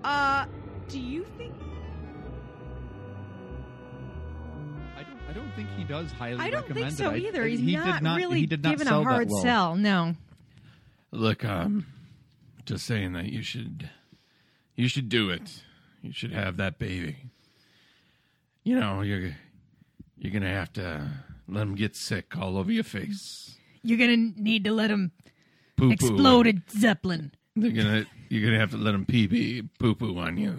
Uh, 0.05 0.47
do 0.89 0.99
you 1.01 1.25
think? 1.37 1.53
I 4.97 5.03
don't, 5.03 5.19
I 5.29 5.33
don't 5.33 5.53
think 5.55 5.69
he 5.77 5.85
does 5.85 6.11
highly 6.13 6.41
I 6.41 6.51
don't 6.51 6.63
recommend 6.63 6.87
think 6.97 6.99
so 6.99 7.11
it. 7.11 7.15
I- 7.23 7.27
either. 7.29 7.45
I- 7.45 7.49
He's 7.49 7.61
he 7.61 7.77
not, 7.77 7.95
did 7.95 8.03
not 8.03 8.17
really 8.17 8.41
he 8.41 8.47
did 8.47 8.63
not 8.63 8.71
given 8.71 8.87
sell 8.87 9.01
a 9.01 9.05
that 9.05 9.11
hard 9.11 9.29
well. 9.31 9.43
sell. 9.43 9.77
No. 9.77 10.15
Look, 11.13 11.45
um, 11.45 11.87
just 12.65 12.85
saying 12.87 13.13
that 13.15 13.27
you 13.27 13.43
should, 13.43 13.89
you 14.75 14.89
should 14.89 15.09
do 15.09 15.31
it. 15.31 15.63
You 16.03 16.13
should 16.13 16.33
have 16.33 16.57
that 16.59 16.79
baby. 16.79 17.17
You 18.65 18.79
know, 18.79 19.01
you're 19.03 19.37
you're 20.19 20.33
gonna 20.33 20.51
have 20.53 20.73
to 20.75 21.09
let 21.49 21.63
him 21.63 21.75
get 21.75 21.95
sick 21.97 22.37
all 22.37 22.59
over 22.59 22.71
your 22.73 22.85
face. 22.85 23.57
You're 23.83 23.99
gonna 23.99 24.17
need 24.37 24.65
to 24.65 24.73
let 24.73 24.91
him 24.91 25.13
Poo-poo. 25.77 25.93
explode 25.93 26.47
a 26.49 26.55
zeppelin. 26.71 27.33
They're 27.55 27.71
gonna 27.71 28.07
you're 28.29 28.45
gonna 28.45 28.59
have 28.61 28.73
to 28.73 28.77
let 28.77 28.95
him 28.95 29.07
pee 29.07 29.29
pee 29.29 29.63
poo 29.79 29.95
poo 29.95 30.19
on 30.19 30.37
you. 30.37 30.57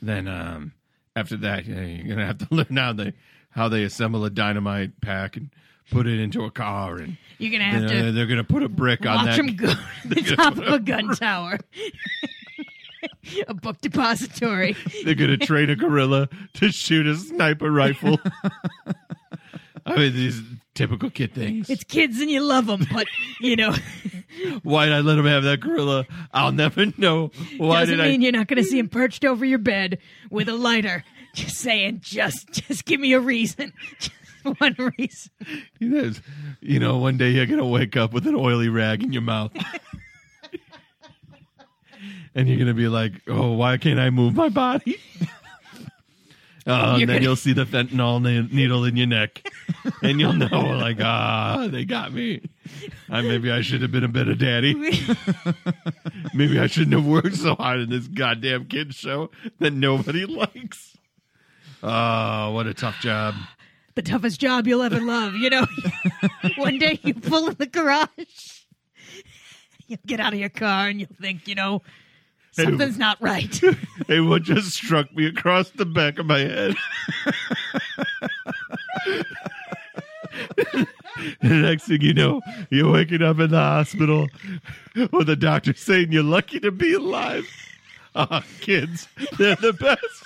Then 0.00 0.28
um, 0.28 0.72
after 1.16 1.36
that, 1.38 1.66
you're 1.66 2.08
gonna 2.08 2.26
have 2.26 2.38
to 2.38 2.46
learn 2.50 2.76
how 2.76 2.92
they 2.92 3.12
how 3.50 3.68
they 3.68 3.84
assemble 3.84 4.24
a 4.24 4.30
dynamite 4.30 5.00
pack 5.00 5.36
and 5.36 5.50
put 5.90 6.06
it 6.06 6.20
into 6.20 6.44
a 6.44 6.50
car 6.50 6.96
and 6.98 7.16
You're 7.38 7.50
gonna 7.50 7.64
have 7.64 7.88
then, 7.88 7.98
uh, 7.98 8.02
to 8.06 8.12
they're 8.12 8.26
gonna 8.26 8.44
put 8.44 8.62
a 8.62 8.68
brick 8.68 9.06
on 9.06 9.24
that. 9.24 9.38
him 9.38 9.46
go 9.56 9.72
to 9.72 9.78
the 10.08 10.36
top 10.36 10.56
of 10.58 10.68
a 10.68 10.78
gun 10.78 11.14
tower. 11.14 11.58
a 13.48 13.54
book 13.54 13.80
depository. 13.80 14.76
They're 15.04 15.14
gonna 15.14 15.38
train 15.38 15.70
a 15.70 15.76
gorilla 15.76 16.28
to 16.54 16.70
shoot 16.70 17.06
a 17.06 17.16
sniper 17.16 17.70
rifle. 17.70 18.18
I 19.92 19.96
mean, 19.96 20.12
these 20.14 20.40
typical 20.74 21.10
kid 21.10 21.34
things. 21.34 21.70
It's 21.70 21.84
kids 21.84 22.20
and 22.20 22.30
you 22.30 22.42
love 22.42 22.66
them, 22.66 22.86
but 22.92 23.06
you 23.40 23.56
know, 23.56 23.74
Why'd 24.62 24.92
I 24.92 25.00
let 25.00 25.18
him 25.18 25.26
have 25.26 25.42
that 25.44 25.58
gorilla? 25.60 26.06
I'll 26.32 26.52
never 26.52 26.86
know. 26.96 27.30
Why 27.56 27.80
doesn't 27.80 27.96
did 27.98 28.04
mean 28.04 28.20
I? 28.20 28.24
you're 28.24 28.32
not 28.32 28.46
going 28.46 28.62
to 28.62 28.68
see 28.68 28.78
him 28.78 28.88
perched 28.88 29.24
over 29.24 29.44
your 29.44 29.58
bed 29.58 29.98
with 30.30 30.48
a 30.48 30.54
lighter. 30.54 31.04
Just 31.34 31.56
saying, 31.56 32.00
just 32.02 32.50
just 32.52 32.84
give 32.84 33.00
me 33.00 33.12
a 33.12 33.20
reason, 33.20 33.72
just 33.98 34.12
one 34.60 34.74
reason. 34.98 35.30
There's- 35.80 36.20
You 36.60 36.80
know, 36.80 36.98
one 36.98 37.16
day 37.18 37.30
you're 37.30 37.46
gonna 37.46 37.66
wake 37.66 37.96
up 37.96 38.12
with 38.12 38.26
an 38.26 38.34
oily 38.34 38.68
rag 38.68 39.02
in 39.04 39.12
your 39.12 39.22
mouth, 39.22 39.52
and 42.34 42.48
you're 42.48 42.58
gonna 42.58 42.74
be 42.74 42.88
like, 42.88 43.12
"Oh, 43.28 43.52
why 43.52 43.76
can't 43.76 44.00
I 44.00 44.10
move 44.10 44.34
my 44.34 44.48
body?" 44.48 44.96
Oh, 46.68 46.92
and 46.92 47.00
then 47.00 47.06
gonna- 47.08 47.20
you'll 47.22 47.36
see 47.36 47.54
the 47.54 47.64
fentanyl 47.64 48.20
ne- 48.22 48.54
needle 48.54 48.84
in 48.84 48.94
your 48.96 49.06
neck, 49.06 49.50
and 50.02 50.20
you'll 50.20 50.34
know, 50.34 50.46
like, 50.50 50.98
ah, 51.00 51.66
they 51.70 51.84
got 51.86 52.12
me. 52.12 52.42
I, 53.08 53.22
maybe 53.22 53.50
I 53.50 53.62
should 53.62 53.80
have 53.80 53.90
been 53.90 54.04
a 54.04 54.08
better 54.08 54.34
daddy. 54.34 54.74
maybe 56.34 56.58
I 56.60 56.66
shouldn't 56.66 56.92
have 56.92 57.06
worked 57.06 57.36
so 57.36 57.54
hard 57.54 57.80
in 57.80 57.90
this 57.90 58.06
goddamn 58.06 58.66
kids 58.66 58.96
show 58.96 59.30
that 59.60 59.72
nobody 59.72 60.26
likes. 60.26 60.96
Oh, 61.82 62.52
what 62.52 62.66
a 62.66 62.74
tough 62.74 63.00
job. 63.00 63.34
The 63.94 64.02
toughest 64.02 64.40
job 64.40 64.66
you'll 64.66 64.82
ever 64.82 65.00
love. 65.00 65.34
You 65.34 65.50
know, 65.50 65.66
one 66.56 66.78
day 66.78 67.00
you 67.02 67.14
pull 67.14 67.48
in 67.48 67.54
the 67.54 67.66
garage, 67.66 68.60
you'll 69.86 69.98
get 70.06 70.20
out 70.20 70.34
of 70.34 70.38
your 70.38 70.48
car 70.50 70.88
and 70.88 71.00
you'll 71.00 71.08
think, 71.20 71.48
you 71.48 71.54
know, 71.54 71.82
Something's 72.64 72.98
not 72.98 73.20
right. 73.20 73.60
It 74.08 74.20
what 74.22 74.42
just 74.42 74.72
struck 74.72 75.14
me 75.14 75.26
across 75.26 75.68
the 75.70 75.84
back 75.84 76.18
of 76.18 76.26
my 76.26 76.38
head? 76.38 76.74
the 80.56 80.86
next 81.42 81.84
thing 81.84 82.00
you 82.00 82.14
know, 82.14 82.40
you're 82.70 82.90
waking 82.90 83.22
up 83.22 83.38
in 83.38 83.50
the 83.50 83.58
hospital 83.58 84.28
with 84.94 85.26
the 85.26 85.36
doctor 85.36 85.74
saying 85.74 86.10
you're 86.12 86.22
lucky 86.22 86.58
to 86.60 86.70
be 86.70 86.94
alive. 86.94 87.46
Ah, 88.14 88.42
kids, 88.60 89.08
they're 89.36 89.56
the 89.56 89.74
best. 89.74 90.24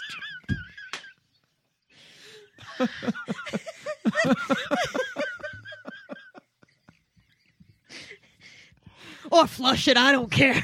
or 9.33 9.47
flush 9.47 9.89
it. 9.89 9.97
I 9.97 10.13
don't 10.13 10.31
care. 10.31 10.63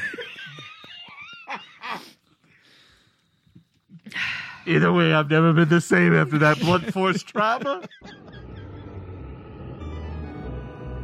Either 4.67 4.93
way, 4.93 5.13
I've 5.13 5.31
never 5.31 5.53
been 5.53 5.69
the 5.69 5.81
same 5.81 6.15
after 6.15 6.39
that 6.39 6.59
blunt 6.61 6.93
force 6.93 7.23
trauma. 7.23 7.83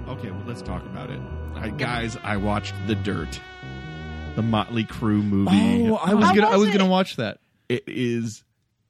Okay, 0.08 0.30
well, 0.30 0.44
let's 0.46 0.62
talk 0.62 0.82
about 0.84 1.10
it. 1.10 1.20
I, 1.54 1.70
guys, 1.70 2.16
I 2.22 2.36
watched 2.36 2.74
The 2.86 2.94
Dirt, 2.94 3.40
the 4.36 4.42
Motley 4.42 4.84
Crue 4.84 5.24
movie. 5.24 5.88
Oh, 5.90 5.94
I 5.96 6.14
was 6.14 6.26
How 6.26 6.34
gonna 6.34 6.48
I 6.48 6.56
was 6.56 6.66
was 6.66 6.76
gonna 6.76 6.90
watch 6.90 7.16
that. 7.16 7.38
It 7.68 7.84
is 7.86 8.44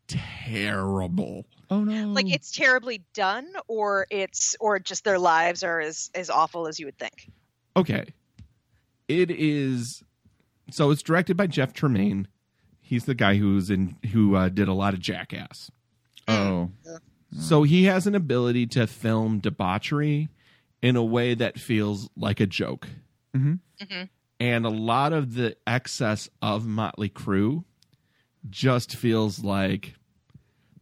terrible. 0.09 1.47
Oh 1.71 1.85
no! 1.85 2.09
Like 2.09 2.31
it's 2.31 2.51
terribly 2.51 3.03
done, 3.15 3.47
or 3.69 4.07
it's 4.11 4.57
or 4.61 4.79
just 4.79 5.05
their 5.05 5.19
lives 5.19 5.63
are 5.63 5.81
as 5.81 6.11
as 6.15 6.31
awful 6.31 6.67
as 6.67 6.81
you 6.81 6.87
would 6.87 6.99
think. 6.99 7.31
Okay. 7.77 8.07
It 9.07 9.31
is 9.31 10.03
so 10.71 10.91
it's 10.91 11.03
directed 11.03 11.37
by 11.37 11.47
Jeff 11.47 11.73
Tremaine. 11.73 12.27
He's 12.95 13.07
the 13.07 13.15
guy 13.17 13.35
who's 13.39 13.71
in 13.71 13.97
who 14.13 14.37
uh, 14.37 14.49
did 14.51 14.69
a 14.69 14.73
lot 14.73 14.95
of 14.95 15.01
Jackass. 15.01 15.69
Oh, 16.29 16.71
So 17.37 17.65
he 17.65 17.87
has 17.87 18.07
an 18.07 18.15
ability 18.15 18.69
to 18.69 18.87
film 18.87 19.41
debauchery 19.41 20.29
in 20.81 20.95
a 20.95 21.03
way 21.03 21.35
that 21.35 21.59
feels 21.59 22.09
like 22.17 22.39
a 22.39 22.47
joke. 22.47 22.87
Mhm. 23.35 23.59
And 24.39 24.65
a 24.65 24.71
lot 24.71 25.13
of 25.13 25.35
the 25.35 25.57
excess 25.67 26.29
of 26.41 26.67
Motley 26.69 27.09
Crue 27.09 27.65
just 28.49 28.95
feels 28.95 29.43
like 29.43 29.97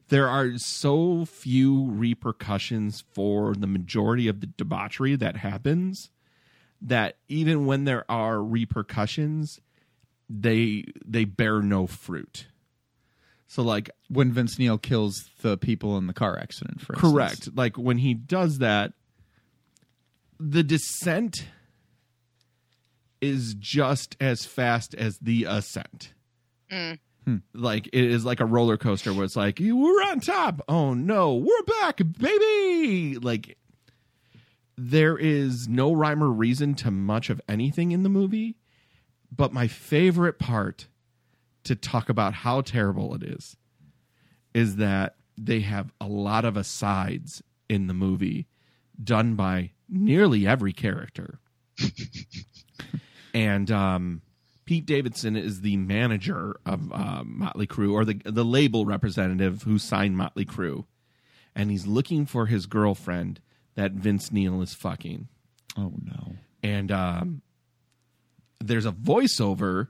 there 0.08 0.28
are 0.28 0.58
so 0.58 1.24
few 1.24 1.86
repercussions 1.90 3.04
for 3.14 3.54
the 3.54 3.66
majority 3.66 4.28
of 4.28 4.42
the 4.42 4.48
debauchery 4.48 5.16
that 5.16 5.38
happens 5.38 6.10
that 6.82 7.16
even 7.28 7.64
when 7.64 7.84
there 7.84 8.04
are 8.10 8.44
repercussions, 8.44 9.60
they 10.28 10.84
they 11.04 11.24
bear 11.24 11.60
no 11.60 11.86
fruit. 11.86 12.46
So 13.46 13.62
like 13.62 13.90
when 14.08 14.32
Vince 14.32 14.58
Neil 14.58 14.78
kills 14.78 15.28
the 15.42 15.58
people 15.58 15.98
in 15.98 16.06
the 16.06 16.14
car 16.14 16.38
accident, 16.38 16.80
for 16.80 16.94
instance. 16.94 17.12
Correct. 17.12 17.48
Like 17.54 17.76
when 17.76 17.98
he 17.98 18.14
does 18.14 18.58
that, 18.58 18.92
the 20.40 20.62
descent 20.62 21.46
is 23.20 23.54
just 23.58 24.16
as 24.20 24.46
fast 24.46 24.94
as 24.94 25.18
the 25.18 25.44
ascent. 25.44 26.14
Mm. 26.70 26.98
Like 27.54 27.88
it 27.88 28.04
is 28.04 28.24
like 28.24 28.40
a 28.40 28.46
roller 28.46 28.76
coaster 28.76 29.12
where 29.12 29.24
it's 29.24 29.36
like 29.36 29.58
we're 29.60 30.02
on 30.02 30.20
top. 30.20 30.62
Oh 30.68 30.94
no, 30.94 31.34
we're 31.34 31.62
back, 31.80 32.00
baby! 32.18 33.18
Like 33.18 33.56
there 34.76 35.16
is 35.16 35.68
no 35.68 35.92
rhyme 35.92 36.22
or 36.22 36.30
reason 36.30 36.74
to 36.76 36.90
much 36.90 37.30
of 37.30 37.40
anything 37.48 37.92
in 37.92 38.02
the 38.02 38.08
movie. 38.08 38.56
But 39.34 39.52
my 39.52 39.66
favorite 39.66 40.38
part 40.38 40.88
to 41.64 41.74
talk 41.74 42.08
about 42.08 42.34
how 42.34 42.60
terrible 42.60 43.14
it 43.14 43.22
is 43.22 43.56
is 44.52 44.76
that 44.76 45.16
they 45.38 45.60
have 45.60 45.92
a 46.00 46.06
lot 46.06 46.44
of 46.44 46.56
asides 46.56 47.42
in 47.68 47.86
the 47.86 47.94
movie 47.94 48.46
done 49.02 49.34
by 49.34 49.70
nearly 49.88 50.46
every 50.46 50.72
character. 50.72 51.38
and 53.34 53.70
um, 53.70 54.20
Pete 54.64 54.84
Davidson 54.84 55.36
is 55.36 55.62
the 55.62 55.76
manager 55.76 56.56
of 56.66 56.92
uh, 56.92 57.22
Motley 57.24 57.66
Crue, 57.66 57.92
or 57.92 58.04
the 58.04 58.20
the 58.24 58.44
label 58.44 58.84
representative 58.84 59.62
who 59.62 59.78
signed 59.78 60.16
Motley 60.16 60.44
Crue. 60.44 60.84
and 61.54 61.70
he's 61.70 61.86
looking 61.86 62.26
for 62.26 62.46
his 62.46 62.66
girlfriend 62.66 63.40
that 63.74 63.92
Vince 63.92 64.30
Neil 64.30 64.60
is 64.60 64.74
fucking. 64.74 65.28
Oh 65.76 65.94
no! 66.04 66.34
And 66.62 66.92
um, 66.92 67.42
there's 68.66 68.86
a 68.86 68.92
voiceover 68.92 69.88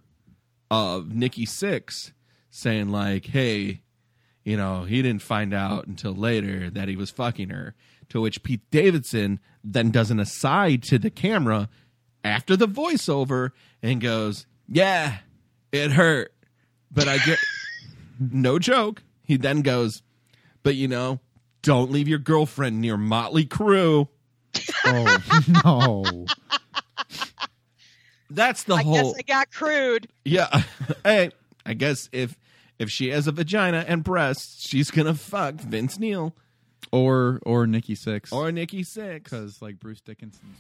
of 0.70 1.14
Nikki 1.14 1.46
Sixx 1.46 2.12
saying 2.50 2.90
like, 2.90 3.26
"Hey, 3.26 3.82
you 4.44 4.56
know, 4.56 4.84
he 4.84 5.02
didn't 5.02 5.22
find 5.22 5.54
out 5.54 5.86
until 5.86 6.12
later 6.12 6.70
that 6.70 6.88
he 6.88 6.96
was 6.96 7.10
fucking 7.10 7.50
her." 7.50 7.74
To 8.10 8.20
which 8.20 8.42
Pete 8.42 8.68
Davidson 8.70 9.40
then 9.64 9.90
does 9.90 10.10
an 10.10 10.20
aside 10.20 10.82
to 10.84 10.98
the 10.98 11.10
camera 11.10 11.68
after 12.24 12.56
the 12.56 12.68
voiceover 12.68 13.50
and 13.82 14.00
goes, 14.00 14.46
"Yeah, 14.68 15.18
it 15.70 15.92
hurt, 15.92 16.34
but 16.90 17.08
I 17.08 17.18
get 17.18 17.38
no 18.20 18.58
joke." 18.58 19.02
He 19.22 19.36
then 19.36 19.62
goes, 19.62 20.02
"But 20.62 20.74
you 20.74 20.88
know, 20.88 21.20
don't 21.62 21.90
leave 21.90 22.08
your 22.08 22.18
girlfriend 22.18 22.80
near 22.80 22.96
Motley 22.96 23.46
Crue." 23.46 24.08
Oh 24.84 25.18
no! 25.64 26.26
That's 28.34 28.64
the 28.64 28.74
I 28.74 28.82
whole. 28.82 28.94
guess 29.12 29.14
I 29.18 29.22
got 29.22 29.50
crude. 29.52 30.08
Yeah. 30.24 30.62
hey, 31.04 31.30
I 31.66 31.74
guess 31.74 32.08
if 32.12 32.36
if 32.78 32.90
she 32.90 33.10
has 33.10 33.26
a 33.26 33.32
vagina 33.32 33.84
and 33.86 34.02
breasts, 34.02 34.66
she's 34.66 34.90
gonna 34.90 35.14
fuck 35.14 35.54
Vince 35.54 35.98
Neil 35.98 36.34
Or 36.90 37.40
or 37.44 37.66
Nikki 37.66 37.94
Sixx 37.94 38.32
or 38.32 38.50
Nikki 38.52 38.82
Sixx. 38.84 39.24
because 39.24 39.62
like 39.62 39.78
Bruce 39.78 40.00
Dickinson's. 40.00 40.56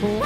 So- 0.00 0.22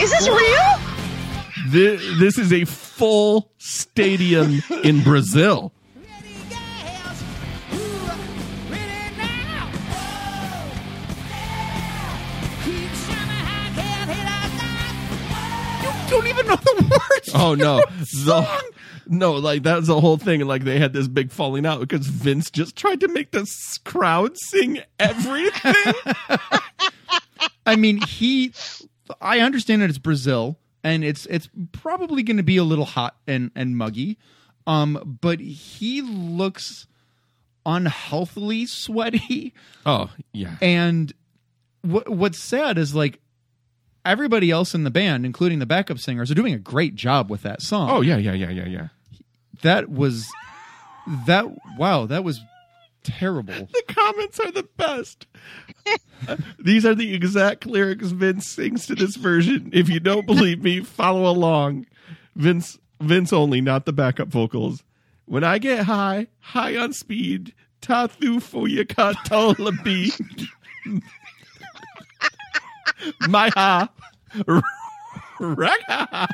Is 0.00 0.10
this 0.12 0.28
real? 0.28 1.68
This, 1.68 2.18
this 2.20 2.38
is 2.38 2.52
a 2.52 2.64
full 2.64 3.50
stadium 3.58 4.62
in 4.84 5.02
Brazil. 5.02 5.72
Don't 16.08 16.26
even 16.28 16.46
know 16.46 16.54
the 16.56 16.82
words. 16.88 17.30
Oh 17.34 17.54
no, 17.56 17.78
the, 17.98 18.46
no, 19.06 19.34
like 19.34 19.62
that's 19.62 19.86
the 19.86 20.00
whole 20.00 20.16
thing. 20.16 20.40
and 20.42 20.48
Like 20.48 20.64
they 20.64 20.78
had 20.78 20.92
this 20.92 21.08
big 21.08 21.30
falling 21.30 21.64
out 21.66 21.80
because 21.80 22.06
Vince 22.06 22.50
just 22.50 22.76
tried 22.76 23.00
to 23.00 23.08
make 23.08 23.30
the 23.32 23.46
crowd 23.84 24.36
sing 24.38 24.80
everything. 24.98 25.92
I 27.66 27.76
mean, 27.76 28.00
he. 28.02 28.52
I 29.20 29.40
understand 29.40 29.82
that 29.82 29.88
it's 29.90 29.98
Brazil, 29.98 30.58
and 30.82 31.04
it's 31.04 31.26
it's 31.26 31.48
probably 31.72 32.22
going 32.22 32.36
to 32.38 32.42
be 32.42 32.56
a 32.56 32.64
little 32.64 32.84
hot 32.84 33.16
and 33.26 33.50
and 33.54 33.76
muggy, 33.76 34.18
um, 34.66 35.18
but 35.20 35.40
he 35.40 36.02
looks 36.02 36.86
unhealthily 37.64 38.66
sweaty. 38.66 39.54
oh 39.84 40.10
yeah, 40.32 40.56
And 40.60 41.12
what 41.82 42.08
what's 42.08 42.38
sad 42.38 42.78
is 42.78 42.94
like 42.94 43.20
everybody 44.04 44.50
else 44.50 44.74
in 44.74 44.84
the 44.84 44.90
band, 44.90 45.26
including 45.26 45.58
the 45.58 45.66
backup 45.66 45.98
singers, 45.98 46.30
are 46.30 46.34
doing 46.34 46.54
a 46.54 46.58
great 46.58 46.94
job 46.94 47.30
with 47.30 47.42
that 47.42 47.62
song. 47.62 47.90
oh 47.90 48.00
yeah, 48.00 48.16
yeah, 48.16 48.32
yeah, 48.32 48.50
yeah, 48.50 48.66
yeah. 48.66 48.88
That 49.62 49.90
was 49.90 50.28
that. 51.26 51.46
Wow, 51.78 52.06
that 52.06 52.24
was 52.24 52.40
terrible. 53.02 53.68
The 53.72 53.82
comments 53.88 54.40
are 54.40 54.50
the 54.50 54.68
best. 54.76 55.26
These 56.58 56.84
are 56.84 56.94
the 56.94 57.14
exact 57.14 57.66
lyrics 57.66 58.08
Vince 58.08 58.48
sings 58.48 58.86
to 58.86 58.94
this 58.94 59.16
version. 59.16 59.70
If 59.72 59.88
you 59.88 60.00
don't 60.00 60.26
believe 60.26 60.62
me, 60.62 60.80
follow 60.80 61.30
along. 61.30 61.86
Vince 62.34 62.78
Vince 63.00 63.32
only, 63.32 63.60
not 63.60 63.84
the 63.84 63.92
backup 63.92 64.28
vocals. 64.28 64.82
When 65.26 65.44
I 65.44 65.58
get 65.58 65.84
high, 65.84 66.28
high 66.40 66.76
on 66.76 66.92
speed, 66.92 67.52
Tathu 67.82 68.40
Foyaka 68.40 69.14
Tolabi. 69.26 70.48
My 73.28 73.50
ha. 73.50 73.90
Raka. 75.40 76.28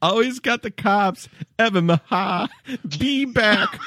Always 0.00 0.38
got 0.38 0.62
the 0.62 0.70
cops. 0.70 1.28
Evan 1.58 1.86
Maha. 1.86 2.48
Be 2.98 3.24
back. 3.24 3.78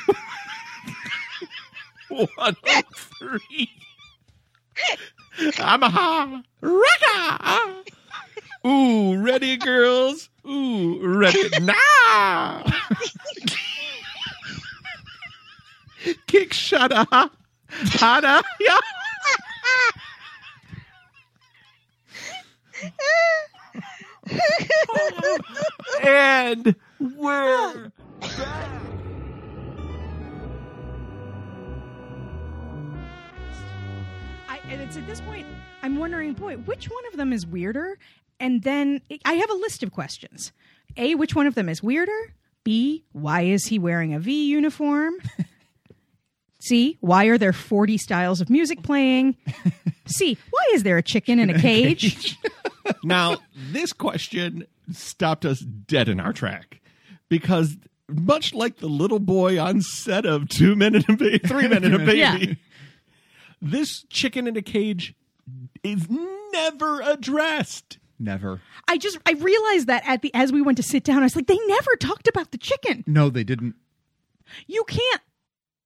103. 2.10 3.70
I'm 5.60 5.84
a 5.84 5.90
ha. 5.90 6.42
Raka. 6.62 7.84
Ooh, 8.68 9.18
ready, 9.18 9.58
girls? 9.58 10.30
Ooh, 10.46 11.00
ready 11.02 11.50
now. 11.62 12.64
Kick 16.28 16.52
shada. 16.52 17.06
Hada. 17.70 18.44
Yeah. 18.60 18.78
and 26.04 26.76
we're 27.00 27.92
I, 34.48 34.60
and 34.70 34.82
it's 34.82 34.98
at 34.98 35.08
this 35.08 35.22
point 35.22 35.48
I'm 35.84 35.98
wondering, 35.98 36.34
boy, 36.34 36.58
which 36.58 36.90
one 36.90 37.04
of 37.12 37.18
them 37.18 37.34
is 37.34 37.46
weirder? 37.46 37.98
And 38.40 38.64
then 38.64 39.02
I 39.26 39.34
have 39.34 39.50
a 39.50 39.56
list 39.56 39.84
of 39.84 39.92
questions. 39.92 40.52
A, 40.98 41.16
which 41.16 41.36
one 41.36 41.48
of 41.48 41.56
them 41.56 41.70
is 41.70 41.82
weirder? 41.82 42.34
B, 42.64 43.04
why 43.12 43.42
is 43.42 43.66
he 43.66 43.80
wearing 43.80 44.14
a 44.14 44.20
V 44.20 44.48
uniform? 44.48 45.16
C, 46.62 46.98
why 47.02 47.26
are 47.26 47.38
there 47.38 47.54
40 47.54 47.98
styles 47.98 48.42
of 48.42 48.50
music 48.50 48.84
playing? 48.84 49.36
C, 50.06 50.38
why 50.50 50.66
is 50.74 50.84
there 50.84 50.98
a 50.98 51.04
chicken 51.04 51.40
in 51.40 51.50
a 51.50 51.60
cage? 51.60 52.38
now 53.04 53.38
this 53.72 53.94
question 53.94 54.66
stopped 54.92 55.46
us 55.46 55.60
dead 55.60 56.10
in 56.10 56.20
our 56.20 56.34
track 56.34 56.82
because 57.30 57.78
much 58.10 58.54
like 58.54 58.78
the 58.78 58.88
little 58.90 59.20
boy 59.20 59.60
on 59.60 59.82
set 59.82 60.26
of 60.26 60.50
two 60.50 60.76
men 60.76 60.96
and 60.96 61.08
a 61.10 61.16
baby, 61.16 61.38
three 61.40 61.68
men 61.68 61.84
and 61.84 61.96
a 61.96 62.00
baby, 62.06 62.18
Yeah. 62.18 62.38
this 63.62 64.04
chicken 64.10 64.48
in 64.48 64.58
a 64.58 64.62
cage 64.62 65.14
is 65.84 66.08
never 66.52 67.02
addressed. 67.02 68.00
Never. 68.20 68.62
I 68.88 68.98
just 68.98 69.18
I 69.26 69.32
realized 69.32 69.88
that 69.88 70.04
at 70.06 70.22
the 70.22 70.32
as 70.36 70.52
we 70.52 70.62
went 70.62 70.78
to 70.78 70.84
sit 70.84 71.04
down, 71.04 71.20
I 71.20 71.24
was 71.24 71.36
like, 71.36 71.48
they 71.48 71.58
never 71.68 71.96
talked 71.96 72.28
about 72.28 72.52
the 72.52 72.58
chicken. 72.58 73.04
No, 73.08 73.30
they 73.30 73.44
didn't. 73.44 73.76
You 74.68 74.84
can't. 74.84 75.22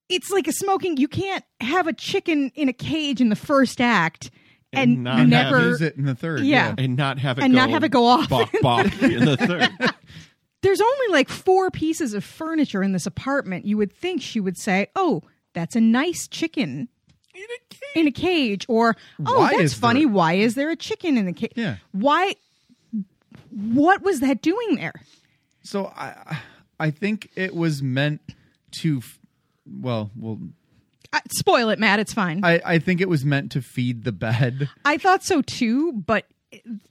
It's 0.10 0.30
like 0.32 0.48
a 0.48 0.52
smoking. 0.53 0.98
You 0.98 1.07
can't 1.07 1.44
have 1.61 1.88
a 1.88 1.94
chicken 1.94 2.52
in 2.56 2.69
a 2.69 2.73
cage 2.73 3.22
in 3.22 3.30
the 3.30 3.36
first 3.36 3.82
act 3.82 4.30
and, 4.72 5.03
not 5.03 5.27
never 5.27 5.57
have 5.60 5.68
Use 5.69 5.82
it 5.82 5.95
in 5.95 6.06
the 6.06 6.15
third. 6.15 6.41
Yeah. 6.41 6.76
and 6.77 6.95
not 6.95 7.18
have 7.19 7.40
it 7.40 7.44
And 7.44 7.53
go 7.53 7.60
not 7.60 7.69
have 7.69 7.84
it 7.84 7.90
go 7.90 8.06
off. 8.06 8.30
bok, 8.30 8.52
bok 8.61 8.86
in 9.02 9.26
the 9.26 9.38
third. 9.38 9.69
There's 10.61 10.82
only 10.82 11.07
like 11.11 11.30
four 11.30 11.72
pieces 11.72 12.14
of 12.14 12.23
furniture 12.23 12.84
in 12.84 12.91
this 12.91 13.06
apartment. 13.06 13.65
You 13.65 13.77
would 13.77 13.94
think 13.94 14.22
she 14.22 14.40
would 14.40 14.57
say, 14.57 14.88
"Oh, 14.95 15.22
that's 15.53 15.76
a 15.76 15.82
nice 15.82 16.27
chicken." 16.27 16.90
In 17.95 18.07
a 18.07 18.11
cage, 18.11 18.65
or 18.69 18.95
oh, 19.26 19.38
Why 19.40 19.57
that's 19.57 19.73
funny. 19.73 20.02
there- 20.06 20.10
Why 20.14 20.34
is 20.34 20.56
there 20.56 20.69
a 20.72 20.76
chicken 20.76 21.18
in 21.18 21.26
the 21.26 21.34
cage? 21.34 21.53
Yeah. 21.56 21.76
Why? 21.91 22.36
What 23.52 24.02
was 24.02 24.19
that 24.22 24.41
doing 24.41 24.76
there? 24.76 24.94
So 25.64 25.88
I 25.95 26.40
I 26.80 26.91
think 26.91 27.30
it 27.36 27.56
was 27.56 27.82
meant 27.84 28.22
to. 28.82 28.98
f- 28.99 29.19
Well, 29.69 30.11
well, 30.15 30.39
Uh, 31.13 31.19
spoil 31.31 31.69
it, 31.69 31.79
Matt. 31.79 31.99
It's 31.99 32.13
fine. 32.13 32.43
I, 32.43 32.55
I 32.57 32.61
I 32.75 32.79
think 32.79 33.01
it 33.01 33.09
was 33.09 33.23
meant 33.25 33.51
to 33.53 33.61
feed 33.61 34.03
the 34.03 34.11
bed. 34.11 34.69
I 34.85 34.97
thought 34.97 35.23
so 35.23 35.41
too, 35.41 35.91
but 35.93 36.25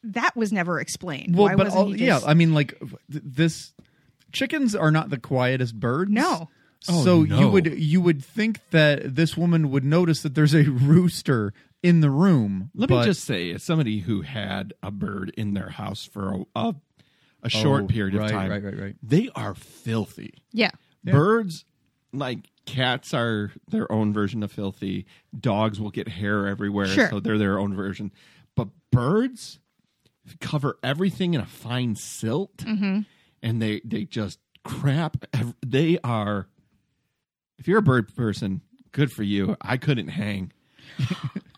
that 0.03 0.37
was 0.37 0.53
never 0.53 0.79
explained. 0.81 1.35
Well, 1.37 1.45
Why 1.47 1.55
but 1.57 1.67
wasn't 1.67 1.83
all, 1.87 1.93
he 1.93 2.05
yeah, 2.05 2.15
just- 2.15 2.29
I 2.29 2.35
mean, 2.35 2.53
like 2.55 2.79
th- 2.81 3.23
this 3.25 3.73
chickens 4.33 4.75
are 4.75 4.91
not 4.91 5.11
the 5.11 5.19
quietest 5.19 5.79
birds. 5.79 6.11
No. 6.11 6.49
Oh, 6.89 7.03
so 7.05 7.23
no. 7.23 7.39
you 7.39 7.49
would 7.49 7.79
you 7.81 8.01
would 8.03 8.23
think 8.25 8.61
that 8.71 9.15
this 9.15 9.37
woman 9.37 9.71
would 9.71 9.85
notice 9.85 10.23
that 10.23 10.35
there's 10.35 10.55
a 10.55 10.65
rooster 10.65 11.55
in 11.83 12.01
the 12.01 12.11
room. 12.11 12.71
Let 12.75 12.89
but- 12.91 13.01
me 13.01 13.05
just 13.07 13.25
say, 13.25 13.51
as 13.53 13.63
somebody 13.63 14.01
who 14.01 14.21
had 14.23 14.75
a 14.83 14.91
bird 14.91 15.33
in 15.37 15.55
their 15.55 15.71
house 15.71 16.05
for 16.05 16.45
a, 16.55 16.61
a, 16.61 16.75
a 17.45 17.49
short 17.49 17.85
Oh, 17.85 17.87
period 17.87 18.15
right, 18.17 18.25
of 18.27 18.31
time, 18.31 18.51
right, 18.51 18.63
right, 18.63 18.79
right. 18.79 18.97
they 19.03 19.31
are 19.35 19.55
filthy. 19.55 20.35
yeah. 20.53 20.71
Birds, 21.05 21.65
like 22.19 22.51
cats 22.67 23.13
are 23.15 23.53
their 23.69 23.91
own 23.93 24.13
version 24.13 24.43
of 24.43 24.51
filthy. 24.53 25.07
Dogs 25.39 25.81
will 25.81 25.91
get 25.91 26.09
hair 26.09 26.47
everywhere, 26.47 26.87
Sure. 26.87 27.09
so 27.11 27.21
they're 27.21 27.39
their 27.39 27.59
own 27.59 27.75
version. 27.75 28.11
But 28.57 28.69
birds 28.91 29.59
cover 30.41 30.79
everything 30.83 31.35
in 31.35 31.41
a 31.41 31.47
fine 31.47 31.97
silt, 31.97 32.57
Mhm. 32.59 33.05
and 33.43 33.61
they 33.61 33.81
they 33.85 34.05
just 34.05 34.39
crap. 34.65 35.17
ev- 35.35 35.55
They 35.65 35.99
are. 36.03 36.49
If 37.59 37.69
you're 37.69 37.79
a 37.79 37.83
bird 37.83 38.15
person, 38.17 38.63
good 38.93 39.11
for 39.13 39.23
you. 39.23 39.57
I 39.61 39.77
couldn't 39.77 40.09
hang. 40.09 40.53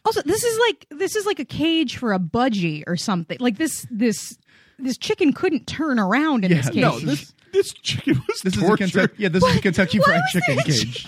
Also, 0.07 0.23
this 0.23 0.45
is 0.45 0.57
like 0.61 0.87
this 0.91 1.16
is 1.16 1.27
like 1.27 1.41
a 1.41 1.45
cage 1.45 1.97
for 1.97 2.12
a 2.12 2.19
budgie 2.20 2.85
or 2.87 2.97
something. 2.97 3.37
Like 3.41 3.59
this 3.59 3.85
this 3.91 4.39
this 4.78 4.97
chicken 4.97 5.33
couldn't 5.33 5.66
turn 5.66 5.99
around 5.99 6.45
in 6.45 6.53
this 6.53 6.66
cage. 6.70 6.77
no, 6.81 7.01
this 7.01 7.35
this 7.57 7.73
chicken 7.73 8.23
was 8.28 8.43
This 8.43 8.55
is 8.57 8.62
a 8.62 8.66
tortured. 8.66 8.93
Kentucky, 8.93 9.15
yeah, 9.16 9.28
this 9.28 9.43
is 9.43 9.57
a 9.57 9.61
Kentucky 9.61 9.99
Fried 9.99 10.23
Chicken 10.31 10.59
cage. 10.59 11.07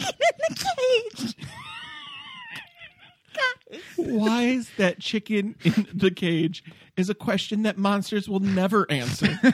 Why 3.96 4.44
is 4.44 4.70
that 4.78 4.98
chicken 4.98 5.56
in 5.62 5.86
the 5.92 6.10
cage? 6.10 6.64
Is 6.96 7.10
a 7.10 7.14
question 7.14 7.62
that 7.62 7.76
monsters 7.76 8.28
will 8.28 8.40
never 8.40 8.90
answer. 8.90 9.28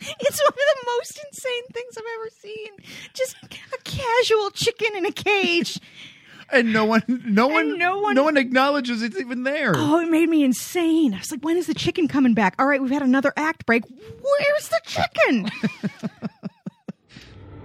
It's 0.00 0.40
one 0.40 0.48
of 0.48 0.54
the 0.54 0.86
most 0.96 1.20
insane 1.26 1.64
things 1.72 1.98
I've 1.98 2.04
ever 2.20 2.30
seen. 2.30 2.68
Just 3.14 3.34
a 3.42 3.82
casual 3.82 4.50
chicken 4.52 4.94
in 4.94 5.04
a 5.04 5.10
cage. 5.10 5.80
And 6.50 6.72
no 6.72 6.84
one, 6.86 7.02
no 7.26 7.46
one, 7.46 7.78
no 7.78 7.98
one, 7.98 8.14
no 8.14 8.22
one 8.24 8.36
acknowledges 8.38 9.02
it's 9.02 9.18
even 9.18 9.42
there. 9.42 9.72
Oh, 9.76 10.00
it 10.00 10.10
made 10.10 10.28
me 10.30 10.42
insane. 10.44 11.12
I 11.12 11.18
was 11.18 11.30
like, 11.30 11.44
when 11.44 11.58
is 11.58 11.66
the 11.66 11.74
chicken 11.74 12.08
coming 12.08 12.32
back? 12.32 12.54
All 12.58 12.66
right, 12.66 12.80
we've 12.80 12.90
had 12.90 13.02
another 13.02 13.34
act 13.36 13.66
break. 13.66 13.84
Where's 13.86 14.68
the 14.68 14.80
chicken? 14.84 15.50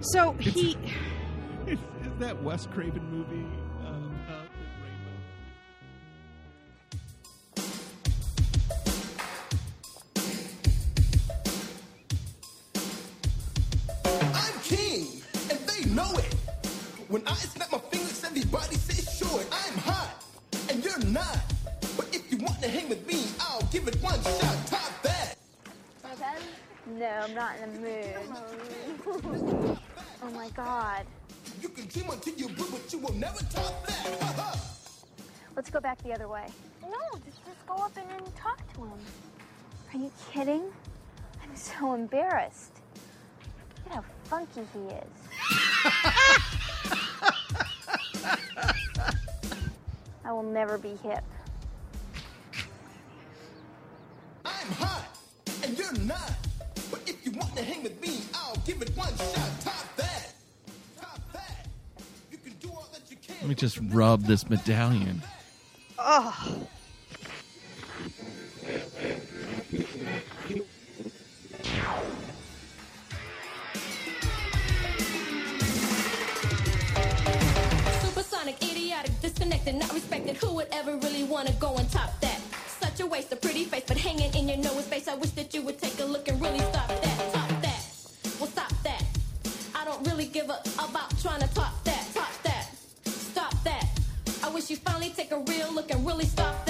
so 0.00 0.32
he. 0.34 0.76
is, 1.66 1.78
is 1.78 2.18
that 2.18 2.42
Wes 2.42 2.66
Craven 2.66 3.02
movie? 3.10 3.46
Um, 3.86 4.14
uh, 4.28 4.42
I'm 14.34 14.60
king, 14.62 15.22
and 15.50 15.58
they 15.60 15.88
know 15.90 16.12
it. 16.18 16.34
When 17.08 17.26
I 17.28 17.34
snap 17.34 17.70
my 17.70 17.78
fingers, 17.78 18.24
everybody 18.24 18.76
says 18.76 19.18
sure. 19.18 19.40
I'm 19.52 19.78
hot, 19.78 20.24
and 20.70 20.82
you're 20.82 20.98
not. 21.10 21.38
But 21.96 22.08
if 22.12 22.32
you 22.32 22.38
want 22.38 22.62
to 22.62 22.68
hang 22.68 22.88
with 22.88 23.06
me, 23.06 23.26
I'll 23.40 23.62
give 23.70 23.86
it 23.86 23.96
one 24.02 24.22
shot. 24.22 24.66
Top 24.66 25.02
that. 25.02 25.34
No, 26.86 27.06
I'm 27.06 27.34
not 27.34 27.58
in 27.58 27.72
the 27.74 27.78
mood. 27.80 29.78
oh 30.22 30.30
my 30.32 30.48
god. 30.50 31.04
You 31.60 31.68
can 31.68 31.86
dream 31.88 32.08
until 32.10 32.34
you 32.34 32.48
blue, 32.48 32.70
but 32.70 32.90
you 32.90 32.98
will 32.98 33.14
never 33.14 33.38
top 33.50 33.86
that. 33.86 34.22
Ha 34.22 34.32
ha. 34.36 34.60
Let's 35.56 35.68
go 35.68 35.80
back 35.80 36.02
the 36.02 36.12
other 36.12 36.28
way. 36.28 36.46
No, 36.82 37.18
just, 37.24 37.44
just 37.44 37.66
go 37.66 37.74
up 37.74 37.92
and, 37.96 38.10
and 38.10 38.34
talk 38.34 38.60
to 38.74 38.80
him. 38.80 38.98
Are 39.92 39.98
you 39.98 40.10
kidding? 40.32 40.62
I'm 41.42 41.54
so 41.54 41.92
embarrassed. 41.92 42.80
Look 43.84 43.92
at 43.92 43.96
how 43.96 44.04
funky 44.24 44.62
he 44.72 44.94
is. 44.94 46.60
I 50.24 50.32
will 50.32 50.42
never 50.42 50.78
be 50.78 50.96
hip. 51.02 51.22
I'm 54.44 54.68
hot, 54.72 55.06
and 55.62 55.78
you're 55.78 55.92
not. 56.00 56.32
But 56.90 57.02
if 57.06 57.24
you 57.24 57.32
want 57.32 57.54
to 57.56 57.62
hang 57.62 57.82
with 57.82 58.00
me, 58.00 58.20
I'll 58.34 58.56
give 58.66 58.80
it 58.82 58.96
one 58.96 59.14
shot. 59.16 59.60
Top 59.60 59.96
that. 59.96 60.32
Top 61.00 61.20
that. 61.32 61.66
You 62.30 62.38
can 62.38 62.52
do 62.54 62.68
all 62.70 62.88
that 62.92 63.02
you 63.10 63.16
can. 63.16 63.36
Let 63.40 63.48
me 63.48 63.54
just 63.54 63.78
rub 63.90 64.22
this 64.22 64.48
medallion. 64.48 65.22
Oh. 65.98 66.63
To 81.42 81.52
go 81.54 81.74
and 81.76 81.90
top 81.90 82.20
that? 82.20 82.40
Such 82.80 83.00
a 83.00 83.06
waste 83.06 83.32
of 83.32 83.40
pretty 83.40 83.64
face, 83.64 83.82
but 83.86 83.96
hanging 83.96 84.32
in 84.34 84.48
your 84.48 84.58
nose 84.58 84.84
space. 84.84 85.08
I 85.08 85.16
wish 85.16 85.30
that 85.30 85.52
you 85.52 85.62
would 85.62 85.78
take 85.80 85.98
a 85.98 86.04
look 86.04 86.28
and 86.28 86.40
really 86.40 86.60
stop 86.60 86.88
that. 86.88 87.32
Top 87.32 87.48
that. 87.62 87.82
Well, 88.38 88.48
stop 88.48 88.72
that. 88.84 89.04
I 89.74 89.84
don't 89.84 90.06
really 90.06 90.26
give 90.26 90.48
a 90.48 90.60
about 90.78 91.18
trying 91.20 91.40
to 91.40 91.52
top 91.52 91.82
that. 91.84 92.06
Top 92.14 92.32
that. 92.44 92.68
Stop 93.06 93.54
that. 93.64 93.86
I 94.44 94.48
wish 94.50 94.70
you 94.70 94.76
finally 94.76 95.10
take 95.10 95.32
a 95.32 95.38
real 95.38 95.72
look 95.72 95.90
and 95.90 96.06
really 96.06 96.26
stop 96.26 96.63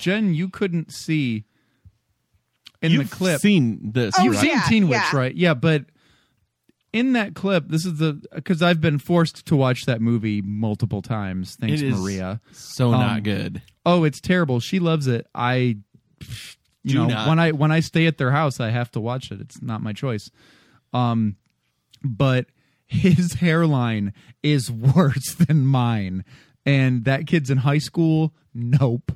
Jen, 0.00 0.34
you 0.34 0.48
couldn't 0.48 0.92
see 0.92 1.44
in 2.82 2.92
You've 2.92 3.10
the 3.10 3.16
clip. 3.16 3.40
seen 3.40 3.92
this, 3.92 4.14
You've 4.22 4.34
right? 4.34 4.40
seen 4.42 4.50
Yeah, 4.52 4.62
Teen 4.68 4.88
Witch, 4.88 5.00
yeah. 5.12 5.16
right? 5.16 5.34
Yeah, 5.34 5.54
but 5.54 5.84
in 6.92 7.12
that 7.12 7.34
clip, 7.34 7.68
this 7.68 7.84
is 7.86 7.98
the 7.98 8.20
because 8.34 8.62
I've 8.62 8.80
been 8.80 8.98
forced 8.98 9.46
to 9.46 9.56
watch 9.56 9.84
that 9.86 10.00
movie 10.00 10.42
multiple 10.42 11.02
times. 11.02 11.56
Thanks, 11.56 11.80
It 11.82 11.86
is 11.88 11.98
Maria. 12.00 12.40
so 12.52 12.90
not 12.90 13.22
good. 13.22 13.62
Oh, 13.86 14.04
it's 14.04 14.20
terrible. 14.20 14.60
She 14.60 14.78
loves 14.80 15.06
it. 15.06 15.26
I, 15.34 15.76
you 16.82 16.92
Do 16.92 16.94
know, 16.94 17.06
not. 17.08 17.28
when 17.28 17.38
I 17.38 17.52
when 17.52 17.70
I 17.70 17.80
stay 17.80 18.06
at 18.06 18.18
their 18.18 18.30
house, 18.32 18.58
I 18.60 18.70
have 18.70 18.90
to 18.92 19.00
watch 19.00 19.30
it. 19.30 19.40
It's 19.40 19.62
not 19.62 19.82
my 19.82 19.92
choice. 19.92 20.30
Um, 20.92 21.36
but 22.02 22.46
his 22.86 23.34
hairline 23.40 24.12
is 24.42 24.70
worse 24.96 25.34
than 25.34 25.66
mine, 25.66 26.24
and 26.66 27.04
that 27.04 27.26
kid's 27.26 27.50
in 27.50 27.58
high 27.58 27.78
school. 27.78 28.34
Nope. 28.52 29.12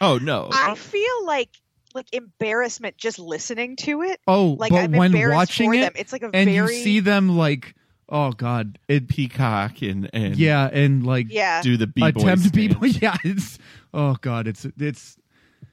Oh 0.00 0.18
no. 0.18 0.48
I 0.52 0.72
oh. 0.72 0.74
feel 0.74 1.26
like 1.26 1.50
like 1.94 2.06
embarrassment 2.12 2.96
just 2.96 3.18
listening 3.18 3.76
to 3.76 4.02
it. 4.02 4.20
Oh, 4.26 4.56
like 4.58 4.70
but 4.70 4.84
I'm 4.84 4.92
when 4.92 5.06
embarrassed 5.12 5.36
watching 5.36 5.70
for 5.70 5.74
it, 5.74 5.80
them. 5.80 5.92
it's 5.96 6.12
like 6.12 6.22
a 6.22 6.30
and 6.32 6.48
very 6.50 6.76
you 6.76 6.82
see 6.82 7.00
them 7.00 7.36
like, 7.36 7.74
oh 8.08 8.32
god, 8.32 8.78
it 8.88 9.08
peacock 9.08 9.82
and 9.82 10.08
and 10.12 10.36
yeah, 10.36 10.68
and 10.72 11.04
like 11.04 11.26
Yeah. 11.30 11.62
do 11.62 11.76
the 11.76 11.86
b-boy 11.86 12.08
attempt 12.08 12.52
b-boy. 12.52 12.86
Yeah, 13.00 13.16
it's 13.24 13.58
oh 13.92 14.16
god, 14.20 14.46
it's 14.46 14.66
it's 14.78 15.16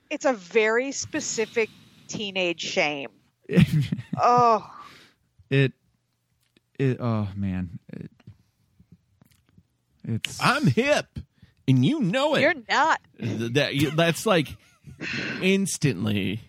it's 0.10 0.26
a 0.26 0.34
very 0.34 0.92
specific 0.92 1.70
teenage 2.08 2.62
shame. 2.62 3.10
oh, 4.22 4.70
it 5.50 5.74
it 6.80 6.98
oh 7.00 7.28
man, 7.36 7.80
it, 7.94 8.12
it's 10.04 10.40
I'm 10.42 10.66
hip, 10.68 11.20
and 11.68 11.86
you 11.86 12.00
know 12.00 12.36
it. 12.36 12.42
you're 12.42 12.54
not. 12.70 13.00
That 13.20 13.76
you- 13.76 13.92
that's 13.92 14.26
like 14.26 14.56
instantly. 15.42 16.42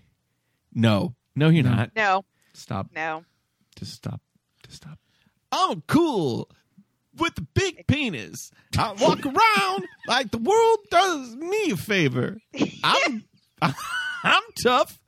No, 0.74 1.14
no, 1.34 1.48
you're 1.48 1.64
not. 1.64 1.90
No, 1.96 2.24
stop. 2.52 2.88
no. 2.94 3.24
Just 3.76 3.92
stop. 3.94 4.20
Just 4.64 4.78
stop. 4.82 4.98
I'm 5.52 5.82
cool 5.86 6.48
with 7.16 7.34
the 7.36 7.46
big 7.54 7.86
penis. 7.86 8.50
I 8.76 8.92
walk 8.92 9.24
around 9.24 9.84
like 10.08 10.30
the 10.30 10.38
world 10.38 10.78
does 10.90 11.36
me 11.36 11.70
a 11.72 11.76
favor. 11.76 12.38
I'm 12.84 13.24
I'm 13.62 14.42
tough. 14.62 14.98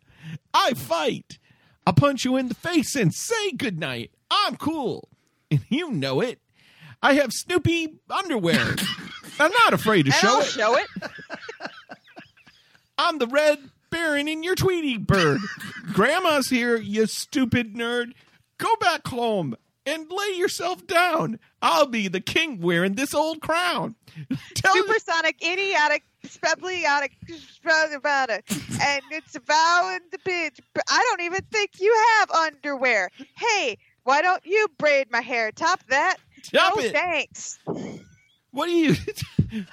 I 0.54 0.74
fight. 0.74 1.38
I 1.86 1.92
punch 1.92 2.24
you 2.24 2.36
in 2.36 2.48
the 2.48 2.54
face 2.54 2.94
and 2.94 3.12
say 3.14 3.52
goodnight. 3.52 4.10
I'm 4.30 4.56
cool. 4.56 5.08
And 5.50 5.60
you 5.68 5.90
know 5.90 6.20
it. 6.20 6.40
I 7.02 7.14
have 7.14 7.32
Snoopy 7.32 7.88
underwear. 8.10 8.76
I'm 9.40 9.52
not 9.64 9.72
afraid 9.74 10.04
to 10.06 10.12
And 10.12 10.14
show 10.14 10.28
I'll 10.28 10.40
it. 10.40 10.46
show 10.46 10.76
it. 10.76 10.86
I'm 12.98 13.18
the 13.18 13.26
red 13.26 13.58
baron 13.90 14.28
in 14.28 14.42
your 14.42 14.54
Tweety 14.54 14.98
bird. 14.98 15.40
Grandma's 15.92 16.48
here, 16.48 16.76
you 16.76 17.06
stupid 17.06 17.74
nerd. 17.74 18.12
Go 18.58 18.76
back 18.76 19.06
home 19.08 19.56
and 19.86 20.06
lay 20.10 20.34
yourself 20.36 20.86
down. 20.86 21.38
I'll 21.62 21.86
be 21.86 22.08
the 22.08 22.20
king 22.20 22.60
wearing 22.60 22.94
this 22.94 23.14
old 23.14 23.40
crown. 23.40 23.94
Tell 24.54 24.74
Supersonic, 24.74 25.42
idiotic, 25.42 26.02
spebleotic, 26.26 27.12
and 27.30 29.02
it's 29.10 29.34
about 29.36 30.00
the 30.12 30.18
bitch. 30.18 30.60
But 30.74 30.84
I 30.88 31.02
don't 31.08 31.22
even 31.22 31.40
think 31.50 31.80
you 31.80 31.94
have 32.18 32.30
underwear. 32.30 33.10
Hey, 33.36 33.78
why 34.04 34.20
don't 34.20 34.44
you 34.44 34.66
braid 34.78 35.10
my 35.10 35.22
hair? 35.22 35.50
Top 35.52 35.80
that. 35.88 36.16
Top 36.52 36.76
no 36.76 36.82
it. 36.82 36.92
thanks. 36.92 37.58
What 38.52 38.68
are 38.68 38.72
you? 38.72 38.94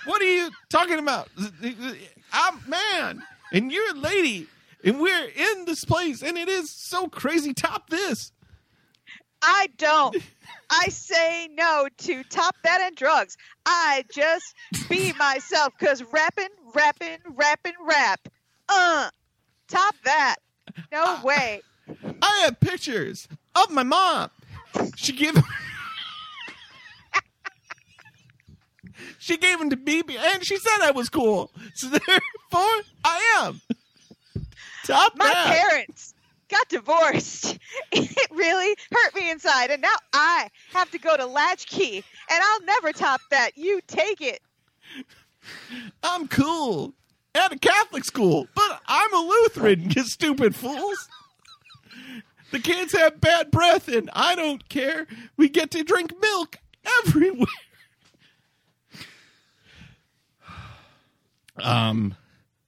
What 0.05 0.23
are 0.23 0.25
you 0.25 0.49
talking 0.69 0.97
about? 0.97 1.29
I'm 2.33 2.59
man, 2.67 3.21
and 3.53 3.71
you're 3.71 3.91
a 3.91 3.99
lady, 3.99 4.47
and 4.83 4.99
we're 4.99 5.25
in 5.27 5.65
this 5.65 5.85
place, 5.85 6.23
and 6.23 6.35
it 6.35 6.49
is 6.49 6.71
so 6.71 7.07
crazy. 7.07 7.53
Top 7.53 7.91
this. 7.91 8.31
I 9.43 9.67
don't. 9.77 10.17
I 10.71 10.89
say 10.89 11.47
no 11.53 11.87
to 11.99 12.23
top 12.23 12.55
that 12.63 12.81
and 12.81 12.95
drugs. 12.95 13.37
I 13.67 14.03
just 14.11 14.55
be 14.89 15.13
myself 15.13 15.73
because 15.77 16.03
rapping, 16.11 16.49
rapping, 16.73 17.19
rapping, 17.35 17.73
rap. 17.85 18.27
Uh, 18.67 19.09
top 19.67 19.95
that. 20.05 20.37
No 20.91 21.19
way. 21.23 21.61
I 22.21 22.41
have 22.45 22.59
pictures 22.59 23.27
of 23.55 23.71
my 23.71 23.83
mom. 23.83 24.31
She 24.95 25.13
gave 25.13 25.35
She 29.19 29.37
gave 29.37 29.59
them 29.59 29.69
to 29.69 29.77
BB, 29.77 30.17
and 30.17 30.43
she 30.45 30.57
said 30.57 30.81
I 30.81 30.91
was 30.91 31.09
cool. 31.09 31.51
So 31.75 31.87
therefore, 31.89 32.81
I 33.03 33.43
am. 33.43 33.61
Top 34.85 35.13
My 35.17 35.27
that. 35.27 35.47
parents 35.47 36.13
got 36.49 36.67
divorced. 36.69 37.57
It 37.91 38.31
really 38.31 38.75
hurt 38.91 39.15
me 39.15 39.29
inside, 39.29 39.69
and 39.71 39.81
now 39.81 39.95
I 40.13 40.49
have 40.73 40.89
to 40.91 40.97
go 40.97 41.15
to 41.15 41.25
Latchkey, 41.25 41.97
and 41.97 42.43
I'll 42.43 42.61
never 42.63 42.91
top 42.91 43.21
that. 43.31 43.51
You 43.55 43.79
take 43.87 44.21
it. 44.21 44.41
I'm 46.03 46.27
cool 46.27 46.93
at 47.35 47.53
a 47.53 47.59
Catholic 47.59 48.03
school, 48.03 48.47
but 48.55 48.81
I'm 48.87 49.13
a 49.13 49.19
Lutheran, 49.19 49.91
you 49.91 50.03
stupid 50.03 50.55
fools. 50.55 51.07
The 52.51 52.59
kids 52.59 52.93
have 52.93 53.21
bad 53.21 53.51
breath, 53.51 53.87
and 53.87 54.09
I 54.13 54.35
don't 54.35 54.67
care. 54.69 55.05
We 55.37 55.49
get 55.49 55.71
to 55.71 55.83
drink 55.83 56.13
milk 56.21 56.57
everywhere. 57.05 57.47
Um, 61.63 62.15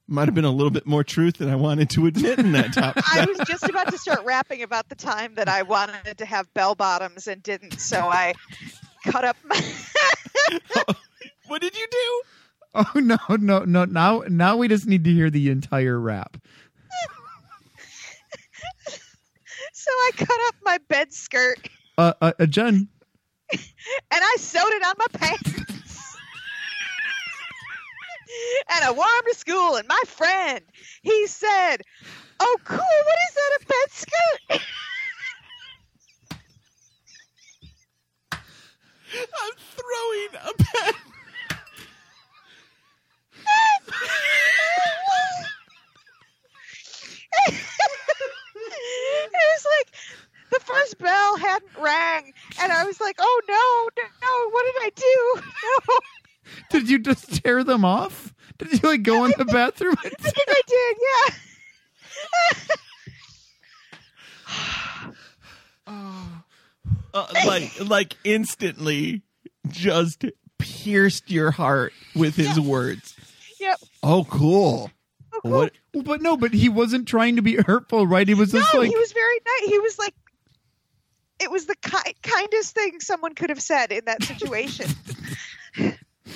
might 0.10 0.28
have 0.28 0.36
been 0.36 0.46
a 0.46 0.52
little 0.52 0.72
bit 0.72 0.88
more 0.88 1.04
truth 1.04 1.38
than 1.38 1.50
I 1.50 1.56
wanted 1.56 1.90
to 1.92 2.08
admit 2.08 2.40
in 2.40 2.52
that 2.54 2.74
top. 2.74 2.96
I 3.14 3.26
was 3.26 3.38
just 3.48 3.64
about 3.64 3.92
to 3.92 3.98
start 3.98 4.24
rapping 4.26 4.64
about 4.64 4.90
the 4.90 4.96
time 4.96 5.36
that 5.36 5.48
I 5.48 5.62
wanted 5.62 6.18
to 6.18 6.26
have 6.26 6.52
bell 6.54 6.74
bottoms 6.76 7.28
and 7.28 7.44
didn't, 7.44 7.80
so 7.80 8.00
I 8.00 8.34
cut 9.06 9.24
up 9.24 9.38
my. 9.46 9.62
what 11.48 11.62
did 11.62 11.78
you 11.78 11.88
do? 11.92 12.22
Oh 12.74 12.92
no, 12.96 13.18
no, 13.38 13.64
no! 13.66 13.86
Now, 13.86 14.24
now 14.28 14.58
we 14.58 14.68
just 14.68 14.88
need 14.88 15.04
to 15.04 15.12
hear 15.12 15.30
the 15.30 15.50
entire 15.50 16.00
rap. 16.00 16.38
so 19.74 19.92
I 19.92 20.12
cut 20.16 20.40
up 20.48 20.56
my 20.64 20.80
bed 20.88 21.14
skirt 21.14 21.70
Uh, 21.98 22.14
uh, 22.22 22.32
uh 22.40 22.46
Jen, 22.46 22.88
and 23.52 23.62
I 24.12 24.36
sewed 24.40 24.62
it 24.64 24.84
on 24.84 24.94
my 24.98 25.08
pants. 25.14 25.79
And 28.70 28.86
I 28.86 28.92
wore 28.92 29.06
'em 29.06 29.26
to 29.32 29.36
school, 29.36 29.76
and 29.76 29.88
my 29.88 30.02
friend, 30.06 30.64
he 31.02 31.28
said, 31.28 31.82
"Oh, 32.40 32.58
cool! 32.64 32.78
What 32.78 33.18
is 33.28 33.36
that? 33.36 33.60
A 33.62 33.66
bed 33.66 33.92
skirt?" 33.92 34.62
I'm 39.12 39.54
throwing 39.58 40.36
a 40.36 40.54
pen. 40.64 40.94
it 49.34 49.34
was 49.34 49.66
like 49.78 49.96
the 50.52 50.60
first 50.60 50.98
bell 51.00 51.38
hadn't 51.38 51.72
rang, 51.80 52.34
and 52.62 52.72
I 52.72 52.84
was 52.86 53.00
like, 53.02 53.16
"Oh 53.20 53.42
no, 53.48 54.04
no! 54.22 54.50
What 54.52 54.66
did 54.66 54.76
I 54.84 54.90
do? 54.96 55.42
No!" 55.64 56.00
did 56.70 56.90
you 56.90 57.00
just 57.00 57.44
tear 57.44 57.64
them 57.64 57.86
off? 57.86 58.34
Did 58.58 58.82
you 58.82 58.90
like 58.90 59.04
go 59.04 59.26
in 59.26 59.34
the 59.38 59.46
bathroom? 59.46 59.96
And 60.04 60.14
I 60.20 60.30
think 60.30 60.48
I 60.48 60.62
did. 60.68 60.98
Yeah. 61.02 61.36
Uh, 67.12 67.26
like, 67.48 67.72
like 67.80 68.16
instantly, 68.24 69.24
just 69.68 70.26
pierced 70.60 71.32
your 71.32 71.50
heart 71.52 71.94
with 72.16 72.36
his 72.36 72.60
words. 72.60 73.16
Yep. 73.60 73.80
Oh, 74.04 74.24
cool. 74.30 74.90
What? 75.42 75.74
Well, 75.94 76.04
but 76.04 76.22
no, 76.22 76.38
but 76.38 76.54
he 76.54 76.70
wasn't 76.70 77.10
trying 77.10 77.36
to 77.36 77.42
be 77.42 77.58
hurtful, 77.58 78.08
right? 78.08 78.26
He 78.26 78.34
was 78.34 78.54
just 78.54 78.74
no, 78.74 78.80
like 78.80 78.90
he 78.90 78.96
was 78.96 79.12
very 79.12 79.40
nice. 79.46 79.70
He 79.70 79.80
was 79.80 80.00
like, 80.00 80.14
it 81.42 81.52
was 81.52 81.66
the 81.66 81.76
ki- 81.76 82.16
kindest 82.24 82.74
thing 82.74 83.02
someone 83.02 83.36
could 83.36 83.50
have 83.50 83.62
said 83.62 83.92
in 83.92 84.06
that 84.06 84.24
situation. 84.24 84.86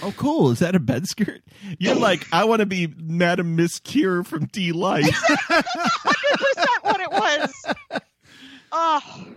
Oh, 0.02 0.14
cool. 0.18 0.52
Is 0.52 0.60
that 0.60 0.76
a 0.76 0.80
bed 0.80 1.08
skirt? 1.08 1.42
You're 1.80 1.96
like, 1.96 2.28
I 2.32 2.44
want 2.46 2.60
to 2.62 2.66
be 2.66 2.88
Madam 2.98 3.56
Miss 3.56 3.80
Cure 3.80 4.24
from 4.24 4.46
D 4.48 4.72
Life. 4.72 5.06
Hundred 5.14 6.40
percent 6.40 6.84
what 6.84 7.00
it 7.00 7.12
was. 7.12 8.02
Oh, 8.72 9.28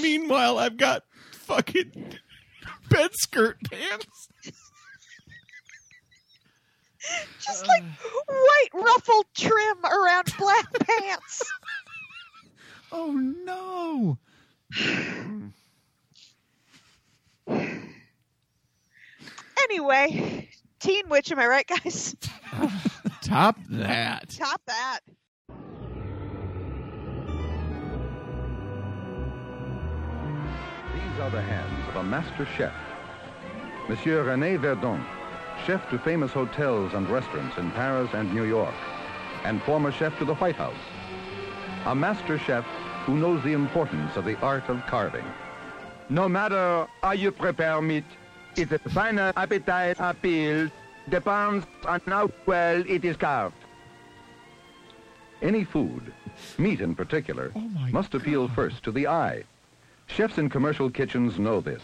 Meanwhile, 0.00 0.58
I've 0.58 0.76
got 0.76 1.02
fucking 1.32 2.14
bed 2.88 3.10
skirt 3.14 3.58
pants. 3.70 4.28
just 7.44 7.66
like 7.68 7.82
white 8.26 8.68
ruffled 8.74 9.26
trim 9.34 9.84
around 9.84 10.32
black 10.38 10.66
pants. 10.80 11.42
Oh 12.90 13.12
no. 13.12 14.18
Anyway, 19.68 20.48
Teen 20.78 21.08
Witch, 21.08 21.32
am 21.32 21.40
I 21.40 21.46
right, 21.48 21.66
guys? 21.66 22.14
Top 23.22 23.56
that. 23.68 24.30
Top 24.30 24.60
that. 24.68 25.00
These 30.94 31.20
are 31.20 31.30
the 31.30 31.42
hands 31.42 31.88
of 31.88 31.96
a 31.96 32.02
master 32.04 32.46
chef. 32.56 32.72
Monsieur 33.88 34.24
René 34.24 34.56
Verdon, 34.56 35.04
chef 35.66 35.90
to 35.90 35.98
famous 35.98 36.30
hotels 36.30 36.94
and 36.94 37.08
restaurants 37.08 37.58
in 37.58 37.72
Paris 37.72 38.10
and 38.12 38.32
New 38.32 38.44
York, 38.44 38.74
and 39.42 39.60
former 39.62 39.90
chef 39.90 40.16
to 40.18 40.24
the 40.24 40.36
White 40.36 40.54
House. 40.54 40.76
A 41.86 41.94
master 41.94 42.38
chef 42.38 42.64
who 43.04 43.16
knows 43.16 43.42
the 43.42 43.52
importance 43.52 44.16
of 44.16 44.24
the 44.24 44.38
art 44.38 44.68
of 44.68 44.86
carving. 44.86 45.26
No 46.08 46.28
matter 46.28 46.86
how 47.02 47.12
you 47.12 47.32
prepare 47.32 47.82
meat, 47.82 48.04
its 48.58 48.92
final 48.92 49.32
appetite 49.36 49.96
appeals 49.98 50.70
depends 51.08 51.66
on 51.86 52.00
how 52.06 52.30
well 52.46 52.82
it 52.86 53.04
is 53.04 53.16
carved. 53.16 53.56
Any 55.42 55.64
food, 55.64 56.12
meat 56.58 56.80
in 56.80 56.94
particular, 56.94 57.52
oh 57.54 57.70
must 57.90 58.14
appeal 58.14 58.48
first 58.48 58.82
to 58.84 58.92
the 58.92 59.06
eye. 59.06 59.44
Chefs 60.06 60.38
in 60.38 60.48
commercial 60.48 60.90
kitchens 60.90 61.38
know 61.38 61.60
this. 61.60 61.82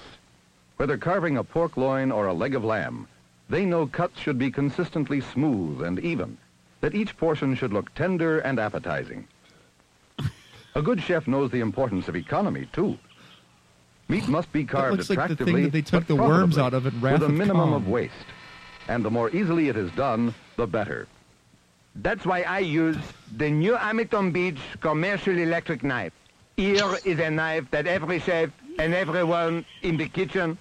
Whether 0.78 0.97
carving 0.97 1.36
a 1.36 1.44
pork 1.44 1.77
loin 1.77 2.11
or 2.11 2.27
a 2.27 2.32
leg 2.32 2.55
of 2.55 2.65
lamb, 2.65 3.07
they 3.49 3.66
know 3.66 3.86
cuts 3.86 4.19
should 4.19 4.39
be 4.39 4.51
consistently 4.51 5.20
smooth 5.20 5.82
and 5.82 5.99
even, 6.01 6.39
that 6.81 6.94
each 6.94 7.16
portion 7.16 7.55
should 7.55 7.73
look 7.73 7.94
tender 7.94 8.39
and 8.40 8.59
appetizing. 8.59 9.28
A 10.74 10.81
good 10.81 11.03
chef 11.03 11.28
knows 11.28 11.51
the 11.51 11.61
importance 11.61 12.09
of 12.09 12.16
economy, 12.16 12.66
too. 12.73 12.99
Meat 14.09 14.29
must 14.29 14.53
be 14.53 14.65
carved 14.65 14.99
looks 14.99 15.11
like 15.11 15.29
the 15.29 15.37
thing 15.37 15.49
attractively, 15.49 15.62
that 15.65 15.73
they 15.73 15.83
took 15.83 16.07
the 16.07 16.16
worms 16.16 16.59
out 16.59 16.74
of 16.74 16.85
Wrath 17.03 17.20
with 17.20 17.31
a 17.31 17.33
minimum 17.33 17.70
Khan. 17.70 17.74
of 17.74 17.89
waste. 17.89 18.15
And 18.89 19.05
the 19.05 19.11
more 19.11 19.31
easily 19.31 19.69
it 19.69 19.77
is 19.77 19.91
done, 19.93 20.35
the 20.57 20.66
better. 20.66 21.07
That's 21.97 22.24
why 22.24 22.43
I 22.43 22.61
use 22.61 22.97
the 23.37 23.51
new 23.51 23.74
Hamilton 23.74 24.33
Beach 24.33 24.59
commercial 24.81 25.37
electric 25.39 25.83
knife. 25.83 26.12
Here 26.57 26.97
is 27.05 27.19
a 27.19 27.31
knife 27.31 27.70
that 27.70 27.87
every 27.87 28.19
chef 28.19 28.51
and 28.79 28.95
everyone 28.95 29.65
in 29.83 29.97
the 29.97 30.09
kitchen 30.09 30.59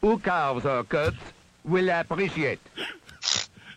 who 0.00 0.18
carves 0.18 0.64
or 0.64 0.84
cuts 0.84 1.18
will 1.64 1.88
appreciate. 1.90 2.60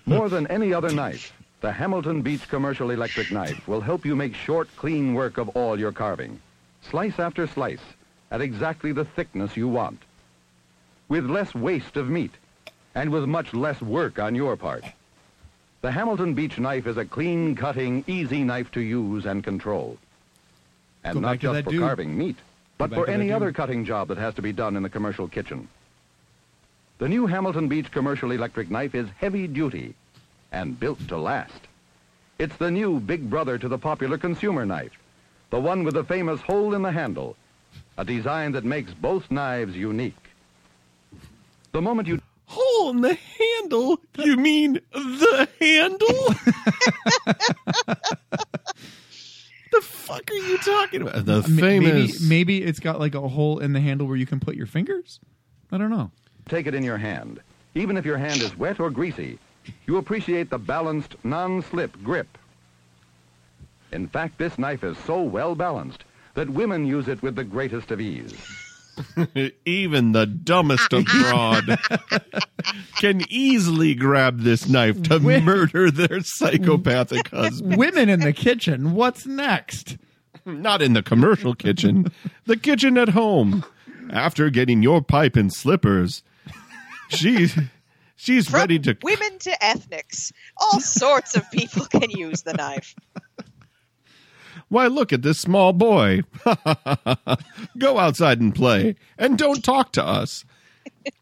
More 0.06 0.30
than 0.30 0.48
any 0.48 0.74
other 0.74 0.92
knife, 0.92 1.34
the 1.62 1.72
Hamilton 1.72 2.22
Beach 2.22 2.48
Commercial 2.50 2.90
Electric 2.92 3.32
Knife 3.32 3.68
will 3.68 3.82
help 3.82 4.06
you 4.06 4.16
make 4.16 4.36
short, 4.36 4.68
clean 4.76 5.14
work 5.14 5.38
of 5.38 5.50
all 5.50 5.80
your 5.80 5.92
carving. 5.92 6.40
Slice 6.82 7.20
after 7.20 7.48
slice, 7.48 7.80
at 8.34 8.42
exactly 8.42 8.92
the 8.92 9.06
thickness 9.06 9.56
you 9.56 9.68
want. 9.68 10.02
With 11.08 11.30
less 11.30 11.54
waste 11.54 11.96
of 11.96 12.10
meat, 12.10 12.32
and 12.96 13.12
with 13.12 13.26
much 13.26 13.54
less 13.54 13.80
work 13.80 14.18
on 14.18 14.34
your 14.34 14.58
part. 14.58 14.84
The 15.82 15.92
Hamilton 15.92 16.34
Beach 16.34 16.58
knife 16.58 16.88
is 16.88 16.98
a 16.98 17.06
clean-cutting, 17.06 18.06
easy 18.08 18.44
knife 18.44 18.72
to 18.72 18.82
use 18.82 19.26
and 19.26 19.44
control. 19.44 20.00
And 21.04 21.16
Go 21.16 21.20
not 21.20 21.40
just 21.40 21.64
for 21.66 21.70
dude. 21.70 21.82
carving 21.82 22.18
meat, 22.18 22.38
but 22.80 22.92
for 22.92 23.08
any 23.08 23.32
other 23.32 23.52
cutting 23.52 23.86
job 23.86 24.08
that 24.08 24.18
has 24.18 24.34
to 24.36 24.42
be 24.42 24.52
done 24.52 24.76
in 24.76 24.84
the 24.84 24.90
commercial 24.90 25.28
kitchen. 25.28 25.68
The 26.98 27.10
new 27.10 27.28
Hamilton 27.28 27.68
Beach 27.68 27.92
commercial 27.92 28.32
electric 28.32 28.72
knife 28.72 28.96
is 28.96 29.08
heavy 29.18 29.46
duty 29.46 29.94
and 30.52 30.80
built 30.80 31.08
to 31.10 31.18
last. 31.18 31.60
It's 32.40 32.56
the 32.58 32.72
new 32.72 33.00
big 33.00 33.30
brother 33.30 33.60
to 33.60 33.68
the 33.68 33.78
popular 33.78 34.18
consumer 34.18 34.66
knife, 34.66 34.98
the 35.52 35.60
one 35.60 35.84
with 35.84 35.94
the 35.94 36.04
famous 36.04 36.42
hole 36.42 36.74
in 36.74 36.82
the 36.82 36.92
handle, 36.92 37.36
a 37.98 38.06
design 38.06 38.52
that 38.54 38.64
makes 38.64 38.94
both 38.94 39.30
knives 39.32 39.76
unique. 39.76 40.16
The 41.72 41.82
moment 41.82 42.08
you 42.08 42.20
Hole 42.54 42.92
in 42.92 43.02
the 43.02 43.16
handle? 43.16 44.00
You 44.18 44.38
mean 44.38 44.80
the 44.92 45.50
handle? 45.60 46.08
the 49.72 49.82
fuck 49.82 50.30
are 50.30 50.34
you 50.36 50.58
talking 50.60 51.02
about? 51.02 51.26
The 51.26 51.38
M- 51.38 51.58
famous. 51.58 52.20
Maybe, 52.22 52.30
maybe 52.30 52.64
it's 52.64 52.80
got 52.80 53.00
like 53.00 53.16
a 53.16 53.28
hole 53.28 53.58
in 53.60 53.74
the 53.74 53.80
handle 53.80 54.06
where 54.08 54.18
you 54.18 54.28
can 54.28 54.40
put 54.40 54.56
your 54.56 54.68
fingers. 54.68 55.20
I 55.72 55.78
don't 55.80 55.90
know. 55.90 56.12
take 56.48 56.68
it 56.68 56.76
in 56.76 56.84
your 56.84 56.98
hand, 56.98 57.40
even 57.74 57.98
if 57.98 58.06
your 58.06 58.18
hand 58.18 58.44
is 58.44 58.56
wet 58.56 58.80
or 58.80 58.92
greasy, 58.92 59.40
you 59.88 59.98
appreciate 59.98 60.52
the 60.52 60.60
balanced, 60.60 61.16
non-slip 61.24 62.04
grip. 62.04 62.38
In 63.92 64.08
fact, 64.08 64.38
this 64.38 64.60
knife 64.60 64.84
is 64.84 64.98
so 65.00 65.22
well 65.24 65.56
balanced 65.56 66.04
that 66.34 66.50
women 66.50 66.86
use 66.86 67.08
it 67.08 67.22
with 67.22 67.36
the 67.36 67.44
greatest 67.44 67.92
of 67.92 68.02
ease. 68.02 68.34
Even 69.66 70.12
the 70.12 70.26
dumbest 70.28 70.94
of 70.94 71.06
broad 71.06 71.80
can 72.98 73.22
easily 73.30 73.96
grab 73.96 74.42
this 74.42 74.68
knife 74.70 75.02
to 75.04 75.20
murder 75.20 75.90
their 75.90 76.20
psychopathic 76.22 77.30
husband. 77.30 77.78
Women 77.78 78.10
in 78.10 78.20
the 78.20 78.34
kitchen. 78.34 78.94
What's 78.94 79.26
next? 79.26 79.98
Not 80.46 80.82
in 80.82 80.94
the 80.94 81.02
commercial 81.02 81.56
kitchen, 81.56 82.12
the 82.46 82.58
kitchen 82.58 82.98
at 82.98 83.10
home. 83.10 83.64
After 84.12 84.50
getting 84.50 84.84
your 84.84 85.02
pipe 85.02 85.36
and 85.38 85.52
slippers, 85.52 86.22
she's 87.08 87.58
she's 88.16 88.50
From 88.50 88.60
ready 88.60 88.78
to 88.80 88.98
women 89.02 89.40
to 89.40 89.64
ethnics, 89.64 90.32
all 90.58 90.82
sorts 90.82 91.36
of 91.36 91.50
people 91.52 91.86
can 91.86 92.12
use 92.12 92.42
the 92.44 92.54
knife. 92.54 92.94
Why, 94.74 94.88
look 94.88 95.14
at 95.14 95.22
this 95.22 95.40
small 95.40 95.72
boy. 95.72 96.22
Go 97.78 98.00
outside 98.00 98.42
and 98.42 98.56
play, 98.56 98.96
and 99.20 99.38
don't 99.38 99.64
talk 99.64 99.92
to 99.94 100.04
us. 100.04 100.46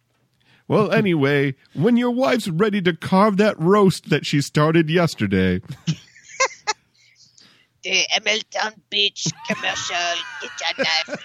Well, 0.70 0.94
anyway, 0.94 1.56
when 1.74 1.98
your 1.98 2.12
wife's 2.12 2.48
ready 2.48 2.82
to 2.84 2.96
carve 2.96 3.36
that 3.36 3.60
roast 3.60 4.10
that 4.10 4.26
she 4.26 4.40
started 4.40 4.90
yesterday, 4.90 5.60
The 7.84 8.06
Hamilton 8.12 8.82
Beach 8.90 9.28
commercial 9.50 9.98
kitchen 10.40 10.78
knife 10.78 11.20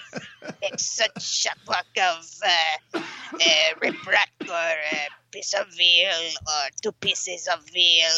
makes 0.61 0.85
such 0.85 1.47
a 1.47 1.51
work 1.71 1.97
of 1.97 2.29
uh, 2.45 2.99
uh, 3.35 3.75
rip 3.81 4.05
rack 4.05 4.33
or 4.41 4.53
a 4.53 5.09
piece 5.31 5.55
of 5.55 5.69
veal 5.77 6.11
or 6.49 6.71
two 6.83 6.91
pieces 6.91 7.47
of 7.47 7.65
veal 7.73 8.11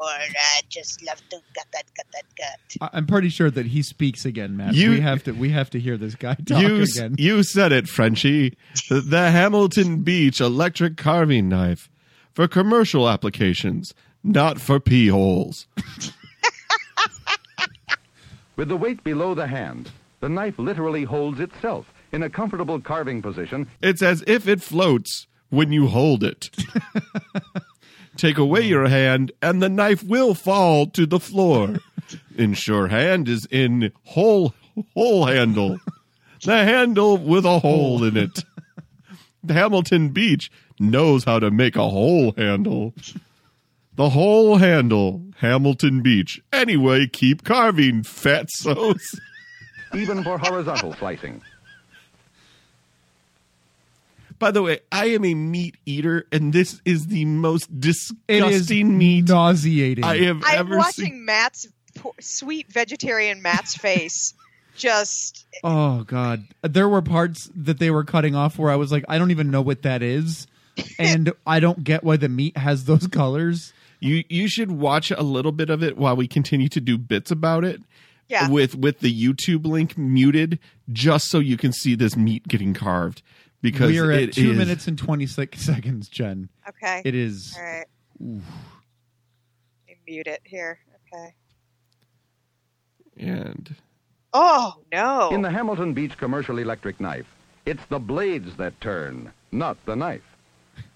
or 0.00 0.06
uh, 0.08 0.60
just 0.68 1.02
love 1.04 1.18
to 1.30 1.36
cut 1.54 1.66
that, 1.72 1.84
cut 1.96 2.06
that, 2.12 2.24
cut. 2.36 2.58
I- 2.92 2.96
I'm 2.96 3.06
pretty 3.06 3.28
sure 3.28 3.50
that 3.50 3.66
he 3.66 3.82
speaks 3.82 4.24
again, 4.24 4.56
Matt. 4.56 4.74
You- 4.74 4.90
we 4.90 5.00
have 5.00 5.24
to. 5.24 5.32
We 5.32 5.50
have 5.50 5.70
to 5.70 5.80
hear 5.80 5.96
this 5.96 6.14
guy 6.14 6.34
talk 6.34 6.62
you, 6.62 6.82
again. 6.82 7.16
you 7.18 7.42
said 7.42 7.72
it, 7.72 7.88
Frenchie. 7.88 8.56
The, 8.88 9.00
the 9.00 9.30
Hamilton 9.30 10.02
Beach 10.02 10.40
electric 10.40 10.96
carving 10.96 11.48
knife 11.48 11.88
for 12.32 12.46
commercial 12.48 13.08
applications, 13.08 13.92
not 14.22 14.60
for 14.60 14.78
pee 14.80 15.08
holes. 15.08 15.66
With 18.56 18.68
the 18.68 18.76
weight 18.76 19.04
below 19.04 19.34
the 19.34 19.46
hand, 19.46 19.90
the 20.20 20.28
knife 20.28 20.58
literally 20.58 21.04
holds 21.04 21.38
itself 21.38 21.92
in 22.10 22.22
a 22.24 22.30
comfortable 22.30 22.80
carving 22.80 23.22
position. 23.22 23.68
It's 23.80 24.02
as 24.02 24.24
if 24.26 24.48
it 24.48 24.60
floats 24.62 25.26
when 25.50 25.70
you 25.72 25.86
hold 25.86 26.24
it. 26.24 26.50
Take 28.18 28.36
away 28.36 28.64
mm. 28.64 28.68
your 28.68 28.88
hand, 28.88 29.32
and 29.40 29.62
the 29.62 29.68
knife 29.68 30.02
will 30.02 30.34
fall 30.34 30.86
to 30.88 31.06
the 31.06 31.20
floor. 31.20 31.76
Ensure 32.36 32.88
hand 32.88 33.28
is 33.28 33.46
in 33.50 33.92
whole 34.04 34.54
hole 34.94 35.24
handle. 35.24 35.78
The 36.44 36.64
handle 36.64 37.16
with 37.16 37.44
a 37.44 37.58
hole 37.58 38.04
in 38.04 38.16
it. 38.16 38.44
Hamilton 39.48 40.10
Beach 40.10 40.50
knows 40.78 41.24
how 41.24 41.38
to 41.38 41.50
make 41.50 41.76
a 41.76 41.88
hole 41.88 42.32
handle. 42.36 42.92
The 43.94 44.10
whole 44.10 44.56
handle, 44.56 45.22
Hamilton 45.38 46.02
Beach. 46.02 46.40
Anyway, 46.52 47.06
keep 47.06 47.44
carving, 47.44 48.02
fatsos. 48.02 49.00
even 49.94 50.22
for 50.22 50.38
horizontal 50.38 50.92
slicing. 50.94 51.42
By 54.38 54.52
the 54.52 54.62
way, 54.62 54.80
I 54.92 55.06
am 55.06 55.24
a 55.24 55.34
meat 55.34 55.76
eater, 55.84 56.26
and 56.30 56.52
this 56.52 56.80
is 56.84 57.06
the 57.06 57.24
most 57.24 57.80
disgusting 57.80 58.96
meat 58.96 59.28
nauseating. 59.28 60.04
I 60.04 60.18
have 60.24 60.42
I'm 60.44 60.58
ever 60.58 60.76
watching 60.78 61.06
seen. 61.06 61.24
Matt's 61.24 61.66
poor, 61.96 62.12
sweet 62.20 62.72
vegetarian 62.72 63.42
Matt's 63.42 63.76
face. 63.76 64.34
Just 64.76 65.44
Oh 65.64 66.04
God, 66.04 66.44
there 66.62 66.88
were 66.88 67.02
parts 67.02 67.50
that 67.56 67.80
they 67.80 67.90
were 67.90 68.04
cutting 68.04 68.36
off 68.36 68.58
where 68.58 68.70
I 68.70 68.76
was 68.76 68.92
like, 68.92 69.04
I 69.08 69.18
don't 69.18 69.32
even 69.32 69.50
know 69.50 69.60
what 69.60 69.82
that 69.82 70.04
is, 70.04 70.46
and 71.00 71.32
I 71.44 71.58
don't 71.58 71.82
get 71.82 72.04
why 72.04 72.16
the 72.16 72.28
meat 72.28 72.56
has 72.56 72.84
those 72.84 73.08
colors. 73.08 73.72
You 73.98 74.22
you 74.28 74.46
should 74.46 74.70
watch 74.70 75.10
a 75.10 75.22
little 75.22 75.50
bit 75.50 75.68
of 75.68 75.82
it 75.82 75.96
while 75.96 76.14
we 76.14 76.28
continue 76.28 76.68
to 76.68 76.80
do 76.80 76.96
bits 76.96 77.32
about 77.32 77.64
it. 77.64 77.80
Yeah. 78.28 78.48
With 78.48 78.76
with 78.76 79.00
the 79.00 79.12
YouTube 79.12 79.66
link 79.66 79.98
muted, 79.98 80.60
just 80.92 81.28
so 81.28 81.40
you 81.40 81.56
can 81.56 81.72
see 81.72 81.96
this 81.96 82.14
meat 82.14 82.46
getting 82.46 82.72
carved. 82.72 83.22
Because 83.60 83.90
we 83.90 83.98
are 83.98 84.10
at 84.12 84.22
it 84.22 84.32
two 84.34 84.52
is- 84.52 84.58
minutes 84.58 84.86
and 84.86 84.96
twenty 84.98 85.26
six 85.26 85.60
seconds, 85.62 86.08
Jen. 86.08 86.48
okay. 86.68 87.02
It 87.04 87.14
is. 87.14 87.54
All 87.56 87.62
right. 87.64 87.86
Oof. 88.22 88.42
Let 89.88 89.96
me 89.96 89.96
mute 90.06 90.26
it 90.26 90.40
here. 90.44 90.78
Okay. 91.12 91.34
and 93.18 93.74
Oh 94.32 94.74
no! 94.92 95.30
In 95.30 95.42
the 95.42 95.50
Hamilton 95.50 95.94
Beach 95.94 96.16
commercial 96.18 96.58
electric 96.58 97.00
knife, 97.00 97.26
it's 97.66 97.84
the 97.86 97.98
blades 97.98 98.56
that 98.56 98.78
turn, 98.80 99.32
not 99.50 99.76
the 99.86 99.96
knife. 99.96 100.22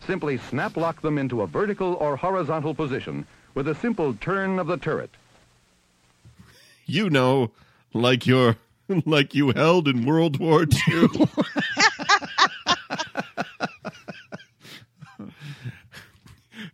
Simply 0.06 0.38
snap 0.38 0.76
lock 0.76 1.00
them 1.02 1.18
into 1.18 1.40
a 1.42 1.46
vertical 1.46 1.94
or 1.94 2.14
horizontal 2.16 2.74
position 2.74 3.26
with 3.54 3.66
a 3.66 3.74
simple 3.74 4.14
turn 4.14 4.58
of 4.58 4.66
the 4.68 4.76
turret. 4.76 5.10
you 6.86 7.10
know, 7.10 7.50
like 7.94 8.26
your 8.26 8.56
like 9.06 9.34
you 9.34 9.50
held 9.50 9.88
in 9.88 10.04
World 10.04 10.38
War 10.38 10.62
II. 10.88 11.08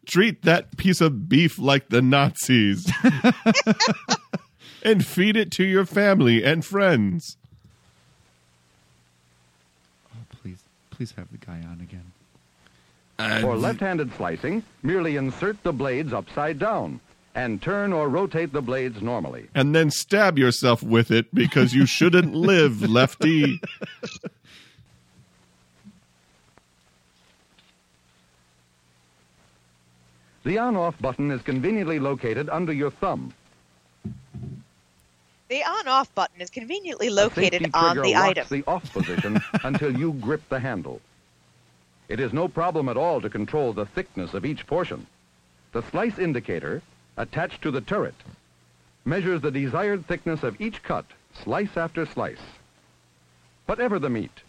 Treat 0.09 0.43
that 0.43 0.77
piece 0.79 1.01
of 1.03 1.29
beef 1.29 1.59
like 1.59 1.91
the 1.91 2.01
Nazis. 2.01 2.91
and 4.83 5.05
feed 5.05 5.37
it 5.37 5.51
to 5.53 5.65
your 5.65 5.85
family 5.85 6.43
and 6.43 6.65
friends. 6.65 7.37
Oh, 10.15 10.37
please, 10.43 10.63
please 10.91 11.13
have 11.13 11.31
the 11.31 11.37
guy 11.37 11.61
on 11.71 11.81
again. 11.83 12.13
For 13.43 13.57
left-handed 13.57 14.15
slicing, 14.15 14.63
merely 14.83 15.17
insert 15.17 15.63
the 15.63 15.73
blades 15.73 16.13
upside 16.13 16.59
down 16.59 17.01
and 17.35 17.61
turn 17.61 17.93
or 17.93 18.09
rotate 18.09 18.53
the 18.53 18.63
blades 18.63 19.03
normally. 19.03 19.49
and 19.55 19.75
then 19.75 19.91
stab 19.91 20.39
yourself 20.39 20.83
with 20.83 21.11
it 21.11 21.33
because 21.35 21.75
you 21.75 21.85
shouldn't 21.85 22.35
live, 22.35 22.81
lefty. 22.89 23.61
The 30.49 30.57
on-off 30.57 30.99
button 30.99 31.31
is 31.31 31.43
conveniently 31.43 31.99
located 31.99 32.49
under 32.49 32.73
your 32.73 32.91
thumb. 32.91 33.35
The 35.51 35.63
on-off 35.63 36.15
button 36.15 36.41
is 36.41 36.49
conveniently 36.49 37.11
located 37.11 37.61
safety 37.61 37.71
on 37.75 37.97
trigger 37.97 38.09
the 38.09 38.15
locks 38.15 38.31
item. 38.31 38.47
the 38.49 38.65
off 38.67 38.91
position 38.91 39.43
until 39.63 39.95
you 39.95 40.15
grip 40.15 40.41
the 40.49 40.59
handle. 40.59 41.03
It 42.09 42.19
is 42.19 42.33
no 42.33 42.49
problem 42.49 42.89
at 42.89 42.97
all 42.97 43.21
to 43.21 43.29
control 43.29 43.75
the 43.75 43.85
thickness 43.85 44.33
of 44.33 44.47
each 44.47 44.67
portion. 44.67 45.07
The 45.73 45.83
slice 45.83 46.19
indicator, 46.19 46.81
attached 47.19 47.61
to 47.61 47.71
the 47.71 47.83
turret, 47.83 48.17
measures 49.05 49.43
the 49.43 49.51
desired 49.51 50.07
thickness 50.07 50.43
of 50.43 50.59
each 50.59 50.83
cut, 50.83 51.05
slice 51.45 51.77
after 51.77 52.07
slice. 52.07 52.41
Whatever 53.67 53.99
the 53.99 54.09
meat, 54.09 54.41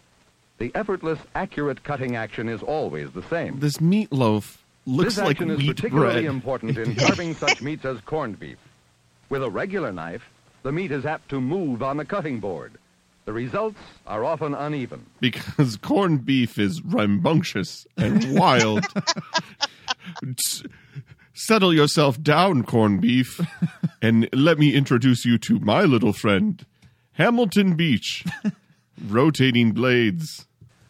the 0.56 0.72
effortless, 0.74 1.18
accurate 1.34 1.84
cutting 1.84 2.16
action 2.16 2.48
is 2.48 2.62
always 2.62 3.10
the 3.10 3.22
same. 3.24 3.60
This 3.60 3.76
meatloaf 3.76 4.59
looks 4.90 5.14
this 5.16 5.24
like 5.24 5.36
action 5.40 5.50
is 5.50 5.64
particularly 5.66 6.22
bread. 6.22 6.24
important 6.24 6.76
in 6.78 6.94
carving 6.96 7.34
such 7.34 7.62
meats 7.62 7.84
as 7.84 8.00
corned 8.02 8.38
beef. 8.38 8.58
With 9.28 9.42
a 9.42 9.50
regular 9.50 9.92
knife, 9.92 10.28
the 10.62 10.72
meat 10.72 10.90
is 10.90 11.06
apt 11.06 11.28
to 11.30 11.40
move 11.40 11.82
on 11.82 11.96
the 11.96 12.04
cutting 12.04 12.40
board. 12.40 12.72
The 13.26 13.32
results 13.32 13.78
are 14.06 14.24
often 14.24 14.54
uneven. 14.54 15.06
because 15.20 15.76
corned 15.82 16.24
beef 16.24 16.58
is 16.58 16.82
rambunctious 16.82 17.86
and 17.96 18.38
wild. 18.38 18.84
S- 20.38 20.62
Settle 21.32 21.72
yourself 21.72 22.20
down, 22.22 22.64
corned 22.64 23.00
beef, 23.00 23.40
and 24.02 24.28
let 24.32 24.58
me 24.58 24.74
introduce 24.74 25.24
you 25.24 25.38
to 25.38 25.58
my 25.60 25.82
little 25.84 26.12
friend, 26.12 26.66
Hamilton 27.12 27.76
Beach. 27.76 28.24
Rotating 29.08 29.72
blades. 29.72 30.46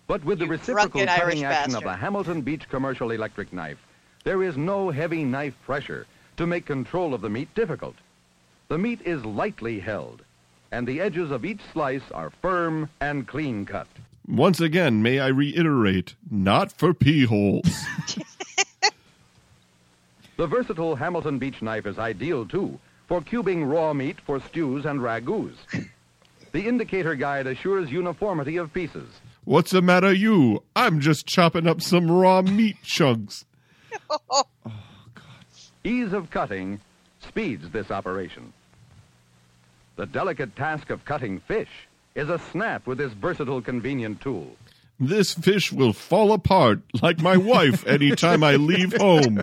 But 0.09 0.25
with 0.25 0.41
the 0.41 0.47
reciprocal 0.49 1.05
drunken 1.05 1.07
cutting 1.07 1.45
Irish 1.45 1.57
action 1.59 1.77
of 1.77 1.85
a 1.85 1.95
Hamilton 1.97 2.43
Beach 2.43 2.69
commercial 2.69 3.13
electric 3.13 3.53
knife, 3.53 3.79
there 4.25 4.43
is 4.43 4.57
no 4.57 4.91
heavy 4.91 5.25
knife 5.25 5.55
pressure 5.65 6.07
to 6.37 6.47
make 6.47 6.67
control 6.67 7.15
of 7.15 7.21
the 7.21 7.31
meat 7.31 7.55
difficult. 7.55 7.97
The 8.69 8.79
meat 8.79 9.01
is 9.05 9.25
lightly 9.25 9.81
held, 9.81 10.23
and 10.71 10.87
the 10.87 11.01
edges 11.01 11.31
of 11.31 11.45
each 11.45 11.61
slice 11.73 12.11
are 12.13 12.31
firm 12.43 12.89
and 13.01 13.27
clean 13.27 13.67
cut. 13.67 13.89
Once 14.29 14.61
again, 14.61 15.03
may 15.03 15.19
I 15.19 15.29
reiterate, 15.29 16.15
not 16.31 16.71
for 16.73 16.95
pee 16.95 17.25
holes. 17.25 17.85
The 20.41 20.47
versatile 20.47 20.97
Hamilton 20.97 21.39
Beach 21.39 21.61
knife 21.61 21.85
is 21.85 21.99
ideal, 21.99 22.47
too, 22.47 22.79
for 23.09 23.21
cubing 23.21 23.71
raw 23.71 23.93
meat 23.93 24.17
for 24.25 24.41
stews 24.41 24.87
and 24.87 24.99
ragouts. 24.99 25.59
The 26.53 26.67
indicator 26.67 27.15
guide 27.15 27.47
assures 27.47 27.91
uniformity 27.91 28.57
of 28.57 28.73
pieces. 28.73 29.07
What's 29.45 29.71
the 29.71 29.83
matter, 29.83 30.15
you? 30.15 30.63
I'm 30.75 31.01
just 31.01 31.27
chopping 31.27 31.67
up 31.67 31.83
some 31.83 32.11
raw 32.11 32.41
meat 32.41 32.79
chunks. 32.83 33.45
Ease 35.85 36.13
of 36.13 36.31
cutting 36.31 36.81
speeds 37.21 37.71
this 37.71 37.91
operation. 37.91 38.53
The 39.97 40.07
delicate 40.07 40.57
task 40.57 40.91
of 40.91 41.05
cutting 41.05 41.41
fish 41.41 41.89
is 42.15 42.29
a 42.29 42.39
snap 42.39 42.87
with 42.87 42.99
this 42.99 43.13
versatile, 43.13 43.63
convenient 43.63 44.21
tool. 44.21 44.57
This 44.99 45.33
fish 45.33 45.73
will 45.73 45.93
fall 45.93 46.33
apart 46.33 46.81
like 47.01 47.21
my 47.21 47.37
wife 47.37 47.87
any 47.87 48.15
time 48.15 48.45
I 48.45 48.57
leave 48.57 48.95
home. 48.97 49.41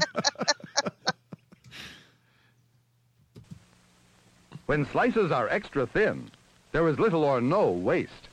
When 4.68 4.86
slices 4.86 5.32
are 5.32 5.48
extra 5.48 5.88
thin, 5.88 6.30
there 6.74 6.88
is 6.88 7.00
little 7.00 7.24
or 7.24 7.40
no 7.42 7.72
waste. 7.72 8.28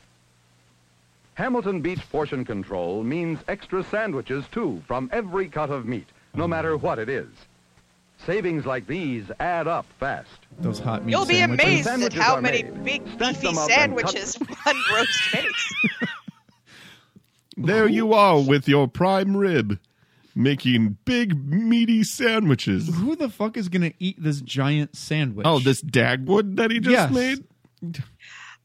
Hamilton 1.35 1.81
Beach 1.81 2.01
portion 2.11 2.45
control 2.45 3.03
means 3.03 3.39
extra 3.49 3.83
sandwiches, 3.85 4.45
too, 4.53 4.83
from 4.87 5.09
every 5.13 5.49
cut 5.49 5.71
of 5.71 5.87
meat, 5.87 6.09
no 6.35 6.47
matter 6.49 6.77
what 6.77 6.99
it 6.99 7.09
is. 7.09 7.29
Savings 8.27 8.65
like 8.65 8.87
these 8.87 9.25
add 9.41 9.67
up 9.67 9.87
fast. 10.01 10.29
Those 10.61 10.79
hot 10.79 11.05
meat 11.05 11.13
You'll 11.13 11.27
be 11.27 11.35
sandwiches. 11.35 11.87
amazed 11.87 12.03
at 12.05 12.13
how 12.15 12.41
many 12.41 12.63
made. 12.63 12.85
big 12.85 13.03
Stack 13.17 13.19
beefy 13.41 13.47
them 13.47 13.55
cut- 13.57 13.71
sandwiches 13.71 14.35
one 14.65 14.77
roast 14.93 15.21
makes. 15.35 15.75
There 17.57 17.89
you 17.89 18.13
are 18.15 18.41
with 18.41 18.67
your 18.67 18.89
prime 18.89 19.37
rib, 19.37 19.79
making 20.35 20.99
big 21.05 21.49
meaty 21.49 22.03
sandwiches. 22.03 22.93
Who 22.97 23.15
the 23.15 23.29
fuck 23.29 23.57
is 23.57 23.69
gonna 23.69 23.93
eat 24.01 24.21
this 24.21 24.41
giant 24.41 24.97
sandwich? 24.97 25.47
Oh, 25.49 25.61
this 25.61 25.81
Dagwood 25.81 26.57
that 26.57 26.73
he 26.73 26.81
just 26.81 26.91
Yes. 26.93 27.11
made? 27.13 27.45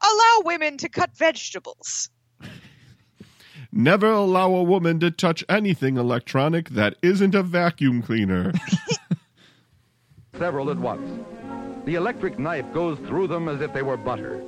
Allow 0.02 0.42
women 0.44 0.76
to 0.78 0.88
cut 0.88 1.16
vegetables. 1.16 2.10
Never 3.72 4.10
allow 4.10 4.54
a 4.54 4.62
woman 4.62 4.98
to 5.00 5.10
touch 5.10 5.44
anything 5.48 5.96
electronic 5.96 6.70
that 6.70 6.96
isn't 7.02 7.34
a 7.34 7.42
vacuum 7.42 8.02
cleaner. 8.02 8.52
Several 10.38 10.70
at 10.70 10.78
once. 10.78 11.20
The 11.86 11.94
electric 11.94 12.38
knife 12.38 12.66
goes 12.72 12.98
through 13.06 13.28
them 13.28 13.48
as 13.48 13.60
if 13.60 13.72
they 13.72 13.82
were 13.82 13.96
butter. 13.96 14.42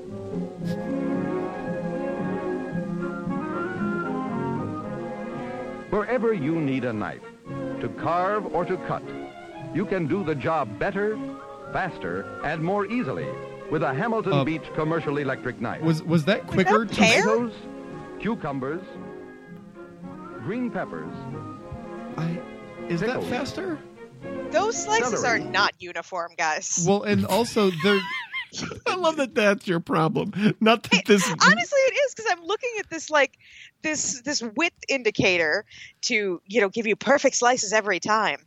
Wherever 5.91 6.33
you 6.33 6.55
need 6.59 6.85
a 6.85 6.93
knife, 6.93 7.21
to 7.81 7.89
carve 8.01 8.47
or 8.55 8.65
to 8.65 8.77
cut, 8.89 9.03
you 9.75 9.85
can 9.85 10.07
do 10.07 10.25
the 10.25 10.35
job 10.35 10.79
better, 10.79 11.19
faster, 11.73 12.23
and 12.45 12.63
more 12.63 12.87
easily 12.87 13.29
with 13.71 13.83
a 13.83 13.93
Hamilton 13.93 14.33
Uh, 14.33 14.45
Beach 14.45 14.65
commercial 14.75 15.19
electric 15.19 15.61
knife. 15.61 15.83
Was 15.83 16.03
was 16.03 16.25
that 16.25 16.47
quicker? 16.47 16.87
to- 16.87 16.95
Tomatoes, 16.95 17.53
cucumbers, 18.23 18.83
green 20.45 20.71
peppers. 20.71 21.13
I, 22.17 22.41
is 22.89 23.01
that 23.01 23.23
faster? 23.25 23.79
Those 24.51 24.81
slices 24.85 25.21
Celery. 25.21 25.41
are 25.41 25.45
not 25.51 25.73
uniform, 25.81 26.33
guys. 26.39 26.85
Well, 26.89 27.03
and 27.03 27.27
also 27.27 27.71
they're 27.83 28.01
I 28.87 28.97
love 28.97 29.17
that 29.17 29.35
that's 29.35 29.67
your 29.67 29.81
problem. 29.81 30.33
Not 30.61 30.83
that 30.85 31.05
this. 31.07 31.27
Honestly, 31.27 31.79
it 31.79 31.95
is 32.07 32.15
because 32.15 32.31
I'm 32.31 32.45
looking 32.45 32.71
at 32.79 32.91
this 32.91 33.11
like 33.11 33.39
this 33.83 34.21
this 34.23 34.43
width 34.43 34.77
indicator 34.89 35.65
to 36.03 36.41
you 36.47 36.61
know 36.61 36.69
give 36.69 36.87
you 36.87 36.95
perfect 36.95 37.35
slices 37.37 37.73
every 37.73 37.99
time. 37.99 38.39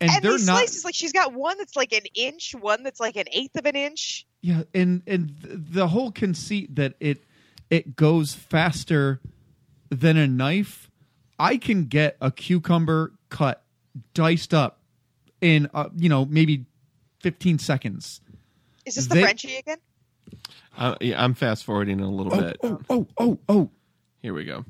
and, 0.00 0.10
And, 0.10 0.24
they're 0.24 0.32
these 0.32 0.46
not. 0.46 0.58
slices, 0.58 0.84
like 0.84 0.94
she's 0.96 1.12
got 1.12 1.32
one 1.32 1.56
that's 1.58 1.76
like 1.76 1.92
an 1.92 2.02
inch, 2.14 2.54
one 2.60 2.82
that's 2.82 2.98
like 3.00 3.16
an 3.16 3.26
eighth 3.32 3.56
of 3.56 3.66
an 3.66 3.76
inch. 3.76 4.26
Yeah, 4.42 4.64
and 4.74 5.02
and 5.06 5.32
the 5.40 5.86
whole 5.86 6.10
conceit 6.10 6.74
that 6.74 6.94
it 6.98 7.22
it 7.72 7.96
goes 7.96 8.34
faster 8.34 9.18
than 9.88 10.18
a 10.18 10.26
knife. 10.28 10.90
I 11.38 11.56
can 11.56 11.86
get 11.86 12.18
a 12.20 12.30
cucumber 12.30 13.14
cut, 13.30 13.64
diced 14.12 14.52
up 14.52 14.78
in 15.40 15.68
uh, 15.74 15.88
you 15.96 16.08
know 16.10 16.26
maybe 16.26 16.66
fifteen 17.20 17.58
seconds. 17.58 18.20
Is 18.84 18.94
this 18.96 19.06
the 19.06 19.14
They- 19.16 19.22
Frenchie 19.22 19.56
again? 19.56 19.78
Uh, 20.76 20.94
yeah, 21.00 21.22
I'm 21.22 21.34
fast 21.34 21.64
forwarding 21.64 22.00
a 22.00 22.08
little 22.10 22.32
bit. 22.38 22.56
Oh 22.62 22.80
oh 22.90 23.06
oh 23.18 23.38
oh! 23.48 23.70
Here 24.20 24.34
we 24.34 24.44
go. 24.44 24.64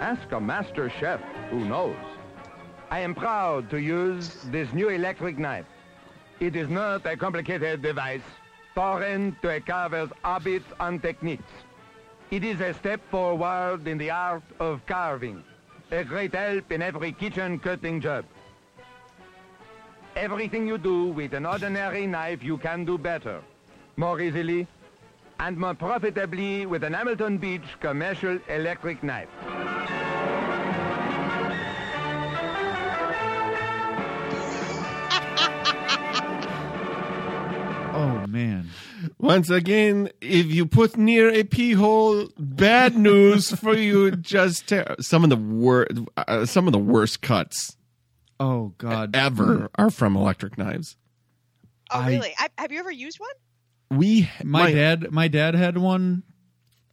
Ask 0.00 0.30
a 0.32 0.40
master 0.40 0.90
chef 0.98 1.20
who 1.50 1.64
knows. 1.66 1.96
I 2.90 3.00
am 3.00 3.14
proud 3.14 3.68
to 3.70 3.78
use 3.78 4.36
this 4.46 4.72
new 4.72 4.88
electric 4.88 5.38
knife. 5.38 5.66
It 6.40 6.56
is 6.56 6.68
not 6.68 7.04
a 7.04 7.16
complicated 7.16 7.82
device, 7.82 8.22
foreign 8.78 9.36
to 9.42 9.48
a 9.48 9.60
carver's 9.60 10.08
habits 10.22 10.72
and 10.78 11.02
techniques. 11.02 11.50
It 12.30 12.44
is 12.44 12.60
a 12.60 12.72
step 12.74 13.00
forward 13.10 13.88
in 13.88 13.98
the 13.98 14.12
art 14.12 14.44
of 14.60 14.86
carving, 14.86 15.42
a 15.90 16.04
great 16.04 16.32
help 16.32 16.70
in 16.70 16.80
every 16.80 17.10
kitchen 17.10 17.58
cutting 17.58 18.00
job. 18.00 18.24
Everything 20.14 20.68
you 20.68 20.78
do 20.78 21.06
with 21.06 21.34
an 21.34 21.44
ordinary 21.44 22.06
knife, 22.06 22.44
you 22.44 22.56
can 22.56 22.84
do 22.84 22.96
better, 22.96 23.40
more 23.96 24.20
easily, 24.20 24.68
and 25.40 25.58
more 25.58 25.74
profitably 25.74 26.64
with 26.64 26.84
an 26.84 26.92
Hamilton 26.92 27.36
Beach 27.36 27.68
commercial 27.80 28.38
electric 28.48 29.02
knife. 29.02 29.97
Man! 38.30 38.70
Once 39.18 39.50
again, 39.50 40.10
if 40.20 40.46
you 40.46 40.66
put 40.66 40.96
near 40.96 41.30
a 41.30 41.44
pee 41.44 41.72
hole, 41.72 42.28
bad 42.38 42.96
news 42.96 43.50
for 43.50 43.74
you. 43.74 44.10
Just 44.12 44.68
ter- 44.68 44.96
some 45.00 45.24
of 45.24 45.30
the 45.30 45.36
wor- 45.36 45.86
uh, 46.16 46.44
some 46.46 46.66
of 46.66 46.72
the 46.72 46.78
worst 46.78 47.20
cuts 47.22 47.76
Oh 48.40 48.74
god! 48.78 49.14
ever 49.16 49.70
are 49.76 49.90
from 49.90 50.16
electric 50.16 50.56
knives. 50.58 50.96
Oh, 51.90 52.00
I- 52.00 52.08
really? 52.10 52.34
I, 52.38 52.48
have 52.58 52.70
you 52.72 52.78
ever 52.78 52.90
used 52.92 53.18
one? 53.18 53.30
We 53.98 54.28
My, 54.44 54.70
dad, 54.72 55.10
my 55.12 55.28
dad 55.28 55.54
had 55.54 55.78
one. 55.78 56.22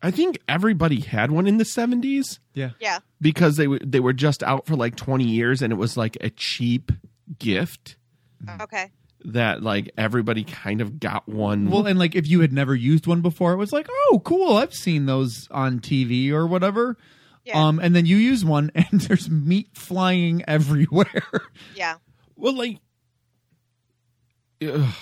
I 0.02 0.12
think 0.12 0.40
everybody 0.48 1.02
had 1.02 1.30
one 1.32 1.46
in 1.48 1.58
the 1.58 1.66
seventies 1.66 2.40
Yeah. 2.54 2.72
Yeah. 2.80 3.00
because 3.20 3.58
they 3.58 3.66
w- 3.66 3.82
they 3.84 4.00
were 4.00 4.14
just 4.14 4.44
out 4.44 4.66
for 4.68 4.76
like 4.76 4.96
twenty 4.96 5.26
years, 5.28 5.62
and 5.62 5.74
it 5.74 5.78
was 5.78 5.98
like 5.98 6.16
a 6.22 6.30
cheap 6.30 6.92
gift 7.40 7.98
Okay. 8.62 8.92
That 9.34 9.64
like 9.64 9.92
everybody 9.98 10.44
kind 10.44 10.82
of 10.82 11.00
got 11.00 11.28
one. 11.28 11.70
Well, 11.70 11.86
and 11.88 11.98
like 12.00 12.16
if 12.16 12.28
you 12.28 12.42
had 12.42 12.54
never 12.54 12.76
used 12.76 13.08
one 13.08 13.22
before, 13.22 13.54
it 13.54 13.58
was 13.58 13.74
like, 13.74 13.88
oh, 13.90 14.22
cool. 14.24 14.58
I've 14.58 14.74
seen 14.74 15.06
those 15.06 15.48
on 15.52 15.80
TV 15.80 16.32
or 16.32 16.48
whatever. 16.48 16.98
Yeah. 17.44 17.64
Um, 17.68 17.80
and 17.80 17.96
then 17.96 18.06
you 18.06 18.18
use 18.18 18.44
one, 18.44 18.72
and 18.76 19.02
there's 19.02 19.30
meat 19.30 19.70
flying 19.74 20.44
everywhere. 20.48 21.24
Yeah. 21.76 21.96
well, 22.36 22.56
like. 22.56 22.80
ugh, 24.68 24.94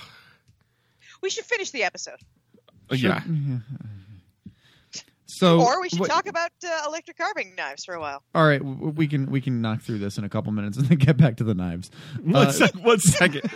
We 1.22 1.30
should 1.30 1.46
finish 1.46 1.72
the 1.72 1.84
episode. 1.84 2.20
yeah. 2.92 3.22
So, 5.44 5.62
or 5.62 5.82
we 5.82 5.90
should 5.90 6.00
what- 6.00 6.10
talk 6.10 6.28
about 6.28 6.52
uh, 6.66 6.84
electric 6.88 7.18
carving 7.18 7.54
knives 7.56 7.84
for 7.86 7.94
a 7.96 8.00
while. 8.00 8.24
All 8.34 8.46
right, 8.48 8.64
we 8.64 9.08
can 9.08 9.30
we 9.30 9.42
can 9.42 9.62
knock 9.62 9.82
through 9.82 9.98
this 10.00 10.18
in 10.18 10.24
a 10.24 10.30
couple 10.30 10.52
minutes 10.54 10.78
and 10.78 10.88
then 10.88 10.98
get 10.98 11.18
back 11.18 11.38
to 11.38 11.44
the 11.44 11.54
knives. 11.54 11.92
One 12.24 12.48
Uh, 12.48 12.52
sec- 12.52 12.76
one 12.76 13.00
second. 13.00 13.42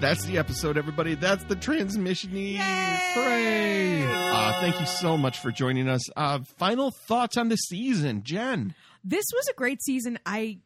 That's 0.00 0.24
the 0.24 0.38
episode, 0.38 0.78
everybody. 0.78 1.14
That's 1.14 1.44
the 1.44 1.56
transmission. 1.56 2.30
Hooray! 2.30 4.02
Uh, 4.06 4.60
thank 4.60 4.80
you 4.80 4.86
so 4.86 5.18
much 5.18 5.38
for 5.38 5.50
joining 5.50 5.88
us. 5.90 6.00
Uh, 6.16 6.38
final 6.56 6.90
thoughts 6.90 7.36
on 7.36 7.50
the 7.50 7.56
season, 7.56 8.22
Jen. 8.24 8.74
this 9.04 9.26
was 9.34 9.48
a 9.48 9.52
great 9.52 9.82
season. 9.82 10.18
I 10.24 10.58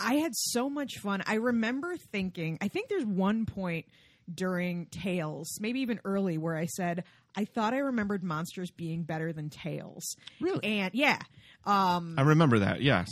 I 0.00 0.14
had 0.14 0.34
so 0.34 0.68
much 0.70 0.98
fun. 0.98 1.22
I 1.26 1.34
remember 1.34 1.96
thinking, 1.96 2.58
I 2.60 2.68
think 2.68 2.88
there's 2.88 3.04
one 3.04 3.46
point 3.46 3.86
during 4.32 4.86
Tails, 4.86 5.58
maybe 5.60 5.80
even 5.80 6.00
early, 6.04 6.38
where 6.38 6.56
I 6.56 6.66
said, 6.66 7.04
I 7.36 7.44
thought 7.44 7.74
I 7.74 7.78
remembered 7.78 8.22
Monsters 8.24 8.70
being 8.70 9.02
better 9.02 9.32
than 9.32 9.50
Tails. 9.50 10.16
Really? 10.40 10.64
And 10.64 10.94
yeah. 10.94 11.18
Um 11.64 12.14
I 12.18 12.22
remember 12.22 12.60
that. 12.60 12.80
Yes. 12.82 13.08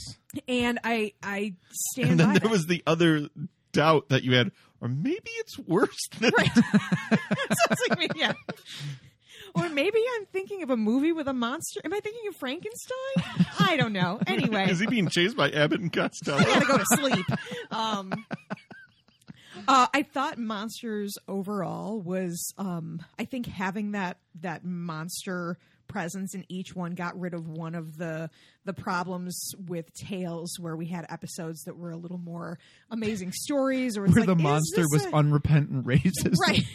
and 0.48 0.78
I 0.85 1.12
I 1.23 1.55
stand 1.93 2.10
And 2.10 2.20
then 2.20 2.27
by 2.28 2.32
there 2.35 2.40
that. 2.40 2.51
was 2.51 2.66
the 2.66 2.82
other 2.86 3.28
doubt 3.73 4.09
that 4.09 4.23
you 4.24 4.35
had, 4.35 4.51
or 4.81 4.89
maybe 4.89 5.31
it's 5.39 5.59
worse 5.59 6.09
than. 6.19 6.32
Sounds 6.44 7.81
like 7.89 7.98
me, 7.98 8.09
yeah. 8.16 8.32
Or 9.55 9.69
maybe 9.69 9.99
I'm 10.16 10.27
thinking 10.27 10.62
of 10.62 10.70
a 10.70 10.77
movie 10.77 11.12
with 11.12 11.29
a 11.29 11.33
monster. 11.33 11.81
Am 11.85 11.93
I 11.93 12.01
thinking 12.01 12.29
of 12.29 12.37
Frankenstein? 12.37 13.47
I 13.59 13.77
don't 13.77 13.93
know. 13.93 14.20
Anyway, 14.27 14.70
Is 14.70 14.79
he 14.81 14.87
being 14.87 15.09
chased 15.09 15.37
by 15.37 15.51
Abbott 15.51 15.81
and 15.81 15.93
Costello? 15.93 16.39
I 16.39 16.45
gotta 16.45 16.66
go 16.66 16.79
to 16.79 16.85
sleep. 16.87 17.27
Um, 17.70 18.12
Uh, 19.66 19.87
I 19.93 20.03
thought 20.03 20.39
monsters 20.39 21.19
overall 21.27 22.01
was, 22.01 22.55
um, 22.57 23.03
I 23.19 23.25
think 23.27 23.47
having 23.47 23.93
that 23.93 24.16
that 24.41 24.65
monster 24.65 25.59
presence 25.89 26.35
in 26.35 26.45
each 26.49 26.75
one 26.77 26.95
got 26.95 27.19
rid 27.19 27.35
of 27.35 27.49
one 27.49 27.75
of 27.75 27.97
the 27.99 28.31
the 28.65 28.73
problems 28.73 29.53
with 29.66 29.93
tales 29.95 30.55
where 30.61 30.77
we 30.77 30.87
had 30.87 31.05
episodes 31.11 31.62
that 31.65 31.77
were 31.77 31.91
a 31.91 31.97
little 31.97 32.19
more 32.19 32.59
amazing 32.91 33.33
stories 33.33 33.97
or 33.99 34.03
Where 34.03 34.20
like, 34.25 34.27
the 34.27 34.37
monster 34.37 34.85
was 34.93 35.05
a- 35.07 35.15
unrepentant 35.15 35.85
racist. 35.87 36.37
right. 36.41 36.62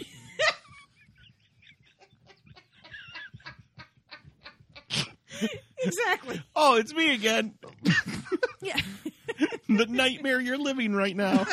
exactly. 5.79 6.41
Oh, 6.55 6.75
it's 6.77 6.93
me 6.93 7.13
again. 7.13 7.53
Yeah. 8.61 8.79
the 9.67 9.85
nightmare 9.89 10.39
you're 10.39 10.57
living 10.57 10.93
right 10.95 11.13
now. 11.17 11.43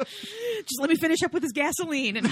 Just 0.00 0.80
let 0.80 0.88
me 0.88 0.96
finish 0.96 1.22
up 1.22 1.34
with 1.34 1.42
this 1.42 1.52
gasoline. 1.52 2.16
And 2.16 2.26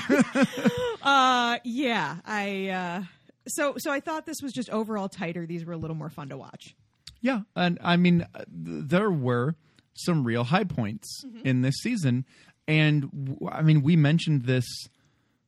uh, 1.03 1.59
yeah, 1.65 2.17
I 2.25 2.69
uh, 2.69 3.03
so 3.47 3.75
so 3.77 3.91
I 3.91 4.01
thought 4.01 4.25
this 4.27 4.39
was 4.43 4.53
just 4.53 4.71
overall 4.71 5.09
tighter. 5.09 5.45
These 5.47 5.67
were 5.67 5.75
a 5.75 5.77
little 5.77 5.97
more 5.97 6.09
fun 6.09 6.31
to 6.31 6.37
watch. 6.39 6.75
Yeah, 7.21 7.41
and 7.55 7.79
I 7.83 7.97
mean, 7.97 8.23
uh, 8.35 8.39
th- 8.47 8.85
there 8.89 9.11
were 9.11 9.55
some 9.95 10.25
real 10.25 10.45
high 10.45 10.65
points 10.65 11.25
in 11.45 11.61
this 11.63 11.75
season, 11.83 12.25
and 12.67 13.11
w- 13.11 13.51
I 13.51 13.63
mean, 13.63 13.83
we 13.83 13.97
mentioned 13.97 14.43
this, 14.47 14.67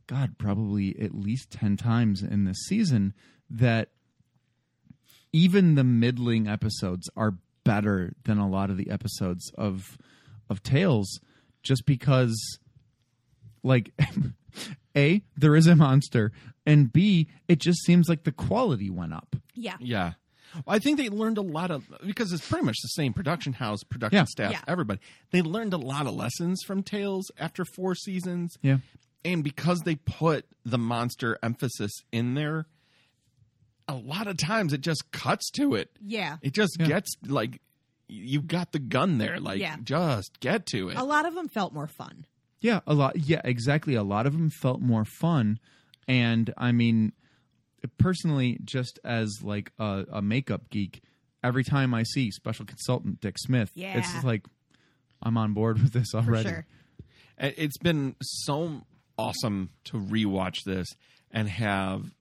God, 0.07 0.37
probably 0.37 0.99
at 1.01 1.15
least 1.15 1.51
ten 1.51 1.77
times 1.79 2.23
in 2.23 2.45
this 2.45 2.59
season 2.67 3.15
that 3.49 3.91
even 5.33 5.75
the 5.75 5.85
middling 5.85 6.47
episodes 6.49 7.09
are 7.17 7.35
better 7.65 8.13
than 8.25 8.39
a 8.39 8.49
lot 8.49 8.71
of 8.71 8.77
the 8.77 8.91
episodes 8.91 9.51
of 9.57 9.99
of 10.49 10.63
Tales, 10.63 11.21
just 11.63 11.87
because, 11.87 12.59
like, 13.63 13.93
a 14.97 15.23
there 15.37 15.55
is 15.55 15.67
a 15.67 15.77
monster, 15.77 16.33
and 16.67 16.93
b 16.93 17.29
it 17.49 17.59
just 17.61 17.85
seems 17.85 18.09
like 18.09 18.25
the 18.25 18.33
quality 18.33 18.91
went 18.91 19.13
up. 19.15 19.37
Yeah. 19.55 19.77
Yeah. 19.81 20.13
Well, 20.67 20.75
I 20.75 20.81
think 20.81 20.99
they 20.99 21.09
learned 21.09 21.39
a 21.39 21.43
lot 21.43 21.71
of 21.71 21.85
because 22.05 22.33
it's 22.33 22.49
pretty 22.49 22.65
much 22.65 22.79
the 22.83 22.89
same 22.89 23.13
production 23.13 23.53
house, 23.53 23.85
production 23.85 24.17
Yeah. 24.17 24.25
staff, 24.25 24.51
Yeah. 24.53 24.63
everybody. 24.67 24.99
They 25.31 25.43
learned 25.43 25.73
a 25.75 25.79
lot 25.79 26.07
of 26.09 26.15
lessons 26.15 26.63
from 26.67 26.83
Tales 26.83 27.31
after 27.39 27.65
four 27.65 27.95
seasons. 27.95 28.57
Yeah. 28.63 28.79
And 29.25 29.45
because 29.45 29.81
they 29.85 29.95
put 29.97 30.47
the 30.65 30.79
monster 30.79 31.39
emphasis 31.43 31.93
in 32.11 32.35
there, 32.35 32.67
a 33.91 33.95
lot 33.97 34.27
of 34.27 34.37
times 34.37 34.73
it 34.73 34.81
just 34.81 35.11
cuts 35.13 35.51
to 35.53 35.75
it. 35.75 35.91
Yeah. 36.01 36.37
It 36.43 36.53
just 36.55 36.79
gets 36.79 37.11
like 37.27 37.61
you've 38.09 38.47
got 38.47 38.73
the 38.73 38.79
gun 38.79 39.19
there. 39.19 39.39
Like 39.41 39.61
Yeah. 39.61 39.77
just 39.83 40.41
get 40.41 40.67
to 40.67 40.89
it. 40.89 40.97
A 40.97 41.05
lot 41.05 41.27
of 41.27 41.35
them 41.35 41.49
felt 41.49 41.73
more 41.73 41.87
fun. 41.87 42.27
Yeah, 42.61 42.81
a 42.87 42.95
lot. 42.95 43.17
Yeah, 43.17 43.41
exactly. 43.45 43.95
A 43.95 44.03
lot 44.03 44.27
of 44.27 44.33
them 44.35 44.51
felt 44.51 44.81
more 44.81 45.05
fun, 45.07 45.59
and 46.07 46.53
I 46.59 46.73
mean, 46.73 47.13
personally, 47.99 48.59
just 48.65 48.99
as 49.05 49.41
like 49.43 49.73
a, 49.79 50.05
a 50.13 50.23
makeup 50.23 50.69
geek, 50.71 51.03
every 51.43 51.65
time 51.65 51.95
I 51.95 52.03
see 52.03 52.31
special 52.31 52.67
consultant 52.67 53.21
Dick 53.21 53.37
Smith, 53.39 53.71
Yeah. 53.75 53.99
it's 53.99 54.25
like 54.25 54.45
I'm 55.23 55.37
on 55.39 55.53
board 55.55 55.81
with 55.83 55.93
this 55.93 56.15
already. 56.15 56.51
It- 57.39 57.55
It's 57.57 57.79
been 57.79 58.17
so 58.21 58.83
awesome 59.17 59.71
to 59.85 59.99
rewatch 59.99 60.57
this 60.67 60.87
and 61.31 61.49
have 61.49 62.13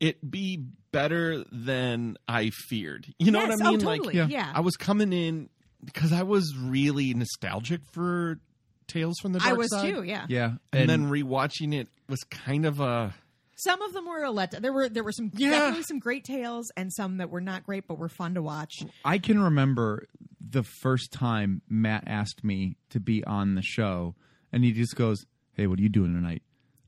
it 0.00 0.28
be 0.30 0.64
better 0.92 1.44
than 1.52 2.16
I 2.28 2.50
feared. 2.50 3.06
You 3.18 3.30
know 3.30 3.40
Yes, 3.40 3.58
what 3.58 3.62
I 3.62 3.68
oh, 3.68 3.70
mean? 3.72 3.80
totally, 3.80 4.06
Like, 4.06 4.14
Yeah. 4.14 4.26
yeah. 4.28 4.52
I 4.54 4.60
was 4.60 4.76
coming 4.76 5.12
in 5.12 5.48
because 5.84 6.12
I 6.12 6.22
was 6.22 6.56
really 6.56 7.14
nostalgic 7.14 7.80
for 7.92 8.38
Tales 8.86 9.16
from 9.20 9.32
the 9.32 9.38
Dark 9.40 9.48
Side. 9.50 9.54
I 9.54 9.58
was 9.58 9.70
Side. 9.70 9.94
too, 9.94 10.02
yeah. 10.02 10.26
Yeah, 10.28 10.44
and, 10.72 10.82
and- 10.82 10.90
then 10.90 11.10
rewatching 11.10 11.74
it 11.74 11.88
was 12.08 12.22
kind 12.24 12.64
of 12.66 12.78
a 12.80 13.14
Some 13.56 13.80
of 13.82 13.92
them 13.94 14.06
were 14.06 14.22
a 14.22 14.30
let. 14.30 14.50
There 14.50 14.72
were 14.72 14.88
there 14.88 15.02
were 15.02 15.12
some 15.12 15.30
Yeah. 15.34 15.50
definitely 15.50 15.82
some 15.84 15.98
great 15.98 16.24
tales 16.24 16.70
and 16.76 16.92
some 16.92 17.16
that 17.18 17.30
were 17.30 17.40
not 17.40 17.64
great 17.64 17.88
but 17.88 17.98
were 17.98 18.08
fun 18.08 18.34
to 18.34 18.42
watch. 18.42 18.74
I 19.04 19.18
can 19.18 19.40
remember 19.40 20.06
the 20.40 20.62
first 20.62 21.10
time 21.12 21.62
Matt 21.68 22.04
asked 22.06 22.44
me 22.44 22.76
to 22.90 23.00
be 23.00 23.24
on 23.24 23.54
the 23.56 23.62
show, 23.62 24.14
and 24.52 24.62
he 24.62 24.72
just 24.72 24.94
goes, 24.94 25.24
"Hey, 25.54 25.66
what 25.66 25.78
are 25.78 25.82
you 25.82 25.88
doing 25.88 26.12
tonight?" 26.14 26.42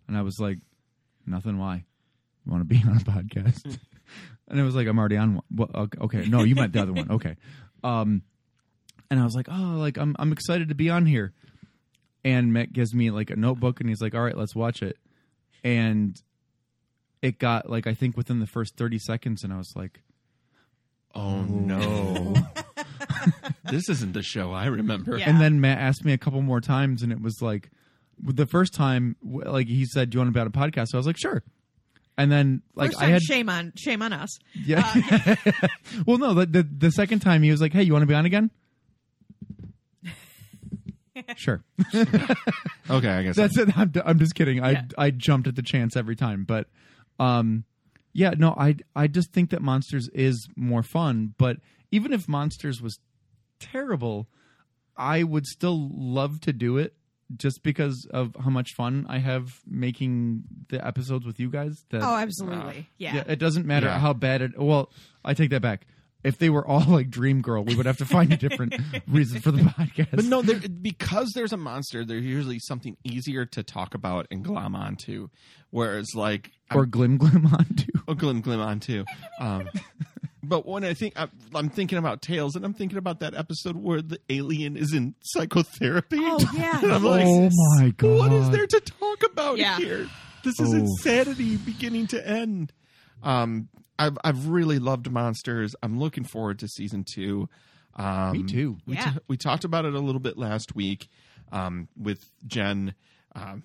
And 0.07 0.17
I 0.17 0.23
was 0.23 0.39
like, 0.39 0.59
"Nothing. 1.27 1.59
Why? 1.59 1.85
You 2.49 2.53
want 2.53 2.69
to 2.69 2.75
be 2.75 2.83
on 2.89 2.97
a 2.97 3.01
podcast?" 3.01 3.65
and 4.49 4.59
it 4.59 4.63
was 4.63 4.75
like, 4.75 4.87
"I'm 4.87 4.99
already 4.99 5.17
on 5.17 5.37
one." 5.37 5.45
Well, 5.55 5.71
okay, 5.75 5.99
okay, 6.01 6.29
no, 6.29 6.43
you 6.43 6.55
meant 6.55 6.73
the 6.73 6.83
other 6.83 6.93
one. 6.93 7.11
Okay. 7.11 7.37
Um, 7.85 8.23
and 9.11 9.21
I 9.21 9.25
was 9.25 9.35
like, 9.35 9.49
"Oh, 9.51 9.77
like 9.79 9.99
I'm 9.99 10.17
I'm 10.19 10.33
excited 10.33 10.71
to 10.71 10.75
be 10.75 10.91
on 10.91 11.07
here." 11.07 11.33
And 12.25 12.53
Matt 12.53 12.73
gives 12.73 12.95
me 12.95 13.11
like 13.11 13.31
a 13.31 13.37
notebook, 13.37 13.81
and 13.81 13.89
he's 13.89 14.01
like, 14.01 14.15
"All 14.15 14.23
right, 14.23 14.37
let's 14.37 14.55
watch 14.55 14.83
it." 14.83 14.97
And 15.63 16.21
it 17.23 17.39
got 17.39 17.69
like 17.69 17.87
I 17.87 17.95
think 17.95 18.17
within 18.17 18.41
the 18.41 18.47
first 18.47 18.77
thirty 18.77 18.99
seconds, 18.99 19.45
and 19.45 19.53
I 19.53 19.59
was 19.59 19.75
like, 19.77 20.01
Oh 21.15 21.43
no. 21.43 22.35
this 23.71 23.89
isn't 23.89 24.13
the 24.13 24.23
show 24.23 24.53
I 24.53 24.67
remember. 24.67 25.17
And 25.17 25.41
then 25.41 25.61
Matt 25.61 25.79
asked 25.79 26.05
me 26.05 26.13
a 26.13 26.19
couple 26.19 26.43
more 26.43 26.61
times, 26.61 27.03
and 27.03 27.13
it 27.13 27.21
was 27.21 27.41
like 27.43 27.71
the 28.23 28.47
first 28.47 28.75
time, 28.75 29.17
like 29.23 29.67
he 29.67 29.85
said, 29.85 30.11
"Do 30.11 30.17
you 30.17 30.21
want 30.21 30.29
to 30.29 30.33
be 30.33 30.41
on 30.41 30.47
a 30.47 30.51
podcast?" 30.51 30.89
So 30.89 30.99
I 30.99 31.01
was 31.01 31.07
like, 31.07 31.19
"Sure." 31.19 31.43
And 32.19 32.33
then, 32.33 32.63
like 32.75 32.91
First 32.91 33.01
I 33.01 33.05
time, 33.05 33.13
had, 33.13 33.23
shame 33.23 33.49
on 33.49 33.73
shame 33.77 34.03
on 34.03 34.13
us. 34.13 34.39
yeah. 34.53 35.37
well, 36.07 36.19
no, 36.19 36.35
the, 36.35 36.47
the 36.47 36.63
the 36.65 36.91
second 36.91 37.21
time 37.21 37.45
he 37.45 37.51
was 37.53 37.61
like, 37.61 37.73
"Hey, 37.73 37.85
you 37.85 37.93
want 37.93 38.03
to 38.03 38.07
be 38.07 38.15
on 38.15 38.27
again?" 38.27 38.51
sure. 41.37 41.63
Okay, 42.91 43.09
I 43.11 43.23
guess 43.23 43.37
that's 43.37 43.59
it. 43.59 43.77
I'm, 43.77 43.93
I'm 44.03 44.19
just 44.19 44.35
kidding. 44.35 44.65
I 44.65 44.83
I 44.97 45.11
jumped 45.11 45.47
at 45.47 45.55
the 45.57 45.63
chance 45.63 45.95
every 45.95 46.17
time, 46.17 46.45
but 46.45 46.69
um, 47.21 47.65
yeah, 48.15 48.31
no, 48.37 48.55
I 48.59 48.77
I 48.97 49.09
just 49.09 49.31
think 49.31 49.51
that 49.51 49.61
Monsters 49.61 50.09
is 50.15 50.49
more 50.57 50.83
fun. 50.83 51.35
But 51.37 51.59
even 51.93 52.15
if 52.15 52.27
Monsters 52.29 52.81
was 52.81 52.99
terrible, 53.61 54.27
I 54.97 55.23
would 55.23 55.45
still 55.47 55.91
love 55.93 56.41
to 56.43 56.53
do 56.55 56.79
it 56.79 56.95
just 57.37 57.63
because 57.63 58.07
of 58.11 58.35
how 58.43 58.51
much 58.51 58.75
fun 58.75 59.05
I 59.09 59.19
have 59.19 59.61
making 59.67 60.45
the 60.69 60.85
episodes 60.87 61.27
with 61.27 61.39
you 61.39 61.51
guys. 61.51 61.85
That, 61.91 62.03
Oh, 62.03 62.17
absolutely. 62.17 62.89
Yeah. 62.97 63.23
it 63.27 63.39
doesn't 63.39 63.67
matter 63.67 63.87
Yeah. 63.87 63.99
how 63.99 64.13
bad 64.15 64.41
it. 64.43 64.59
Well, 64.59 64.91
I 65.25 65.35
take 65.35 65.51
that 65.51 65.63
back. 65.63 65.87
If 66.25 66.39
they 66.39 66.51
were 66.51 66.67
all 66.67 66.85
like 66.85 67.11
Dream 67.11 67.43
Girl, 67.43 67.63
we 67.65 67.77
would 67.77 67.87
have 67.87 67.99
to 67.99 68.05
find 68.05 68.33
a 68.33 68.37
different 68.37 68.75
reason 69.07 69.41
for 69.41 69.53
the 69.53 69.63
podcast. 69.63 70.11
But 70.11 70.25
no, 70.25 70.43
because 70.43 71.31
there's 71.35 71.53
a 71.53 71.57
monster, 71.57 72.05
there's 72.05 72.25
usually 72.25 72.59
something 72.59 72.97
easier 73.05 73.47
to 73.47 73.63
talk 73.63 73.95
about 73.95 74.27
and 74.33 74.43
glom 74.43 74.75
onto. 74.75 75.29
Whereas, 75.71 76.09
like, 76.17 76.51
or 76.75 76.87
glim 76.87 77.19
glim 77.19 77.47
on 77.47 77.67
too. 77.77 77.93
or 78.09 78.15
glim 78.17 78.41
glim 78.41 78.59
onto. 78.61 79.05
Um, 79.39 79.69
but 80.43 80.67
when 80.67 80.85
I 80.85 80.95
think 80.95 81.15
I'm, 81.17 81.31
I'm 81.55 81.69
thinking 81.69 81.99
about 81.99 82.23
Tales, 82.23 82.55
and 82.57 82.65
I'm 82.65 82.75
thinking 82.75 82.99
about 82.99 83.21
that 83.21 83.35
episode 83.35 83.77
where 83.77 84.01
the 84.03 84.19
alien 84.31 84.77
is 84.77 84.93
in 84.93 85.15
psychotherapy. 85.23 86.19
Oh 86.21 86.39
yeah. 86.57 86.81
and 86.83 86.93
I'm 86.93 87.05
like, 87.05 87.27
oh 87.27 87.51
my 87.81 87.91
god! 87.97 88.19
what 88.19 88.33
is 88.33 88.51
there 88.51 88.67
to 88.67 88.81
talk 88.81 89.23
about 89.25 89.59
Yeah. 89.59 89.77
here? 89.79 90.09
This 90.45 90.59
is 90.61 90.73
Oh. 90.73 90.77
insanity 90.77 91.57
beginning 91.57 92.07
to 92.09 92.27
end. 92.27 92.73
Um, 93.23 93.69
I've 93.99 94.17
I've 94.23 94.47
really 94.47 94.79
loved 94.79 95.11
Monsters. 95.11 95.75
I'm 95.83 95.99
looking 95.99 96.25
forward 96.25 96.61
to 96.61 96.69
season 96.69 97.05
two. 97.05 97.49
Um, 97.97 98.31
Me 98.33 98.43
too. 98.45 98.79
We, 98.87 98.95
Yeah. 98.95 99.05
ta- 99.05 99.19
we 99.27 99.37
talked 99.37 99.65
about 99.65 99.85
it 99.85 99.95
a 99.95 99.99
little 99.99 100.21
bit 100.21 100.39
last 100.39 100.77
week 100.77 101.09
um, 101.51 101.89
with 101.97 102.31
Jen. 102.47 102.95
Um, 103.35 103.65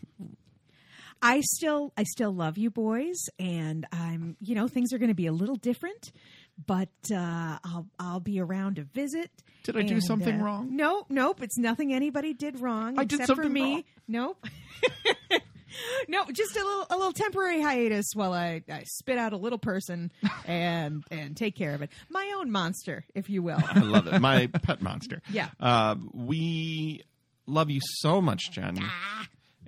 I 1.21 1.41
still 1.41 1.93
I 1.95 2.03
still 2.03 2.33
love 2.33 2.57
you 2.57 2.69
boys 2.69 3.15
and 3.39 3.85
I'm 3.91 4.35
you 4.41 4.55
know 4.55 4.67
things 4.67 4.91
are 4.91 4.97
going 4.97 5.09
to 5.09 5.15
be 5.15 5.27
a 5.27 5.31
little 5.31 5.55
different 5.55 6.11
but 6.65 6.89
uh, 7.11 7.57
I'll 7.63 7.87
I'll 7.99 8.19
be 8.19 8.39
around 8.39 8.75
to 8.75 8.83
visit. 8.83 9.31
Did 9.63 9.77
I 9.77 9.83
do 9.83 10.01
something 10.01 10.41
uh, 10.41 10.43
wrong? 10.43 10.75
Nope, 10.75 11.07
nope. 11.09 11.41
It's 11.41 11.57
nothing 11.57 11.93
anybody 11.93 12.33
did 12.33 12.59
wrong 12.59 12.99
I 12.99 13.05
did 13.05 13.21
except 13.21 13.37
for 13.37 13.43
something 13.43 13.53
me. 13.53 13.73
wrong. 13.73 13.83
Nope. 14.07 14.45
no, 16.07 16.25
just 16.31 16.55
a 16.55 16.59
little 16.59 16.87
a 16.89 16.95
little 16.97 17.13
temporary 17.13 17.61
hiatus 17.61 18.11
while 18.13 18.33
I, 18.33 18.63
I 18.69 18.83
spit 18.85 19.17
out 19.17 19.33
a 19.33 19.37
little 19.37 19.57
person 19.57 20.11
and 20.45 21.03
and 21.11 21.35
take 21.35 21.55
care 21.55 21.73
of 21.73 21.81
it. 21.81 21.89
My 22.09 22.33
own 22.37 22.51
monster, 22.51 23.05
if 23.15 23.29
you 23.29 23.41
will. 23.41 23.59
I 23.61 23.79
love 23.79 24.07
it. 24.07 24.19
My 24.19 24.47
pet 24.47 24.81
monster. 24.81 25.21
Yeah. 25.31 25.49
Uh, 25.59 25.95
we 26.13 27.03
love 27.45 27.69
you 27.69 27.81
so 27.81 28.21
much, 28.21 28.51
Jen. 28.51 28.77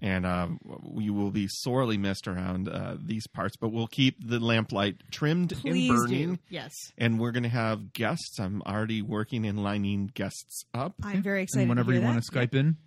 And 0.02 0.26
uh, 0.26 0.48
we 0.84 1.10
will 1.10 1.32
be 1.32 1.48
sorely 1.50 1.98
missed 1.98 2.28
around 2.28 2.68
uh, 2.68 2.98
these 3.04 3.28
parts, 3.28 3.56
but 3.56 3.70
we'll 3.72 3.88
keep 3.88 4.18
the 4.28 4.40
lamplight 4.40 4.98
trimmed 5.12 5.54
Please 5.62 5.90
and 5.90 5.98
do. 6.00 6.04
burning. 6.04 6.40
Yes. 6.50 6.74
And 6.98 7.20
we're 7.20 7.32
going 7.32 7.44
to 7.44 7.50
have 7.50 7.94
guests. 7.94 8.40
I'm 8.40 8.62
already 8.64 9.02
working 9.02 9.46
and 9.46 9.64
lining 9.64 10.12
guests 10.14 10.66
up. 10.74 10.94
I'm 11.02 11.24
very 11.24 11.44
excited. 11.44 11.62
And 11.64 11.70
whenever 11.70 11.92
to 11.92 11.96
you 11.96 12.02
hear 12.02 12.10
want 12.12 12.24
to 12.24 12.32
Skype 12.32 12.54
in, 12.54 12.78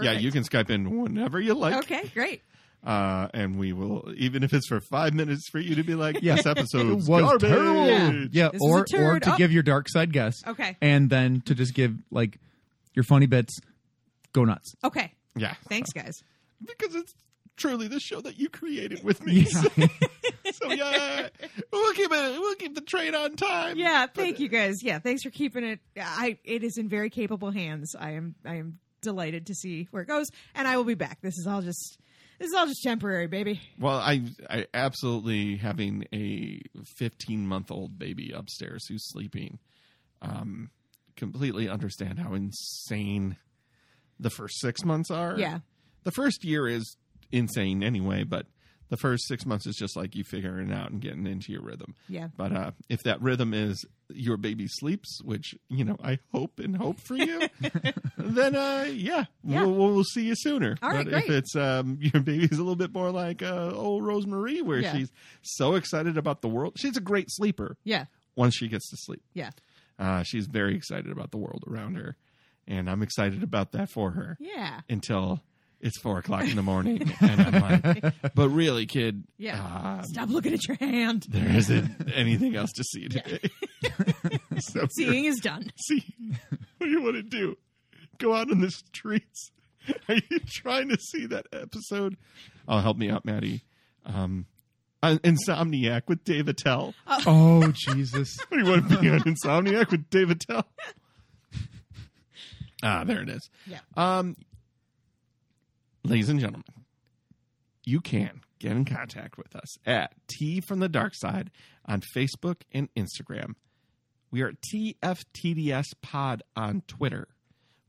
Yeah, 0.00 0.12
you 0.12 0.30
can 0.30 0.44
Skype 0.44 0.70
in 0.70 1.00
whenever 1.00 1.40
you 1.40 1.54
like. 1.54 1.74
Okay, 1.84 2.10
great. 2.14 2.42
Uh, 2.84 3.28
and 3.32 3.58
we 3.58 3.72
will, 3.72 4.12
even 4.16 4.42
if 4.42 4.52
it's 4.52 4.66
for 4.66 4.80
five 4.80 5.14
minutes, 5.14 5.48
for 5.48 5.58
you 5.60 5.76
to 5.76 5.84
be 5.84 5.94
like, 5.94 6.18
Yeah. 6.20 6.34
"This 6.36 6.46
episode's 6.46 7.08
it 7.08 7.10
was 7.12 7.22
garbage." 7.22 7.48
terrible. 7.48 7.86
Yeah. 7.86 8.24
Yeah, 8.32 8.48
This 8.48 8.58
was 8.60 8.92
a 8.92 8.96
or 8.98 9.12
or 9.16 9.20
to 9.20 9.34
Oh. 9.34 9.36
give 9.38 9.52
your 9.52 9.62
dark 9.62 9.88
side 9.88 10.12
guess. 10.12 10.34
Okay. 10.46 10.76
and 10.80 11.08
then 11.08 11.40
to 11.42 11.54
just 11.54 11.74
give 11.74 11.94
like 12.10 12.38
your 12.94 13.04
funny 13.04 13.26
bits 13.26 13.58
go 14.32 14.44
nuts. 14.44 14.74
Okay. 14.82 15.12
Yeah. 15.36 15.54
Thanks, 15.68 15.92
guys. 15.92 16.22
Because 16.64 16.94
it's 16.94 17.14
truly 17.56 17.88
the 17.88 18.00
show 18.00 18.20
that 18.20 18.38
you 18.38 18.48
created 18.48 19.02
with 19.04 19.24
me. 19.24 19.46
So, 19.62 19.68
so, 20.68 20.72
yeah, 20.72 21.28
we'll 21.72 21.92
keep 21.94 22.10
it. 22.10 22.40
We'll 22.40 22.54
keep 22.56 22.74
the 22.74 22.80
train 22.80 23.14
on 23.14 23.36
time. 23.36 23.76
Yeah, 23.76 24.06
thank 24.06 24.40
you 24.40 24.48
guys. 24.48 24.82
Yeah, 24.82 24.98
thanks 24.98 25.22
for 25.22 25.30
keeping 25.30 25.64
it. 25.64 25.80
I 25.96 26.38
it 26.44 26.64
is 26.64 26.76
in 26.78 26.88
very 26.88 27.10
capable 27.10 27.50
hands. 27.50 27.94
I 27.98 28.12
am 28.12 28.34
I 28.44 28.56
am 28.56 28.78
delighted 29.02 29.46
to 29.46 29.54
see 29.54 29.88
where 29.90 30.02
it 30.02 30.08
goes, 30.08 30.26
and 30.54 30.66
I 30.66 30.76
will 30.76 30.84
be 30.84 30.94
back. 30.94 31.20
This 31.20 31.38
is 31.38 31.46
all 31.46 31.62
just 31.62 31.98
this 32.38 32.48
is 32.48 32.54
all 32.54 32.66
just 32.66 32.82
temporary, 32.82 33.28
baby. 33.28 33.60
Well, 33.78 33.98
I, 33.98 34.22
I 34.50 34.66
absolutely 34.74 35.56
having 35.56 36.06
a 36.12 36.60
15 36.96 37.46
month 37.46 37.70
old 37.70 37.98
baby 37.98 38.32
upstairs 38.34 38.86
who's 38.88 39.08
sleeping. 39.08 39.60
Um, 40.20 40.70
completely 41.14 41.68
understand 41.68 42.18
how 42.18 42.34
insane 42.34 43.36
the 44.18 44.30
first 44.30 44.60
six 44.60 44.84
months 44.84 45.10
are. 45.10 45.36
Yeah. 45.38 45.60
The 46.04 46.10
first 46.12 46.44
year 46.44 46.66
is 46.68 46.96
insane 47.30 47.82
anyway, 47.82 48.24
but 48.24 48.46
the 48.88 48.96
first 48.98 49.26
six 49.26 49.46
months 49.46 49.66
is 49.66 49.74
just 49.76 49.96
like 49.96 50.14
you 50.14 50.22
figuring 50.22 50.70
it 50.70 50.74
out 50.74 50.90
and 50.90 51.00
getting 51.00 51.26
into 51.26 51.50
your 51.50 51.62
rhythm. 51.62 51.94
Yeah. 52.08 52.28
But 52.36 52.52
uh, 52.54 52.70
if 52.90 53.02
that 53.04 53.22
rhythm 53.22 53.54
is 53.54 53.82
your 54.10 54.36
baby 54.36 54.66
sleeps, 54.68 55.20
which 55.24 55.54
you 55.70 55.84
know 55.84 55.96
I 56.04 56.18
hope 56.32 56.58
and 56.58 56.76
hope 56.76 57.00
for 57.00 57.14
you, 57.16 57.48
then 58.18 58.54
uh, 58.54 58.86
yeah, 58.92 59.24
Yeah. 59.42 59.64
We'll, 59.64 59.72
we'll 59.94 60.04
see 60.04 60.24
you 60.26 60.34
sooner. 60.36 60.76
All 60.82 60.90
right, 60.90 61.04
but 61.08 61.24
if 61.24 61.30
it's 61.30 61.56
um, 61.56 61.98
your 62.02 62.22
baby's 62.22 62.52
a 62.52 62.62
little 62.62 62.76
bit 62.76 62.92
more 62.92 63.10
like 63.10 63.42
uh, 63.42 63.70
old 63.74 64.04
Rosemary, 64.04 64.60
where 64.60 64.80
Yeah. 64.80 64.92
she's 64.94 65.10
so 65.40 65.74
excited 65.74 66.18
about 66.18 66.42
the 66.42 66.48
world, 66.48 66.74
she's 66.76 66.96
a 66.96 67.00
great 67.00 67.28
sleeper. 67.30 67.76
Yeah. 67.84 68.06
Once 68.36 68.54
she 68.56 68.68
gets 68.68 68.90
to 68.90 68.96
sleep, 68.98 69.22
Yeah. 69.34 69.50
uh, 69.98 70.22
she's 70.22 70.46
very 70.46 70.74
excited 70.76 71.10
about 71.10 71.30
the 71.30 71.38
world 71.38 71.64
around 71.66 71.94
her, 71.94 72.16
and 72.68 72.90
I'm 72.90 73.02
excited 73.02 73.42
about 73.42 73.72
that 73.72 73.88
for 73.90 74.10
her. 74.12 74.36
Yeah. 74.38 74.80
Until 74.90 75.40
it's 75.82 75.98
four 76.00 76.18
o'clock 76.18 76.48
in 76.48 76.56
the 76.56 76.62
morning, 76.62 77.12
and 77.20 77.40
I'm 77.40 77.82
like, 77.82 78.14
"But 78.34 78.48
really, 78.50 78.86
kid, 78.86 79.24
Yeah. 79.36 79.60
um, 80.00 80.04
Stop 80.04 80.28
looking 80.30 80.52
at 80.54 80.66
your 80.66 80.76
hand. 80.78 81.26
there 81.28 81.56
isn't 81.56 82.10
anything 82.14 82.54
else 82.56 82.70
to 82.72 82.84
see 82.84 83.08
today. 83.08 83.40
so 84.60 84.86
Seeing 84.96 85.24
is 85.26 85.38
done. 85.40 85.70
See, 85.88 86.04
what 86.78 86.86
do 86.86 86.88
you 86.90 87.02
want 87.02 87.16
to 87.16 87.22
do? 87.22 87.56
Go 88.18 88.34
out 88.34 88.50
on 88.50 88.60
the 88.60 88.70
streets? 88.70 89.50
Are 90.08 90.14
you 90.14 90.38
trying 90.46 90.88
to 90.90 90.96
see 90.96 91.26
that 91.26 91.46
episode? 91.52 92.16
Oh, 92.68 92.78
help 92.78 92.96
me 92.96 93.10
out, 93.10 93.24
Maddie. 93.24 93.62
Um, 94.06 94.46
Insomniac 95.02 96.02
with 96.06 96.22
Dave 96.22 96.46
Attell. 96.46 96.94
Oh 97.08 97.72
Jesus! 97.74 98.36
What 98.48 98.58
do 98.58 98.64
you 98.64 98.70
want 98.70 98.88
to 98.90 98.98
be 98.98 99.08
on 99.10 99.20
Insomniac 99.20 99.90
with 99.90 100.08
Dave 100.10 100.30
Attell? 100.30 100.64
ah, 102.82 103.04
there 103.04 103.22
it 103.22 103.28
is. 103.28 103.48
Yeah. 103.66 103.78
Um, 103.96 104.36
ladies 106.04 106.28
and 106.28 106.40
gentlemen, 106.40 106.64
you 107.84 108.00
can 108.00 108.40
get 108.58 108.72
in 108.72 108.84
contact 108.84 109.36
with 109.36 109.54
us 109.56 109.76
at 109.86 110.12
T 110.28 110.60
from 110.60 110.80
the 110.80 110.88
Dark 110.88 111.14
Side 111.14 111.50
on 111.86 112.00
Facebook 112.00 112.62
and 112.72 112.88
Instagram. 112.94 113.54
We 114.30 114.42
are 114.42 114.52
TFTDS 114.52 115.94
Pod 116.00 116.42
on 116.56 116.82
Twitter. 116.86 117.28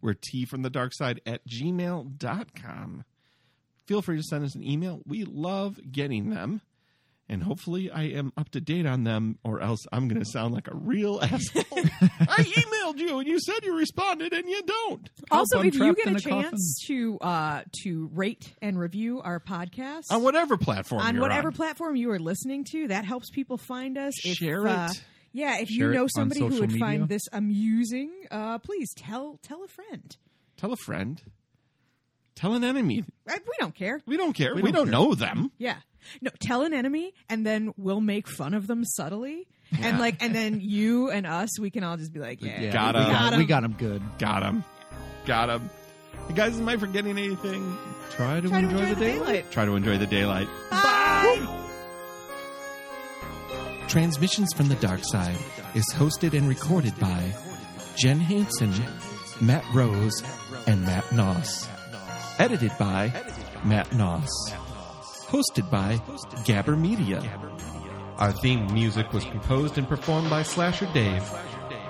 We're 0.02 0.16
T 0.16 0.46
from 0.46 0.62
the 0.62 0.70
Dark 0.70 0.94
Side 0.94 1.22
at 1.26 1.48
gmail.com. 1.48 3.06
Feel 3.86 4.02
free 4.02 4.18
to 4.18 4.24
send 4.24 4.44
us 4.46 4.56
an 4.56 4.64
email. 4.64 5.02
We 5.06 5.24
love 5.24 5.80
getting 5.92 6.30
them. 6.30 6.62
And 7.30 7.42
hopefully 7.42 7.90
I 7.90 8.04
am 8.04 8.34
up 8.38 8.50
to 8.50 8.60
date 8.60 8.86
on 8.86 9.06
them, 9.06 9.40
or 9.46 9.62
else 9.62 9.80
I'm 9.94 10.10
going 10.10 10.20
to 10.22 10.30
sound 10.30 10.54
like 10.54 10.68
a 10.68 10.76
real 10.76 11.20
asshole. 11.24 11.64
I 11.72 12.44
emailed 12.44 12.98
you 13.00 13.18
and 13.20 13.28
you 13.28 13.40
said 13.40 13.64
you 13.64 13.76
responded 13.78 14.34
and 14.34 14.48
you 14.48 14.62
don't. 14.62 15.10
Also, 15.32 15.62
if 15.62 15.74
you 15.74 15.96
get 15.96 16.08
a 16.08 16.16
a 16.16 16.20
chance 16.20 16.84
to 16.88 17.18
uh, 17.22 17.62
to 17.84 18.10
rate 18.14 18.52
and 18.62 18.78
review 18.78 19.22
our 19.22 19.40
podcast 19.40 20.04
On 20.12 20.22
whatever 20.22 20.58
platform 20.58 21.02
on 21.02 21.14
you're 21.16 21.22
whatever 21.22 21.48
on. 21.48 21.54
platform 21.54 21.96
you 21.96 22.12
are 22.12 22.20
listening 22.20 22.66
to, 22.72 22.90
that 22.90 23.06
helps 23.06 23.30
people 23.30 23.58
find 23.58 23.98
us. 23.98 24.14
If, 24.26 24.36
Share 24.36 24.68
uh, 24.68 24.90
it. 24.92 25.02
yeah, 25.32 25.60
if 25.60 25.70
Share 25.70 25.94
you 25.94 25.98
know 26.00 26.08
somebody 26.14 26.42
who 26.42 26.48
would 26.60 26.72
media. 26.74 26.80
find 26.80 27.08
this 27.08 27.24
amusing, 27.32 28.12
uh, 28.32 28.60
please 28.60 28.94
tell 28.96 29.40
tell 29.42 29.64
a 29.64 29.68
friend. 29.70 30.16
Tell 30.58 30.74
a 30.74 30.78
friend. 30.78 31.22
Tell 32.36 32.54
an 32.54 32.64
enemy. 32.66 33.06
Uh, 33.30 33.38
We 33.46 33.54
don't 33.60 33.74
care. 33.76 34.02
We 34.06 34.18
don't 34.18 34.34
care. 34.34 34.54
We, 34.56 34.62
We 34.62 34.72
don't, 34.74 34.88
don't 34.88 34.92
know 34.92 35.16
them. 35.16 35.52
Yeah. 35.58 35.78
No, 36.22 36.32
tell 36.42 36.64
an 36.64 36.74
enemy 36.74 37.14
and 37.30 37.46
then 37.46 37.74
we'll 37.78 38.02
make 38.02 38.28
fun 38.28 38.54
of 38.54 38.68
them 38.68 38.84
subtly. 38.86 39.48
Yeah. 39.72 39.88
And 39.88 40.00
like 40.00 40.22
and 40.22 40.36
then 40.36 40.60
you 40.62 41.10
and 41.10 41.26
us, 41.26 41.60
we 41.60 41.70
can 41.72 41.84
all 41.84 41.98
just 41.98 42.14
be 42.14 42.20
like, 42.20 42.42
yeah, 42.44 42.72
got 42.72 42.96
we 42.96 43.02
him. 43.02 43.40
We 43.40 43.46
got 43.46 43.64
him 43.64 43.74
good. 43.74 44.02
Got 44.20 44.44
him. 44.44 44.64
Got 45.26 45.50
him. 45.50 45.70
Hey 46.28 46.34
guys, 46.36 46.60
am 46.60 46.70
I 46.70 46.78
forgetting 46.78 47.18
anything? 47.18 47.78
Try 48.12 48.40
to 48.40 48.48
Try 48.50 48.62
to 48.62 48.68
enjoy, 48.68 48.78
enjoy 48.80 48.90
the 48.90 48.96
the 48.96 49.02
daylight. 49.02 49.26
daylight. 49.28 49.52
Try 49.52 49.66
to 49.66 49.76
enjoy 49.76 49.98
the 49.98 50.08
daylight. 50.08 50.48
Bye. 50.70 51.60
Transmissions 53.88 54.54
from 54.54 54.70
the 54.70 54.76
Dark 54.76 55.02
Side 55.04 55.36
is 55.76 55.86
hosted 55.94 56.34
and 56.38 56.48
recorded 56.48 56.98
by 57.00 57.32
Jen 57.96 58.20
Hansen, 58.20 58.74
Matt 59.42 59.64
Rose, 59.74 60.24
and 60.68 60.82
Matt 60.84 61.04
Noss. 61.06 61.68
Edited 62.40 62.72
by 62.80 63.12
Matt 63.64 63.88
Noss. 63.92 64.30
Hosted 65.34 65.68
by 65.72 65.98
Gabber 66.46 66.80
Media. 66.80 67.20
Our 68.20 68.32
theme 68.32 68.72
music 68.72 69.12
was 69.14 69.26
composed 69.26 69.80
and 69.80 69.90
performed 69.90 70.30
by 70.30 70.44
Slasher 70.44 70.86
Dave. 70.94 71.28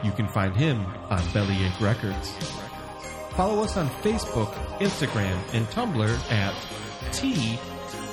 You 0.02 0.14
can 0.14 0.30
find 0.30 0.56
him 0.56 0.86
on 1.10 1.22
Bellyache 1.34 1.82
Records. 1.82 2.32
Follow 3.32 3.62
us 3.62 3.76
on 3.76 3.90
Facebook, 4.02 4.54
Instagram, 4.80 5.38
and 5.54 5.68
Tumblr 5.72 6.32
at 6.32 6.56
T 7.12 7.58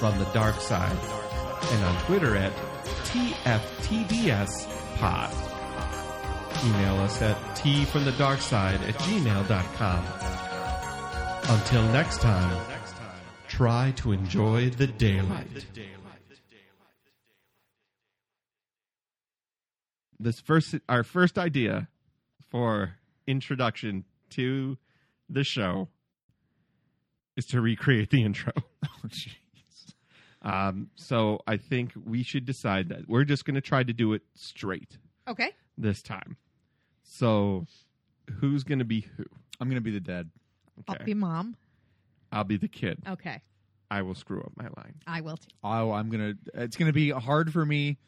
from 0.01 0.19
the 0.19 0.25
Dark 0.33 0.61
Side, 0.61 0.99
and 1.71 1.85
on 1.85 2.03
Twitter 2.07 2.35
at 2.35 2.53
TFTDS 3.05 4.67
Pod. 4.99 5.33
Email 6.65 6.97
us 7.03 7.23
at 7.23 7.55
T 7.55 7.85
from 7.85 8.05
the 8.05 8.13
Dark 8.13 8.41
Side 8.41 8.83
at 8.83 8.97
gmail.com. 8.97 10.05
Until 11.57 11.83
next 11.93 12.21
time, 12.21 12.80
try 13.61 13.91
to 13.91 14.11
enjoy 14.11 14.71
the 14.71 14.87
daylight. 14.87 15.47
This 20.19 20.41
first, 20.41 20.77
our 20.89 21.03
first 21.05 21.37
idea 21.39 21.89
for 22.49 22.95
introduction 23.27 24.07
to 24.31 24.79
the 25.29 25.45
show 25.45 25.89
is 27.37 27.45
to 27.47 27.61
recreate 27.61 28.09
the 28.11 28.23
intro. 28.25 28.53
Um, 30.43 30.89
so 30.95 31.41
I 31.47 31.59
think 31.59 31.93
we 32.03 32.23
should 32.23 32.47
decide 32.47 32.89
that 32.89 33.07
we're 33.07 33.25
just 33.25 33.45
going 33.45 33.57
to 33.57 33.61
try 33.61 33.83
to 33.83 33.93
do 33.93 34.15
it 34.15 34.23
straight 34.35 34.97
Okay. 35.29 35.51
this 35.77 36.01
time. 36.01 36.39
So 37.03 37.67
who's 38.41 38.65
going 38.65 38.79
to 38.79 38.87
be 38.87 39.03
who? 39.19 39.25
I'm 39.61 39.69
going 39.69 39.75
to 39.77 39.83
be 39.83 39.91
the 39.91 40.01
dad. 40.01 40.31
I'll 40.89 41.05
be 41.05 41.13
mom. 41.13 41.57
I'll 42.33 42.45
be 42.45 42.57
the 42.57 42.69
kid. 42.69 43.03
Okay. 43.07 43.43
I 43.91 44.03
will 44.03 44.15
screw 44.15 44.41
up 44.41 44.53
my 44.57 44.69
line. 44.77 44.95
I 45.07 45.21
will 45.21 45.37
too. 45.37 45.49
Oh, 45.65 45.91
I'm 45.93 46.11
gonna. 46.11 46.35
It's 46.55 46.77
gonna 46.77 46.93
be 46.93 47.11
hard 47.11 47.53
for 47.53 47.65
me 47.67 47.99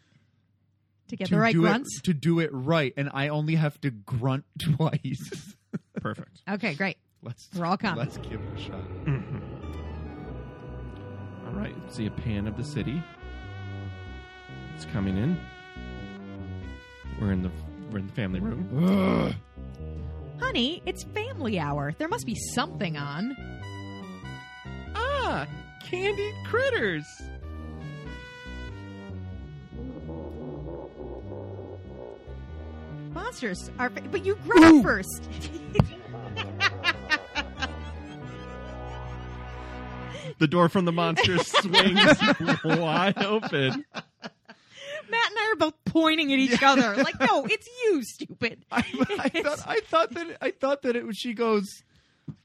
To 1.08 1.16
get 1.16 1.26
to 1.28 1.34
the 1.34 1.40
right 1.40 1.52
do 1.52 1.62
grunts. 1.62 1.98
it 1.98 2.04
to 2.04 2.14
do 2.14 2.38
it 2.40 2.50
right, 2.52 2.92
and 2.96 3.10
I 3.12 3.28
only 3.28 3.56
have 3.56 3.80
to 3.82 3.90
grunt 3.90 4.44
twice. 4.76 5.54
Perfect. 6.00 6.42
Okay, 6.48 6.74
great. 6.74 6.98
Let's 7.22 7.48
We're 7.56 7.66
all 7.66 7.76
coming. 7.76 7.98
let's 7.98 8.16
give 8.18 8.40
it 8.40 8.58
a 8.58 8.60
shot. 8.60 8.80
All 11.46 11.52
right. 11.52 11.74
See 11.92 12.06
a 12.06 12.10
pan 12.10 12.46
of 12.46 12.56
the 12.56 12.64
city. 12.64 13.02
It's 14.74 14.84
coming 14.86 15.16
in. 15.16 15.38
We're 17.20 17.32
in 17.32 17.42
the 17.42 17.50
we're 17.90 17.98
in 17.98 18.06
the 18.06 18.12
family 18.12 18.40
room. 18.40 19.34
Honey, 20.40 20.82
it's 20.86 21.04
family 21.04 21.58
hour. 21.58 21.92
There 21.98 22.08
must 22.08 22.26
be 22.26 22.34
something 22.54 22.96
on. 22.96 23.36
ah, 24.96 25.46
candied 25.88 26.34
critters. 26.44 27.04
Monsters 33.12 33.70
are, 33.78 33.90
but 33.90 34.24
you 34.24 34.36
grunt 34.46 34.82
first. 34.82 35.28
The 40.42 40.48
door 40.48 40.68
from 40.68 40.86
the 40.86 40.92
monster 40.92 41.38
swings 41.44 42.18
wide 42.64 43.22
open. 43.22 43.84
Matt 43.94 45.30
and 45.30 45.38
I 45.38 45.52
are 45.52 45.56
both 45.56 45.74
pointing 45.84 46.32
at 46.32 46.40
each 46.40 46.60
other, 46.64 46.96
like, 46.96 47.20
"No, 47.20 47.44
it's 47.48 47.68
you, 47.84 48.02
stupid." 48.02 48.64
I 48.72 48.82
thought 48.82 49.60
I 49.68 49.80
thought 49.80 50.10
that 50.14 50.38
I 50.40 50.50
thought 50.50 50.82
that 50.82 50.96
it 50.96 51.06
was. 51.06 51.16
She 51.16 51.34
goes, 51.34 51.84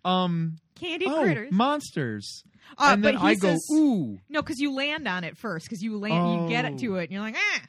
um, 0.06 0.60
Candied 0.80 1.08
oh, 1.10 1.24
critters. 1.24 1.52
monsters, 1.52 2.44
Uh, 2.78 2.90
and 2.94 3.04
then 3.04 3.18
he 3.18 3.26
I 3.28 3.36
go, 3.36 3.50
says- 3.54 3.68
ooh. 3.72 4.20
No, 4.30 4.42
because 4.42 4.60
you 4.60 4.74
land 4.74 5.08
on 5.08 5.24
it 5.24 5.38
first. 5.38 5.66
Because 5.66 5.82
you 5.82 5.98
land, 5.98 6.44
you 6.44 6.50
get 6.50 6.66
it 6.66 6.78
to 6.80 6.96
Oh. 6.96 7.00
it, 7.00 7.04
and 7.06 7.12
you're 7.12 7.22
like, 7.22 7.36
ah. 7.38 7.62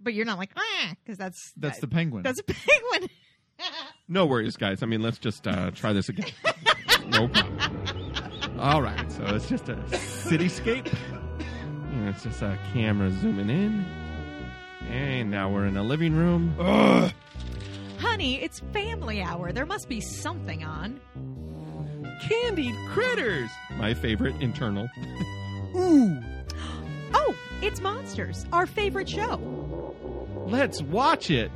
But 0.00 0.14
you're 0.14 0.24
not 0.26 0.38
like 0.38 0.50
ah, 0.56 0.94
because 1.04 1.18
that's 1.18 1.52
That's 1.56 1.80
the 1.80 1.88
penguin. 1.88 2.22
That's 2.22 2.40
a 2.40 2.44
penguin. 2.44 3.10
No 4.10 4.24
worries, 4.24 4.56
guys. 4.56 4.82
I 4.82 4.86
mean, 4.86 5.02
let's 5.02 5.18
just 5.18 5.46
uh, 5.46 5.70
try 5.72 5.92
this 5.92 6.08
again. 6.08 6.30
No 7.08 7.26
problem. 7.28 8.12
All 8.60 8.80
right, 8.82 9.10
so 9.10 9.24
it's 9.34 9.48
just 9.48 9.68
a 9.68 9.74
cityscape. 9.74 10.92
And 11.92 12.08
it's 12.08 12.22
just 12.22 12.40
a 12.42 12.58
camera 12.72 13.10
zooming 13.10 13.48
in. 13.50 13.84
And 14.88 15.30
now 15.30 15.50
we're 15.50 15.66
in 15.66 15.76
a 15.76 15.82
living 15.82 16.14
room. 16.14 16.54
Honey, 17.98 18.40
it's 18.42 18.60
family 18.72 19.20
hour. 19.22 19.52
There 19.52 19.66
must 19.66 19.88
be 19.88 20.00
something 20.00 20.62
on. 20.64 21.00
Candied 22.20 22.74
critters. 22.88 23.50
My 23.76 23.94
favorite 23.94 24.34
internal. 24.40 24.88
Ooh. 25.76 26.20
Oh, 27.14 27.34
it's 27.62 27.80
Monsters, 27.80 28.46
our 28.52 28.66
favorite 28.66 29.08
show. 29.08 29.36
Let's 30.48 30.82
watch 30.82 31.30
it. 31.30 31.52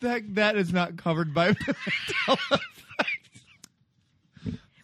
That 0.00 0.34
that 0.34 0.56
is 0.56 0.72
not 0.72 0.96
covered 0.96 1.34
by 1.34 1.54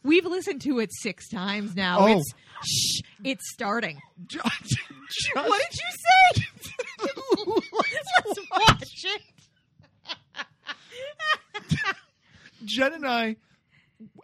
We've 0.03 0.27
listened 0.27 0.61
to 0.63 0.79
it 0.79 0.91
six 0.93 1.29
times 1.29 1.75
now. 1.75 2.01
Oh. 2.01 2.19
It's 2.19 2.35
shh, 2.65 3.01
it's 3.25 3.51
starting. 3.53 4.01
What 5.35 5.61
did 5.71 5.79
you 5.79 5.91
say? 6.05 6.43
Let's 8.27 8.41
watch 8.51 9.05
it. 9.05 9.23
Jen 12.65 12.93
and 12.95 13.07
I 13.07 13.37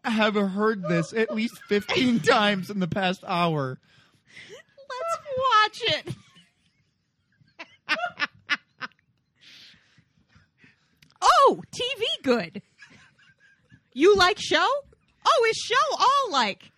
have 0.05 0.35
heard 0.35 0.83
this 0.89 1.13
at 1.13 1.33
least 1.33 1.61
15 1.69 2.21
times 2.21 2.69
in 2.71 2.81
the 2.81 2.89
past 2.89 3.23
hour. 3.27 3.79
Let's 4.51 5.19
watch 5.39 5.83
it. 5.83 6.15
oh, 11.23 11.63
TV 11.71 12.03
good. 12.23 12.63
You 13.93 14.17
like 14.17 14.39
show? 14.41 14.67
Oh, 15.27 15.47
is 15.49 15.57
show 15.57 15.97
all 15.97 16.33
like? 16.33 16.72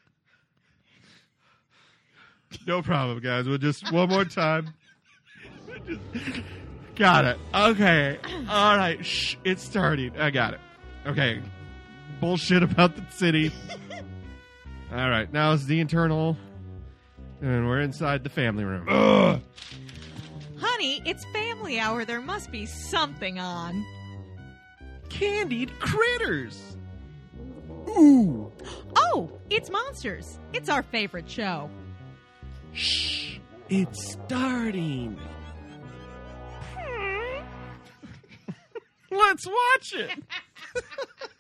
No 2.67 2.83
problem, 2.83 3.21
guys. 3.21 3.47
We'll 3.49 3.59
just 3.59 3.91
one 3.93 4.09
more 4.09 4.25
time. 4.25 4.75
Just- 5.87 6.41
got 6.97 7.25
it. 7.25 7.39
Okay. 7.55 8.19
All 8.49 8.77
right. 8.77 9.05
Shh. 9.05 9.37
It's 9.45 9.63
starting. 9.63 10.19
I 10.19 10.31
got 10.31 10.55
it. 10.55 10.61
Okay. 11.07 11.41
Bullshit 12.21 12.63
about 12.63 12.97
the 12.97 13.05
city. 13.11 13.53
All 14.93 15.11
right. 15.11 15.31
Now 15.33 15.53
it's 15.53 15.65
the 15.65 15.81
internal, 15.81 16.37
and 17.41 17.67
we're 17.69 17.81
inside 17.81 18.23
the 18.23 18.31
family 18.31 18.65
room. 18.65 18.87
Ugh. 18.89 19.41
Honey, 20.59 21.03
it's 21.05 21.25
family 21.27 21.79
hour. 21.79 22.05
There 22.05 22.21
must 22.21 22.51
be 22.53 22.65
something 22.67 23.39
on. 23.39 23.85
Candied 25.09 25.71
critters. 25.81 26.77
Ooh. 27.89 28.51
Oh, 28.97 29.31
it's 29.51 29.69
Monsters. 29.71 30.39
It's 30.53 30.69
our 30.69 30.83
favorite 30.83 31.29
show. 31.29 31.69
Shh, 32.75 33.39
it's 33.69 34.13
starting. 34.13 35.17
Hmm? 36.77 37.45
Let's 39.11 39.47
watch 39.47 39.95
it. 39.95 40.11